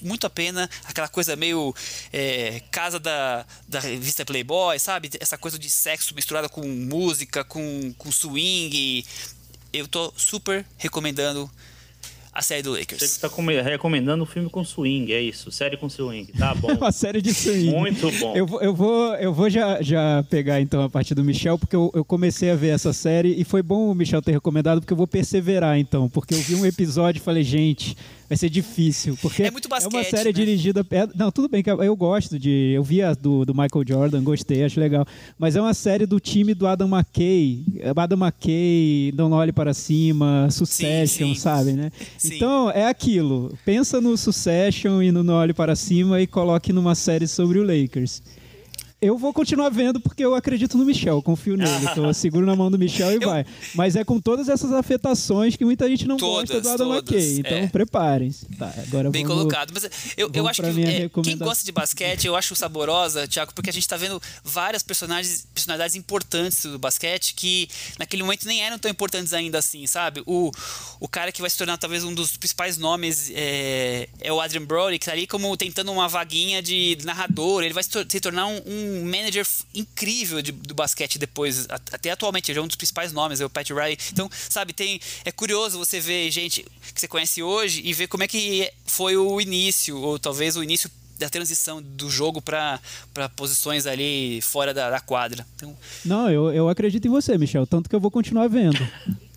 muito 0.03 0.27
a 0.27 0.31
pena, 0.31 0.69
aquela 0.85 1.09
coisa 1.09 1.37
meio 1.37 1.75
é, 2.13 2.61
casa 2.71 2.99
da, 2.99 3.47
da 3.69 3.81
revista 3.81 4.25
Playboy, 4.25 4.79
sabe? 4.79 5.11
Essa 5.21 5.39
coisa 5.39 5.59
de 5.59 5.71
sexo 5.71 6.15
misturada 6.15 6.49
com 6.49 6.67
música, 6.67 7.45
com, 7.45 7.95
com 7.99 8.11
swing. 8.11 9.05
Eu 9.73 9.89
tô 9.89 10.13
super 10.17 10.67
recomendando 10.77 11.51
a 12.33 12.41
série 12.41 12.63
do 12.63 12.73
Você 12.73 12.81
Lakers. 12.81 13.03
está 13.03 13.29
recomendando 13.65 14.23
um 14.23 14.27
filme 14.27 14.49
com 14.49 14.65
swing, 14.65 15.13
é 15.13 15.21
isso? 15.21 15.51
Série 15.53 15.77
com 15.77 15.89
swing. 15.89 16.33
Tá 16.33 16.55
bom. 16.57 16.73
Uma 16.73 16.91
série 16.93 17.21
de 17.21 17.35
swing. 17.35 17.71
Muito 17.71 18.11
bom. 18.19 18.35
Eu, 18.35 18.47
vou- 18.47 18.61
eu 18.63 18.75
vou, 18.75 19.15
eu 19.17 19.35
vou 19.35 19.51
já, 19.51 19.83
já 19.83 20.25
pegar 20.31 20.61
então 20.61 20.83
a 20.83 20.89
parte 20.89 21.15
do 21.15 21.23
Michel, 21.23 21.59
porque 21.59 21.77
eu, 21.77 21.91
eu 21.95 22.05
comecei 22.05 22.51
a 22.51 22.57
ver 22.57 22.69
essa 22.69 22.93
série 22.93 23.35
e 23.39 23.45
foi 23.45 23.63
bom 23.63 23.91
o 23.91 23.95
Michel 23.95 24.23
ter 24.23 24.33
recomendado, 24.33 24.81
porque 24.81 24.93
eu 24.93 24.97
vou 24.97 25.07
perseverar 25.07 25.79
então. 25.79 26.09
Porque 26.09 26.35
eu 26.35 26.39
vi 26.39 26.55
um 26.55 26.65
episódio 26.65 27.19
e 27.21 27.23
falei, 27.23 27.43
gente, 27.45 27.97
vai 28.33 28.37
ser 28.39 28.49
difícil. 28.49 29.17
Porque 29.21 29.43
É 29.43 29.51
muito 29.51 29.67
uma 29.67 29.77
basquete, 29.77 30.11
série 30.11 30.29
né? 30.31 30.33
dirigida. 30.33 30.87
é- 30.91 31.09
não, 31.15 31.31
tudo 31.31 31.49
bem, 31.51 31.63
que 31.63 31.71
eu, 31.71 31.95
gosto 31.95 32.39
de. 32.39 32.73
Eu 32.75 32.83
vi 32.83 33.03
a 33.03 33.13
do, 33.13 33.45
do 33.45 33.53
Michael 33.53 33.85
Jordan, 33.87 34.23
gostei, 34.23 34.65
acho 34.65 34.81
legal. 34.81 35.07
Mas 35.39 35.55
é 35.55 35.61
uma 35.61 35.75
série 35.75 36.07
do 36.07 36.19
time 36.19 36.55
do 36.55 36.67
Adam 36.67 36.89
McKay. 36.89 37.63
Adam 37.95 38.19
McKay, 38.19 39.13
Não 39.15 39.31
Olhe 39.33 39.53
para 39.53 39.75
Cima, 39.75 40.49
Succession, 40.51 41.29
sim. 41.29 41.35
sabe, 41.35 41.73
né? 41.73 41.93
Sim. 42.17 42.37
Então, 42.37 42.71
é 42.71 42.87
aquilo. 42.87 43.53
Pensa 43.67 44.01
no 44.01 44.17
Succession 44.17 45.03
e 45.03 45.13
no 45.13 45.23
Não 45.23 45.35
Olhe 45.35 45.53
para 45.53 45.77
Cima 45.77 46.19
e 46.21 46.27
coloque 46.27 46.73
numa 46.73 46.95
série 46.95 47.27
sobre 47.27 47.59
o 47.59 47.63
Lakers. 47.63 48.23
Eu 49.03 49.19
vou 49.19 49.33
continuar 49.33 49.69
vendo 49.69 49.99
porque 50.01 50.25
eu 50.25 50.33
acredito 50.33 50.79
no 50.79 50.85
Michel, 50.85 51.21
confio 51.21 51.57
nele. 51.57 51.71
Então 51.91 52.07
eu 52.07 52.15
seguro 52.15 52.47
na 52.47 52.55
mão 52.55 52.71
do 52.71 52.79
Michel 52.79 53.11
e 53.11 53.15
Eu- 53.17 53.29
vai. 53.29 53.45
Mas 53.75 53.97
é 53.97 54.05
com 54.05 54.21
todas 54.21 54.49
essas 54.49 54.73
afetações 54.73 55.57
que 55.57 55.65
muita 55.65 55.89
gente 55.89 56.07
não 56.07 56.17
gosta 56.17 56.47
Todas, 56.47 56.63
do 56.63 56.69
Adam 56.71 56.89
todas, 56.89 57.13
McKay. 57.13 57.39
Então 57.41 57.59
é. 57.59 57.67
preparem-se. 57.67 58.47
Tá, 58.57 58.73
agora 58.87 59.11
Bem 59.11 59.25
vamos... 59.27 59.39
colocado. 59.43 59.73
Mas 59.75 59.85
eu, 59.85 59.91
eu 60.17 60.31
vamos 60.33 60.51
acho 60.51 60.63
que 60.63 60.85
é, 60.85 61.09
quem 61.09 61.37
gosta 61.37 61.65
de 61.65 61.73
basquete, 61.73 62.27
eu 62.29 62.37
acho 62.37 62.55
saborosa, 62.55 63.27
Thiago, 63.27 63.53
porque 63.53 63.71
a 63.71 63.73
gente 63.73 63.89
tá 63.89 63.97
vendo 63.97 64.23
várias 64.45 64.85
personagens, 64.85 65.49
personalidades 65.53 65.97
importantes 65.97 66.65
do 66.65 66.79
basquete 66.79 67.35
que 67.35 67.69
naquele 67.99 68.23
momento 68.23 68.47
nem 68.47 68.63
eram 68.63 68.79
tão 68.79 68.89
importantes 68.89 69.33
ainda 69.33 69.59
assim, 69.59 69.85
sabe? 69.89 70.23
O, 70.27 70.53
o 71.01 71.09
cara 71.09 71.33
que 71.33 71.41
vai 71.41 71.51
se 71.51 71.59
tornar 71.59 71.77
talvez 71.77 72.05
um 72.05 72.15
dos 72.15 72.37
principais 72.37 72.79
nomes 72.79 73.33
é, 73.35 74.09
é 74.21 74.33
o 74.33 74.41
Adrian 74.41 74.65
Brody, 74.65 75.01
que 75.01 75.07
tá 75.07 75.13
ali 75.13 75.27
como 75.27 75.57
tentando 75.57 75.91
uma 75.91 76.07
vaguinha 76.07 76.63
de 76.63 76.97
narrador. 77.05 77.65
Ele 77.65 77.75
vai 77.75 77.83
se, 77.83 77.91
tor- 77.91 78.07
se 78.09 78.21
tornar 78.21 78.47
um, 78.47 78.61
um 78.65 78.92
manager 79.05 79.45
f- 79.45 79.65
incrível 79.75 80.43
de- 80.43 80.53
do 80.53 80.75
basquete 80.75 81.19
depois, 81.19 81.67
até 81.69 82.11
atualmente, 82.11 82.53
é 82.53 82.61
um 82.61 82.67
dos 82.67 82.77
principais 82.77 83.13
nomes, 83.13 83.41
é 83.41 83.47
o 83.47 83.51
Pat 83.51 83.69
Riley. 83.71 83.99
Então, 84.13 84.31
sabe, 84.49 84.73
tem 84.73 85.01
é 85.25 85.33
curioso 85.33 85.79
você 85.79 86.01
ver 86.01 86.31
gente 86.31 86.65
que 86.95 87.01
você 87.01 87.09
conhece 87.09 87.43
hoje 87.43 87.81
e 87.85 87.93
ver 87.93 88.07
como 88.09 88.23
é 88.23 88.29
que 88.29 88.71
foi 88.87 89.17
o 89.17 89.41
início, 89.41 89.99
ou 89.99 90.19
talvez 90.19 90.57
o 90.57 90.63
início 90.63 90.91
da 91.23 91.31
transição 91.31 91.81
do 91.83 92.11
jogo 92.11 92.43
para 92.43 92.81
posições 93.37 93.87
ali 93.87 94.41
fora 94.43 94.75
da, 94.75 94.91
da 94.91 95.01
quadra. 95.01 95.47
Então, 95.57 95.75
Não, 96.05 96.29
eu, 96.31 96.53
eu 96.53 96.69
acredito 96.69 97.07
em 97.07 97.11
você, 97.11 97.39
Michel. 97.39 97.67
Tanto 97.67 97.89
que 97.89 97.95
eu 97.97 98.01
vou 98.01 98.11
continuar 98.11 98.49
vendo. 98.49 98.79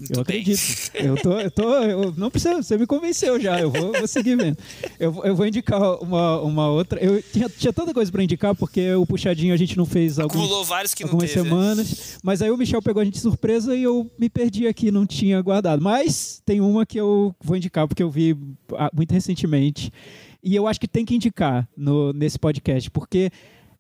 Eu 0.10 0.22
acredito. 0.24 0.62
Eu 0.94 1.16
tô, 1.16 1.40
eu 1.40 1.50
tô, 1.50 1.74
eu 1.84 2.14
não 2.18 2.30
precisa, 2.30 2.62
você 2.62 2.78
me 2.78 2.86
convenceu 2.86 3.40
já. 3.40 3.62
Eu 3.62 3.72
vou, 3.72 3.94
vou 3.94 4.08
seguir 4.10 4.36
vendo. 4.36 4.58
Eu, 5.00 5.10
vou- 5.10 5.26
eu 5.26 5.34
vou 5.34 5.48
indicar 5.48 5.82
uma, 6.04 6.42
uma 6.42 6.68
outra. 6.68 7.00
Eu 7.02 7.24
tinha, 7.24 7.48
tinha 7.48 7.72
tanta 7.72 7.94
coisa 7.94 8.12
pra 8.12 8.22
indicar 8.22 8.54
porque 8.54 8.94
o 8.94 9.06
puxadinho 9.06 9.54
a 9.54 9.58
gente 9.58 9.78
não 9.78 9.86
fez 9.86 10.20
alguns, 10.20 10.36
acumulou 10.36 10.66
vários 10.66 10.94
que 10.94 11.04
não 11.06 11.12
algumas 11.12 11.32
teve. 11.32 11.44
né? 11.44 11.50
semanas. 11.50 12.18
Mas 12.22 12.42
aí 12.42 12.52
o 12.52 12.58
Michel 12.58 12.82
pegou 12.82 13.02
a 13.02 13.06
gente 13.06 13.14
de 13.14 13.22
surpresa 13.22 13.74
e 13.74 13.84
eu 13.84 14.12
me 14.20 14.30
perdi 14.30 14.68
aqui, 14.68 14.92
não 14.92 15.06
tinha 15.06 15.42
guardado. 15.42 15.82
Mas 15.82 16.42
tem 16.46 16.60
uma 16.60 16.86
que 16.86 17.00
eu 17.00 17.34
vou 17.42 17.56
indicar 17.56 17.88
porque 17.88 18.04
eu 18.04 18.10
vi 18.12 18.36
ah, 18.74 18.92
muito 18.94 19.14
recentemente. 19.14 19.94
E 20.46 20.56
eu 20.56 20.68
acho 20.68 20.80
que 20.80 20.88
tem 20.88 21.04
que 21.04 21.16
indicar 21.16 21.68
no, 21.76 22.14
nesse 22.14 22.38
podcast, 22.38 22.92
porque 22.92 23.32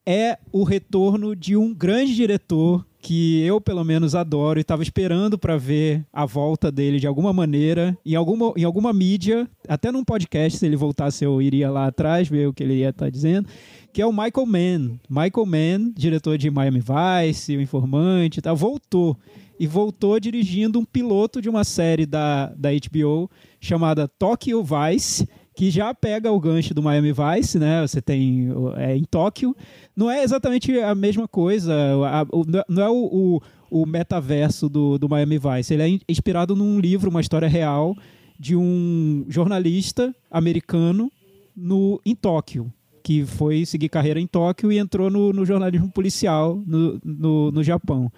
é 0.03 0.39
o 0.51 0.63
retorno 0.63 1.35
de 1.35 1.55
um 1.55 1.71
grande 1.71 2.15
diretor 2.15 2.83
que 2.99 3.43
eu, 3.43 3.61
pelo 3.61 3.83
menos, 3.83 4.15
adoro 4.15 4.59
e 4.59 4.61
estava 4.61 4.81
esperando 4.81 5.37
para 5.37 5.57
ver 5.57 6.03
a 6.11 6.25
volta 6.25 6.71
dele 6.71 6.99
de 6.99 7.05
alguma 7.05 7.31
maneira, 7.31 7.95
em 8.03 8.15
alguma, 8.15 8.51
em 8.57 8.63
alguma 8.63 8.91
mídia, 8.91 9.47
até 9.67 9.91
num 9.91 10.03
podcast, 10.03 10.57
se 10.57 10.65
ele 10.65 10.75
voltasse, 10.75 11.23
eu 11.23 11.39
iria 11.39 11.69
lá 11.69 11.85
atrás 11.85 12.27
ver 12.27 12.47
o 12.47 12.53
que 12.53 12.63
ele 12.63 12.77
ia 12.77 12.89
estar 12.89 13.11
dizendo, 13.11 13.47
que 13.93 14.01
é 14.01 14.05
o 14.07 14.11
Michael 14.11 14.47
Mann. 14.47 14.99
Michael 15.07 15.45
Mann, 15.45 15.93
diretor 15.95 16.35
de 16.35 16.49
Miami 16.49 16.81
Vice, 16.81 17.55
O 17.55 17.61
Informante 17.61 18.41
tal, 18.41 18.55
voltou. 18.55 19.15
E 19.59 19.67
voltou 19.67 20.19
dirigindo 20.19 20.79
um 20.79 20.83
piloto 20.83 21.39
de 21.39 21.47
uma 21.47 21.63
série 21.63 22.07
da, 22.07 22.47
da 22.57 22.69
HBO 22.71 23.29
chamada 23.61 24.07
Tokyo 24.07 24.63
Vice, 24.63 25.27
que 25.55 25.71
já 25.71 25.93
pega 25.93 26.31
o 26.31 26.39
gancho 26.39 26.73
do 26.73 26.83
Miami 26.83 27.13
Vice, 27.13 27.57
né? 27.57 27.81
Você 27.81 28.01
tem 28.01 28.49
é, 28.77 28.95
em 28.95 29.03
Tóquio. 29.03 29.55
Não 29.95 30.11
é 30.11 30.23
exatamente 30.23 30.77
a 30.79 30.93
mesma 30.93 31.27
coisa. 31.27 31.73
a- 32.05 32.25
o- 32.31 32.45
não 32.67 32.83
é 32.83 32.89
o, 32.89 33.39
o, 33.71 33.81
o 33.81 33.85
metaverso 33.85 34.67
do, 34.67 34.97
do 34.97 35.07
Miami 35.07 35.37
Vice. 35.39 35.73
Ele 35.73 35.83
é 35.83 35.87
in- 35.87 36.01
inspirado 36.09 36.55
num 36.55 36.79
livro, 36.79 37.09
uma 37.09 37.21
história 37.21 37.47
real 37.47 37.95
de 38.37 38.55
um 38.55 39.25
jornalista 39.29 40.13
americano 40.29 41.09
no, 41.55 42.01
em 42.05 42.13
Tóquio, 42.13 42.69
que 43.01 43.25
foi 43.25 43.65
seguir 43.65 43.87
carreira 43.87 44.19
em 44.19 44.27
Tóquio 44.27 44.71
e 44.73 44.77
entrou 44.77 45.09
no, 45.09 45.31
no 45.31 45.45
jornalismo 45.45 45.89
policial 45.89 46.61
no, 46.67 46.99
no, 47.03 47.51
no 47.51 47.63
Japão 47.63 48.11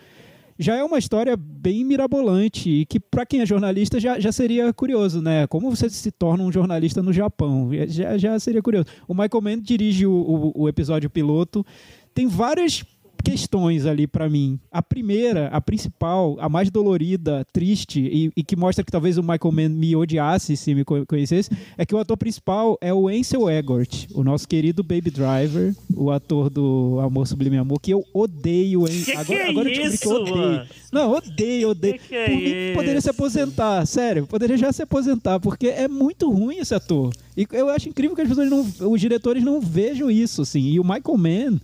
já 0.58 0.76
é 0.76 0.84
uma 0.84 0.98
história 0.98 1.36
bem 1.38 1.84
mirabolante 1.84 2.70
e 2.70 2.86
que 2.86 3.00
para 3.00 3.26
quem 3.26 3.42
é 3.42 3.46
jornalista 3.46 4.00
já, 4.00 4.20
já 4.20 4.32
seria 4.32 4.74
curioso, 4.74 5.22
né? 5.22 5.46
Como 5.48 5.70
você 5.70 5.90
se 5.90 6.12
torna 6.12 6.44
um 6.44 6.52
jornalista 6.52 7.02
no 7.02 7.14
Japão? 7.14 7.70
Já, 7.88 8.18
já 8.18 8.40
seria 8.40 8.62
curioso. 8.62 8.88
O 9.08 9.14
Michael 9.14 9.42
Mann 9.42 9.60
dirige 9.62 10.06
o, 10.06 10.12
o, 10.12 10.64
o 10.64 10.70
episódio 10.70 11.10
piloto. 11.10 11.66
Tem 12.14 12.28
várias 12.28 12.84
questões 13.24 13.86
ali 13.86 14.08
para 14.08 14.30
mim. 14.30 14.60
A 14.72 14.82
primeira, 14.82 15.48
a 15.48 15.60
principal, 15.62 16.38
a 16.40 16.48
mais 16.50 16.70
dolorida, 16.70 17.46
triste 17.52 18.00
e, 18.02 18.32
e 18.36 18.44
que 18.44 18.56
mostra 18.56 18.84
que 18.84 18.92
talvez 18.92 19.18
o 19.18 19.22
Michael 19.22 19.52
Mann 19.52 19.70
me 19.70 19.96
odiasse 19.96 20.56
se 20.58 20.74
me 20.74 20.84
co- 20.84 21.06
conhecesse, 21.06 21.50
é 21.78 21.86
que 21.86 21.94
o 21.96 21.98
ator 22.00 22.18
principal 22.18 22.78
é 22.82 22.94
o 22.94 23.08
Ansel 23.08 23.50
Elgort, 23.50 24.08
o 24.14 24.24
nosso 24.24 24.48
querido 24.48 24.84
Baby 24.84 25.12
Driver, 25.12 25.76
o 25.96 26.12
ator 26.12 26.50
do 26.50 27.00
Amor 27.02 27.28
Sublime 27.28 27.58
Amor, 27.58 27.80
que 27.82 27.92
eu 27.92 28.04
odeio. 28.14 28.88
Hein? 28.88 29.04
Que 29.04 29.12
que 29.12 29.18
agora, 29.18 29.40
é 29.40 29.50
agora 29.50 29.70
eu 29.74 29.86
isso, 29.88 30.00
que 30.02 30.08
eu 30.08 30.12
odeio. 30.22 30.36
mano? 30.38 30.66
Não, 30.92 31.12
odeio, 31.12 31.70
odeio. 31.70 31.94
Que 32.00 32.08
que 32.08 32.16
é 32.16 32.26
Por 32.28 32.36
mim, 32.36 32.74
poderia 32.76 33.02
se 33.02 33.10
aposentar, 33.10 33.86
sério, 33.86 34.26
poderia 34.28 34.58
já 34.58 34.72
se 34.72 34.82
aposentar, 34.82 35.40
porque 35.40 35.68
é 35.68 35.88
muito 35.88 36.30
ruim 36.32 36.58
esse 36.58 36.74
ator. 36.74 37.14
E 37.36 37.46
eu 37.52 37.70
acho 37.70 37.90
incrível 37.90 38.16
que 38.16 38.22
as 38.22 38.28
pessoas 38.30 38.50
não, 38.50 38.90
os 38.92 39.00
diretores 39.00 39.44
não 39.44 39.62
vejam 39.62 40.10
isso, 40.10 40.42
assim. 40.42 40.62
E 40.62 40.80
o 40.80 40.84
Michael 40.84 41.18
Mann, 41.18 41.60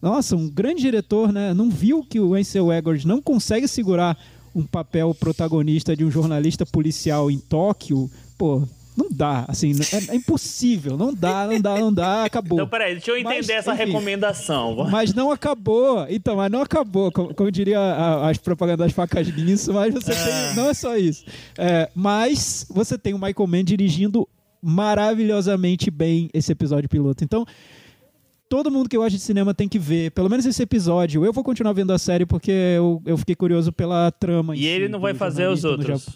nossa, 0.00 0.36
um 0.36 0.48
grande 0.48 0.82
diretor, 0.82 1.32
né? 1.32 1.52
Não 1.54 1.70
viu 1.70 2.02
que 2.04 2.20
o 2.20 2.34
Ansel 2.34 2.72
Elgort 2.72 3.04
não 3.04 3.20
consegue 3.20 3.66
segurar 3.66 4.16
um 4.54 4.62
papel 4.64 5.14
protagonista 5.14 5.96
de 5.96 6.04
um 6.04 6.10
jornalista 6.10 6.64
policial 6.64 7.30
em 7.30 7.38
Tóquio, 7.38 8.10
pô. 8.38 8.62
Não 8.98 9.08
dá, 9.10 9.44
assim, 9.46 9.72
é, 9.92 10.12
é 10.12 10.16
impossível, 10.16 10.96
não 10.96 11.12
dá, 11.12 11.46
não 11.46 11.60
dá, 11.60 11.78
não 11.78 11.92
dá, 11.92 12.24
acabou. 12.24 12.56
Então, 12.56 12.66
peraí, 12.66 12.94
deixa 12.94 13.10
eu 13.10 13.16
entender 13.18 13.36
Mas, 13.36 13.48
essa 13.50 13.74
enfim. 13.74 13.84
recomendação. 13.84 14.88
Mas 14.90 15.12
não 15.12 15.30
acabou. 15.30 16.06
Então, 16.08 16.36
mas 16.36 16.50
não 16.50 16.62
acabou. 16.62 17.12
Como, 17.12 17.34
como 17.34 17.50
diria 17.52 17.78
a- 17.78 18.30
as 18.30 18.38
propagandas 18.38 18.86
das 18.86 18.92
facas 18.94 19.28
guinso, 19.28 19.74
mas 19.74 19.92
você 19.92 20.12
tem. 20.14 20.54
Não 20.56 20.70
é 20.70 20.72
só 20.72 20.96
isso. 20.96 21.26
É, 21.58 21.90
mas 21.94 22.64
você 22.70 22.96
tem 22.96 23.12
o 23.12 23.18
Michael 23.18 23.46
Mann 23.46 23.64
dirigindo 23.64 24.26
maravilhosamente 24.62 25.90
bem 25.90 26.30
esse 26.32 26.50
episódio 26.52 26.88
piloto. 26.88 27.22
Então. 27.22 27.44
Todo 28.48 28.70
mundo 28.70 28.88
que 28.88 28.96
gosta 28.96 29.10
de 29.10 29.18
cinema 29.18 29.52
tem 29.52 29.68
que 29.68 29.78
ver, 29.78 30.12
pelo 30.12 30.30
menos 30.30 30.46
esse 30.46 30.62
episódio. 30.62 31.24
Eu 31.24 31.32
vou 31.32 31.42
continuar 31.42 31.72
vendo 31.72 31.92
a 31.92 31.98
série 31.98 32.24
porque 32.24 32.50
eu, 32.50 33.02
eu 33.04 33.16
fiquei 33.18 33.34
curioso 33.34 33.72
pela 33.72 34.10
trama. 34.12 34.54
E 34.54 34.64
ele 34.64 34.86
si, 34.86 34.92
não 34.92 35.00
vai 35.00 35.14
fazer 35.14 35.48
os 35.48 35.64
outros. 35.64 36.08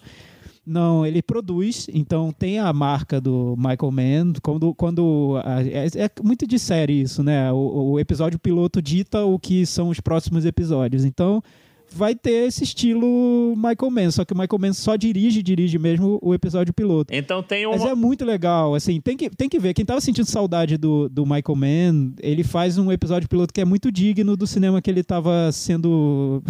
Não, 0.64 1.04
ele 1.04 1.22
produz, 1.22 1.88
então 1.92 2.30
tem 2.30 2.60
a 2.60 2.72
marca 2.72 3.20
do 3.20 3.56
Michael 3.56 3.90
Mann. 3.90 4.32
Quando, 4.42 4.72
quando 4.74 5.40
a- 5.44 5.62
é, 5.62 5.86
é 6.04 6.10
muito 6.22 6.46
de 6.46 6.58
série 6.58 7.00
isso, 7.00 7.22
né? 7.22 7.50
O, 7.52 7.92
o 7.92 7.98
episódio 7.98 8.38
piloto 8.38 8.80
dita 8.80 9.24
o 9.24 9.36
que 9.38 9.66
são 9.66 9.88
os 9.88 9.98
próximos 9.98 10.44
episódios. 10.44 11.04
Então 11.04 11.42
vai 11.92 12.14
ter 12.14 12.46
esse 12.46 12.64
estilo 12.64 13.54
Michael 13.56 13.90
Mann, 13.90 14.10
só 14.10 14.24
que 14.24 14.32
o 14.32 14.36
Michael 14.36 14.60
Mann 14.60 14.72
só 14.72 14.96
dirige, 14.96 15.42
dirige 15.42 15.78
mesmo 15.78 16.18
o 16.22 16.34
episódio 16.34 16.72
piloto. 16.72 17.12
Então 17.14 17.42
tem 17.42 17.66
Mas 17.66 17.84
é 17.84 17.94
muito 17.94 18.24
legal, 18.24 18.74
assim, 18.74 19.00
tem 19.00 19.16
que, 19.16 19.30
tem 19.30 19.48
que 19.48 19.58
ver. 19.58 19.74
Quem 19.74 19.84
tava 19.84 20.00
sentindo 20.00 20.26
saudade 20.26 20.76
do, 20.76 21.08
do 21.08 21.24
Michael 21.24 21.56
Mann, 21.56 22.12
ele 22.20 22.44
faz 22.44 22.78
um 22.78 22.90
episódio 22.90 23.28
piloto 23.28 23.52
que 23.52 23.60
é 23.60 23.64
muito 23.64 23.90
digno 23.90 24.36
do 24.36 24.46
cinema 24.46 24.80
que 24.80 24.90
ele 24.90 25.02
tava 25.02 25.50
sendo. 25.52 26.42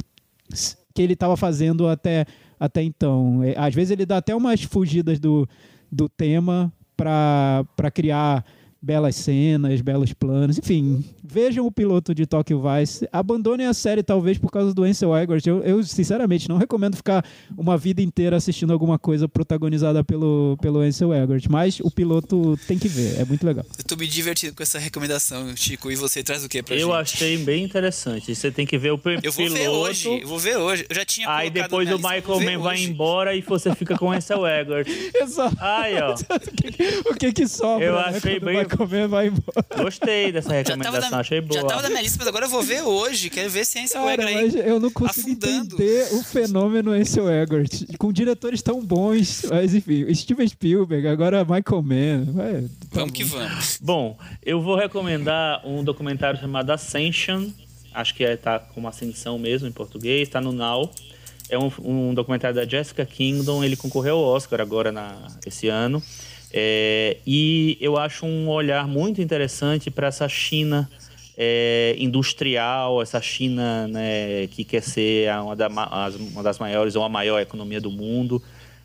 que 0.95 1.03
ele 1.03 1.17
tava 1.17 1.37
fazendo 1.37 1.89
até, 1.89 2.27
até 2.59 2.83
então. 2.83 3.43
É, 3.43 3.55
Às 3.57 3.75
vezes 3.75 3.91
ele 3.91 4.07
dá 4.07 4.19
até 4.19 4.35
umas 4.35 4.63
fugidas 4.63 5.19
do, 5.19 5.49
do 5.91 6.09
tema 6.09 6.73
para 6.97 7.91
criar 7.93 8.45
belas 8.83 9.17
cenas, 9.17 9.81
belos 9.81 10.13
planos, 10.13 10.59
enfim. 10.59 11.05
Vejam 11.23 11.67
o 11.67 11.71
piloto 11.71 12.15
de 12.15 12.27
Tokyo 12.27 12.61
Vice. 12.61 13.09
Abandonem 13.13 13.67
a 13.67 13.75
série, 13.75 14.03
talvez, 14.03 14.39
por 14.39 14.51
causa 14.51 14.75
do 14.75 14.83
Ansel 14.83 15.17
Elgort. 15.17 15.47
Eu, 15.47 15.63
eu, 15.63 15.83
sinceramente, 15.85 16.49
não 16.49 16.57
recomendo 16.57 16.97
ficar 16.97 17.25
uma 17.57 17.77
vida 17.77 18.03
inteira 18.03 18.37
assistindo 18.37 18.73
alguma 18.73 18.99
coisa 18.99 19.29
protagonizada 19.29 20.03
pelo, 20.03 20.57
pelo 20.61 20.81
Ansel 20.81 21.15
Elgort, 21.15 21.47
mas 21.49 21.79
o 21.81 21.91
piloto 21.91 22.59
tem 22.67 22.79
que 22.79 22.89
ver, 22.89 23.21
é 23.21 23.25
muito 23.25 23.47
legal. 23.47 23.65
Eu 23.79 23.85
tô 23.85 23.97
me 23.97 24.07
divertindo 24.07 24.55
com 24.55 24.63
essa 24.63 24.79
recomendação, 24.79 25.55
Chico, 25.57 25.91
e 25.91 25.97
você 25.97 26.23
traz 26.23 26.45
o 26.45 26.49
que 26.49 26.63
pra 26.63 26.75
eu 26.75 26.81
gente? 26.81 26.89
Eu 26.89 26.95
achei 26.95 27.39
bem 27.39 27.65
interessante. 27.65 28.35
Você 28.35 28.51
tem 28.51 28.67
que 28.67 28.79
ver 28.79 28.93
o 28.93 28.99
piloto. 28.99 29.27
Eu 29.27 29.33
vou 29.33 29.51
ver 29.51 29.69
hoje, 29.69 30.21
eu 30.23 30.29
vou 30.29 30.39
ver 30.39 30.57
hoje. 30.57 30.87
Eu 30.89 30.97
já 30.97 31.05
tinha 31.05 31.31
Aí 31.31 31.51
depois 31.51 31.89
o 31.91 31.97
Michael 31.97 32.41
Mann 32.41 32.63
vai 32.63 32.83
embora 32.83 33.35
e 33.35 33.43
você 33.43 33.75
fica 33.75 33.97
com 33.97 34.07
o 34.07 34.13
Ansel 34.13 34.47
Elgort. 34.49 34.89
Exato. 35.15 35.57
Aí, 35.61 35.95
ó. 36.01 36.15
o 37.11 37.15
que 37.15 37.33
que 37.33 37.47
sobra? 37.47 37.85
Eu 37.85 37.95
né, 37.95 38.05
achei 38.07 38.41
quando 38.41 38.45
bem. 38.47 38.70
Comer, 38.77 39.09
vai 39.09 39.27
embora. 39.29 39.67
Gostei 39.77 40.33
dessa 40.33 40.53
recomendação, 40.53 41.11
na, 41.11 41.21
achei 41.21 41.41
boa. 41.41 41.61
Já 41.61 41.67
tava 41.67 41.83
na 41.83 41.89
minha 41.89 42.03
lista, 42.03 42.17
mas 42.19 42.29
agora 42.29 42.47
eu 42.47 42.51
vou 42.51 42.63
ver 42.63 42.83
hoje. 42.83 43.31
Quero 43.31 43.51
ver 43.51 43.65
se 43.65 43.79
é 43.79 43.83
Ansel 43.83 44.05
Cara, 44.05 44.31
Elgort 44.31 44.55
aí. 44.55 44.69
eu 44.69 44.81
não 44.81 44.91
consigo 44.91 45.31
afundando. 45.31 45.75
entender 45.75 46.09
o 46.13 46.23
fenômeno 46.23 46.93
Ansel 46.93 47.31
Elgort. 47.31 47.97
Com 47.99 48.13
diretores 48.13 48.63
tão 48.63 48.81
bons. 48.81 49.45
Mas 49.51 49.75
enfim, 49.75 50.13
Steven 50.15 50.49
Spielberg, 50.49 51.07
agora 51.09 51.45
Michael 51.45 51.83
Mann. 51.83 52.33
Vai, 52.33 52.63
tá 52.63 52.69
vamos 52.93 53.11
bom. 53.11 53.13
que 53.13 53.25
vamos. 53.25 53.79
Bom, 53.81 54.19
eu 54.45 54.61
vou 54.61 54.77
recomendar 54.77 55.67
um 55.67 55.83
documentário 55.85 56.41
chamado 56.41 56.71
Ascension. 56.71 57.49
Acho 57.93 58.15
que 58.15 58.25
é, 58.25 58.37
tá 58.37 58.59
como 58.59 58.87
Ascensão 58.89 59.39
mesmo 59.39 59.67
em 59.67 59.73
português, 59.73 60.29
tá 60.29 60.41
no 60.41 60.53
Now. 60.53 60.91
É 61.49 61.59
um, 61.59 61.71
um 61.83 62.15
documentário 62.15 62.55
da 62.55 62.65
Jessica 62.65 63.05
Kingdom, 63.05 63.65
ele 63.65 63.75
concorreu 63.75 64.17
ao 64.17 64.23
Oscar 64.23 64.61
agora 64.61 64.93
na, 64.93 65.17
esse 65.45 65.67
ano. 65.67 66.01
É, 66.53 67.19
e 67.27 67.79
eu 67.81 67.97
acho 67.97 68.27
um 68.27 68.49
olhar 68.49 68.87
muito 68.87 69.21
interessante 69.21 69.91
para 69.91 70.09
essa 70.09 70.29
China 70.29 70.91
é, 71.37 71.95
industrial, 71.99 73.01
essa 73.01 73.21
China 73.21 73.87
né, 73.89 74.47
que 74.49 74.65
quer 74.65 74.83
ser 74.83 75.33
uma, 75.41 75.57
da, 75.57 75.69
uma, 75.69 76.43
das 76.43 76.59
maiores 76.59 76.97
ou 76.97 77.05
a 77.05 77.09
maior 77.09 77.41
economia 77.41 77.81
do 77.81 77.91
mundo. 77.91 78.43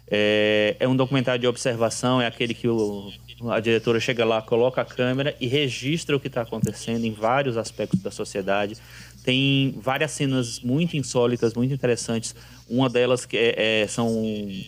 É, 0.08 0.76
é 0.80 0.88
um 0.88 0.96
documentário 0.96 1.42
de 1.42 1.48
observação, 1.48 2.22
é 2.22 2.28
aquele 2.28 2.54
que 2.54 2.68
o, 2.68 3.12
a 3.50 3.60
diretora 3.60 4.00
chega 4.00 4.24
lá, 4.24 4.42
coloca 4.42 4.82
a 4.82 4.86
câmera 4.86 5.36
e 5.42 5.48
registra 5.48 6.16
o 6.16 6.20
que 6.20 6.28
está 6.28 6.42
acontecendo 6.42 7.04
em 7.04 7.12
vários 7.12 7.58
aspectos 7.58 8.00
da 8.02 8.12
sociedade. 8.12 8.78
Tem 9.24 9.74
várias 9.82 10.12
cenas 10.12 10.60
muito 10.60 10.96
insólitas, 10.96 11.54
muito 11.56 11.74
interessantes. 11.74 12.36
Uma 12.70 12.88
delas 12.90 13.26
que 13.26 13.36
é, 13.36 13.82
é, 13.82 13.88
são 13.88 14.24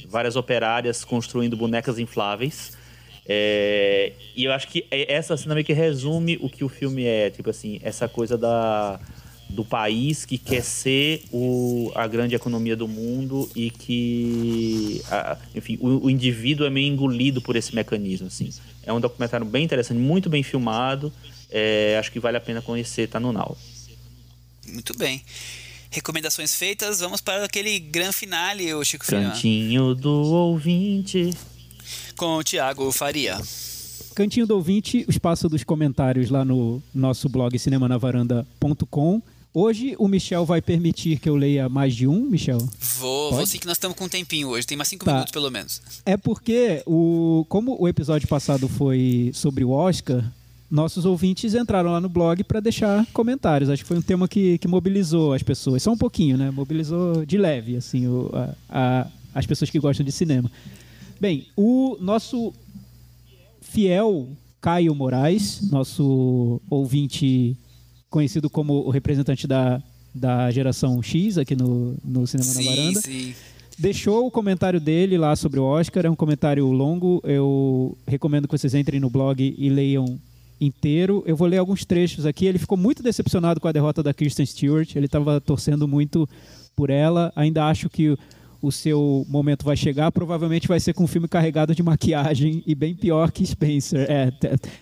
várias 0.10 0.36
operárias 0.36 1.06
construindo 1.06 1.56
bonecas 1.56 2.00
infláveis. 2.00 2.77
É, 3.28 4.14
e 4.36 4.46
eu 4.46 4.54
acho 4.54 4.68
que 4.70 4.86
essa 4.90 5.36
cena 5.36 5.54
meio 5.54 5.66
que 5.66 5.74
resume 5.74 6.38
o 6.42 6.50
que 6.50 6.64
o 6.64 6.70
filme 6.70 7.04
é. 7.04 7.30
Tipo 7.30 7.50
assim, 7.50 7.80
essa 7.84 8.08
coisa 8.08 8.38
da, 8.38 9.00
do 9.50 9.66
país 9.66 10.26
que 10.26 10.38
quer 10.38 10.64
ser 10.64 11.24
o, 11.32 11.92
a 11.96 12.08
grande 12.08 12.36
economia 12.36 12.76
do 12.76 12.88
mundo 12.88 13.50
e 13.56 13.70
que, 13.70 15.02
a, 15.10 15.38
enfim, 15.54 15.78
o, 15.82 16.06
o, 16.06 16.10
indivíduo 16.10 16.66
é 16.66 16.70
meio 16.70 16.92
engolido 16.92 17.42
por 17.42 17.56
esse 17.56 17.76
mecanismo. 17.76 18.28
Assim. 18.28 18.50
É 18.84 18.94
um 18.94 19.00
documentário 19.00 19.46
bem 19.46 19.66
interessante, 19.66 20.00
muito 20.00 20.30
bem 20.30 20.44
filmado. 20.44 21.12
É, 21.50 21.98
acho 22.00 22.12
que 22.12 22.20
vale 22.20 22.38
a 22.38 22.42
pena 22.42 22.62
conhecer, 22.62 23.08
tá 23.08 23.20
no 23.20 23.32
Now. 23.34 23.58
Muito 24.68 24.98
bem. 24.98 25.24
Recomendações 25.90 26.54
feitas, 26.54 27.00
vamos 27.00 27.22
para 27.22 27.46
aquele 27.46 27.80
grande 27.80 28.16
finale, 28.16 28.74
o 28.74 28.84
Chico 28.84 29.06
Cantinho 29.06 29.96
do 29.96 30.12
ouvinte. 30.12 31.32
Com 32.18 32.38
o 32.38 32.44
Tiago 32.44 32.92
Faria. 32.92 33.38
Cantinho 34.16 34.48
do 34.48 34.56
ouvinte, 34.56 35.06
o 35.08 35.12
espaço 35.12 35.48
dos 35.48 35.64
comentários 35.64 36.30
lá 36.32 36.44
no 36.44 36.82
nosso 36.94 37.30
blog 37.30 37.58
cinemanavaranda.com. 37.60 39.22
Hoje 39.54 39.96
o 40.00 40.08
Michel 40.08 40.44
vai 40.46 40.62
permitir 40.62 41.20
que 41.20 41.30
eu 41.30 41.36
leia 41.36 41.70
mais 41.70 41.96
de 41.96 42.08
um, 42.08 42.22
Michel? 42.22 42.58
Vou, 43.00 43.26
Pode? 43.30 43.36
vou 43.38 43.46
sim 43.46 43.60
que 43.60 43.66
nós 43.68 43.78
estamos 43.78 43.96
com 43.98 44.06
um 44.06 44.10
tempinho 44.10 44.50
hoje, 44.50 44.66
tem 44.68 44.76
mais 44.78 44.88
cinco 44.88 45.06
Tá. 45.06 45.14
minutos 45.14 45.32
pelo 45.32 45.50
menos. 45.52 45.82
É 46.06 46.18
porque, 46.18 46.82
o, 46.86 47.46
como 47.50 47.80
o 47.80 47.88
episódio 47.88 48.28
passado 48.28 48.68
foi 48.68 49.32
sobre 49.34 49.64
o 49.64 49.70
Oscar, 49.70 50.24
nossos 50.70 51.06
ouvintes 51.06 51.54
entraram 51.56 51.92
lá 51.92 52.02
no 52.02 52.10
blog 52.10 52.44
para 52.44 52.60
deixar 52.60 53.06
comentários. 53.14 53.70
Acho 53.70 53.84
que 53.84 53.88
foi 53.88 53.98
um 53.98 54.02
tema 54.02 54.28
que, 54.28 54.58
que 54.58 54.68
mobilizou 54.68 55.34
as 55.34 55.42
pessoas. 55.44 55.82
Só 55.84 55.92
um 55.92 55.98
pouquinho, 55.98 56.36
né? 56.38 56.52
Mobilizou 56.52 57.26
de 57.26 57.38
leve, 57.38 57.76
assim, 57.78 58.08
o, 58.08 58.30
a, 58.34 58.50
a- 58.70 59.08
as 59.34 59.46
pessoas 59.46 59.70
que 59.70 59.80
gostam 59.80 60.04
de 60.06 60.12
cinema. 60.12 60.52
Bem, 61.20 61.48
o 61.56 61.98
nosso 62.00 62.54
fiel 63.62 64.30
Caio 64.62 64.94
Moraes, 64.94 65.70
nosso 65.72 66.62
ouvinte 66.70 67.58
conhecido 68.10 68.50
como 68.50 68.86
o 68.86 68.90
representante 68.90 69.48
da, 69.48 69.82
da 70.14 70.50
geração 70.52 71.02
X 71.02 71.38
aqui 71.38 71.56
no, 71.56 71.96
no 72.04 72.28
Cinema 72.28 72.54
na 72.54 72.62
sim, 72.62 72.66
Varanda, 72.66 73.02
sim. 73.02 73.34
deixou 73.78 74.28
o 74.28 74.32
comentário 74.32 74.80
dele 74.80 75.18
lá 75.18 75.36
sobre 75.36 75.60
o 75.60 75.64
Oscar. 75.64 76.06
É 76.06 76.10
um 76.10 76.16
comentário 76.16 76.66
longo. 76.68 77.20
Eu 77.24 77.98
recomendo 78.08 78.48
que 78.48 78.58
vocês 78.58 78.76
entrem 78.76 79.00
no 79.00 79.10
blog 79.10 79.56
e 79.58 79.70
leiam 79.70 80.20
inteiro. 80.62 81.24
Eu 81.26 81.36
vou 81.36 81.48
ler 81.48 81.58
alguns 81.58 81.84
trechos 81.84 82.26
aqui. 82.26 82.46
Ele 82.46 82.60
ficou 82.60 82.78
muito 82.78 83.02
decepcionado 83.02 83.60
com 83.60 83.68
a 83.68 83.72
derrota 83.72 84.04
da 84.04 84.14
Kristen 84.14 84.46
Stewart. 84.46 84.96
Ele 84.96 85.06
estava 85.08 85.42
torcendo 85.42 85.88
muito 85.88 86.28
por 86.76 86.90
ela. 86.90 87.32
Ainda 87.36 87.66
acho 87.66 87.90
que 87.90 88.18
o- 88.62 88.72
seu 88.72 89.26
momento 89.30 89.64
vai 89.66 89.76
chegar. 89.78 90.12
Provavelmente 90.12 90.68
vai 90.68 90.80
ser 90.80 90.94
com 90.94 91.04
um 91.04 91.08
filme 91.08 91.28
carregado 91.28 91.74
de 91.76 91.82
maquiagem 91.84 92.64
e 92.66 92.74
bem 92.76 92.96
pior 92.96 93.32
que 93.32 93.46
Spencer. 93.46 94.06
É, 94.10 94.32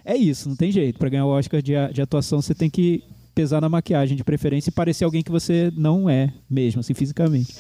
é 0.04 0.16
isso, 0.18 0.50
não 0.50 0.56
tem 0.56 0.72
jeito. 0.72 0.98
Para 1.00 1.10
ganhar 1.10 1.26
o 1.26 1.30
Oscar 1.30 1.62
de, 1.62 1.74
de 1.94 2.02
atuação, 2.02 2.42
você 2.42 2.54
tem 2.56 2.70
que 2.70 3.04
pesar 3.34 3.60
na 3.62 3.68
maquiagem 3.68 4.16
de 4.16 4.24
preferência 4.24 4.70
e 4.70 4.74
parecer 4.74 5.04
alguém 5.04 5.22
que 5.22 5.32
você 5.32 5.72
não 5.76 6.10
é 6.10 6.32
mesmo, 6.50 6.80
assim, 6.80 6.94
fisicamente. 6.94 7.54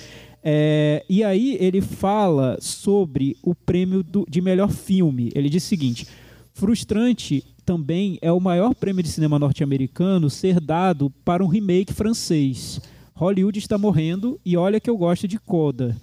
É, 0.47 1.03
e 1.09 1.23
aí 1.23 1.57
ele 1.59 1.81
fala 1.81 2.57
sobre 2.61 3.35
o 3.43 3.55
prêmio 3.55 4.03
do- 4.03 4.25
de 4.29 4.41
melhor 4.41 4.69
filme. 4.69 5.31
Ele 5.35 5.49
diz 5.49 5.63
o 5.63 5.67
seguinte: 5.67 6.07
frustrante 6.53 7.43
também 7.65 8.17
é 8.21 8.31
o 8.31 8.39
maior 8.39 8.73
prêmio 8.75 9.03
de 9.03 9.09
cinema 9.09 9.37
norte-americano 9.39 10.29
ser 10.29 10.59
dado 10.59 11.09
para 11.25 11.43
um 11.43 11.47
remake 11.47 11.91
francês. 11.93 12.79
Hollywood 13.15 13.57
está 13.57 13.77
morrendo 13.77 14.39
e 14.45 14.57
olha 14.57 14.79
que 14.79 14.89
eu 14.89 14.97
gosto 14.97 15.25
de 15.25 15.39
Coda. 15.39 15.95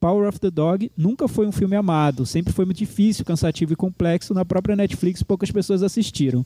Power 0.00 0.28
of 0.28 0.40
the 0.40 0.50
Dog 0.50 0.90
nunca 0.96 1.28
foi 1.28 1.46
um 1.46 1.52
filme 1.52 1.76
amado, 1.76 2.26
sempre 2.26 2.52
foi 2.52 2.64
muito 2.64 2.78
difícil, 2.78 3.24
cansativo 3.24 3.72
e 3.72 3.76
complexo. 3.76 4.34
Na 4.34 4.44
própria 4.44 4.74
Netflix, 4.74 5.22
poucas 5.22 5.52
pessoas 5.52 5.84
assistiram 5.84 6.44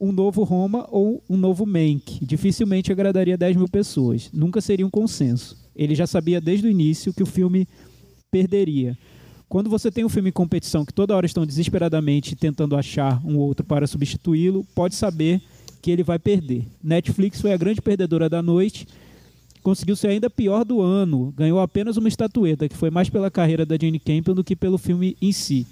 um 0.00 0.12
novo 0.12 0.44
Roma 0.44 0.86
ou 0.90 1.22
um 1.28 1.36
novo 1.36 1.66
Mank. 1.66 2.24
Dificilmente 2.24 2.92
agradaria 2.92 3.36
10 3.36 3.56
mil 3.56 3.68
pessoas. 3.68 4.30
Nunca 4.32 4.60
seria 4.60 4.86
um 4.86 4.90
consenso. 4.90 5.56
Ele 5.74 5.94
já 5.94 6.06
sabia 6.06 6.40
desde 6.40 6.66
o 6.68 6.70
início 6.70 7.12
que 7.12 7.22
o 7.22 7.26
filme 7.26 7.68
perderia. 8.30 8.96
Quando 9.48 9.68
você 9.68 9.90
tem 9.90 10.04
um 10.04 10.08
filme 10.08 10.30
em 10.30 10.32
competição 10.32 10.84
que 10.84 10.94
toda 10.94 11.16
hora 11.16 11.26
estão 11.26 11.44
desesperadamente 11.44 12.36
tentando 12.36 12.76
achar 12.76 13.20
um 13.24 13.36
outro 13.36 13.66
para 13.66 13.86
substituí-lo, 13.86 14.64
pode 14.74 14.94
saber 14.94 15.42
que 15.80 15.90
ele 15.90 16.04
vai 16.04 16.18
perder. 16.18 16.64
Netflix 16.82 17.40
foi 17.40 17.52
a 17.52 17.56
grande 17.56 17.82
perdedora 17.82 18.28
da 18.28 18.40
noite, 18.40 18.86
conseguiu 19.62 19.96
ser 19.96 20.08
ainda 20.08 20.28
pior 20.28 20.64
do 20.64 20.80
ano, 20.80 21.32
ganhou 21.36 21.60
apenas 21.60 21.96
uma 21.96 22.08
estatueta, 22.08 22.68
que 22.68 22.76
foi 22.76 22.90
mais 22.90 23.08
pela 23.08 23.30
carreira 23.30 23.64
da 23.64 23.76
Jane 23.76 23.98
Campion 23.98 24.34
do 24.34 24.44
que 24.44 24.56
pelo 24.56 24.78
filme 24.78 25.16
em 25.20 25.32
si. 25.32 25.66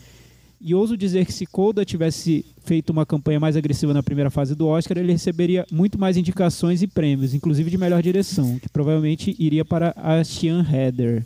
E 0.61 0.75
ouso 0.75 0.95
dizer 0.95 1.25
que 1.25 1.33
se 1.33 1.47
Coda 1.47 1.87
tivesse 1.87 2.45
feito 2.65 2.91
uma 2.91 3.07
campanha 3.07 3.41
mais 3.41 3.57
agressiva 3.57 3.95
na 3.95 4.03
primeira 4.03 4.31
fase 4.31 4.55
do 4.55 4.67
Oscar, 4.67 4.99
ele 4.99 5.13
receberia 5.13 5.67
muito 5.73 5.99
mais 5.99 6.19
indicações 6.19 6.83
e 6.83 6.87
prêmios, 6.87 7.33
inclusive 7.33 7.71
de 7.71 7.79
melhor 7.79 8.03
direção, 8.03 8.59
que 8.59 8.69
provavelmente 8.69 9.35
iria 9.39 9.65
para 9.65 9.95
a 9.97 10.23
Sean 10.23 10.63
Heather. 10.71 11.25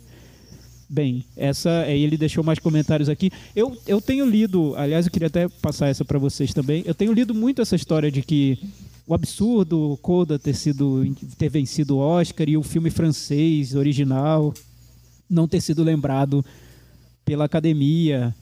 Bem, 0.87 1.25
essa 1.35 1.81
aí 1.81 2.01
ele 2.01 2.15
deixou 2.15 2.43
mais 2.43 2.59
comentários 2.59 3.09
aqui. 3.09 3.29
Eu, 3.53 3.75
eu 3.85 3.99
tenho 3.99 4.25
lido, 4.25 4.73
aliás, 4.77 5.05
eu 5.05 5.11
queria 5.11 5.27
até 5.27 5.49
passar 5.49 5.87
essa 5.87 6.05
para 6.05 6.17
vocês 6.17 6.53
também. 6.53 6.83
Eu 6.85 6.95
tenho 6.95 7.11
lido 7.11 7.33
muito 7.33 7.61
essa 7.61 7.75
história 7.75 8.09
de 8.09 8.21
que 8.21 8.57
o 9.07 9.13
absurdo 9.13 9.97
Coda 10.01 10.39
ter 10.39 10.55
sido 10.55 11.03
ter 11.37 11.49
vencido 11.49 11.95
o 11.97 11.99
Oscar 11.99 12.49
e 12.49 12.57
o 12.57 12.63
filme 12.63 12.89
francês 12.89 13.75
original 13.75 14.53
não 15.29 15.47
ter 15.47 15.61
sido 15.61 15.83
lembrado 15.83 16.43
pela 17.23 17.45
academia 17.45 18.33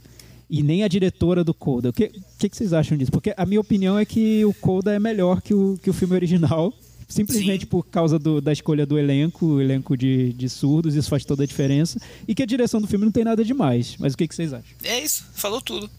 e 0.50 0.62
nem 0.62 0.84
a 0.84 0.88
diretora 0.88 1.44
do 1.44 1.54
Coda. 1.54 1.90
O 1.90 1.94
que, 1.94 2.12
que, 2.38 2.50
que 2.50 2.56
vocês 2.58 2.74
acham 2.74 2.98
disso? 2.98 3.12
Porque 3.12 3.34
a 3.36 3.46
minha 3.46 3.60
opinião 3.62 3.98
é 3.98 4.06
que 4.06 4.44
o 4.46 4.54
Coda 4.54 4.94
é 4.94 5.00
melhor 5.00 5.42
que 5.42 5.54
o, 5.54 5.80
que 5.82 5.90
o 5.90 5.94
filme 5.94 6.14
original, 6.14 6.72
simplesmente 7.08 7.62
Sim. 7.62 7.68
por 7.68 7.84
causa 7.88 8.20
do- 8.20 8.40
da 8.42 8.52
escolha 8.52 8.86
do 8.86 9.00
elenco, 9.00 9.46
o 9.46 9.62
elenco 9.62 9.96
de, 9.98 10.32
de 10.34 10.48
surdos, 10.50 10.96
isso 10.96 11.10
faz 11.10 11.26
toda 11.26 11.44
a 11.44 11.46
diferença, 11.48 12.00
e 12.28 12.36
que 12.36 12.44
a 12.44 12.46
direção 12.46 12.80
do 12.82 12.88
filme 12.88 13.06
não 13.06 13.12
tem 13.12 13.24
nada 13.24 13.44
demais. 13.44 13.96
Mas 13.98 14.14
o 14.14 14.18
que, 14.18 14.28
que 14.28 14.36
vocês 14.36 14.54
acham? 14.54 14.76
É 14.84 15.04
isso, 15.04 15.26
falou 15.34 15.62
tudo. 15.62 15.90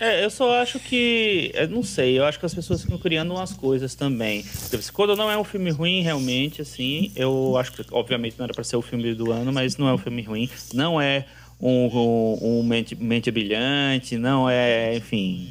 É, 0.00 0.24
eu 0.24 0.30
só 0.30 0.60
acho 0.60 0.78
que. 0.78 1.50
Eu 1.54 1.68
não 1.68 1.82
sei, 1.82 2.18
eu 2.18 2.24
acho 2.24 2.38
que 2.38 2.46
as 2.46 2.54
pessoas 2.54 2.82
ficam 2.82 2.98
criando 2.98 3.32
umas 3.32 3.52
coisas 3.52 3.94
também. 3.94 4.44
Quando 4.92 5.16
não 5.16 5.30
é 5.30 5.36
um 5.36 5.44
filme 5.44 5.70
ruim, 5.70 6.02
realmente, 6.02 6.62
assim, 6.62 7.10
eu 7.16 7.56
acho 7.56 7.72
que, 7.72 7.84
obviamente, 7.90 8.36
não 8.38 8.44
era 8.44 8.54
pra 8.54 8.64
ser 8.64 8.76
o 8.76 8.82
filme 8.82 9.14
do 9.14 9.30
ano, 9.32 9.52
mas 9.52 9.76
não 9.76 9.88
é 9.88 9.94
um 9.94 9.98
filme 9.98 10.22
ruim. 10.22 10.48
Não 10.72 11.00
é 11.00 11.24
um, 11.60 11.86
um, 11.86 12.58
um 12.60 12.62
mente, 12.62 12.94
mente 12.94 13.30
brilhante, 13.30 14.18
não 14.18 14.48
é, 14.48 14.96
enfim. 14.96 15.48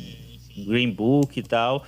Green 0.57 0.91
Book 0.91 1.39
e 1.39 1.43
tal. 1.43 1.85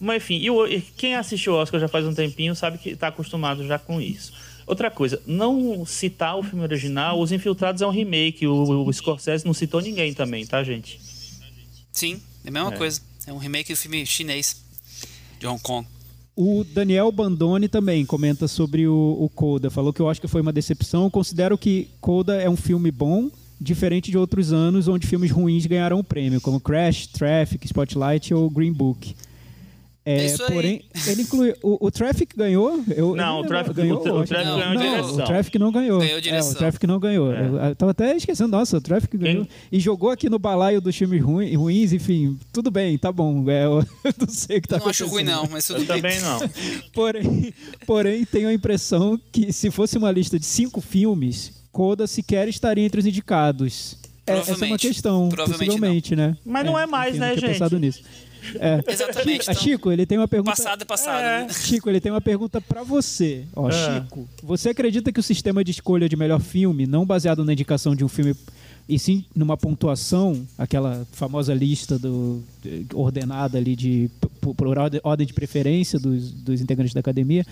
Mas 0.00 0.22
enfim, 0.22 0.40
e 0.70 0.80
quem 0.96 1.16
assistiu 1.16 1.54
o 1.54 1.56
Oscar 1.56 1.80
já 1.80 1.88
faz 1.88 2.06
um 2.06 2.14
tempinho 2.14 2.54
sabe 2.54 2.78
que 2.78 2.90
está 2.90 3.08
acostumado 3.08 3.66
já 3.66 3.78
com 3.78 4.00
isso. 4.00 4.32
Outra 4.66 4.90
coisa, 4.90 5.20
não 5.26 5.84
citar 5.86 6.38
o 6.38 6.42
filme 6.42 6.62
original, 6.62 7.18
Os 7.18 7.32
Infiltrados 7.32 7.80
é 7.80 7.86
um 7.86 7.90
remake, 7.90 8.46
o, 8.46 8.86
o 8.86 8.92
Scorsese 8.92 9.46
não 9.46 9.54
citou 9.54 9.80
ninguém 9.80 10.12
também, 10.12 10.46
tá, 10.46 10.62
gente? 10.62 11.00
Sim, 11.98 12.20
é 12.44 12.48
a 12.48 12.52
mesma 12.52 12.72
é. 12.72 12.76
coisa. 12.76 13.00
É 13.26 13.32
um 13.32 13.38
remake 13.38 13.72
do 13.72 13.76
filme 13.76 14.06
chinês 14.06 14.62
de 15.40 15.48
Hong 15.48 15.60
Kong. 15.60 15.84
O 16.36 16.62
Daniel 16.62 17.10
Bandone 17.10 17.66
também 17.66 18.06
comenta 18.06 18.46
sobre 18.46 18.86
o, 18.86 19.16
o 19.18 19.28
Coda. 19.28 19.68
Falou 19.68 19.92
que 19.92 20.00
eu 20.00 20.08
acho 20.08 20.20
que 20.20 20.28
foi 20.28 20.40
uma 20.40 20.52
decepção. 20.52 21.02
Eu 21.02 21.10
considero 21.10 21.58
que 21.58 21.88
Coda 22.00 22.40
é 22.40 22.48
um 22.48 22.56
filme 22.56 22.92
bom, 22.92 23.28
diferente 23.60 24.12
de 24.12 24.16
outros 24.16 24.52
anos 24.52 24.86
onde 24.86 25.08
filmes 25.08 25.32
ruins 25.32 25.66
ganharam 25.66 25.98
o 25.98 26.04
prêmio, 26.04 26.40
como 26.40 26.60
Crash, 26.60 27.08
Traffic, 27.08 27.66
Spotlight 27.66 28.32
ou 28.32 28.48
Green 28.48 28.72
Book. 28.72 29.16
É, 30.04 30.24
é 30.24 30.36
porém, 30.38 30.82
ele 31.06 31.22
inclui. 31.22 31.54
O, 31.62 31.86
o 31.86 31.90
Traffic 31.90 32.34
ganhou? 32.34 32.82
Eu, 32.96 33.14
não, 33.14 33.40
o 33.40 33.44
Traffic 33.46 33.74
ganhou. 33.74 33.98
O, 33.98 34.20
o 34.20 34.24
Traffic 34.24 34.48
não, 34.48 34.58
ganhou 34.58 34.74
não, 34.74 34.80
direção. 34.80 35.14
O 35.14 35.26
Traffic 35.26 35.58
não 35.58 35.72
ganhou. 35.72 35.98
Ganhou 36.00 36.20
direção. 36.20 36.50
É, 36.50 36.54
o 36.54 36.58
Traffic 36.58 36.86
não 36.86 36.98
ganhou. 36.98 37.32
É. 37.32 37.46
Eu, 37.46 37.56
eu 37.56 37.76
tava 37.76 37.90
até 37.90 38.16
esquecendo, 38.16 38.50
nossa, 38.50 38.78
o 38.78 38.80
Traffic 38.80 39.18
ganhou. 39.18 39.44
Quem? 39.44 39.54
E 39.70 39.78
jogou 39.78 40.10
aqui 40.10 40.30
no 40.30 40.38
balaio 40.38 40.80
dos 40.80 40.96
filmes 40.96 41.22
ruins, 41.22 41.54
ruins, 41.54 41.92
enfim, 41.92 42.38
tudo 42.52 42.70
bem, 42.70 42.96
tá 42.96 43.12
bom. 43.12 43.44
É, 43.50 43.66
eu 43.66 43.84
não 44.18 44.28
sei 44.28 44.58
o 44.58 44.62
que 44.62 44.68
tá 44.68 44.76
não 44.76 44.84
acontecendo. 44.84 45.08
Não 45.08 45.14
acho 45.14 45.14
ruim, 45.14 45.24
não, 45.24 45.48
mas 45.50 45.66
tudo 45.66 45.82
eu 45.82 45.86
bem. 45.86 46.00
também 46.00 46.20
não. 46.20 46.40
porém, 46.94 47.54
porém, 47.86 48.24
tenho 48.24 48.48
a 48.48 48.52
impressão 48.52 49.20
que 49.30 49.52
se 49.52 49.70
fosse 49.70 49.98
uma 49.98 50.10
lista 50.10 50.38
de 50.38 50.46
cinco 50.46 50.80
filmes, 50.80 51.58
Coda 51.70 52.06
sequer 52.06 52.48
estaria 52.48 52.84
entre 52.84 52.98
os 52.98 53.06
indicados. 53.06 53.96
É, 54.26 54.38
essa 54.38 54.64
é 54.64 54.68
uma 54.68 54.78
questão, 54.78 55.28
possivelmente, 55.28 56.16
não. 56.16 56.28
né? 56.28 56.36
Mas 56.44 56.66
não 56.66 56.78
é, 56.78 56.86
mais, 56.86 57.10
enfim, 57.10 57.20
né, 57.20 57.34
gente? 57.34 57.46
pensado 57.46 57.78
nisso. 57.78 58.02
É. 58.58 58.82
Exatamente. 58.86 59.42
Então, 59.42 59.54
Chico, 59.54 59.92
ele 59.92 60.06
tem 60.06 60.18
uma 60.18 60.28
pergunta. 60.28 60.56
Passado 60.56 60.82
é 60.82 60.84
passado. 60.84 61.22
É. 61.22 61.42
Né? 61.42 61.48
Chico, 61.52 61.88
ele 61.88 62.00
tem 62.00 62.12
uma 62.12 62.20
pergunta 62.20 62.60
para 62.60 62.82
você. 62.82 63.44
Ó, 63.54 63.68
é. 63.68 63.72
Chico, 63.72 64.28
você 64.42 64.70
acredita 64.70 65.12
que 65.12 65.20
o 65.20 65.22
sistema 65.22 65.62
de 65.62 65.70
escolha 65.70 66.08
de 66.08 66.16
melhor 66.16 66.40
filme, 66.40 66.86
não 66.86 67.04
baseado 67.04 67.44
na 67.44 67.52
indicação 67.52 67.94
de 67.94 68.04
um 68.04 68.08
filme, 68.08 68.34
e 68.88 68.98
sim 68.98 69.24
numa 69.34 69.56
pontuação, 69.56 70.46
aquela 70.56 71.06
famosa 71.12 71.52
lista 71.52 71.98
do, 71.98 72.42
ordenada 72.94 73.58
ali 73.58 73.76
de 73.76 74.10
por, 74.40 74.54
por 74.54 74.78
ordem 75.02 75.26
de 75.26 75.34
preferência 75.34 75.98
dos, 75.98 76.32
dos 76.32 76.60
integrantes 76.60 76.94
da 76.94 77.00
academia, 77.00 77.44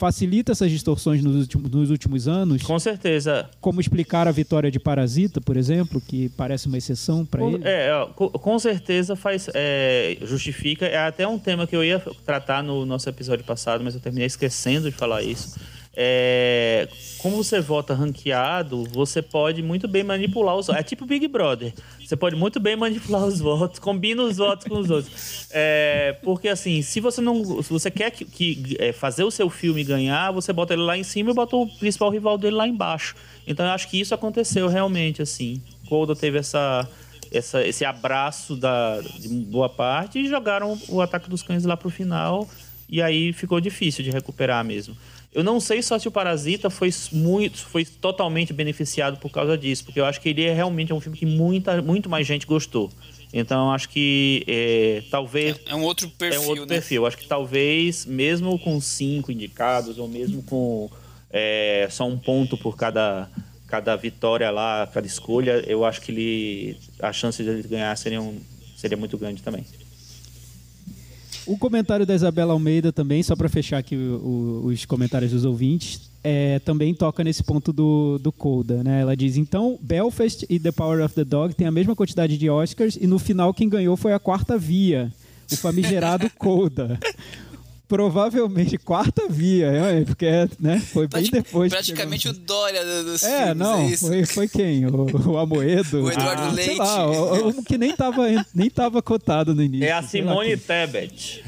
facilita 0.00 0.52
essas 0.52 0.70
distorções 0.70 1.22
nos 1.22 1.36
últimos, 1.36 1.70
nos 1.70 1.90
últimos 1.90 2.26
anos. 2.26 2.62
Com 2.62 2.78
certeza. 2.78 3.50
Como 3.60 3.82
explicar 3.82 4.26
a 4.26 4.32
vitória 4.32 4.70
de 4.70 4.80
Parasita, 4.80 5.42
por 5.42 5.58
exemplo, 5.58 6.00
que 6.00 6.30
parece 6.30 6.68
uma 6.68 6.78
exceção 6.78 7.26
para 7.26 7.44
ele? 7.44 7.60
É, 7.62 7.90
com 8.16 8.58
certeza 8.58 9.14
faz, 9.14 9.50
é, 9.52 10.16
justifica. 10.22 10.86
É 10.86 10.96
até 10.96 11.28
um 11.28 11.38
tema 11.38 11.66
que 11.66 11.76
eu 11.76 11.84
ia 11.84 12.02
tratar 12.24 12.62
no 12.62 12.86
nosso 12.86 13.10
episódio 13.10 13.44
passado, 13.44 13.84
mas 13.84 13.94
eu 13.94 14.00
terminei 14.00 14.26
esquecendo 14.26 14.90
de 14.90 14.96
falar 14.96 15.22
isso 15.22 15.60
é, 16.02 16.88
como 17.18 17.36
você 17.36 17.60
vota 17.60 17.92
ranqueado, 17.92 18.84
você 18.84 19.20
pode 19.20 19.62
muito 19.62 19.86
bem 19.86 20.02
manipular 20.02 20.56
os 20.56 20.70
É 20.70 20.82
tipo 20.82 21.04
Big 21.04 21.28
Brother. 21.28 21.74
Você 22.02 22.16
pode 22.16 22.34
muito 22.36 22.58
bem 22.58 22.74
manipular 22.74 23.22
os 23.26 23.38
votos, 23.38 23.78
combina 23.78 24.22
os 24.22 24.38
votos 24.38 24.66
com 24.66 24.78
os 24.78 24.88
outros. 24.88 25.46
É, 25.50 26.16
porque 26.22 26.48
assim, 26.48 26.80
se 26.80 27.00
você 27.00 27.20
não. 27.20 27.62
Se 27.62 27.70
você 27.70 27.90
quer 27.90 28.10
que, 28.12 28.24
que 28.24 28.76
é, 28.78 28.94
fazer 28.94 29.24
o 29.24 29.30
seu 29.30 29.50
filme 29.50 29.84
ganhar, 29.84 30.30
você 30.30 30.54
bota 30.54 30.72
ele 30.72 30.84
lá 30.84 30.96
em 30.96 31.04
cima 31.04 31.32
e 31.32 31.34
bota 31.34 31.54
o 31.54 31.66
principal 31.66 32.08
rival 32.08 32.38
dele 32.38 32.56
lá 32.56 32.66
embaixo. 32.66 33.14
Então 33.46 33.66
eu 33.66 33.72
acho 33.72 33.86
que 33.86 34.00
isso 34.00 34.14
aconteceu 34.14 34.68
realmente, 34.68 35.20
assim. 35.20 35.60
Golda 35.86 36.16
teve 36.16 36.38
essa. 36.38 36.88
Essa, 37.32 37.64
esse 37.64 37.84
abraço 37.84 38.56
da, 38.56 39.00
de 39.00 39.28
boa 39.28 39.68
parte 39.68 40.18
e 40.18 40.28
jogaram 40.28 40.76
o 40.88 41.00
ataque 41.00 41.30
dos 41.30 41.44
cães 41.44 41.64
lá 41.64 41.76
pro 41.76 41.88
final 41.88 42.48
e 42.88 43.00
aí 43.00 43.32
ficou 43.32 43.60
difícil 43.60 44.02
de 44.02 44.10
recuperar 44.10 44.64
mesmo. 44.64 44.96
Eu 45.32 45.44
não 45.44 45.60
sei 45.60 45.80
só 45.80 45.98
se 45.98 46.08
o 46.08 46.10
Parasita 46.10 46.68
foi 46.68 46.90
muito, 47.12 47.58
foi 47.58 47.84
totalmente 47.84 48.52
beneficiado 48.52 49.16
por 49.18 49.30
causa 49.30 49.56
disso, 49.56 49.84
porque 49.84 50.00
eu 50.00 50.04
acho 50.04 50.20
que 50.20 50.28
ele 50.28 50.44
é 50.44 50.52
realmente 50.52 50.92
um 50.92 51.00
filme 51.00 51.16
que 51.16 51.26
muita, 51.26 51.80
muito 51.80 52.08
mais 52.08 52.26
gente 52.26 52.46
gostou. 52.46 52.90
Então 53.32 53.70
acho 53.70 53.88
que 53.88 54.44
é, 54.48 55.04
talvez 55.08 55.56
é, 55.66 55.70
é, 55.70 55.74
um 55.76 55.82
outro 55.82 56.08
perfil. 56.08 56.40
É 56.40 56.44
um 56.44 56.48
outro 56.48 56.66
né? 56.66 56.74
perfil. 56.74 57.06
Acho 57.06 57.16
que 57.16 57.26
talvez 57.26 58.04
mesmo 58.04 58.58
com 58.58 58.80
cinco 58.80 59.30
indicados 59.30 59.98
ou 59.98 60.08
mesmo 60.08 60.42
com 60.42 60.90
é, 61.30 61.86
só 61.90 62.08
um 62.08 62.18
ponto 62.18 62.56
por 62.56 62.76
cada 62.76 63.30
cada 63.68 63.94
vitória 63.94 64.50
lá, 64.50 64.88
cada 64.92 65.06
escolha, 65.06 65.62
eu 65.64 65.84
acho 65.84 66.00
que 66.00 66.10
ele 66.10 66.76
a 67.00 67.12
chance 67.12 67.40
de 67.40 67.48
ele 67.48 67.62
ganhar 67.62 67.96
seria, 67.96 68.20
um, 68.20 68.36
seria 68.76 68.96
muito 68.96 69.16
grande 69.16 69.42
também. 69.42 69.64
O 71.46 71.56
comentário 71.58 72.06
da 72.06 72.14
Isabela 72.14 72.52
Almeida 72.52 72.92
também, 72.92 73.22
só 73.22 73.34
para 73.34 73.48
fechar 73.48 73.78
aqui 73.78 73.96
o, 73.96 74.62
o, 74.64 74.66
os 74.66 74.84
comentários 74.84 75.32
dos 75.32 75.44
ouvintes, 75.44 76.10
é, 76.22 76.58
também 76.60 76.94
toca 76.94 77.24
nesse 77.24 77.42
ponto 77.42 77.72
do, 77.72 78.18
do 78.18 78.30
Coda, 78.30 78.84
né? 78.84 79.00
Ela 79.00 79.16
diz, 79.16 79.36
então, 79.36 79.78
Belfast 79.80 80.44
e 80.48 80.58
The 80.58 80.72
Power 80.72 81.04
of 81.04 81.14
the 81.14 81.24
Dog 81.24 81.54
têm 81.54 81.66
a 81.66 81.72
mesma 81.72 81.96
quantidade 81.96 82.36
de 82.36 82.50
Oscars 82.50 82.96
e 83.00 83.06
no 83.06 83.18
final 83.18 83.54
quem 83.54 83.68
ganhou 83.68 83.96
foi 83.96 84.12
a 84.12 84.18
quarta 84.18 84.58
via, 84.58 85.12
o 85.50 85.56
famigerado 85.56 86.30
Coda 86.38 86.98
provavelmente 87.90 88.78
quarta 88.78 89.26
via, 89.28 89.66
é, 89.66 90.04
porque 90.04 90.26
né, 90.60 90.78
foi 90.78 91.08
bem 91.08 91.24
depois. 91.24 91.72
Praticamente 91.72 92.28
o 92.28 92.32
Dória 92.32 92.84
dos 93.02 93.20
É, 93.24 93.46
filmes, 93.46 93.56
não, 93.56 93.80
é 93.82 93.96
foi, 93.96 94.26
foi 94.26 94.48
quem? 94.48 94.86
O, 94.86 95.30
o 95.30 95.36
Amoedo? 95.36 96.04
O 96.04 96.12
Eduardo 96.12 96.42
ah, 96.42 96.52
Leite. 96.52 96.70
Sei 96.70 96.76
lá, 96.76 97.10
o, 97.10 97.48
o, 97.48 97.64
que 97.64 97.76
nem 97.76 97.92
tava, 97.92 98.22
nem 98.54 98.70
tava 98.70 99.02
cotado 99.02 99.56
no 99.56 99.60
início. 99.60 99.88
É 99.88 99.90
a 99.90 100.02
Simone 100.06 100.56
Tebet. 100.56 101.42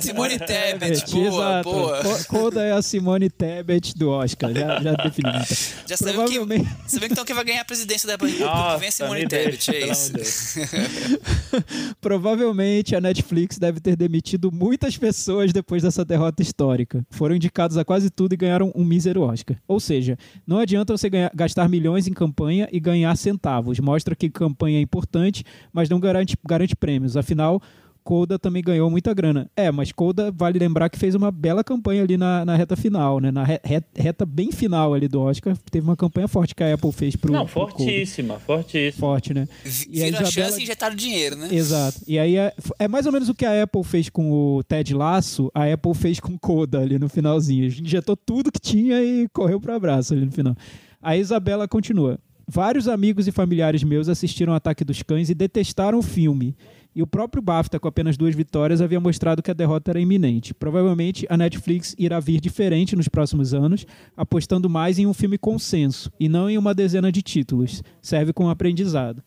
Simone 0.00 0.38
Tebet, 0.38 1.10
boa, 1.10 1.26
exato. 1.26 1.68
boa. 1.68 2.24
Coda 2.28 2.62
é 2.62 2.70
a 2.70 2.80
Simone 2.80 3.28
Tebet 3.28 3.98
do 3.98 4.10
Oscar, 4.10 4.54
já, 4.54 4.80
já 4.80 4.92
defini. 4.92 5.28
Já 5.88 5.96
Provavelmente... 5.96 6.64
sabemos 6.64 6.82
que, 6.84 6.90
sabemos 6.90 7.12
então 7.12 7.24
que 7.24 7.34
vai 7.34 7.44
ganhar 7.44 7.62
a 7.62 7.64
presidência 7.64 8.06
da 8.06 8.12
República, 8.12 8.76
vem 8.76 8.88
a 8.88 8.92
Simone 8.92 9.26
Tebet, 9.26 9.70
é 9.74 9.90
isso. 9.90 10.12
Provavelmente 12.00 12.94
a 12.94 13.00
Netflix 13.00 13.58
deve 13.58 13.80
ter 13.80 13.96
demitido 13.96 14.52
muitas 14.52 14.96
pessoas 14.96 15.52
depois 15.52 15.82
da 15.82 15.87
dessa 15.88 16.04
derrota 16.04 16.42
histórica. 16.42 17.04
Foram 17.10 17.34
indicados 17.34 17.76
a 17.76 17.84
quase 17.84 18.10
tudo 18.10 18.34
e 18.34 18.36
ganharam 18.36 18.70
um 18.74 18.84
mísero 18.84 19.22
Oscar. 19.22 19.56
Ou 19.66 19.80
seja, 19.80 20.16
não 20.46 20.58
adianta 20.58 20.96
você 20.96 21.08
ganhar, 21.08 21.30
gastar 21.34 21.68
milhões 21.68 22.06
em 22.06 22.12
campanha 22.12 22.68
e 22.70 22.78
ganhar 22.78 23.16
centavos. 23.16 23.80
Mostra 23.80 24.14
que 24.14 24.28
campanha 24.28 24.78
é 24.78 24.82
importante, 24.82 25.44
mas 25.72 25.88
não 25.88 25.98
garante, 25.98 26.36
garante 26.46 26.76
prêmios. 26.76 27.16
Afinal, 27.16 27.60
Coda 28.08 28.38
também 28.38 28.62
ganhou 28.62 28.88
muita 28.88 29.12
grana. 29.12 29.50
É, 29.54 29.70
mas 29.70 29.92
Coda, 29.92 30.32
vale 30.32 30.58
lembrar 30.58 30.88
que 30.88 30.98
fez 30.98 31.14
uma 31.14 31.30
bela 31.30 31.62
campanha 31.62 32.02
ali 32.02 32.16
na, 32.16 32.42
na 32.42 32.56
reta 32.56 32.74
final, 32.74 33.20
né? 33.20 33.30
Na 33.30 33.44
reta 33.44 34.24
bem 34.24 34.50
final 34.50 34.94
ali 34.94 35.06
do 35.06 35.20
Oscar. 35.20 35.54
Teve 35.70 35.86
uma 35.86 35.94
campanha 35.94 36.26
forte 36.26 36.54
que 36.54 36.64
a 36.64 36.72
Apple 36.72 36.90
fez 36.90 37.14
pro. 37.16 37.30
Não, 37.30 37.44
pro 37.44 37.68
fortíssima, 37.68 38.40
Coda. 38.46 38.46
fortíssima. 38.46 38.98
Forte, 38.98 39.34
né? 39.34 39.46
E 39.62 39.68
Vira 39.68 40.04
a, 40.04 40.08
Isabela... 40.08 40.30
chance 40.30 40.58
e 40.58 40.62
injetaram 40.62 40.96
dinheiro, 40.96 41.36
né? 41.36 41.48
Exato. 41.52 42.00
E 42.08 42.18
aí 42.18 42.38
é, 42.38 42.54
é, 42.78 42.88
mais 42.88 43.04
ou 43.04 43.12
menos 43.12 43.28
o 43.28 43.34
que 43.34 43.44
a 43.44 43.62
Apple 43.62 43.84
fez 43.84 44.08
com 44.08 44.32
o 44.32 44.64
Ted 44.64 44.94
Lasso, 44.94 45.50
a 45.54 45.70
Apple 45.70 45.92
fez 45.92 46.18
com 46.18 46.38
Coda 46.38 46.80
ali 46.80 46.98
no 46.98 47.10
finalzinho. 47.10 47.66
Injetou 47.66 48.16
tudo 48.16 48.50
que 48.50 48.58
tinha 48.58 49.02
e 49.02 49.28
correu 49.34 49.60
pro 49.60 49.74
abraço 49.74 50.14
ali 50.14 50.24
no 50.24 50.32
final. 50.32 50.56
A 51.02 51.14
Isabela 51.14 51.68
continua. 51.68 52.18
Vários 52.50 52.88
amigos 52.88 53.28
e 53.28 53.32
familiares 53.32 53.84
meus 53.84 54.08
assistiram 54.08 54.54
Ataque 54.54 54.82
dos 54.82 55.02
Cães 55.02 55.28
e 55.28 55.34
detestaram 55.34 55.98
o 55.98 56.02
filme. 56.02 56.56
E 56.98 57.02
o 57.02 57.06
próprio 57.06 57.40
BAFTA, 57.40 57.78
com 57.78 57.86
apenas 57.86 58.16
duas 58.16 58.34
vitórias, 58.34 58.80
havia 58.80 58.98
mostrado 58.98 59.40
que 59.40 59.52
a 59.52 59.54
derrota 59.54 59.92
era 59.92 60.00
iminente. 60.00 60.52
Provavelmente 60.52 61.24
a 61.30 61.36
Netflix 61.36 61.94
irá 61.96 62.18
vir 62.18 62.40
diferente 62.40 62.96
nos 62.96 63.06
próximos 63.06 63.54
anos, 63.54 63.86
apostando 64.16 64.68
mais 64.68 64.98
em 64.98 65.06
um 65.06 65.14
filme 65.14 65.38
consenso 65.38 66.10
e 66.18 66.28
não 66.28 66.50
em 66.50 66.58
uma 66.58 66.74
dezena 66.74 67.12
de 67.12 67.22
títulos. 67.22 67.84
Serve 68.02 68.32
como 68.32 68.50
aprendizado. 68.50 69.22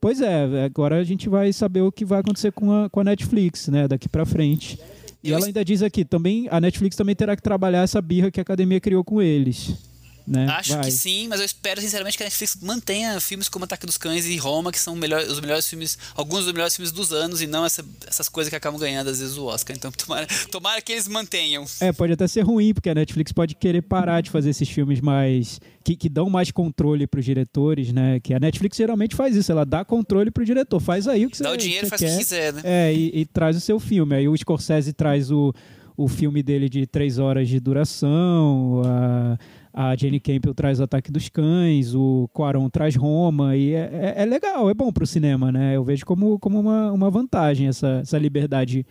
Pois 0.00 0.20
é, 0.20 0.64
agora 0.64 0.96
a 0.96 1.04
gente 1.04 1.28
vai 1.28 1.52
saber 1.52 1.82
o 1.82 1.92
que 1.92 2.04
vai 2.04 2.18
acontecer 2.18 2.50
com 2.50 2.72
a, 2.72 2.90
com 2.90 2.98
a 2.98 3.04
Netflix, 3.04 3.68
né, 3.68 3.86
daqui 3.86 4.08
para 4.08 4.26
frente. 4.26 4.76
E 5.22 5.32
ela 5.32 5.46
ainda 5.46 5.64
diz 5.64 5.84
aqui, 5.84 6.04
também 6.04 6.48
a 6.50 6.60
Netflix 6.60 6.96
também 6.96 7.14
terá 7.14 7.36
que 7.36 7.42
trabalhar 7.42 7.84
essa 7.84 8.02
birra 8.02 8.28
que 8.28 8.40
a 8.40 8.42
academia 8.42 8.80
criou 8.80 9.04
com 9.04 9.22
eles. 9.22 9.93
Né? 10.26 10.46
Acho 10.46 10.72
Vai. 10.72 10.84
que 10.84 10.90
sim, 10.90 11.28
mas 11.28 11.38
eu 11.38 11.44
espero 11.44 11.80
sinceramente 11.82 12.16
que 12.16 12.22
a 12.22 12.26
Netflix 12.26 12.56
mantenha 12.62 13.20
filmes 13.20 13.48
como 13.48 13.66
Ataque 13.66 13.84
dos 13.84 13.98
Cães 13.98 14.24
e 14.24 14.36
Roma, 14.38 14.72
que 14.72 14.78
são 14.78 14.96
melhor, 14.96 15.22
os 15.22 15.38
melhores 15.38 15.68
filmes, 15.68 15.98
alguns 16.14 16.44
dos 16.44 16.52
melhores 16.52 16.74
filmes 16.74 16.90
dos 16.90 17.12
anos, 17.12 17.42
e 17.42 17.46
não 17.46 17.64
essa, 17.64 17.84
essas 18.06 18.28
coisas 18.28 18.48
que 18.48 18.56
acabam 18.56 18.80
ganhando 18.80 19.10
às 19.10 19.20
vezes 19.20 19.36
o 19.36 19.44
Oscar. 19.44 19.76
Então 19.76 19.92
tomara, 19.96 20.26
tomara 20.50 20.80
que 20.80 20.92
eles 20.92 21.06
mantenham. 21.06 21.64
É, 21.78 21.92
pode 21.92 22.14
até 22.14 22.26
ser 22.26 22.40
ruim, 22.40 22.72
porque 22.72 22.88
a 22.88 22.94
Netflix 22.94 23.32
pode 23.32 23.54
querer 23.54 23.82
parar 23.82 24.22
de 24.22 24.30
fazer 24.30 24.50
esses 24.50 24.68
filmes 24.68 25.00
mais. 25.00 25.60
que, 25.84 25.94
que 25.94 26.08
dão 26.08 26.30
mais 26.30 26.50
controle 26.50 27.06
para 27.06 27.20
os 27.20 27.24
diretores, 27.24 27.92
né? 27.92 28.18
Que 28.20 28.32
a 28.32 28.40
Netflix 28.40 28.78
geralmente 28.78 29.14
faz 29.14 29.36
isso, 29.36 29.52
ela 29.52 29.66
dá 29.66 29.84
controle 29.84 30.30
pro 30.30 30.44
diretor. 30.44 30.80
Faz 30.80 31.06
aí 31.06 31.26
o 31.26 31.30
que 31.30 31.36
você 31.36 31.42
Dá 31.42 31.52
o 31.52 31.56
dinheiro, 31.56 31.86
faz 31.86 32.00
o 32.00 32.06
que 32.06 32.16
quiser, 32.16 32.52
né? 32.54 32.62
É, 32.64 32.94
e, 32.94 33.20
e 33.20 33.26
traz 33.26 33.56
o 33.56 33.60
seu 33.60 33.78
filme. 33.78 34.16
Aí 34.16 34.26
o 34.26 34.34
Scorsese 34.34 34.94
traz 34.94 35.30
o 35.30 35.52
o 35.96 36.08
filme 36.08 36.42
dele 36.42 36.68
de 36.68 36.86
três 36.86 37.18
horas 37.18 37.48
de 37.48 37.60
duração, 37.60 38.82
a, 38.84 39.38
a 39.72 39.96
Jenny 39.96 40.18
Campbell 40.18 40.54
traz 40.54 40.80
Ataque 40.80 41.10
dos 41.10 41.28
Cães, 41.28 41.94
o 41.94 42.28
Quaron 42.32 42.68
traz 42.68 42.96
Roma, 42.96 43.56
e 43.56 43.74
é, 43.74 44.14
é, 44.16 44.22
é 44.22 44.24
legal, 44.24 44.68
é 44.68 44.74
bom 44.74 44.92
para 44.92 45.04
o 45.04 45.06
cinema, 45.06 45.52
né? 45.52 45.76
Eu 45.76 45.84
vejo 45.84 46.04
como, 46.04 46.38
como 46.38 46.58
uma, 46.58 46.92
uma 46.92 47.10
vantagem 47.10 47.68
essa, 47.68 48.00
essa 48.02 48.18
liberdade 48.18 48.84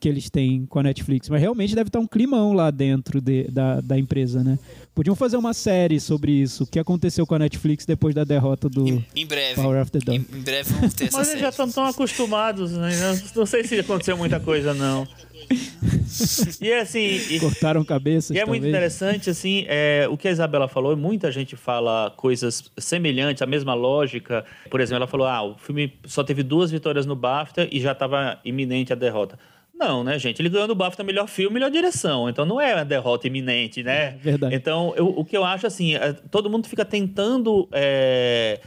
que 0.00 0.08
eles 0.08 0.30
têm 0.30 0.64
com 0.66 0.78
a 0.78 0.82
Netflix. 0.82 1.28
Mas 1.28 1.40
realmente 1.40 1.74
deve 1.74 1.88
estar 1.88 2.00
um 2.00 2.06
climão 2.06 2.54
lá 2.54 2.70
dentro 2.70 3.20
de, 3.20 3.44
da, 3.44 3.80
da 3.80 3.98
empresa, 3.98 4.42
né? 4.42 4.58
Podiam 4.94 5.14
fazer 5.14 5.36
uma 5.36 5.52
série 5.52 6.00
sobre 6.00 6.32
isso. 6.32 6.64
O 6.64 6.66
que 6.66 6.78
aconteceu 6.78 7.26
com 7.26 7.34
a 7.34 7.38
Netflix 7.38 7.84
depois 7.84 8.14
da 8.14 8.24
derrota 8.24 8.68
do 8.68 8.88
Em, 8.88 9.04
em 9.14 9.26
breve. 9.26 9.54
Power 9.54 9.80
of 9.80 9.90
the 9.92 9.98
Dog. 9.98 10.16
Em, 10.18 10.38
em 10.38 10.42
breve 10.42 10.72
vamos 10.72 10.94
ter 10.94 11.04
essa 11.08 11.18
Mas 11.18 11.28
eles 11.28 11.40
já 11.40 11.50
estão 11.50 11.70
tão 11.70 11.84
acostumados, 11.84 12.72
né? 12.72 12.90
Não 13.36 13.46
sei 13.46 13.62
se 13.64 13.78
aconteceu 13.78 14.16
muita 14.16 14.40
coisa, 14.40 14.72
não. 14.72 15.06
E 16.60 16.72
assim, 16.72 17.20
e, 17.30 17.40
Cortaram 17.40 17.84
cabeças, 17.84 18.36
e 18.36 18.38
é 18.38 18.44
muito 18.44 18.62
talvez. 18.62 18.74
interessante, 18.74 19.30
assim, 19.30 19.64
é, 19.68 20.06
o 20.10 20.16
que 20.16 20.28
a 20.28 20.30
Isabela 20.30 20.68
falou, 20.68 20.96
muita 20.96 21.30
gente 21.32 21.56
fala 21.56 22.12
coisas 22.16 22.70
semelhantes, 22.78 23.42
a 23.42 23.46
mesma 23.46 23.74
lógica. 23.74 24.44
Por 24.70 24.80
exemplo, 24.80 24.96
ela 24.96 25.06
falou, 25.06 25.26
ah, 25.26 25.42
o 25.42 25.58
filme 25.58 25.92
só 26.04 26.22
teve 26.22 26.42
duas 26.42 26.70
vitórias 26.70 27.06
no 27.06 27.16
BAFTA 27.16 27.68
e 27.70 27.80
já 27.80 27.92
estava 27.92 28.38
iminente 28.44 28.92
a 28.92 28.96
derrota. 28.96 29.38
Não, 29.80 30.04
né, 30.04 30.18
gente? 30.18 30.42
Ele 30.42 30.50
ganhou 30.50 30.68
no 30.68 30.74
BAFTA 30.74 31.02
melhor 31.02 31.26
filme, 31.26 31.54
melhor 31.54 31.70
direção. 31.70 32.28
Então 32.28 32.44
não 32.44 32.60
é 32.60 32.74
uma 32.74 32.84
derrota 32.84 33.26
iminente, 33.26 33.82
né? 33.82 34.10
verdade. 34.20 34.54
Então, 34.54 34.92
eu- 34.94 35.08
o 35.08 35.24
que 35.24 35.34
eu 35.36 35.42
acho, 35.42 35.66
assim, 35.66 35.94
é, 35.94 36.12
todo 36.12 36.50
mundo 36.50 36.68
fica 36.68 36.84
tentando 36.84 37.66
é, 37.72 38.60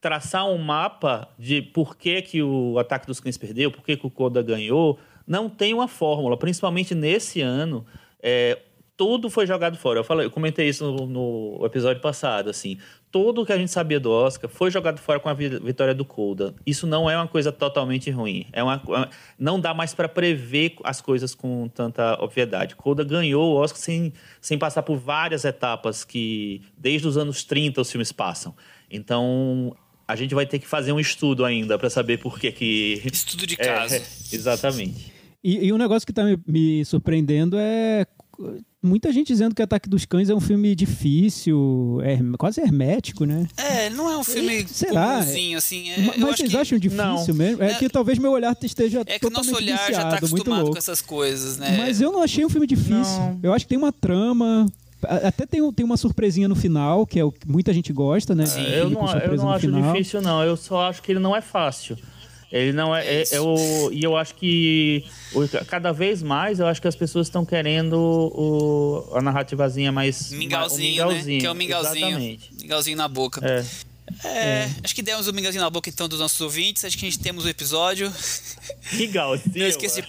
traçar 0.00 0.46
um 0.48 0.56
mapa 0.56 1.28
de 1.38 1.60
por 1.60 1.96
que, 1.96 2.22
que 2.22 2.42
o 2.42 2.78
Ataque 2.78 3.06
dos 3.06 3.20
Cães 3.20 3.36
perdeu, 3.36 3.70
por 3.70 3.84
que, 3.84 3.94
que 3.96 4.06
o 4.06 4.10
Coda 4.10 4.42
ganhou. 4.42 4.98
Não 5.26 5.48
tem 5.50 5.74
uma 5.74 5.86
fórmula, 5.86 6.36
principalmente 6.36 6.94
nesse 6.94 7.40
ano. 7.42 7.84
é, 8.22 8.58
tudo 8.96 9.28
foi 9.28 9.46
jogado 9.46 9.76
fora. 9.76 10.00
Eu, 10.00 10.04
falei, 10.04 10.26
eu 10.26 10.30
comentei 10.30 10.68
isso 10.68 10.84
no, 10.92 11.06
no 11.06 11.66
episódio 11.66 12.00
passado, 12.00 12.48
assim. 12.50 12.78
Tudo 13.10 13.44
que 13.44 13.52
a 13.52 13.58
gente 13.58 13.70
sabia 13.70 13.98
do 13.98 14.10
Oscar 14.10 14.48
foi 14.50 14.70
jogado 14.70 14.98
fora 15.00 15.18
com 15.20 15.28
a 15.28 15.34
vi- 15.34 15.58
vitória 15.60 15.94
do 15.94 16.04
Coda. 16.04 16.54
Isso 16.66 16.86
não 16.86 17.08
é 17.10 17.16
uma 17.16 17.26
coisa 17.28 17.50
totalmente 17.52 18.10
ruim. 18.10 18.46
É 18.52 18.62
uma, 18.62 18.80
uma- 18.86 19.10
não 19.38 19.58
dá 19.58 19.74
mais 19.74 19.94
para 19.94 20.08
prever 20.08 20.76
as 20.84 21.00
coisas 21.00 21.34
com 21.34 21.68
tanta 21.68 22.14
obviedade. 22.22 22.76
Coda 22.76 23.02
ganhou 23.04 23.52
o 23.52 23.56
Oscar 23.56 23.80
sem, 23.80 24.12
sem 24.40 24.56
passar 24.58 24.82
por 24.82 24.96
várias 24.96 25.44
etapas 25.44 26.04
que 26.04 26.62
desde 26.78 27.06
os 27.08 27.16
anos 27.16 27.42
30 27.44 27.80
os 27.80 27.90
filmes 27.90 28.12
passam. 28.12 28.54
Então, 28.90 29.74
a 30.06 30.14
gente 30.14 30.34
vai 30.34 30.46
ter 30.46 30.58
que 30.60 30.66
fazer 30.68 30.92
um 30.92 31.00
estudo 31.00 31.44
ainda 31.44 31.76
para 31.78 31.90
saber 31.90 32.18
por 32.18 32.38
que 32.38 32.52
que 32.52 33.02
Estudo 33.12 33.46
de 33.46 33.54
É, 33.58 33.64
caso. 33.64 33.94
exatamente. 34.32 35.12
E, 35.42 35.66
e 35.66 35.72
um 35.72 35.76
negócio 35.78 36.06
que 36.06 36.12
tá 36.12 36.22
me, 36.24 36.38
me 36.46 36.84
surpreendendo 36.84 37.56
é 37.58 38.06
muita 38.84 39.12
gente 39.12 39.28
dizendo 39.28 39.54
que 39.54 39.62
Ataque 39.62 39.88
dos 39.88 40.04
Cães 40.04 40.28
é 40.30 40.34
um 40.34 40.40
filme 40.40 40.74
difícil, 40.74 42.00
é 42.02 42.18
quase 42.38 42.60
hermético, 42.60 43.24
né? 43.24 43.46
É, 43.56 43.90
não 43.90 44.10
é 44.10 44.16
um 44.18 44.24
filme 44.24 44.66
Será? 44.68 45.18
comumzinho, 45.20 45.58
assim. 45.58 45.90
é- 45.90 45.98
Mas 45.98 46.08
acho 46.16 46.36
vocês 46.36 46.50
que, 46.50 46.56
acham 46.56 46.78
difícil 46.78 47.04
não. 47.04 47.34
mesmo? 47.34 47.62
É, 47.62 47.72
É- 47.72 47.74
que 47.74 47.88
talvez 47.88 48.18
meu 48.18 48.32
olhar 48.32 48.56
esteja 48.62 49.00
É 49.06 49.18
que 49.18 49.26
o 49.26 49.30
totalmente 49.30 49.50
nosso 49.52 49.62
olhar 49.64 49.76
já 49.76 49.82
tá 49.84 49.86
viciado, 49.86 50.10
muito 50.10 50.24
acostumado 50.26 50.58
louco. 50.60 50.72
com 50.72 50.78
essas 50.78 51.00
coisas, 51.00 51.56
né? 51.58 51.76
Mas 51.78 52.00
eu 52.00 52.12
não 52.12 52.22
achei 52.22 52.44
um 52.44 52.48
filme 52.48 52.66
difícil. 52.66 52.94
Não. 53.18 53.40
Eu 53.42 53.52
acho 53.52 53.64
que 53.64 53.68
tem 53.70 53.78
uma 53.78 53.92
trama. 53.92 54.66
Até 55.06 55.44
tem, 55.44 55.72
tem 55.72 55.84
uma 55.84 55.98
surpresinha 55.98 56.48
no 56.48 56.54
final, 56.54 57.06
que 57.06 57.18
é 57.20 57.24
o 57.24 57.30
que 57.30 57.46
muita 57.46 57.74
gente 57.74 57.92
gosta, 57.92 58.34
né? 58.34 58.46
Sim. 58.46 58.64
de 58.64 58.72
eu 58.72 58.88
não, 58.90 59.06
eu 59.18 59.36
não 59.36 59.50
acho 59.50 59.66
final. 59.66 59.92
difícil, 59.92 60.22
não. 60.22 60.42
Eu 60.42 60.56
só 60.56 60.88
acho 60.88 61.02
que 61.02 61.12
ele 61.12 61.18
não 61.18 61.36
é 61.36 61.42
fácil. 61.42 61.96
Ele 62.56 62.72
não 62.72 62.94
é. 62.94 63.04
é, 63.04 63.24
é 63.32 63.40
o, 63.40 63.90
e 63.90 64.04
eu 64.04 64.16
acho 64.16 64.34
que 64.36 65.04
o- 65.34 65.48
cada 65.66 65.90
vez 65.90 66.22
mais 66.22 66.60
eu 66.60 66.66
acho 66.68 66.80
que 66.80 66.86
as 66.86 66.94
pessoas 66.94 67.26
estão 67.26 67.44
querendo 67.44 67.94
o, 67.98 69.08
a 69.16 69.20
narrativazinha 69.20 69.90
mais. 69.90 70.30
Mingauzinho, 70.30 71.08
o 71.08 71.12
né? 71.12 71.22
Que 71.40 71.46
é 71.46 71.50
o 71.50 71.54
mingauzinho. 71.54 72.06
Exatamente. 72.06 72.50
Mingauzinho 72.60 72.96
na 72.96 73.08
boca. 73.08 73.40
É. 73.44 73.64
É, 74.22 74.70
acho 74.84 74.94
que 74.94 75.02
demos 75.02 75.26
o 75.26 75.32
mingauzinho 75.32 75.64
na 75.64 75.70
boca 75.70 75.88
então 75.90 76.06
dos 76.06 76.20
nossos 76.20 76.40
ouvintes. 76.40 76.84
Acho 76.84 76.96
que 76.96 77.06
a 77.06 77.10
gente 77.10 77.18
temos 77.20 77.44
o 77.44 77.48
episódio. 77.48 78.12
Mingauzinho. 78.92 79.52
Não 79.56 79.66
esqueça 79.66 80.02
de 80.02 80.08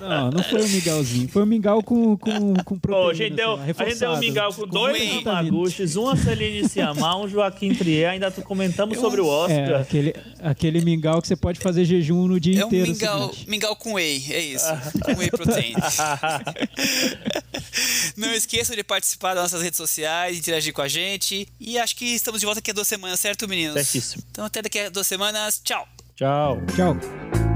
Não, 0.00 0.30
não 0.30 0.42
foi 0.42 0.62
um 0.62 0.68
mingauzinho. 0.68 1.28
Foi 1.28 1.42
um 1.42 1.46
mingau 1.46 1.82
com, 1.82 2.16
com, 2.16 2.54
com 2.64 2.78
proteína. 2.78 3.04
Pô, 3.04 3.10
a 3.10 3.14
gente 3.14 3.34
deu, 3.34 3.56
lá, 3.56 3.62
a 3.62 3.66
gente 3.88 3.98
deu 3.98 4.10
um 4.12 4.18
mingau 4.18 4.52
com 4.54 4.66
dois 4.66 4.92
whey. 4.98 5.22
Ramaguchis, 5.24 5.96
um 5.96 6.16
Celine 6.16 6.68
Siamar, 6.68 7.18
um 7.18 7.28
Joaquim 7.28 7.74
Trier. 7.74 8.10
Ainda 8.10 8.30
tu 8.30 8.42
comentamos 8.42 8.94
Eu- 8.96 9.02
sobre 9.02 9.20
o 9.20 9.26
É, 9.48 9.62
Oscar. 9.64 9.80
aquele, 9.80 10.14
aquele 10.42 10.80
mingau 10.80 11.20
que 11.20 11.28
você 11.28 11.36
pode 11.36 11.58
fazer 11.60 11.84
jejum 11.84 12.26
no 12.28 12.38
dia 12.40 12.60
É 12.60 12.64
um 12.64 12.68
inteiro. 12.68 12.90
mingau, 12.92 13.28
seguinte. 13.30 13.50
mingau 13.50 13.76
com 13.76 13.94
whey, 13.94 14.24
é 14.30 14.40
isso. 14.40 14.66
com 15.04 15.12
whey 15.18 15.30
protein. 15.30 15.74
Não 18.16 18.32
esqueçam 18.32 18.76
de 18.76 18.82
participar 18.84 19.34
das 19.34 19.44
nossas 19.44 19.62
redes 19.62 19.76
sociais, 19.76 20.38
interagir 20.38 20.72
com 20.72 20.82
a 20.82 20.88
gente. 20.88 21.48
E 21.58 21.78
acho 21.78 21.96
que 21.96 22.04
estamos 22.06 22.40
de 22.40 22.46
volta 22.46 22.60
aqui 22.60 22.70
a 22.70 22.74
duas 22.74 22.88
semanas, 22.88 23.18
certo, 23.20 23.48
meninos? 23.48 23.74
Certíssimo. 23.74 24.22
Então 24.30 24.44
até 24.44 24.62
daqui 24.62 24.78
a 24.78 24.88
duas 24.88 25.06
semanas. 25.06 25.60
Tchau! 25.64 25.86
Tchau. 26.16 26.60
Tchau. 26.76 27.49